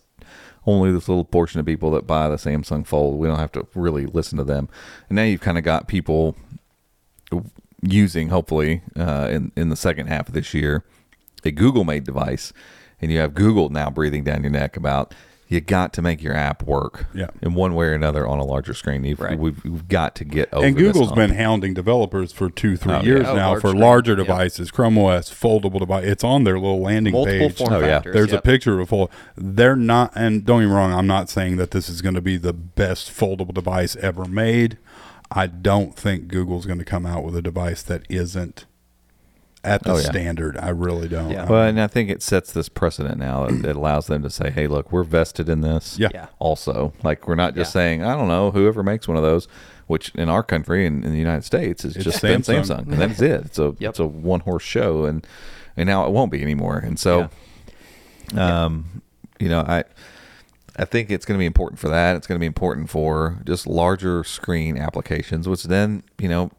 only 0.65 0.91
this 0.91 1.09
little 1.09 1.25
portion 1.25 1.59
of 1.59 1.65
people 1.65 1.91
that 1.91 2.05
buy 2.07 2.29
the 2.29 2.35
Samsung 2.35 2.85
Fold. 2.85 3.17
We 3.17 3.27
don't 3.27 3.39
have 3.39 3.51
to 3.53 3.67
really 3.73 4.05
listen 4.05 4.37
to 4.37 4.43
them. 4.43 4.69
And 5.09 5.15
now 5.15 5.23
you've 5.23 5.41
kind 5.41 5.57
of 5.57 5.63
got 5.63 5.87
people 5.87 6.35
using, 7.81 8.29
hopefully, 8.29 8.81
uh, 8.95 9.27
in 9.31 9.51
in 9.55 9.69
the 9.69 9.75
second 9.75 10.07
half 10.07 10.27
of 10.27 10.33
this 10.33 10.53
year, 10.53 10.83
a 11.43 11.51
Google 11.51 11.83
made 11.83 12.03
device, 12.03 12.53
and 13.01 13.11
you 13.11 13.19
have 13.19 13.33
Google 13.33 13.69
now 13.69 13.89
breathing 13.89 14.23
down 14.23 14.43
your 14.43 14.51
neck 14.51 14.77
about. 14.77 15.13
You 15.51 15.59
got 15.59 15.91
to 15.93 16.01
make 16.01 16.23
your 16.23 16.33
app 16.33 16.63
work 16.63 17.07
Yeah. 17.13 17.27
in 17.41 17.55
one 17.55 17.75
way 17.75 17.87
or 17.87 17.93
another 17.93 18.25
on 18.25 18.39
a 18.39 18.45
larger 18.45 18.73
screen. 18.73 19.03
You've, 19.03 19.19
Right. 19.19 19.37
we've, 19.37 19.61
we've 19.65 19.87
got 19.89 20.15
to 20.15 20.23
get 20.23 20.47
over 20.53 20.65
and 20.65 20.77
this 20.77 20.81
Google's 20.81 21.07
hump. 21.09 21.17
been 21.17 21.31
hounding 21.31 21.73
developers 21.73 22.31
for 22.31 22.49
two, 22.49 22.77
three 22.77 22.93
Oh, 22.93 23.01
years 23.01 23.23
yeah. 23.25 23.31
Oh, 23.31 23.35
now 23.35 23.49
large 23.49 23.61
for 23.61 23.67
screen. 23.67 23.81
larger 23.81 24.11
Yep. 24.13 24.17
devices, 24.27 24.71
Chrome 24.71 24.97
OS, 24.97 25.29
foldable 25.29 25.79
device. 25.79 26.05
It's 26.05 26.23
on 26.23 26.45
their 26.45 26.57
little 26.57 26.79
landing 26.81 27.11
multiple 27.11 27.49
page. 27.49 27.57
form 27.57 27.73
Oh, 27.73 27.79
yeah. 27.81 27.87
factors. 27.95 28.13
There's 28.13 28.31
a 28.31 28.39
picture 28.41 28.73
of 28.75 28.79
a 28.79 28.85
fold. 28.85 29.09
They're 29.35 29.75
not, 29.75 30.13
and 30.15 30.45
don't 30.45 30.61
get 30.61 30.67
me 30.69 30.73
wrong. 30.73 30.93
I'm 30.93 31.05
not 31.07 31.29
saying 31.29 31.57
that 31.57 31.71
this 31.71 31.89
is 31.89 32.01
going 32.01 32.15
to 32.15 32.21
be 32.21 32.37
the 32.37 32.53
best 32.53 33.11
foldable 33.11 33.53
device 33.53 33.97
ever 33.97 34.23
made. 34.23 34.77
I 35.29 35.47
don't 35.47 35.93
think 35.95 36.29
Google's 36.29 36.65
going 36.65 36.79
to 36.79 36.85
come 36.85 37.05
out 37.05 37.25
with 37.25 37.35
a 37.35 37.41
device 37.41 37.81
that 37.83 38.03
isn't 38.09 38.65
at 39.63 39.83
the 39.83 39.91
Oh, 39.91 39.97
yeah. 39.97 40.01
standard. 40.03 40.57
I 40.57 40.69
really 40.69 41.07
don't. 41.07 41.29
Yeah. 41.29 41.45
Well, 41.47 41.63
and 41.67 41.79
I 41.79 41.87
think 41.87 42.09
it 42.09 42.23
sets 42.23 42.51
this 42.51 42.67
precedent 42.69 43.17
now. 43.19 43.45
It, 43.45 43.63
it 43.65 43.75
allows 43.75 44.07
them 44.07 44.23
to 44.23 44.29
say, 44.29 44.49
"Hey, 44.49 44.67
look, 44.67 44.91
we're 44.91 45.03
vested 45.03 45.49
in 45.49 45.61
this." 45.61 45.99
Yeah. 45.99 46.09
Yeah. 46.13 46.27
Also, 46.39 46.93
like 47.03 47.27
we're 47.27 47.35
not 47.35 47.53
just 47.55 47.69
Yeah. 47.69 47.81
saying, 47.81 48.03
"I 48.03 48.15
don't 48.15 48.27
know, 48.27 48.51
whoever 48.51 48.81
makes 48.83 49.07
one 49.07 49.17
of 49.17 49.23
those," 49.23 49.47
which 49.87 50.09
in 50.15 50.29
our 50.29 50.41
country 50.43 50.85
and 50.87 51.05
in 51.05 51.11
the 51.11 51.19
United 51.19 51.43
States 51.43 51.85
is 51.85 51.95
It's 51.95 52.05
just 52.05 52.21
been 52.21 52.41
Samsung. 52.41 52.63
Samsung, 52.65 52.91
and 52.91 52.93
that's 53.01 53.21
it. 53.21 53.45
It's 53.45 53.59
a 53.59 53.75
Yep. 53.79 53.89
it's 53.91 53.99
a 53.99 54.07
one 54.07 54.39
horse 54.39 54.63
show, 54.63 55.05
and 55.05 55.25
and 55.77 55.87
now 55.87 56.05
it 56.07 56.11
won't 56.11 56.31
be 56.31 56.41
anymore. 56.41 56.77
And 56.77 56.97
so, 56.99 57.29
um, 58.35 59.01
you 59.39 59.49
know, 59.49 59.61
I. 59.61 59.83
I 60.77 60.85
think 60.85 61.11
it's 61.11 61.25
going 61.25 61.37
to 61.37 61.39
be 61.39 61.45
important 61.45 61.79
for 61.79 61.89
that. 61.89 62.15
It's 62.15 62.25
going 62.25 62.37
to 62.37 62.39
be 62.39 62.45
important 62.47 62.89
for 62.89 63.39
just 63.43 63.67
larger 63.67 64.23
screen 64.23 64.77
applications, 64.77 65.47
which 65.47 65.63
then 65.65 66.01
you 66.17 66.29
know 66.29 66.49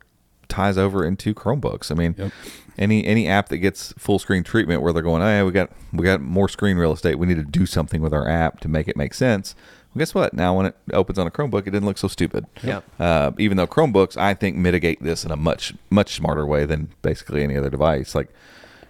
ties 0.49 0.77
over 0.77 1.03
into 1.05 1.33
Chromebooks. 1.35 1.91
I 1.91 1.95
mean, 1.95 2.15
Yep. 2.19 2.33
Any 2.79 3.05
any 3.05 3.29
app 3.29 3.49
that 3.49 3.59
gets 3.59 3.93
full 3.99 4.19
screen 4.19 4.43
treatment 4.43 4.83
where 4.83 4.93
they're 4.93 5.03
going, 5.03 5.23
hey, 5.23 5.43
we 5.43 5.53
got 5.53 5.71
we 5.93 6.05
got 6.05 6.21
more 6.21 6.49
screen 6.49 6.77
real 6.77 6.93
estate. 6.93 7.17
We 7.17 7.27
need 7.27 7.37
to 7.37 7.43
do 7.45 7.67
something 7.67 8.01
with 8.03 8.13
our 8.15 8.29
app 8.29 8.61
to 8.61 8.69
make 8.69 8.89
it 8.89 8.97
make 8.97 9.15
sense. 9.15 9.55
Well, 9.95 10.01
guess 10.01 10.15
what? 10.15 10.33
Now 10.33 10.57
when 10.57 10.67
it 10.67 10.77
opens 10.93 11.19
on 11.19 11.27
a 11.27 11.31
Chromebook, 11.31 11.61
it 11.67 11.71
didn't 11.71 11.85
look 11.85 11.99
so 11.99 12.09
stupid. 12.09 12.47
Yeah. 12.63 12.81
Uh, 12.99 13.33
even 13.39 13.59
though 13.59 13.67
Chromebooks, 13.67 14.17
I 14.17 14.33
think 14.35 14.57
mitigate 14.57 15.03
this 15.03 15.25
in 15.25 15.31
a 15.31 15.37
much 15.37 15.75
much 15.91 16.15
smarter 16.15 16.47
way 16.47 16.65
than 16.65 16.91
basically 17.03 17.43
any 17.43 17.57
other 17.57 17.69
device. 17.71 18.15
Like 18.15 18.31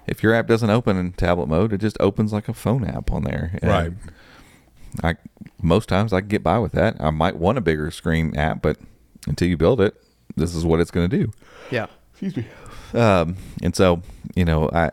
if 0.06 0.22
your 0.22 0.32
app 0.34 0.46
doesn't 0.46 0.70
open 0.70 0.96
in 0.96 1.12
tablet 1.12 1.46
mode, 1.48 1.72
it 1.72 1.78
just 1.78 1.96
opens 2.00 2.32
like 2.32 2.48
a 2.48 2.54
phone 2.54 2.84
app 2.84 3.10
on 3.10 3.24
there. 3.24 3.58
And 3.62 3.70
Right. 3.70 3.92
I 5.02 5.16
most 5.60 5.88
times 5.88 6.12
I 6.12 6.20
can 6.20 6.28
get 6.28 6.42
by 6.42 6.58
with 6.58 6.72
that. 6.72 6.96
I 7.00 7.10
might 7.10 7.36
want 7.36 7.58
a 7.58 7.62
bigger 7.62 7.90
screen 7.90 8.36
app, 8.36 8.62
but 8.62 8.76
until 9.26 9.48
you 9.48 9.56
build 9.56 9.80
it, 9.80 9.94
this 10.36 10.54
is 10.54 10.64
what 10.64 10.80
it's 10.80 10.90
going 10.90 11.08
to 11.10 11.16
do. 11.24 11.32
Yeah. 11.70 11.86
Um, 12.94 13.36
and 13.62 13.74
so, 13.74 14.02
you 14.34 14.44
know, 14.44 14.68
I 14.72 14.90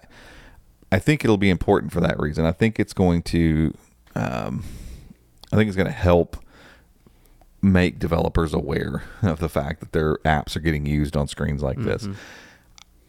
I 0.91 0.99
think 0.99 1.23
it'll 1.23 1.37
be 1.37 1.49
important 1.49 1.91
for 1.91 1.99
that 2.01 2.19
reason. 2.19 2.45
I 2.45 2.51
think 2.51 2.79
it's 2.79 2.93
going 2.93 3.21
to, 3.23 3.73
um, 4.15 4.63
I 5.51 5.55
think 5.55 5.67
it's 5.67 5.75
going 5.75 5.85
to 5.87 5.91
help 5.91 6.37
make 7.61 7.99
developers 7.99 8.53
aware 8.53 9.03
of 9.21 9.39
the 9.39 9.49
fact 9.49 9.81
that 9.81 9.91
their 9.91 10.15
apps 10.19 10.55
are 10.55 10.61
getting 10.61 10.85
used 10.85 11.15
on 11.17 11.27
screens 11.27 11.61
like 11.61 11.77
this. 11.79 12.07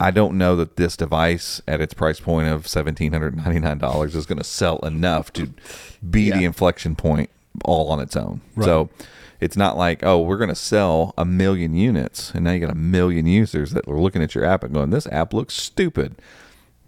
I 0.01 0.11
don't 0.11 0.37
know 0.39 0.57
that 0.57 0.77
this 0.77 0.97
device 0.97 1.61
at 1.69 1.81
its 1.81 1.95
price 1.95 2.21
point 2.21 2.49
of 2.49 2.67
seventeen 2.67 3.13
hundred 3.13 3.37
ninety 3.37 3.61
nine 3.61 3.79
dollars 3.79 4.15
is 4.17 4.27
going 4.27 4.39
to 4.39 4.45
sell 4.45 4.79
enough 4.79 5.33
to 5.35 5.53
be 6.09 6.31
the 6.31 6.45
inflection 6.45 6.97
point 6.97 7.31
all 7.65 7.91
on 7.91 8.01
its 8.01 8.17
own. 8.17 8.41
So 8.65 8.89
it's 9.41 9.57
not 9.57 9.77
like 9.77 10.05
oh 10.05 10.21
we're 10.21 10.37
going 10.37 10.49
to 10.49 10.55
sell 10.55 11.15
a 11.17 11.25
million 11.25 11.75
units 11.75 12.33
and 12.35 12.45
now 12.45 12.53
you 12.53 12.61
got 12.61 12.71
a 12.71 12.75
million 12.75 13.27
users 13.27 13.73
that 13.73 13.87
are 13.89 13.99
looking 13.99 14.23
at 14.23 14.35
your 14.35 14.45
app 14.45 14.63
and 14.63 14.75
going 14.75 14.91
this 14.91 15.07
app 15.09 15.33
looks 15.33 15.55
stupid. 15.55 16.17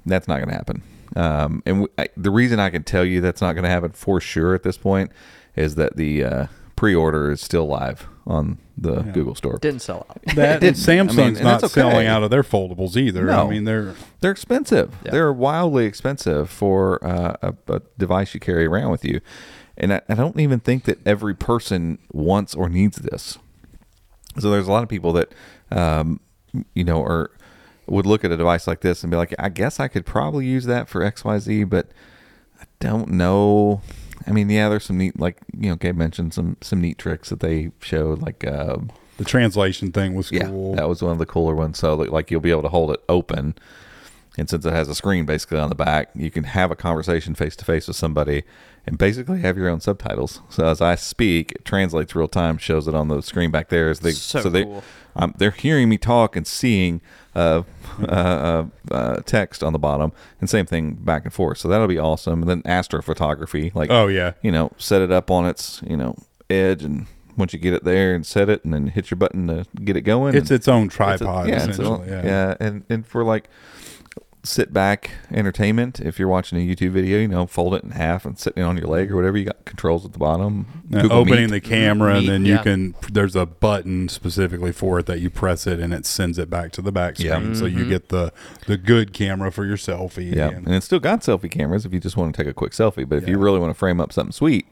That's 0.05 0.29
not 0.29 0.39
going 0.39 0.49
to 0.49 0.55
happen. 0.55 0.83
Um, 1.15 1.63
and 1.67 1.77
w 1.83 1.89
I 1.99 2.09
the 2.17 2.31
reason 2.31 2.59
I 2.59 2.71
can 2.71 2.85
tell 2.85 3.05
you 3.05 3.21
that's 3.21 3.41
not 3.41 3.53
going 3.53 3.65
to 3.65 3.71
happen 3.71 3.93
for 3.93 4.21
sure 4.21 4.55
at 4.55 4.63
this 4.63 4.79
point 4.79 5.13
is 5.57 5.75
that 5.75 5.97
the 5.97 6.25
uh, 6.25 6.47
pre-order 6.77 7.31
is 7.31 7.41
still 7.41 7.67
live 7.67 8.09
on 8.27 8.59
the 8.79 9.03
Google 9.03 9.35
Store. 9.35 9.59
Didn't 9.59 9.83
sell 9.83 10.07
out. 10.09 10.21
That 10.35 10.61
didn't. 10.61 10.77
Samsung's 10.77 11.19
I 11.19 11.27
mean, 11.31 11.43
not 11.45 11.63
okay. 11.63 11.73
selling 11.73 12.07
out 12.07 12.23
of 12.23 12.31
their 12.31 12.43
foldables 12.43 12.97
either. 12.97 13.27
No. 13.27 13.47
I 13.47 13.51
mean, 13.51 13.65
they're 13.65 13.95
They're 14.21 14.31
expensive. 14.31 14.95
Yeah. 15.05 15.13
They're 15.13 15.33
wildly 15.33 15.87
expensive 15.87 16.49
for 16.51 17.05
uh, 17.05 17.37
a, 17.43 17.55
a 17.73 17.83
device 17.99 18.35
you 18.35 18.41
carry 18.41 18.67
around 18.67 18.91
with 18.91 19.05
you. 19.05 19.21
And 19.77 19.93
I, 19.95 20.01
I 20.09 20.15
don't 20.15 20.39
even 20.39 20.61
think 20.61 20.85
that 20.85 21.05
every 21.07 21.35
person 21.35 21.99
wants 22.13 22.55
or 22.55 22.69
needs 22.69 22.99
this. 22.99 23.39
So 24.39 24.51
there's 24.51 24.69
a 24.69 24.73
lot 24.73 24.83
of 24.83 24.89
people 24.89 25.13
that, 25.15 25.33
um, 25.71 26.21
you 26.75 26.85
know, 26.85 27.03
are 27.03 27.31
would 27.87 28.07
look 28.07 28.25
at 28.25 28.31
a 28.31 28.37
device 28.37 28.67
like 28.67 28.81
this 28.81 29.03
and 29.03 29.11
be 29.11 29.17
like, 29.17 29.35
I 29.39 29.49
guess 29.49 29.81
I 29.81 29.89
could 29.89 30.07
probably 30.07 30.47
use 30.47 30.65
that 30.67 30.89
for 30.89 31.03
X, 31.03 31.25
Y, 31.25 31.39
Z, 31.39 31.65
but 31.65 31.89
I 32.61 32.65
don't 32.81 33.11
know. 33.11 33.83
I 34.27 34.31
mean, 34.31 34.49
yeah, 34.49 34.69
there's 34.69 34.85
some 34.85 34.99
neat, 34.99 35.19
like 35.19 35.39
you 35.59 35.69
know, 35.69 35.77
Gabe 35.77 35.97
mentioned 35.97 36.33
some 36.33 36.57
some 36.61 36.81
neat 36.81 36.97
tricks 36.99 37.29
that 37.31 37.41
they 37.41 37.73
showed, 37.81 38.23
like 38.23 38.45
uh, 38.47 38.77
The 39.19 39.25
translation 39.25 39.91
thing 39.93 40.15
was 40.15 40.31
yeah, 40.31 40.47
cool. 40.47 40.77
that 40.77 40.89
was 40.89 41.03
one 41.03 41.13
of 41.13 41.19
the 41.19 41.27
cooler 41.27 41.55
ones. 41.55 41.79
So 41.79 41.95
like, 41.95 42.11
like 42.11 42.31
you'll 42.31 42.41
be 42.41 42.51
able 42.53 42.63
to 42.63 42.69
hold 42.69 42.93
it 42.93 43.03
open, 43.09 43.57
and 44.39 44.49
since 44.49 44.65
it 44.65 44.73
has 44.73 44.89
a 44.89 44.95
screen 44.95 45.27
basically 45.27 45.59
on 45.59 45.69
the 45.69 45.75
back, 45.75 46.11
you 46.15 46.31
can 46.31 46.45
have 46.45 46.71
a 46.71 46.77
conversation 46.77 47.35
face 47.35 47.55
to 47.57 47.65
face 47.65 47.87
with 47.89 47.97
somebody, 47.97 48.43
and 48.87 48.99
basically 48.99 49.41
have 49.41 49.57
your 49.57 49.69
own 49.69 49.81
subtitles. 49.81 50.41
So 50.49 50.67
as 50.67 50.81
I 50.81 50.95
speak, 50.97 51.53
it 51.53 51.65
translates 51.65 52.15
real 52.15 52.29
time, 52.29 52.59
shows 52.59 52.89
it 52.89 52.95
on 52.95 53.09
the 53.09 53.21
screen 53.23 53.51
back 53.51 53.69
there. 53.69 53.91
As 53.91 54.01
they 54.01 54.13
So 54.13 54.49
they 54.49 54.65
cool. 54.65 54.83
um, 55.15 55.35
they're 55.39 55.51
hearing 55.51 55.89
me 55.89 55.99
talk 55.99 56.35
and 56.37 56.47
seeing 56.47 57.01
uh, 57.37 57.63
uh, 58.01 58.05
uh, 58.07 58.65
uh, 58.91 59.17
text 59.27 59.63
on 59.63 59.73
the 59.73 59.79
bottom, 59.79 60.13
and 60.41 60.49
same 60.51 60.67
thing 60.67 60.95
back 60.95 61.25
and 61.25 61.33
forth. 61.33 61.59
So 61.59 61.69
that'll 61.69 61.87
be 61.87 61.99
awesome. 61.99 62.43
And 62.43 62.49
then 62.51 62.63
astrophotography, 62.63 63.75
like 63.75 63.91
Oh, 63.91 64.07
yeah. 64.07 64.33
you 64.43 64.51
know, 64.53 64.73
set 64.79 65.03
it 65.03 65.11
up 65.11 65.31
on 65.31 65.47
its 65.47 65.81
you 65.87 65.97
know 65.97 66.17
edge, 66.51 66.83
and 66.83 67.07
once 67.37 67.53
you 67.53 67.59
get 67.59 67.73
it 67.75 67.85
there 67.85 68.15
and 68.15 68.27
set 68.27 68.49
it, 68.49 68.65
and 68.65 68.75
then 68.75 68.89
hit 68.89 69.11
your 69.11 69.17
button 69.17 69.47
to 69.49 69.67
get 69.85 69.97
it 69.97 70.03
going. 70.03 70.35
It's 70.35 70.51
its 70.51 70.69
own 70.69 70.87
it's 70.87 70.95
a- 70.95 70.97
tripod, 70.97 71.49
yeah, 71.49 71.55
it's 71.55 71.65
a- 71.67 71.71
essentially. 71.83 72.09
yeah. 72.11 72.25
yeah, 72.25 72.55
and 72.61 72.85
and 72.91 73.07
for 73.07 73.25
like 73.25 73.49
sit 74.45 74.73
back 74.73 75.13
entertainment, 75.31 76.01
if 76.01 76.19
you're 76.19 76.27
watching 76.29 76.59
a 76.59 76.61
YouTube 76.67 76.91
video, 76.91 77.19
you 77.19 77.29
know, 77.29 77.47
fold 77.47 77.75
it 77.75 77.85
in 77.85 77.91
half 77.93 78.25
and 78.25 78.37
sitting 78.39 78.63
on 78.63 78.77
your 78.77 78.89
leg 78.89 79.13
or 79.13 79.17
whatever. 79.17 79.37
You 79.39 79.45
got 79.45 79.65
controls 79.65 80.05
at 80.05 80.13
the 80.13 80.19
bottom. 80.19 80.67
Opening 80.93 81.45
Meet. 81.45 81.51
the 81.51 81.61
camera, 81.61 82.15
and 82.17 82.23
Meet, 82.27 82.31
then 82.31 82.45
you 82.47 82.55
yeah. 82.55 82.63
can. 82.63 82.95
There's 83.13 83.37
a 83.37 83.47
button 83.47 84.09
specifically 84.09 84.73
for 84.73 84.99
it 84.99 85.07
that 85.07 85.21
you 85.21 85.31
press 85.31 85.67
it, 85.67 85.79
and 85.81 85.95
it 85.95 86.05
sends 86.07 86.39
it 86.39 86.51
back 86.51 86.73
to 86.73 86.83
the 86.83 86.93
back 86.93 87.17
screen, 87.17 87.55
so 87.55 87.65
Mm-hmm. 87.67 87.79
you 87.79 87.89
get 87.89 88.09
the 88.09 88.33
the 88.67 88.77
good 88.77 89.13
camera 89.13 89.53
for 89.53 89.65
your 89.65 89.77
selfie. 89.77 90.35
Yeah, 90.35 90.49
and- 90.49 90.67
and 90.67 90.75
it's 90.75 90.87
still 90.87 91.01
got 91.01 91.21
selfie 91.21 91.51
cameras 91.51 91.87
if 91.87 91.93
you 91.93 92.01
just 92.01 92.17
want 92.17 92.35
to 92.35 92.43
take 92.43 92.51
a 92.51 92.55
quick 92.55 92.73
selfie. 92.73 93.09
But 93.09 93.19
if 93.23 93.29
you 93.29 93.39
really 93.39 93.59
want 93.61 93.71
to 93.71 93.79
frame 93.79 94.01
up 94.01 94.13
something 94.13 94.33
sweet, 94.33 94.67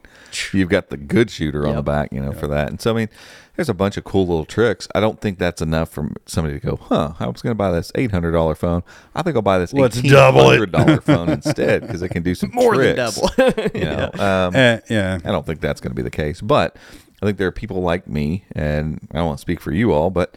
you've 0.53 0.69
got 0.69 0.89
the 0.89 0.97
good 0.97 1.29
shooter 1.29 1.67
on 1.67 1.75
the 1.75 1.81
back, 1.83 2.11
you 2.11 2.19
know, 2.21 2.31
for 2.31 2.47
that. 2.47 2.69
And 2.69 2.79
so 2.81 2.91
I 2.91 2.93
mean, 2.95 3.09
there's 3.55 3.69
a 3.69 3.73
bunch 3.73 3.97
of 3.97 4.03
cool 4.03 4.25
little 4.27 4.45
tricks. 4.45 4.87
I 4.95 4.99
don't 4.99 5.19
think 5.19 5.37
that's 5.37 5.61
enough 5.61 5.89
for 5.89 6.09
somebody 6.25 6.59
to 6.59 6.65
go, 6.65 6.75
huh? 6.77 7.13
I 7.19 7.27
was 7.27 7.41
going 7.41 7.51
to 7.51 7.55
buy 7.55 7.71
this 7.71 7.91
eight 7.95 8.11
hundred 8.11 8.31
dollar 8.31 8.55
phone. 8.55 8.83
I 9.13 9.21
think 9.21 9.35
I'll 9.35 9.41
buy 9.41 9.59
this 9.59 9.73
Let's 9.73 9.97
eighteen 9.97 10.11
double 10.11 10.41
it." 10.49 10.59
hundred 10.59 10.71
dollar 10.71 11.01
phone 11.01 11.29
instead 11.29 11.81
because 11.81 12.01
it 12.01 12.09
can 12.09 12.23
do 12.23 12.33
some 12.35 12.51
More 12.53 12.75
than 12.77 12.95
tricks, 12.95 13.19
double. 13.19 13.69
you 13.79 13.85
know, 13.85 14.09
um, 14.19 14.55
Eh, 14.55 14.79
yeah. 14.89 15.19
I 15.23 15.31
don't 15.31 15.45
think 15.45 15.59
that's 15.61 15.81
going 15.81 15.91
to 15.91 15.95
be 15.95 16.01
the 16.01 16.09
case, 16.09 16.41
but 16.41 16.75
I 17.21 17.25
think 17.25 17.37
there 17.37 17.47
are 17.47 17.51
people 17.51 17.81
like 17.81 18.07
me, 18.07 18.45
and 18.53 19.07
I 19.11 19.17
don't 19.17 19.27
want 19.27 19.37
to 19.37 19.41
speak 19.41 19.59
for 19.59 19.71
you 19.71 19.91
all, 19.91 20.09
but 20.09 20.35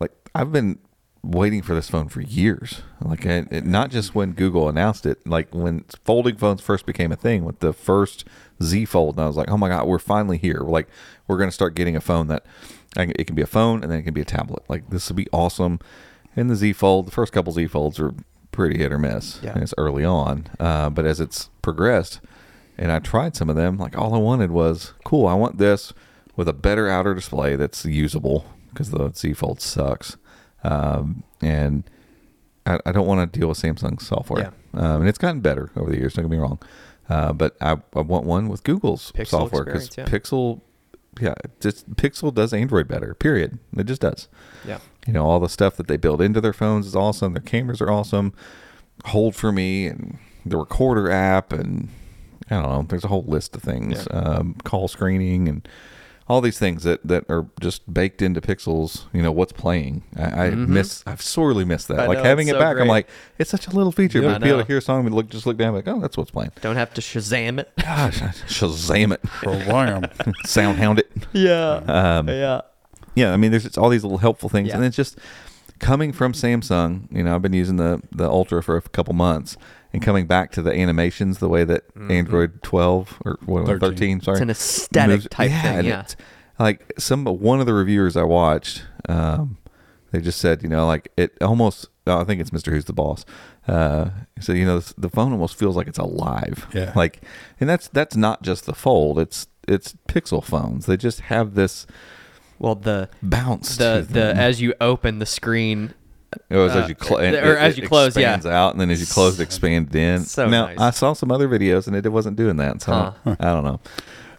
like 0.00 0.12
I've 0.34 0.52
been 0.52 0.78
waiting 1.24 1.62
for 1.62 1.74
this 1.74 1.88
phone 1.88 2.08
for 2.08 2.20
years. 2.20 2.82
Like, 3.00 3.24
I, 3.26 3.46
it, 3.50 3.64
not 3.64 3.90
just 3.90 4.14
when 4.14 4.32
Google 4.32 4.68
announced 4.68 5.06
it, 5.06 5.24
like 5.26 5.54
when 5.54 5.84
folding 6.04 6.36
phones 6.36 6.60
first 6.60 6.84
became 6.86 7.12
a 7.12 7.16
thing 7.16 7.44
with 7.44 7.60
the 7.60 7.72
first 7.72 8.24
Z 8.62 8.84
Fold, 8.86 9.16
and 9.16 9.24
I 9.24 9.26
was 9.26 9.36
like, 9.36 9.50
oh 9.50 9.56
my 9.56 9.68
god, 9.68 9.86
we're 9.86 9.98
finally 9.98 10.38
here. 10.38 10.60
Like, 10.60 10.88
we're 11.26 11.38
going 11.38 11.48
to 11.50 11.54
start 11.54 11.74
getting 11.74 11.96
a 11.96 12.00
phone 12.00 12.28
that 12.28 12.44
it 12.96 13.26
can 13.26 13.36
be 13.36 13.42
a 13.42 13.46
phone 13.46 13.82
and 13.82 13.90
then 13.90 14.00
it 14.00 14.02
can 14.02 14.14
be 14.14 14.20
a 14.20 14.26
tablet. 14.26 14.62
Like, 14.68 14.90
this 14.90 15.08
will 15.08 15.16
be 15.16 15.28
awesome. 15.32 15.80
And 16.36 16.50
the 16.50 16.56
Z 16.56 16.74
Fold, 16.74 17.06
the 17.06 17.10
first 17.10 17.32
couple 17.32 17.52
Z 17.52 17.66
Folds 17.66 17.98
are 17.98 18.14
pretty 18.50 18.78
hit 18.78 18.92
or 18.92 18.98
miss. 18.98 19.40
Yeah. 19.42 19.52
And 19.52 19.62
it's 19.62 19.74
early 19.78 20.04
on, 20.04 20.48
uh, 20.60 20.90
but 20.90 21.06
as 21.06 21.20
it's 21.20 21.48
progressed 21.62 22.20
and 22.78 22.90
I 22.90 22.98
tried 22.98 23.36
some 23.36 23.50
of 23.50 23.56
them. 23.56 23.78
Like 23.78 23.96
all 23.96 24.14
I 24.14 24.18
wanted 24.18 24.50
was 24.50 24.92
cool. 25.04 25.26
I 25.26 25.34
want 25.34 25.58
this 25.58 25.92
with 26.36 26.48
a 26.48 26.52
better 26.52 26.88
outer 26.88 27.14
display 27.14 27.56
that's 27.56 27.84
usable 27.84 28.46
because 28.70 28.90
the 28.90 29.10
Z 29.10 29.34
Fold 29.34 29.60
sucks, 29.60 30.16
um, 30.64 31.22
and 31.40 31.84
I, 32.64 32.78
I 32.86 32.92
don't 32.92 33.06
want 33.06 33.32
to 33.32 33.38
deal 33.38 33.48
with 33.48 33.60
Samsung 33.60 34.00
software. 34.00 34.52
Um, 34.74 35.00
and 35.00 35.08
it's 35.08 35.18
gotten 35.18 35.40
better 35.40 35.70
over 35.76 35.90
the 35.90 35.98
years. 35.98 36.14
Don't 36.14 36.24
get 36.24 36.30
me 36.30 36.38
wrong, 36.38 36.58
uh, 37.08 37.32
but 37.32 37.56
I, 37.60 37.78
I 37.94 38.00
want 38.00 38.26
one 38.26 38.48
with 38.48 38.64
Google's 38.64 39.12
Pixel 39.12 39.28
software 39.28 39.64
because 39.64 39.86
experience, 39.86 40.12
Pixel, 40.12 40.60
yeah, 41.20 41.34
just 41.60 41.90
Pixel 41.96 42.32
does 42.32 42.52
Android 42.52 42.88
better. 42.88 43.14
Period. 43.14 43.58
It 43.76 43.84
just 43.84 44.00
does. 44.00 44.28
Yeah. 44.66 44.78
You 45.06 45.12
know, 45.12 45.24
all 45.26 45.40
the 45.40 45.48
stuff 45.48 45.76
that 45.76 45.88
they 45.88 45.96
build 45.96 46.20
into 46.20 46.40
their 46.40 46.52
phones 46.52 46.86
is 46.86 46.94
awesome. 46.94 47.32
Their 47.34 47.42
cameras 47.42 47.80
are 47.80 47.90
awesome. 47.90 48.32
Hold 49.06 49.34
for 49.34 49.50
me 49.52 49.86
and 49.86 50.18
the 50.46 50.56
recorder 50.56 51.10
app 51.10 51.52
and 51.52 51.88
I 52.50 52.60
don't 52.60 52.70
know. 52.70 52.82
There's 52.88 53.04
a 53.04 53.08
whole 53.08 53.24
list 53.24 53.56
of 53.56 53.62
things. 53.62 54.06
Yeah. 54.10 54.18
Um, 54.18 54.54
call 54.64 54.88
screening 54.88 55.48
and 55.48 55.68
all 56.28 56.40
these 56.40 56.58
things 56.58 56.84
that, 56.84 57.06
that 57.06 57.24
are 57.28 57.46
just 57.60 57.92
baked 57.92 58.22
into 58.22 58.40
Pixels. 58.40 59.04
You 59.12 59.22
know 59.22 59.32
what's 59.32 59.52
playing. 59.52 60.02
I, 60.16 60.46
I 60.46 60.50
miss. 60.50 61.02
I've 61.06 61.22
sorely 61.22 61.64
missed 61.64 61.88
that. 61.88 61.94
Mm-hmm. 61.94 62.02
I 62.02 62.06
like 62.06 62.18
know, 62.18 62.24
having 62.24 62.48
it 62.48 62.52
so 62.52 62.58
back. 62.60 62.76
I'm 62.78 62.88
like, 62.88 63.08
it's 63.38 63.50
such 63.50 63.66
a 63.66 63.70
little 63.70 63.92
feature, 63.92 64.20
Yeah, 64.20 64.28
but 64.28 64.34
I 64.34 64.38
to 64.38 64.44
be 64.44 64.48
able 64.50 64.60
to 64.60 64.66
hear 64.66 64.78
a 64.78 64.82
song 64.82 65.04
and 65.06 65.14
look, 65.14 65.28
just 65.28 65.46
look 65.46 65.56
down, 65.56 65.74
like, 65.74 65.88
oh, 65.88 66.00
that's 66.00 66.16
what's 66.16 66.30
playing. 66.30 66.52
Don't 66.60 66.76
have 66.76 66.94
to 66.94 67.00
Shazam 67.00 67.58
it. 67.58 67.72
Gosh, 67.82 68.20
Shazam 68.20 69.12
it, 69.12 69.22
Program. 69.22 70.02
Soundhound 70.46 70.98
it. 71.00 71.10
yeah. 71.32 71.80
Um, 71.86 72.28
yeah. 72.28 72.60
yeah, 73.14 73.32
I 73.32 73.36
mean, 73.36 73.50
there's 73.50 73.64
just 73.64 73.78
all 73.78 73.88
these 73.88 74.04
little 74.04 74.18
helpful 74.18 74.48
things, 74.48 74.68
Yeah. 74.68 74.76
and 74.76 74.84
it's 74.84 74.96
just 74.96 75.18
coming 75.80 76.12
from 76.12 76.32
Samsung. 76.32 77.08
You 77.10 77.24
know, 77.24 77.34
I've 77.34 77.42
been 77.42 77.52
using 77.52 77.76
the 77.76 78.00
the 78.12 78.28
Ultra 78.28 78.62
for 78.62 78.76
a 78.76 78.82
couple 78.82 79.14
months, 79.14 79.56
and 79.92 80.02
coming 80.02 80.26
back 80.26 80.52
to 80.52 80.62
the 80.62 80.72
animations 80.72 81.38
the 81.38 81.48
way 81.48 81.64
that 81.64 81.84
Android 82.10 82.62
12 82.62 83.22
or 83.24 83.38
what, 83.44 83.66
13. 83.66 83.80
13. 83.80 84.20
sorry, 84.20 84.38
Mm-hmm. 84.40 84.42
It's 84.42 84.42
an 84.42 84.50
aesthetic 84.50 85.10
moves- 85.16 85.28
type 85.30 85.50
thing, 85.50 85.84
yeah. 85.86 86.04
Like 86.58 86.92
some 86.98 87.24
one 87.24 87.60
of 87.60 87.66
the 87.66 87.74
reviewers 87.74 88.16
I 88.16 88.22
watched, 88.24 88.84
um, 89.08 89.58
they 90.10 90.20
just 90.20 90.38
said, 90.38 90.62
you 90.62 90.68
know, 90.68 90.86
like 90.86 91.10
it 91.16 91.36
almost. 91.40 91.86
oh, 92.06 92.20
I 92.20 92.24
think 92.24 92.40
it's 92.40 92.50
Mrwhosetheboss. 92.50 93.24
Uh, 93.66 94.10
he 94.36 94.42
said, 94.42 94.56
you 94.58 94.66
know, 94.66 94.78
the 94.98 95.08
phone 95.08 95.32
almost 95.32 95.56
feels 95.58 95.76
like 95.76 95.88
it's 95.88 95.98
alive. 95.98 96.66
Yeah. 96.74 96.92
Like, 96.94 97.22
and 97.58 97.68
that's 97.68 97.88
that's 97.88 98.14
not 98.16 98.42
just 98.42 98.66
the 98.66 98.74
Fold. 98.74 99.18
It's 99.18 99.46
it's 99.66 99.94
Pixel 100.08 100.44
phones. 100.44 100.86
They 100.86 100.96
just 100.98 101.20
have 101.22 101.54
this 101.54 101.86
Well, 102.58 102.74
the 102.74 103.08
bounce. 103.22 103.76
the 103.76 104.04
to 104.06 104.12
the 104.12 104.36
as 104.36 104.60
you 104.60 104.74
open 104.80 105.18
the 105.20 105.26
screen, 105.26 105.94
It 106.48 106.56
was 106.56 106.72
Uh, 106.72 106.80
as 106.80 106.88
you 106.88 106.94
close, 106.94 107.34
or 107.34 107.56
as 107.56 107.76
you 107.76 107.86
close, 107.88 108.16
yeah. 108.16 108.34
expands 108.34 108.46
out, 108.46 108.72
and 108.72 108.80
then 108.80 108.90
as 108.90 109.00
you 109.00 109.06
close, 109.06 109.38
it 109.38 109.42
expanded 109.42 109.94
in. 109.94 110.22
So 110.24 110.48
now 110.48 110.66
nice. 110.66 110.78
I 110.78 110.90
saw 110.90 111.12
some 111.12 111.30
other 111.30 111.48
videos, 111.48 111.86
and 111.86 111.94
it 111.96 112.08
wasn't 112.10 112.36
doing 112.36 112.56
that. 112.56 112.82
So 112.82 112.92
Huh. 113.24 113.36
I 113.38 113.44
don't 113.52 113.64
know. 113.64 113.80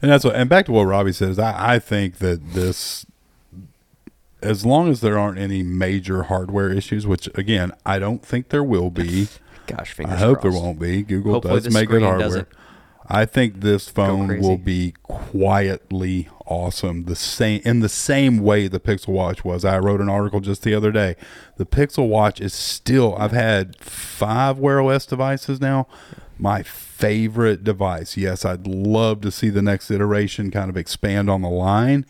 And 0.02 0.12
that's 0.12 0.24
what. 0.26 0.36
And 0.36 0.50
back 0.50 0.66
to 0.66 0.72
what 0.72 0.84
Robbie 0.84 1.14
says, 1.14 1.39
I, 1.39 1.76
I 1.76 1.80
think 1.80 2.18
that 2.18 2.54
this, 2.54 3.06
as 4.41 4.66
long 4.66 4.89
as 4.89 5.02
there 5.02 5.18
aren't 5.18 5.38
any 5.39 5.64
major 5.64 6.24
hardware 6.24 6.70
issues, 6.72 7.08
which 7.08 7.30
again 7.36 7.72
I 7.86 8.00
don't 8.00 8.24
think 8.26 8.50
there 8.50 8.64
will 8.64 8.89
be. 8.89 9.28
gosh, 9.68 9.91
I 9.91 9.94
fingers 9.94 10.20
hope 10.20 10.41
there 10.41 10.52
won't 10.52 10.80
be. 10.80 11.04
Google 11.04 11.34
Hopefully 11.34 11.56
does 11.56 11.64
the 11.66 11.70
make 11.72 11.89
good 11.89 12.02
hardware. 12.02 12.28
doesn't 12.28 12.48
I 13.08 13.26
think 13.26 13.60
this 13.60 13.89
phone 13.89 14.39
will 14.39 14.58
be 14.58 14.93
quietly 15.04 16.30
awesome. 16.45 17.06
The 17.06 17.16
same 17.16 17.62
in 17.66 17.82
the 17.82 17.89
same 17.89 18.39
way 18.39 18.68
the 18.68 18.80
Pixel 18.80 19.10
Watch 19.10 19.43
was. 19.43 19.66
I 19.66 19.78
wrote 19.80 20.01
an 20.01 20.10
article 20.10 20.39
just 20.39 20.64
the 20.64 20.74
other 20.74 20.91
day. 20.91 21.16
The 21.58 21.66
Pixel 21.66 22.08
Watch 22.08 22.39
is 22.39 22.54
still. 22.54 23.16
I've 23.18 23.32
had 23.32 23.78
five 23.80 24.58
Wear 24.58 24.82
OS 24.82 25.06
devices 25.06 25.60
now. 25.60 25.88
My 26.39 26.64
favorite 26.64 27.64
device. 27.64 28.16
Yes, 28.18 28.45
I'd 28.45 28.68
love 28.68 29.22
to 29.22 29.32
see 29.32 29.49
the 29.49 29.62
next 29.62 29.91
iteration 29.91 30.51
kind 30.51 30.70
of 30.70 30.78
expand 30.78 31.30
on 31.30 31.41
the 31.41 31.49
line, 31.49 32.06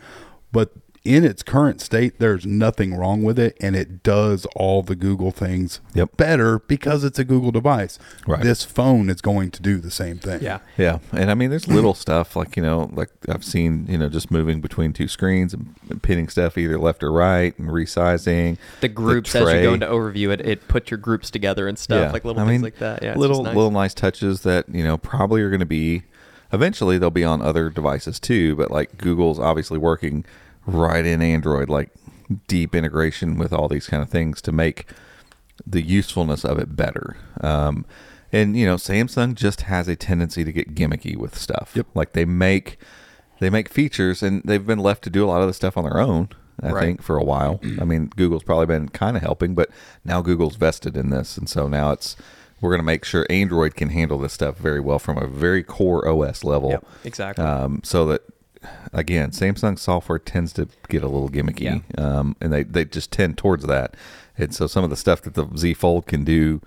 but 0.51 0.73
in 1.05 1.25
its 1.25 1.43
current 1.43 1.81
state, 1.81 2.17
there's 2.19 2.45
nothing 2.45 2.95
wrong 2.95 3.23
with 3.23 3.37
it, 3.37 3.57
and 3.59 3.75
it 3.75 4.03
does 4.03 4.45
all 4.55 4.81
the 4.81 4.95
Google 4.95 5.31
things 5.31 5.81
Yep. 5.93 6.15
better 6.15 6.59
because 6.59 7.03
it's 7.03 7.19
a 7.19 7.25
Google 7.25 7.51
device. 7.51 7.99
Right. 8.25 8.41
This 8.41 8.63
phone 8.63 9.09
is 9.09 9.19
going 9.19 9.51
to 9.51 9.61
do 9.61 9.79
the 9.79 9.91
same 9.91 10.17
thing. 10.17 10.41
Yeah. 10.41 10.59
Yeah, 10.77 10.99
and 11.11 11.29
I 11.29 11.33
mean, 11.33 11.49
there's 11.49 11.67
little 11.67 11.93
stuff 11.93 12.37
like 12.37 12.55
you 12.55 12.63
know, 12.63 12.89
like 12.93 13.09
I've 13.27 13.43
seen, 13.43 13.85
you 13.89 13.97
know, 13.97 14.07
just 14.07 14.31
moving 14.31 14.61
between 14.61 14.93
two 14.93 15.09
screens 15.09 15.53
and 15.53 15.75
pinning 16.01 16.29
stuff 16.29 16.57
either 16.57 16.79
left 16.79 17.03
or 17.03 17.11
right 17.11 17.57
and 17.59 17.67
resizing 17.69 18.57
The 18.79 18.87
groups 18.87 19.35
as 19.35 19.41
you 19.51 19.61
go 19.61 19.73
into 19.73 19.87
overview 19.87 20.29
it, 20.31 20.39
it 20.45 20.67
put 20.69 20.89
your 20.89 20.97
groups 20.99 21.29
together 21.29 21.67
and 21.67 21.77
stuff 21.77 22.13
like 22.13 22.23
little 22.23 22.41
I 22.41 22.45
things 22.45 22.53
mean, 22.53 22.61
like 22.61 22.77
that. 22.79 23.03
Yeah, 23.03 23.15
little 23.15 23.43
nice. 23.43 23.55
little 23.55 23.71
nice 23.71 23.93
touches 23.93 24.41
that 24.43 24.69
you 24.69 24.83
know 24.85 24.97
probably 24.97 25.41
are 25.41 25.49
going 25.49 25.59
to 25.59 25.65
be. 25.65 26.03
Eventually, 26.53 26.97
they'll 26.99 27.09
be 27.09 27.23
on 27.23 27.41
other 27.41 27.69
devices 27.69 28.19
too. 28.19 28.55
But 28.55 28.71
like 28.71 28.97
Google's 28.97 29.39
obviously 29.39 29.79
working 29.79 30.23
right 30.65 31.05
in 31.05 31.21
Android, 31.21 31.69
like 31.69 31.89
deep 32.47 32.73
integration 32.73 33.37
with 33.37 33.53
all 33.53 33.67
these 33.67 33.87
kind 33.87 34.01
of 34.01 34.09
things 34.09 34.41
to 34.41 34.51
make 34.51 34.85
the 35.65 35.81
usefulness 35.81 36.43
of 36.43 36.57
it 36.59 36.75
better. 36.75 37.15
Um, 37.41 37.85
and 38.31 38.57
you 38.57 38.65
know, 38.65 38.75
Samsung 38.75 39.35
just 39.35 39.61
has 39.61 39.87
a 39.87 39.95
tendency 39.95 40.43
to 40.43 40.51
get 40.51 40.73
gimmicky 40.75 41.15
with 41.15 41.37
stuff. 41.37 41.73
Yep. 41.75 41.87
Like 41.93 42.13
they 42.13 42.25
make 42.25 42.77
they 43.39 43.49
make 43.49 43.67
features, 43.69 44.23
and 44.23 44.41
they've 44.45 44.65
been 44.65 44.79
left 44.79 45.03
to 45.03 45.09
do 45.09 45.25
a 45.25 45.27
lot 45.27 45.41
of 45.41 45.47
the 45.47 45.53
stuff 45.53 45.77
on 45.77 45.83
their 45.83 45.99
own. 45.99 46.29
I 46.61 46.69
Right. 46.69 46.81
think 46.81 47.01
for 47.01 47.17
a 47.17 47.23
while. 47.23 47.59
I 47.81 47.83
mean, 47.83 48.11
Google's 48.15 48.43
probably 48.43 48.67
been 48.67 48.89
kind 48.89 49.17
of 49.17 49.23
helping, 49.23 49.53
but 49.55 49.69
now 50.05 50.21
Google's 50.21 50.55
vested 50.55 50.95
in 50.95 51.09
this, 51.09 51.37
and 51.37 51.49
so 51.49 51.67
now 51.67 51.91
it's 51.91 52.15
we're 52.61 52.69
going 52.69 52.79
to 52.79 52.83
make 52.85 53.03
sure 53.03 53.25
Android 53.29 53.75
can 53.75 53.89
handle 53.89 54.17
this 54.17 54.31
stuff 54.31 54.57
very 54.57 54.79
well 54.79 54.97
from 54.97 55.17
a 55.17 55.27
very 55.27 55.63
core 55.63 56.07
OS 56.07 56.45
level. 56.45 56.69
Yep, 56.69 56.85
exactly. 57.03 57.43
Um, 57.43 57.81
so 57.83 58.05
that 58.05 58.21
again, 58.91 59.31
Samsung 59.31 59.77
software 59.79 60.19
tends 60.19 60.53
to 60.53 60.67
get 60.89 61.03
a 61.03 61.07
little 61.07 61.29
gimmicky, 61.29 61.81
um, 61.99 62.35
and 62.41 62.51
they 62.53 62.63
they 62.63 62.85
just 62.85 63.11
tend 63.11 63.37
towards 63.37 63.65
that. 63.65 63.95
And 64.37 64.53
so 64.53 64.67
some 64.67 64.83
of 64.83 64.89
the 64.89 64.95
stuff 64.95 65.21
that 65.23 65.33
the 65.35 65.47
Z 65.57 65.75
Fold 65.75 66.05
can 66.07 66.23
do, 66.23 66.61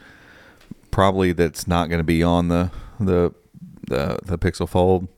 probably 0.90 1.32
that's 1.32 1.66
not 1.66 1.88
going 1.88 1.99
to 2.01 2.05
be 2.05 2.22
on 2.22 2.49
the 2.49 2.70
the 3.01 3.32
the, 3.88 4.18
the 4.24 4.38
Pixel 4.38 4.68
Fold. 4.68 5.09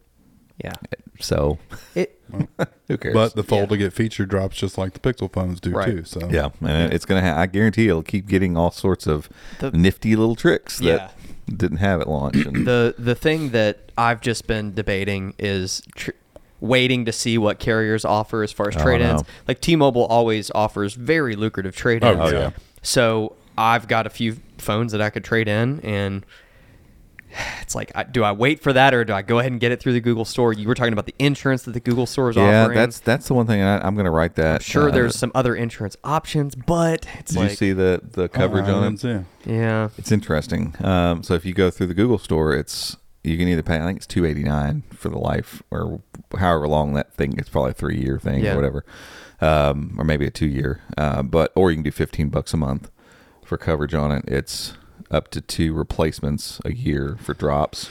yeah. 0.63 0.75
So 1.21 1.59
It 1.95 2.21
who 2.89 2.97
cares? 2.99 3.15
But 3.15 3.35
the 3.35 3.43
fold 3.43 3.63
Yeah. 3.63 3.67
to 3.69 3.77
get 3.79 3.93
feature 3.93 4.25
drops 4.27 4.57
just 4.57 4.79
like 4.79 4.93
the 4.93 5.01
Pixel 5.01 5.33
phones 5.33 5.61
do 5.61 5.71
Right. 5.73 5.87
too. 5.87 6.05
So 6.05 6.29
Yeah, 6.31 6.51
and 6.61 6.93
it's 6.93 7.05
gonna. 7.05 7.23
Ha- 7.23 7.41
I 7.41 7.47
guarantee 7.47 7.89
it'll 7.89 8.03
keep 8.03 8.29
getting 8.29 8.57
all 8.57 8.71
sorts 8.71 9.07
of 9.07 9.29
The- 9.59 9.71
nifty 9.73 10.15
little 10.17 10.37
tricks 10.37 10.79
that 10.79 10.85
Yeah. 10.85 11.09
didn't 11.57 11.79
have 11.79 12.01
at 12.01 12.09
launch. 12.09 12.37
And 12.37 12.67
the 12.67 12.95
the 12.99 13.15
thing 13.17 13.51
that 13.51 13.91
I've 13.97 14.21
just 14.21 14.47
been 14.47 14.75
debating 14.75 15.35
is 15.39 15.83
tr- 15.97 16.11
waiting 16.61 17.05
to 17.05 17.13
see 17.13 17.39
what 17.39 17.59
carriers 17.59 18.05
offer 18.05 18.43
as 18.43 18.51
far 18.53 18.69
as 18.69 18.77
Oh, 18.77 18.83
trade-ins. 18.83 19.23
Like 19.47 19.61
T-Mobile 19.61 20.07
always 20.07 20.51
offers 20.55 20.95
very 20.95 21.37
lucrative 21.37 21.77
trade-ins. 21.77 22.19
Oh, 22.21 22.29
yeah. 22.31 22.51
So 22.83 23.37
I've 23.57 23.87
got 23.89 24.07
a 24.07 24.11
few 24.11 24.39
phones 24.59 24.93
that 24.93 25.01
I 25.01 25.11
could 25.11 25.25
trade 25.25 25.49
in, 25.49 25.81
and 25.81 26.25
it's 27.61 27.75
like, 27.75 27.93
do 28.13 28.25
I 28.25 28.33
wait 28.33 28.61
for 28.63 28.73
that 28.73 28.95
or 28.95 29.05
do 29.05 29.13
I 29.13 29.21
go 29.23 29.39
ahead 29.39 29.53
and 29.53 29.61
get 29.61 29.71
it 29.71 29.81
through 29.81 29.93
the 29.93 30.01
Google 30.01 30.25
Store? 30.25 30.53
You 30.53 30.67
were 30.67 30.75
talking 30.75 30.95
about 30.95 31.05
the 31.07 31.15
insurance 31.19 31.63
that 31.65 31.73
the 31.73 31.81
Google 31.81 32.07
Store 32.07 32.31
is 32.31 32.37
yeah, 32.37 32.63
offering. 32.63 32.77
that's 32.79 33.01
that's 33.01 33.29
the 33.29 33.35
one 33.35 33.47
thing 33.47 33.61
I, 33.61 33.87
I'm 33.87 33.95
gonna 33.95 34.11
write 34.11 34.35
that. 34.37 34.55
I'm 34.55 34.61
sure 34.61 34.89
uh, 34.89 34.93
there's 34.93 35.15
some 35.17 35.31
other 35.35 35.55
insurance 35.55 35.95
options, 36.05 36.55
but 36.55 37.07
it's 37.19 37.33
Did 37.33 37.39
like, 37.41 37.51
you 37.51 37.57
see 37.57 37.73
the 37.75 38.01
the 38.13 38.29
coverage 38.31 38.65
Oh, 38.69 38.77
on 38.77 38.97
didn't 38.97 39.05
it? 39.21 39.25
see. 39.45 39.53
yeah, 39.55 39.91
It's 39.99 40.11
interesting. 40.11 40.75
Um, 40.81 41.23
so 41.23 41.35
if 41.35 41.45
you 41.45 41.53
go 41.53 41.71
through 41.71 41.89
the 41.89 41.95
Google 41.95 42.19
Store, 42.19 42.55
it's 42.55 42.97
you 43.29 43.39
can 43.39 43.49
either 43.49 43.63
pay. 43.63 43.77
I 43.77 43.85
think 43.85 43.99
it's 43.99 44.07
two 44.07 44.25
eighty 44.25 44.43
nine 44.43 44.83
for 44.91 45.09
the 45.09 45.19
life, 45.19 45.63
or 45.71 46.01
however 46.39 46.67
long 46.69 46.95
that 46.95 47.15
thing. 47.15 47.35
It's 47.39 47.49
probably 47.49 47.71
a 47.71 47.75
three 47.75 47.99
year 48.01 48.19
thing 48.19 48.45
Yeah. 48.45 48.53
or 48.53 48.57
whatever, 48.57 48.85
um, 49.41 49.95
or 49.99 50.05
maybe 50.05 50.27
a 50.27 50.31
two 50.31 50.47
year. 50.47 50.81
Uh, 50.97 51.23
but 51.23 51.53
or 51.55 51.71
you 51.71 51.77
can 51.77 51.85
do 51.85 51.91
fifteen 51.91 52.29
bucks 52.29 52.53
a 52.53 52.57
month 52.57 52.91
for 53.45 53.57
coverage 53.57 53.95
on 53.95 54.11
it. 54.13 54.25
It's 54.27 54.75
up 55.11 55.29
to 55.31 55.41
two 55.41 55.73
replacements 55.73 56.61
a 56.65 56.73
year 56.73 57.17
for 57.21 57.35
drops. 57.35 57.89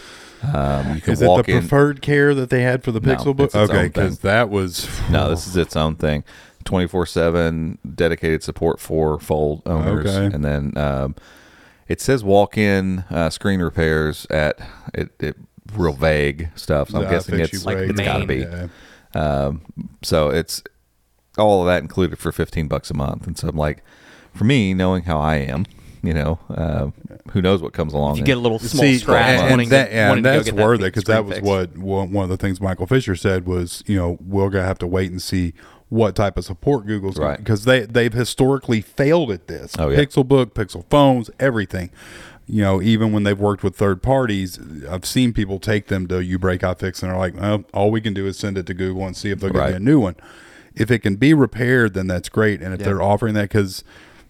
Um, 0.54 0.94
you 0.96 1.02
can 1.02 1.14
Is 1.14 1.22
it 1.22 1.26
the 1.26 1.30
walk 1.32 1.50
in. 1.50 1.60
preferred 1.62 2.02
care 2.04 2.36
that 2.36 2.52
they 2.52 2.62
had 2.62 2.84
for 2.84 2.92
the 2.92 3.00
No, 3.00 3.16
Pixel 3.16 3.36
book? 3.36 3.46
it's 3.48 3.56
its 3.56 3.72
Okay, 3.72 3.88
because 3.88 4.20
that 4.20 4.50
was 4.52 4.88
No, 5.10 5.30
this 5.32 5.48
is 5.48 5.58
its 5.58 5.76
own 5.76 5.96
thing. 5.96 6.24
Twenty 6.64 6.86
four 6.88 7.06
seven 7.08 7.80
dedicated 7.96 8.44
support 8.44 8.80
for 8.80 9.20
Fold 9.20 9.64
owners, 9.66 10.06
Okay. 10.16 10.36
and 10.36 10.46
then 10.46 10.78
um, 10.78 11.16
it 11.88 12.02
says 12.02 12.24
walk 12.24 12.58
in 12.58 13.00
uh, 13.10 13.30
screen 13.30 13.62
repairs 13.62 14.28
at 14.30 14.60
it, 14.94 15.10
it 15.20 15.38
real 15.74 15.94
vague 15.94 16.50
stuff. 16.56 16.90
So 16.90 17.02
I'm 17.02 17.10
guessing 17.10 17.38
fix 17.38 17.54
it's 17.54 17.62
you 17.62 17.66
like 17.66 17.78
way 17.78 17.86
it's 17.88 18.02
got 18.02 18.18
to 18.20 18.26
Maine. 18.26 18.50
be. 18.50 18.58
Yeah. 18.58 18.68
Um, 19.14 19.62
so 20.04 20.30
it's 20.30 20.64
all 21.38 21.62
of 21.62 21.68
that 21.68 21.82
included 21.82 22.20
for 22.20 22.32
fifteen 22.32 22.68
bucks 22.68 22.90
a 22.92 22.94
month, 22.94 23.28
and 23.28 23.38
so 23.38 23.48
I'm 23.50 23.56
like, 23.58 23.84
for 24.34 24.44
me, 24.44 24.74
knowing 24.74 25.04
how 25.04 25.20
I 25.20 25.38
am, 25.38 25.66
you 26.04 26.14
know, 26.14 26.40
uh, 26.50 26.90
who 27.32 27.42
knows 27.42 27.62
what 27.62 27.74
comes 27.74 27.94
along. 27.94 28.14
if 28.14 28.20
you 28.20 28.26
get 28.26 28.38
a 28.38 28.42
little 28.42 28.60
small 28.60 28.84
See, 28.84 28.98
scratch, 28.98 29.26
and, 29.28 29.42
and 29.42 29.50
wanting, 29.52 29.70
that, 29.70 29.90
to, 29.90 29.96
yeah, 29.96 30.10
wanting 30.10 30.20
and 30.20 30.24
to 30.26 30.30
go 30.30 30.36
that's 30.38 30.46
get 30.50 30.56
that 30.56 30.66
worth 30.66 30.80
it 30.80 30.82
thing 30.84 30.88
because 30.90 31.04
that 31.06 31.26
was 31.26 31.34
fixed. 31.36 31.46
what 31.48 31.78
one 31.78 32.12
one 32.12 32.24
of 32.24 32.30
the 32.30 32.38
things 32.38 32.60
Michael 32.62 32.88
Fisher 32.88 33.16
said 33.16 33.46
was, 33.46 33.84
you 33.88 33.96
know, 33.96 34.18
we're 34.26 34.50
gonna 34.50 34.66
have 34.66 34.80
to 34.80 34.88
wait 34.88 35.10
and 35.12 35.22
see 35.22 35.54
what 35.90 36.16
type 36.16 36.38
of 36.38 36.44
support 36.46 36.86
Google's 36.86 37.18
Right. 37.18 37.38
because 37.38 37.64
they 37.66 37.82
they've 37.86 38.14
historically 38.14 38.82
failed 38.82 39.32
at 39.32 39.48
this. 39.48 39.74
Oh, 39.80 39.90
yeah. 39.90 40.00
Pixel 40.00 40.28
Book, 40.28 40.54
Pixel 40.54 40.84
phones, 40.90 41.30
everything. 41.40 41.90
You 42.50 42.62
know, 42.62 42.82
even 42.82 43.12
when 43.12 43.24
they've 43.24 43.38
worked 43.40 43.64
with 43.64 43.76
third 43.76 44.02
parties, 44.02 44.58
I've 44.90 45.06
seen 45.06 45.34
people 45.34 45.60
take 45.60 45.88
them 45.88 46.08
to 46.08 46.16
uBreakiFix 46.16 47.04
and 47.04 47.12
are 47.12 47.18
like, 47.18 47.38
well, 47.40 47.66
all 47.74 47.92
we 47.92 48.00
can 48.02 48.14
do 48.14 48.26
is 48.26 48.38
send 48.38 48.58
it 48.58 48.66
to 48.68 48.74
Google 48.74 49.06
and 49.06 49.16
see 49.18 49.32
if 49.32 49.40
they'll 49.40 49.50
give 49.50 49.60
Right. 49.60 49.72
me 49.72 49.76
a 49.78 49.80
new 49.82 50.00
one. 50.00 50.16
If 50.74 50.90
it 50.92 51.00
can 51.00 51.16
be 51.16 51.34
repaired, 51.34 51.94
then 51.94 52.08
that's 52.08 52.30
great. 52.30 52.62
And 52.62 52.74
if 52.74 52.80
Yeah. 52.80 52.86
they're 52.88 53.02
offering 53.02 53.34
that, 53.34 53.44
because 53.50 53.84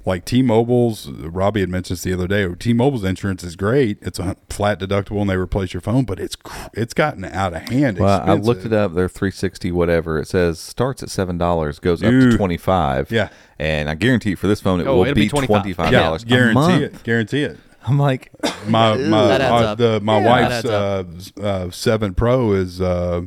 like 0.08 0.26
T-Mobile's, 0.26 1.10
Robbie 1.10 1.60
had 1.60 1.70
mentioned 1.70 1.98
this 1.98 2.04
the 2.04 2.14
other 2.14 2.28
day. 2.28 2.48
T-Mobile's 2.56 3.04
insurance 3.04 3.44
is 3.44 3.56
great; 3.56 3.98
it's 4.02 4.18
a 4.18 4.38
flat 4.50 4.80
deductible, 4.80 5.22
and 5.22 5.30
they 5.30 5.36
replace 5.36 5.74
your 5.74 5.82
phone. 5.82 6.06
But 6.06 6.20
it's 6.20 6.36
it's 6.74 6.94
gotten 6.94 7.26
out 7.26 7.54
of 7.54 7.64
hand. 7.70 8.00
Well, 8.00 8.22
I 8.24 8.34
looked 8.34 8.66
it 8.66 8.74
up. 8.74 8.96
They're 8.96 9.10
three 9.10 9.32
sixty 9.32 9.72
whatever. 9.72 10.18
It 10.18 10.28
says 10.30 10.60
starts 10.60 11.04
at 11.04 11.10
seven 11.10 11.38
dollars, 11.38 11.78
goes 11.80 12.02
up 12.02 12.10
to 12.10 12.20
Dude. 12.32 12.38
twenty 12.38 12.58
five. 12.58 13.12
Yeah. 13.12 13.30
and 13.60 13.90
I 13.90 13.96
guarantee 13.96 14.32
you 14.32 14.36
for 14.36 14.48
this 14.48 14.62
phone 14.62 14.80
it 14.80 14.88
Oh, 14.88 14.98
will 14.98 15.14
be 15.14 15.14
be 15.14 15.30
$25. 15.30 15.46
twenty 15.46 15.74
five 15.74 15.92
Yeah, 15.92 16.00
dollars. 16.04 16.24
guarantee 16.24 16.84
it. 16.86 17.04
Guarantee 17.04 17.44
it. 17.44 17.58
I'm 17.86 18.00
like, 18.00 18.32
My 18.68 18.96
my 18.98 19.28
That 19.28 19.42
uh, 19.42 19.76
the 19.76 20.00
my 20.02 20.20
Yeah, 20.20 20.26
wife's 20.50 20.66
uh, 20.66 21.04
uh, 21.42 21.70
seven 21.72 22.14
Pro 22.14 22.54
is 22.54 22.80
uh, 22.82 23.22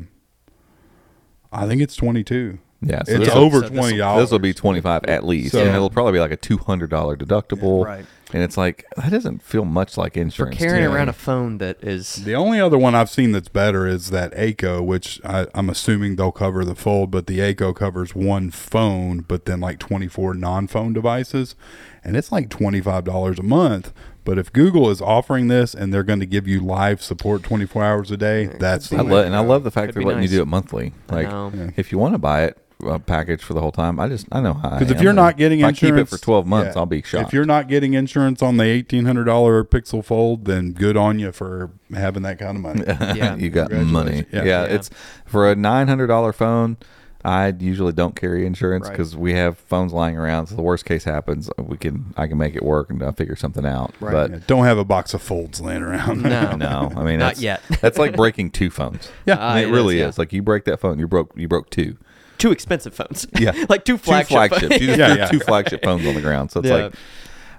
I 1.53 1.67
think 1.67 1.83
it's 1.83 1.97
twenty 1.97 2.25
two. 2.25 2.59
Yeah, 2.83 3.03
so 3.05 3.13
It's 3.13 3.27
this 3.27 3.35
over 3.35 3.61
so 3.61 3.69
twenty 3.69 3.99
dollars. 3.99 4.25
This 4.25 4.31
will 4.33 4.39
be 4.39 4.55
twenty 4.55 4.81
five 4.81 5.05
at 5.05 5.25
least, 5.27 5.53
So- 5.53 5.61
and 5.65 5.75
it'll 5.75 5.91
probably 5.91 6.13
be 6.13 6.21
like 6.21 6.31
a 6.31 6.37
two 6.37 6.59
hundred 6.59 6.91
dollar 6.91 7.17
deductible. 7.17 7.85
Right. 7.85 8.05
And 8.33 8.45
it's 8.45 8.57
like 8.57 8.87
that 8.97 9.11
doesn't 9.11 9.43
feel 9.43 9.65
much 9.65 9.97
like 9.99 10.17
insurance. 10.17 10.57
to 10.57 10.63
carrying 10.65 10.87
around 10.87 11.09
a 11.09 11.13
phone 11.13 11.59
that 11.59 11.83
is 11.83 12.25
The 12.25 12.35
only 12.37 12.61
other 12.61 12.79
one 12.79 12.95
I've 12.95 13.11
seen 13.11 13.33
that's 13.33 13.49
better 13.49 13.87
is 13.89 14.11
that 14.11 14.33
Akko, 14.35 14.85
which 14.87 15.21
I, 15.25 15.49
I'm 15.53 15.69
assuming 15.69 16.15
they'll 16.17 16.31
cover 16.31 16.65
the 16.65 16.77
fold, 16.77 17.11
but 17.11 17.27
the 17.27 17.39
Akko 17.41 17.75
covers 17.75 18.15
one 18.15 18.51
phone, 18.53 19.25
but 19.27 19.47
then 19.47 19.59
like 19.61 19.79
24 19.81 20.35
non 20.35 20.69
phone 20.69 20.93
devices. 20.93 21.57
And 22.05 22.17
it's 22.17 22.31
like 22.33 22.49
$25 22.49 23.39
a 23.39 23.43
month. 23.43 23.93
But 24.25 24.39
if 24.39 24.53
Google 24.53 24.91
is 24.91 25.03
offering 25.03 25.49
this 25.49 25.75
and 25.75 25.93
they're 25.93 26.05
going 26.05 26.21
to 26.21 26.27
give 26.27 26.47
you 26.47 26.61
live 26.61 27.03
support 27.03 27.43
24 27.43 27.85
hours 27.85 28.11
a 28.13 28.17
day, 28.17 28.47
that's 28.47 28.91
the 28.91 28.99
I 28.99 29.03
way 29.03 29.11
love, 29.11 29.27
and 29.27 29.35
I 29.35 29.41
love 29.41 29.65
the 29.65 29.71
fact 29.71 29.89
Could 29.89 29.97
they're 29.97 30.03
letting 30.07 30.21
nice. 30.21 30.31
you 30.31 30.39
do 30.39 30.43
it 30.43 30.47
monthly. 30.47 30.93
Like, 31.11 31.29
if 31.77 31.91
you 31.91 31.99
want 31.99 32.15
to 32.15 32.19
buy 32.19 32.45
it 32.45 32.57
a 32.87 32.99
package 32.99 33.43
for 33.43 33.55
the 33.55 33.61
whole 33.61 33.73
time, 33.73 33.99
I 34.01 34.09
just 34.09 34.27
I 34.33 34.41
know 34.41 34.55
how. 34.55 34.79
Because 34.79 34.91
if 34.91 35.01
you're 35.01 35.13
not 35.13 35.37
getting 35.37 35.61
if 35.61 35.69
insurance, 35.69 35.95
I 35.95 36.01
keep 36.01 36.07
it 36.07 36.09
for 36.11 36.23
twelve 36.23 36.47
months, 36.47 36.75
yeah. 36.75 36.81
I'll 36.81 36.87
be 36.87 37.03
shocked. 37.03 37.29
If 37.29 37.33
you're 37.33 37.45
not 37.47 37.69
getting 37.69 37.95
insurance 37.95 38.43
on 38.43 38.57
the 38.57 38.65
eighteen 38.65 39.05
hundred 39.05 39.25
dollar 39.25 39.65
Pixel 39.65 40.05
Fold, 40.05 40.45
then 40.45 40.73
good 40.73 40.97
on 40.97 41.19
you 41.19 41.33
for 41.33 41.71
having 41.95 42.23
that 42.23 42.39
kind 42.39 42.57
of 42.57 42.63
money. 42.63 42.85
Yeah. 43.17 43.37
you 43.37 43.51
got 43.51 43.71
money. 43.73 44.25
Yeah, 44.33 44.43
Yeah. 44.45 44.65
Yeah. 44.67 44.75
it's 44.75 44.91
for 45.27 45.51
a 45.51 45.55
nine 45.55 45.89
hundred 45.89 46.07
dollar 46.09 46.33
phone. 46.33 46.77
I 47.23 47.53
usually 47.59 47.93
don't 47.93 48.17
carry 48.17 48.47
insurance 48.47 48.85
Right. 48.87 48.93
because 48.93 49.15
we 49.15 49.35
have 49.35 49.59
phones 49.59 49.93
lying 49.93 50.17
around. 50.17 50.47
So 50.47 50.55
the 50.55 50.63
worst 50.63 50.87
case 50.87 51.05
happens, 51.05 51.51
uh, 51.51 51.63
we 51.63 51.77
can 51.77 52.15
I 52.17 52.27
can 52.27 52.39
make 52.39 52.57
it 52.57 52.63
work 52.63 52.89
and 52.89 53.03
I'll 53.03 53.13
figure 53.13 53.37
something 53.37 53.67
out. 53.67 53.93
Right. 54.01 54.11
But 54.13 54.31
Yeah, 54.31 54.39
don't 54.47 54.65
have 54.65 54.79
a 54.79 54.87
box 54.87 55.13
of 55.13 55.21
folds 55.21 55.61
laying 55.61 55.83
around. 55.83 56.23
no, 56.23 56.53
no, 56.57 56.91
I 56.97 57.05
mean 57.05 57.19
Not 57.19 57.35
that's, 57.35 57.43
yet. 57.43 57.61
that's 57.83 57.99
like 57.99 58.17
breaking 58.17 58.53
two 58.53 58.71
phones. 58.71 59.11
Yeah. 59.27 59.37
Ah, 59.39 59.51
I 59.51 59.55
mean, 59.57 59.65
it 59.65 59.69
it 59.69 59.73
really 59.75 60.01
is, 60.01 60.15
is. 60.15 60.19
Like 60.19 60.33
you 60.33 60.41
break 60.41 60.65
that 60.65 60.81
phone, 60.81 60.99
you 60.99 61.07
broke 61.07 61.33
you 61.37 61.47
broke 61.47 61.69
two. 61.69 61.99
Two 62.41 62.51
expensive 62.51 62.95
phones. 62.95 63.27
Yeah. 63.39 63.53
like 63.69 63.85
two 63.85 63.97
flagship. 63.99 64.29
two 64.29 64.35
flagships. 64.35 64.81
You 64.81 64.87
just 64.89 64.99
Yeah, 64.99 65.15
yeah. 65.15 65.27
two 65.27 65.39
flagship 65.41 65.85
phones 65.85 66.05
on 66.07 66.15
the 66.15 66.21
ground. 66.21 66.51
So 66.51 66.61
it's 66.61 66.69
Yeah. 66.69 66.75
like, 66.77 66.95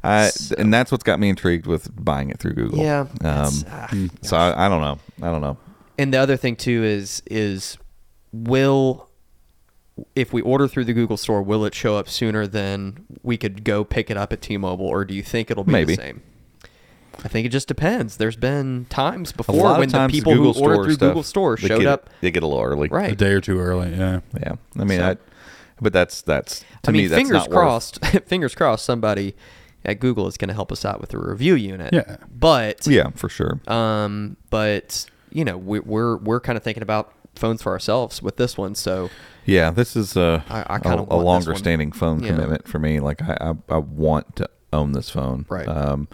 I, 0.03 0.27
So- 0.29 0.55
and 0.57 0.73
that's 0.73 0.91
what's 0.91 1.03
got 1.03 1.19
me 1.19 1.29
intrigued 1.29 1.67
with 1.67 1.89
buying 2.03 2.29
it 2.31 2.39
through 2.39 2.53
Google. 2.53 2.79
Yeah, 2.79 3.01
Um, 3.01 3.09
that's- 3.21 3.65
ah, 3.69 3.89
so 4.23 4.35
I, 4.37 4.65
I 4.65 4.69
don't 4.69 4.81
know. 4.81 4.97
I 5.21 5.31
don't 5.31 5.41
know. 5.41 5.57
And 5.97 6.13
the 6.13 6.17
other 6.17 6.35
thing 6.37 6.55
too 6.55 6.83
is 6.83 7.21
is 7.29 7.77
will 8.33 9.07
if 10.15 10.33
we 10.33 10.41
order 10.41 10.67
through 10.67 10.85
the 10.85 10.93
Google 10.93 11.17
store, 11.17 11.43
will 11.43 11.63
it 11.65 11.75
show 11.75 11.97
up 11.97 12.09
sooner 12.09 12.47
than 12.47 13.05
we 13.21 13.37
could 13.37 13.63
go 13.63 13.83
pick 13.83 14.09
it 14.09 14.17
up 14.17 14.33
at 14.33 14.41
T-Mobile, 14.41 14.85
or 14.87 15.05
do 15.05 15.13
you 15.13 15.21
think 15.21 15.51
it'll 15.51 15.63
be 15.65 15.71
Maybe. 15.73 15.95
the 15.95 16.01
same? 16.01 16.21
I 17.23 17.27
think 17.27 17.45
it 17.45 17.49
just 17.49 17.67
depends. 17.67 18.17
There's 18.17 18.35
been 18.35 18.85
times 18.89 19.31
before 19.31 19.77
when 19.77 19.83
of 19.89 19.91
times 19.91 20.11
the 20.13 20.19
people 20.19 20.33
Google 20.33 20.53
who 20.53 20.59
ordered 20.61 20.73
Store 20.75 20.83
through 20.85 20.93
stuff, 20.95 21.09
Google 21.09 21.23
Store 21.23 21.55
they 21.57 21.67
showed 21.67 21.79
get, 21.79 21.87
up 21.87 22.09
They 22.21 22.31
get 22.31 22.43
a 22.43 22.47
little 22.47 22.63
early. 22.63 22.87
right? 22.89 23.05
a 23.05 23.07
right. 23.09 23.17
day 23.17 23.31
or 23.31 23.41
two 23.41 23.59
early. 23.59 23.91
Yeah. 23.91 24.21
Yeah. 24.39 24.53
I 24.77 24.83
mean, 24.83 24.99
So- 24.99 25.09
I. 25.11 25.17
But 25.83 25.93
that's 25.93 26.21
that's 26.21 26.59
to 26.59 26.65
I 26.87 26.91
mean, 26.91 27.01
me 27.03 27.07
that's 27.07 27.19
fingers 27.19 27.33
not 27.33 27.49
worth- 27.49 27.57
crossed. 27.57 28.05
fingers 28.27 28.53
crossed. 28.53 28.85
Somebody 28.85 29.35
at 29.83 29.99
Google 29.99 30.27
is 30.27 30.37
going 30.37 30.47
to 30.49 30.53
help 30.53 30.71
us 30.71 30.85
out 30.85 31.01
with 31.01 31.09
the 31.09 31.17
review 31.17 31.55
unit. 31.55 31.91
Yeah. 31.91 32.17
But 32.31 32.85
Yeah, 32.85 33.09
for 33.15 33.29
sure. 33.29 33.59
Um, 33.67 34.37
but 34.51 35.07
you 35.31 35.43
know, 35.43 35.57
we, 35.57 35.79
we're 35.79 36.17
we're 36.17 36.39
kind 36.39 36.55
of 36.55 36.63
thinking 36.63 36.83
about 36.83 37.13
phones 37.35 37.63
for 37.63 37.71
ourselves 37.71 38.21
with 38.21 38.37
this 38.37 38.57
one. 38.59 38.75
So 38.75 39.09
Yeah, 39.45 39.71
this 39.71 39.95
is 39.95 40.15
a 40.15 40.43
I- 40.49 40.65
I 40.69 40.75
a, 40.77 40.79
kinda 40.81 40.97
a 40.97 41.03
want 41.03 41.09
this 41.09 41.25
longer 41.47 41.55
standing 41.55 41.91
phone 41.91 42.19
Yeah. 42.21 42.29
commitment 42.31 42.67
for 42.67 42.77
me. 42.77 42.99
Like 42.99 43.21
I, 43.23 43.37
I 43.41 43.73
I 43.73 43.77
want 43.79 44.35
to 44.35 44.47
own 44.71 44.91
this 44.91 45.09
phone. 45.09 45.47
Right. 45.49 45.67
Um, 45.67 46.07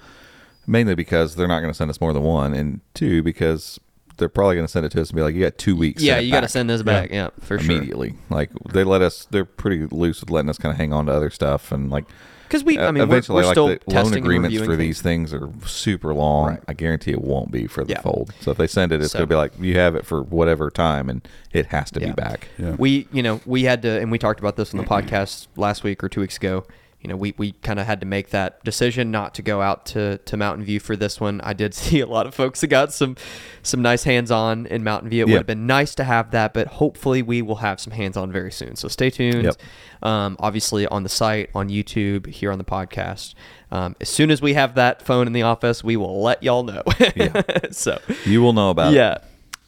mainly 0.68 0.93
because 0.93 1.36
they're 1.36 1.47
not 1.47 1.61
going 1.61 1.72
to 1.72 1.78
send 1.78 1.89
us 1.89 1.99
more 1.99 2.13
than 2.13 2.24
one, 2.24 2.53
and 2.53 2.82
two 2.93 3.24
because 3.24 3.80
they're 4.18 4.30
probably 4.30 4.55
going 4.55 4.65
to 4.68 4.72
send 4.72 4.86
it 4.86 4.91
to 4.91 5.01
us 5.01 5.09
and 5.09 5.15
be 5.15 5.22
like, 5.22 5.34
"You 5.36 5.41
got 5.41 5.57
two 5.57 5.76
weeks." 5.76 6.03
yeah, 6.03 6.20
you 6.20 6.32
got 6.32 6.41
to 6.41 6.49
send 6.49 6.70
this 6.70 6.84
back. 6.84 7.09
Yeah, 7.11 7.30
for 7.39 7.57
sure. 7.57 7.72
immediately. 7.72 8.15
Like 8.30 8.51
they 8.74 8.84
let 8.84 9.01
us. 9.01 9.26
They're 9.30 9.45
pretty 9.45 9.86
loose 9.88 10.20
with 10.22 10.30
letting 10.30 10.49
us 10.49 10.57
kind 10.57 10.72
of 10.72 10.78
hang 10.78 10.93
on 10.93 11.05
to 11.07 11.11
other 11.13 11.30
stuff 11.30 11.72
and 11.72 11.89
like. 11.89 12.05
Because 12.43 12.63
we, 12.63 12.78
I 12.80 12.86
uh, 12.86 12.91
mean, 12.93 12.99
we're, 12.99 13.03
eventually, 13.18 13.41
we're 13.41 13.45
like 13.47 13.53
still 13.55 13.68
the 13.68 13.80
loan 13.88 14.13
agreements 14.13 14.53
reviewing 14.55 14.70
for 14.70 14.78
these 14.78 15.01
things 15.01 15.34
are 15.34 15.49
super 15.65 16.13
long. 16.13 16.51
Right. 16.51 16.59
I 16.70 16.74
guarantee 16.76 17.11
it 17.11 17.22
won't 17.22 17.51
be 17.51 17.68
for 17.68 17.84
the 17.84 17.91
Yeah. 17.91 17.99
fold. 18.01 18.34
So 18.39 18.51
if 18.51 18.57
they 18.57 18.68
send 18.68 18.93
it, 18.93 19.01
it's 19.01 19.11
So- 19.11 19.20
going 19.20 19.28
to 19.28 19.34
be 19.34 19.36
like 19.36 19.51
you 19.59 19.76
have 19.78 19.95
it 19.97 20.05
for 20.05 20.24
whatever 20.24 20.72
time, 20.72 21.09
and 21.09 21.28
it 21.51 21.65
has 21.65 21.91
to 21.91 21.99
Yeah. 21.99 22.07
be 22.07 22.13
back. 22.13 22.47
Yeah. 22.57 22.76
We, 22.78 23.09
you 23.11 23.22
know, 23.22 23.41
we 23.45 23.63
had 23.63 23.82
to, 23.82 23.99
and 23.99 24.13
we 24.13 24.18
talked 24.18 24.39
about 24.39 24.55
this 24.55 24.74
on 24.74 24.78
the 24.78 24.86
podcast 24.89 25.47
last 25.57 25.84
week 25.84 26.01
or 26.01 26.07
two 26.07 26.22
weeks 26.22 26.38
ago. 26.38 26.63
You 27.02 27.08
know, 27.10 27.16
we, 27.16 27.34
we 27.38 27.52
kind 27.52 27.80
of 27.80 27.86
had 27.86 28.00
to 28.00 28.08
make 28.08 28.32
that 28.32 28.64
decision 28.64 29.12
not 29.12 29.36
to 29.36 29.41
go 29.43 29.62
out 29.62 29.86
to, 29.88 30.18
to 30.18 30.36
Mountain 30.36 30.66
View 30.66 30.80
for 30.80 30.95
this 30.95 31.20
one. 31.22 31.39
I 31.41 31.54
did 31.54 31.74
see 31.76 32.00
a 32.00 32.08
lot 32.08 32.26
of 32.26 32.34
folks 32.34 32.62
that 32.62 32.68
got 32.68 32.91
some 32.91 33.16
some 33.62 33.82
nice 33.82 34.04
hands 34.04 34.32
on 34.32 34.66
in 34.66 34.84
Mountain 34.84 35.10
View. 35.10 35.24
It 35.26 35.28
Yeah. 35.28 35.34
would 35.36 35.39
have 35.41 35.48
been 35.48 35.68
nice 35.68 35.93
to 35.95 36.04
have 36.04 36.32
that, 36.32 36.54
but 36.54 36.68
hopefully 36.68 37.22
we 37.22 37.41
will 37.41 37.58
have 37.58 37.80
some 37.80 37.93
hands 37.93 38.18
on 38.18 38.32
very 38.32 38.52
soon. 38.52 38.76
So 38.76 38.88
stay 38.88 39.10
tuned. 39.10 39.43
Yep. 39.43 39.56
Um, 40.02 40.36
obviously 40.39 40.88
on 40.88 41.04
the 41.04 41.10
site, 41.10 41.50
on 41.54 41.70
YouTube, 41.70 42.28
here 42.28 42.52
on 42.52 42.58
the 42.58 42.64
podcast. 42.64 43.34
Um, 43.72 43.95
as 44.02 44.10
soon 44.10 44.32
as 44.32 44.41
we 44.41 44.54
have 44.54 44.76
that 44.76 45.02
phone 45.02 45.28
in 45.28 45.34
the 45.34 45.41
office, 45.43 45.84
we 45.84 45.98
will 45.98 46.22
let 46.22 46.41
y'all 46.41 46.64
know. 46.64 46.84
Yeah. 47.16 47.41
so 47.72 48.00
You 48.26 48.41
will 48.41 48.54
know 48.54 48.70
about 48.72 48.93
it. 48.93 48.95
yeah. 48.98 49.18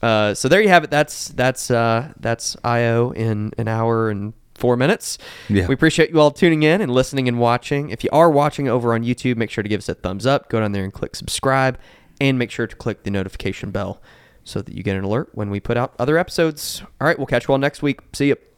Uh, 0.01 0.34
so 0.34 0.47
there 0.47 0.61
you 0.61 0.69
have 0.69 0.86
it. 0.86 0.89
That's 0.89 1.27
that's 1.27 1.69
uh, 1.69 2.13
that's 2.21 2.55
IO 2.63 3.11
in 3.11 3.51
an 3.57 3.67
hour 3.67 4.09
and 4.09 4.32
four 4.60 4.76
minutes. 4.76 5.18
Yeah. 5.47 5.66
We 5.68 5.74
appreciate 5.74 6.12
you 6.12 6.20
all 6.20 6.32
tuning 6.32 6.64
in 6.64 6.82
and 6.82 6.91
listening 6.91 7.28
and 7.28 7.39
watching. 7.39 7.89
If 7.89 8.03
you 8.03 8.10
are 8.12 8.30
watching 8.30 8.68
over 8.68 8.93
on 8.93 9.03
YouTube, 9.03 9.38
make 9.38 9.49
sure 9.49 9.64
to 9.64 9.70
give 9.70 9.80
us 9.80 9.89
a 9.89 9.95
thumbs 9.95 10.26
up. 10.26 10.49
Go 10.49 10.60
down 10.60 10.74
there 10.74 10.84
and 10.84 10.93
click 10.93 11.16
subscribe, 11.16 11.80
and 12.22 12.38
make 12.38 12.51
sure 12.51 12.68
to 12.68 12.76
click 12.76 13.03
the 13.03 13.12
notification 13.12 13.72
bell 13.72 14.01
so 14.43 14.62
that 14.62 14.74
you 14.74 14.84
get 14.84 14.97
an 14.97 15.03
alert 15.03 15.30
when 15.34 15.49
we 15.49 15.60
put 15.60 15.78
out 15.78 15.93
other 15.99 16.18
episodes. 16.18 16.82
All 16.99 17.07
right, 17.07 17.18
we'll 17.18 17.28
catch 17.28 17.47
you 17.47 17.53
all 17.53 17.57
next 17.57 17.82
week. 17.82 18.01
See 18.14 18.28
you. 18.28 18.48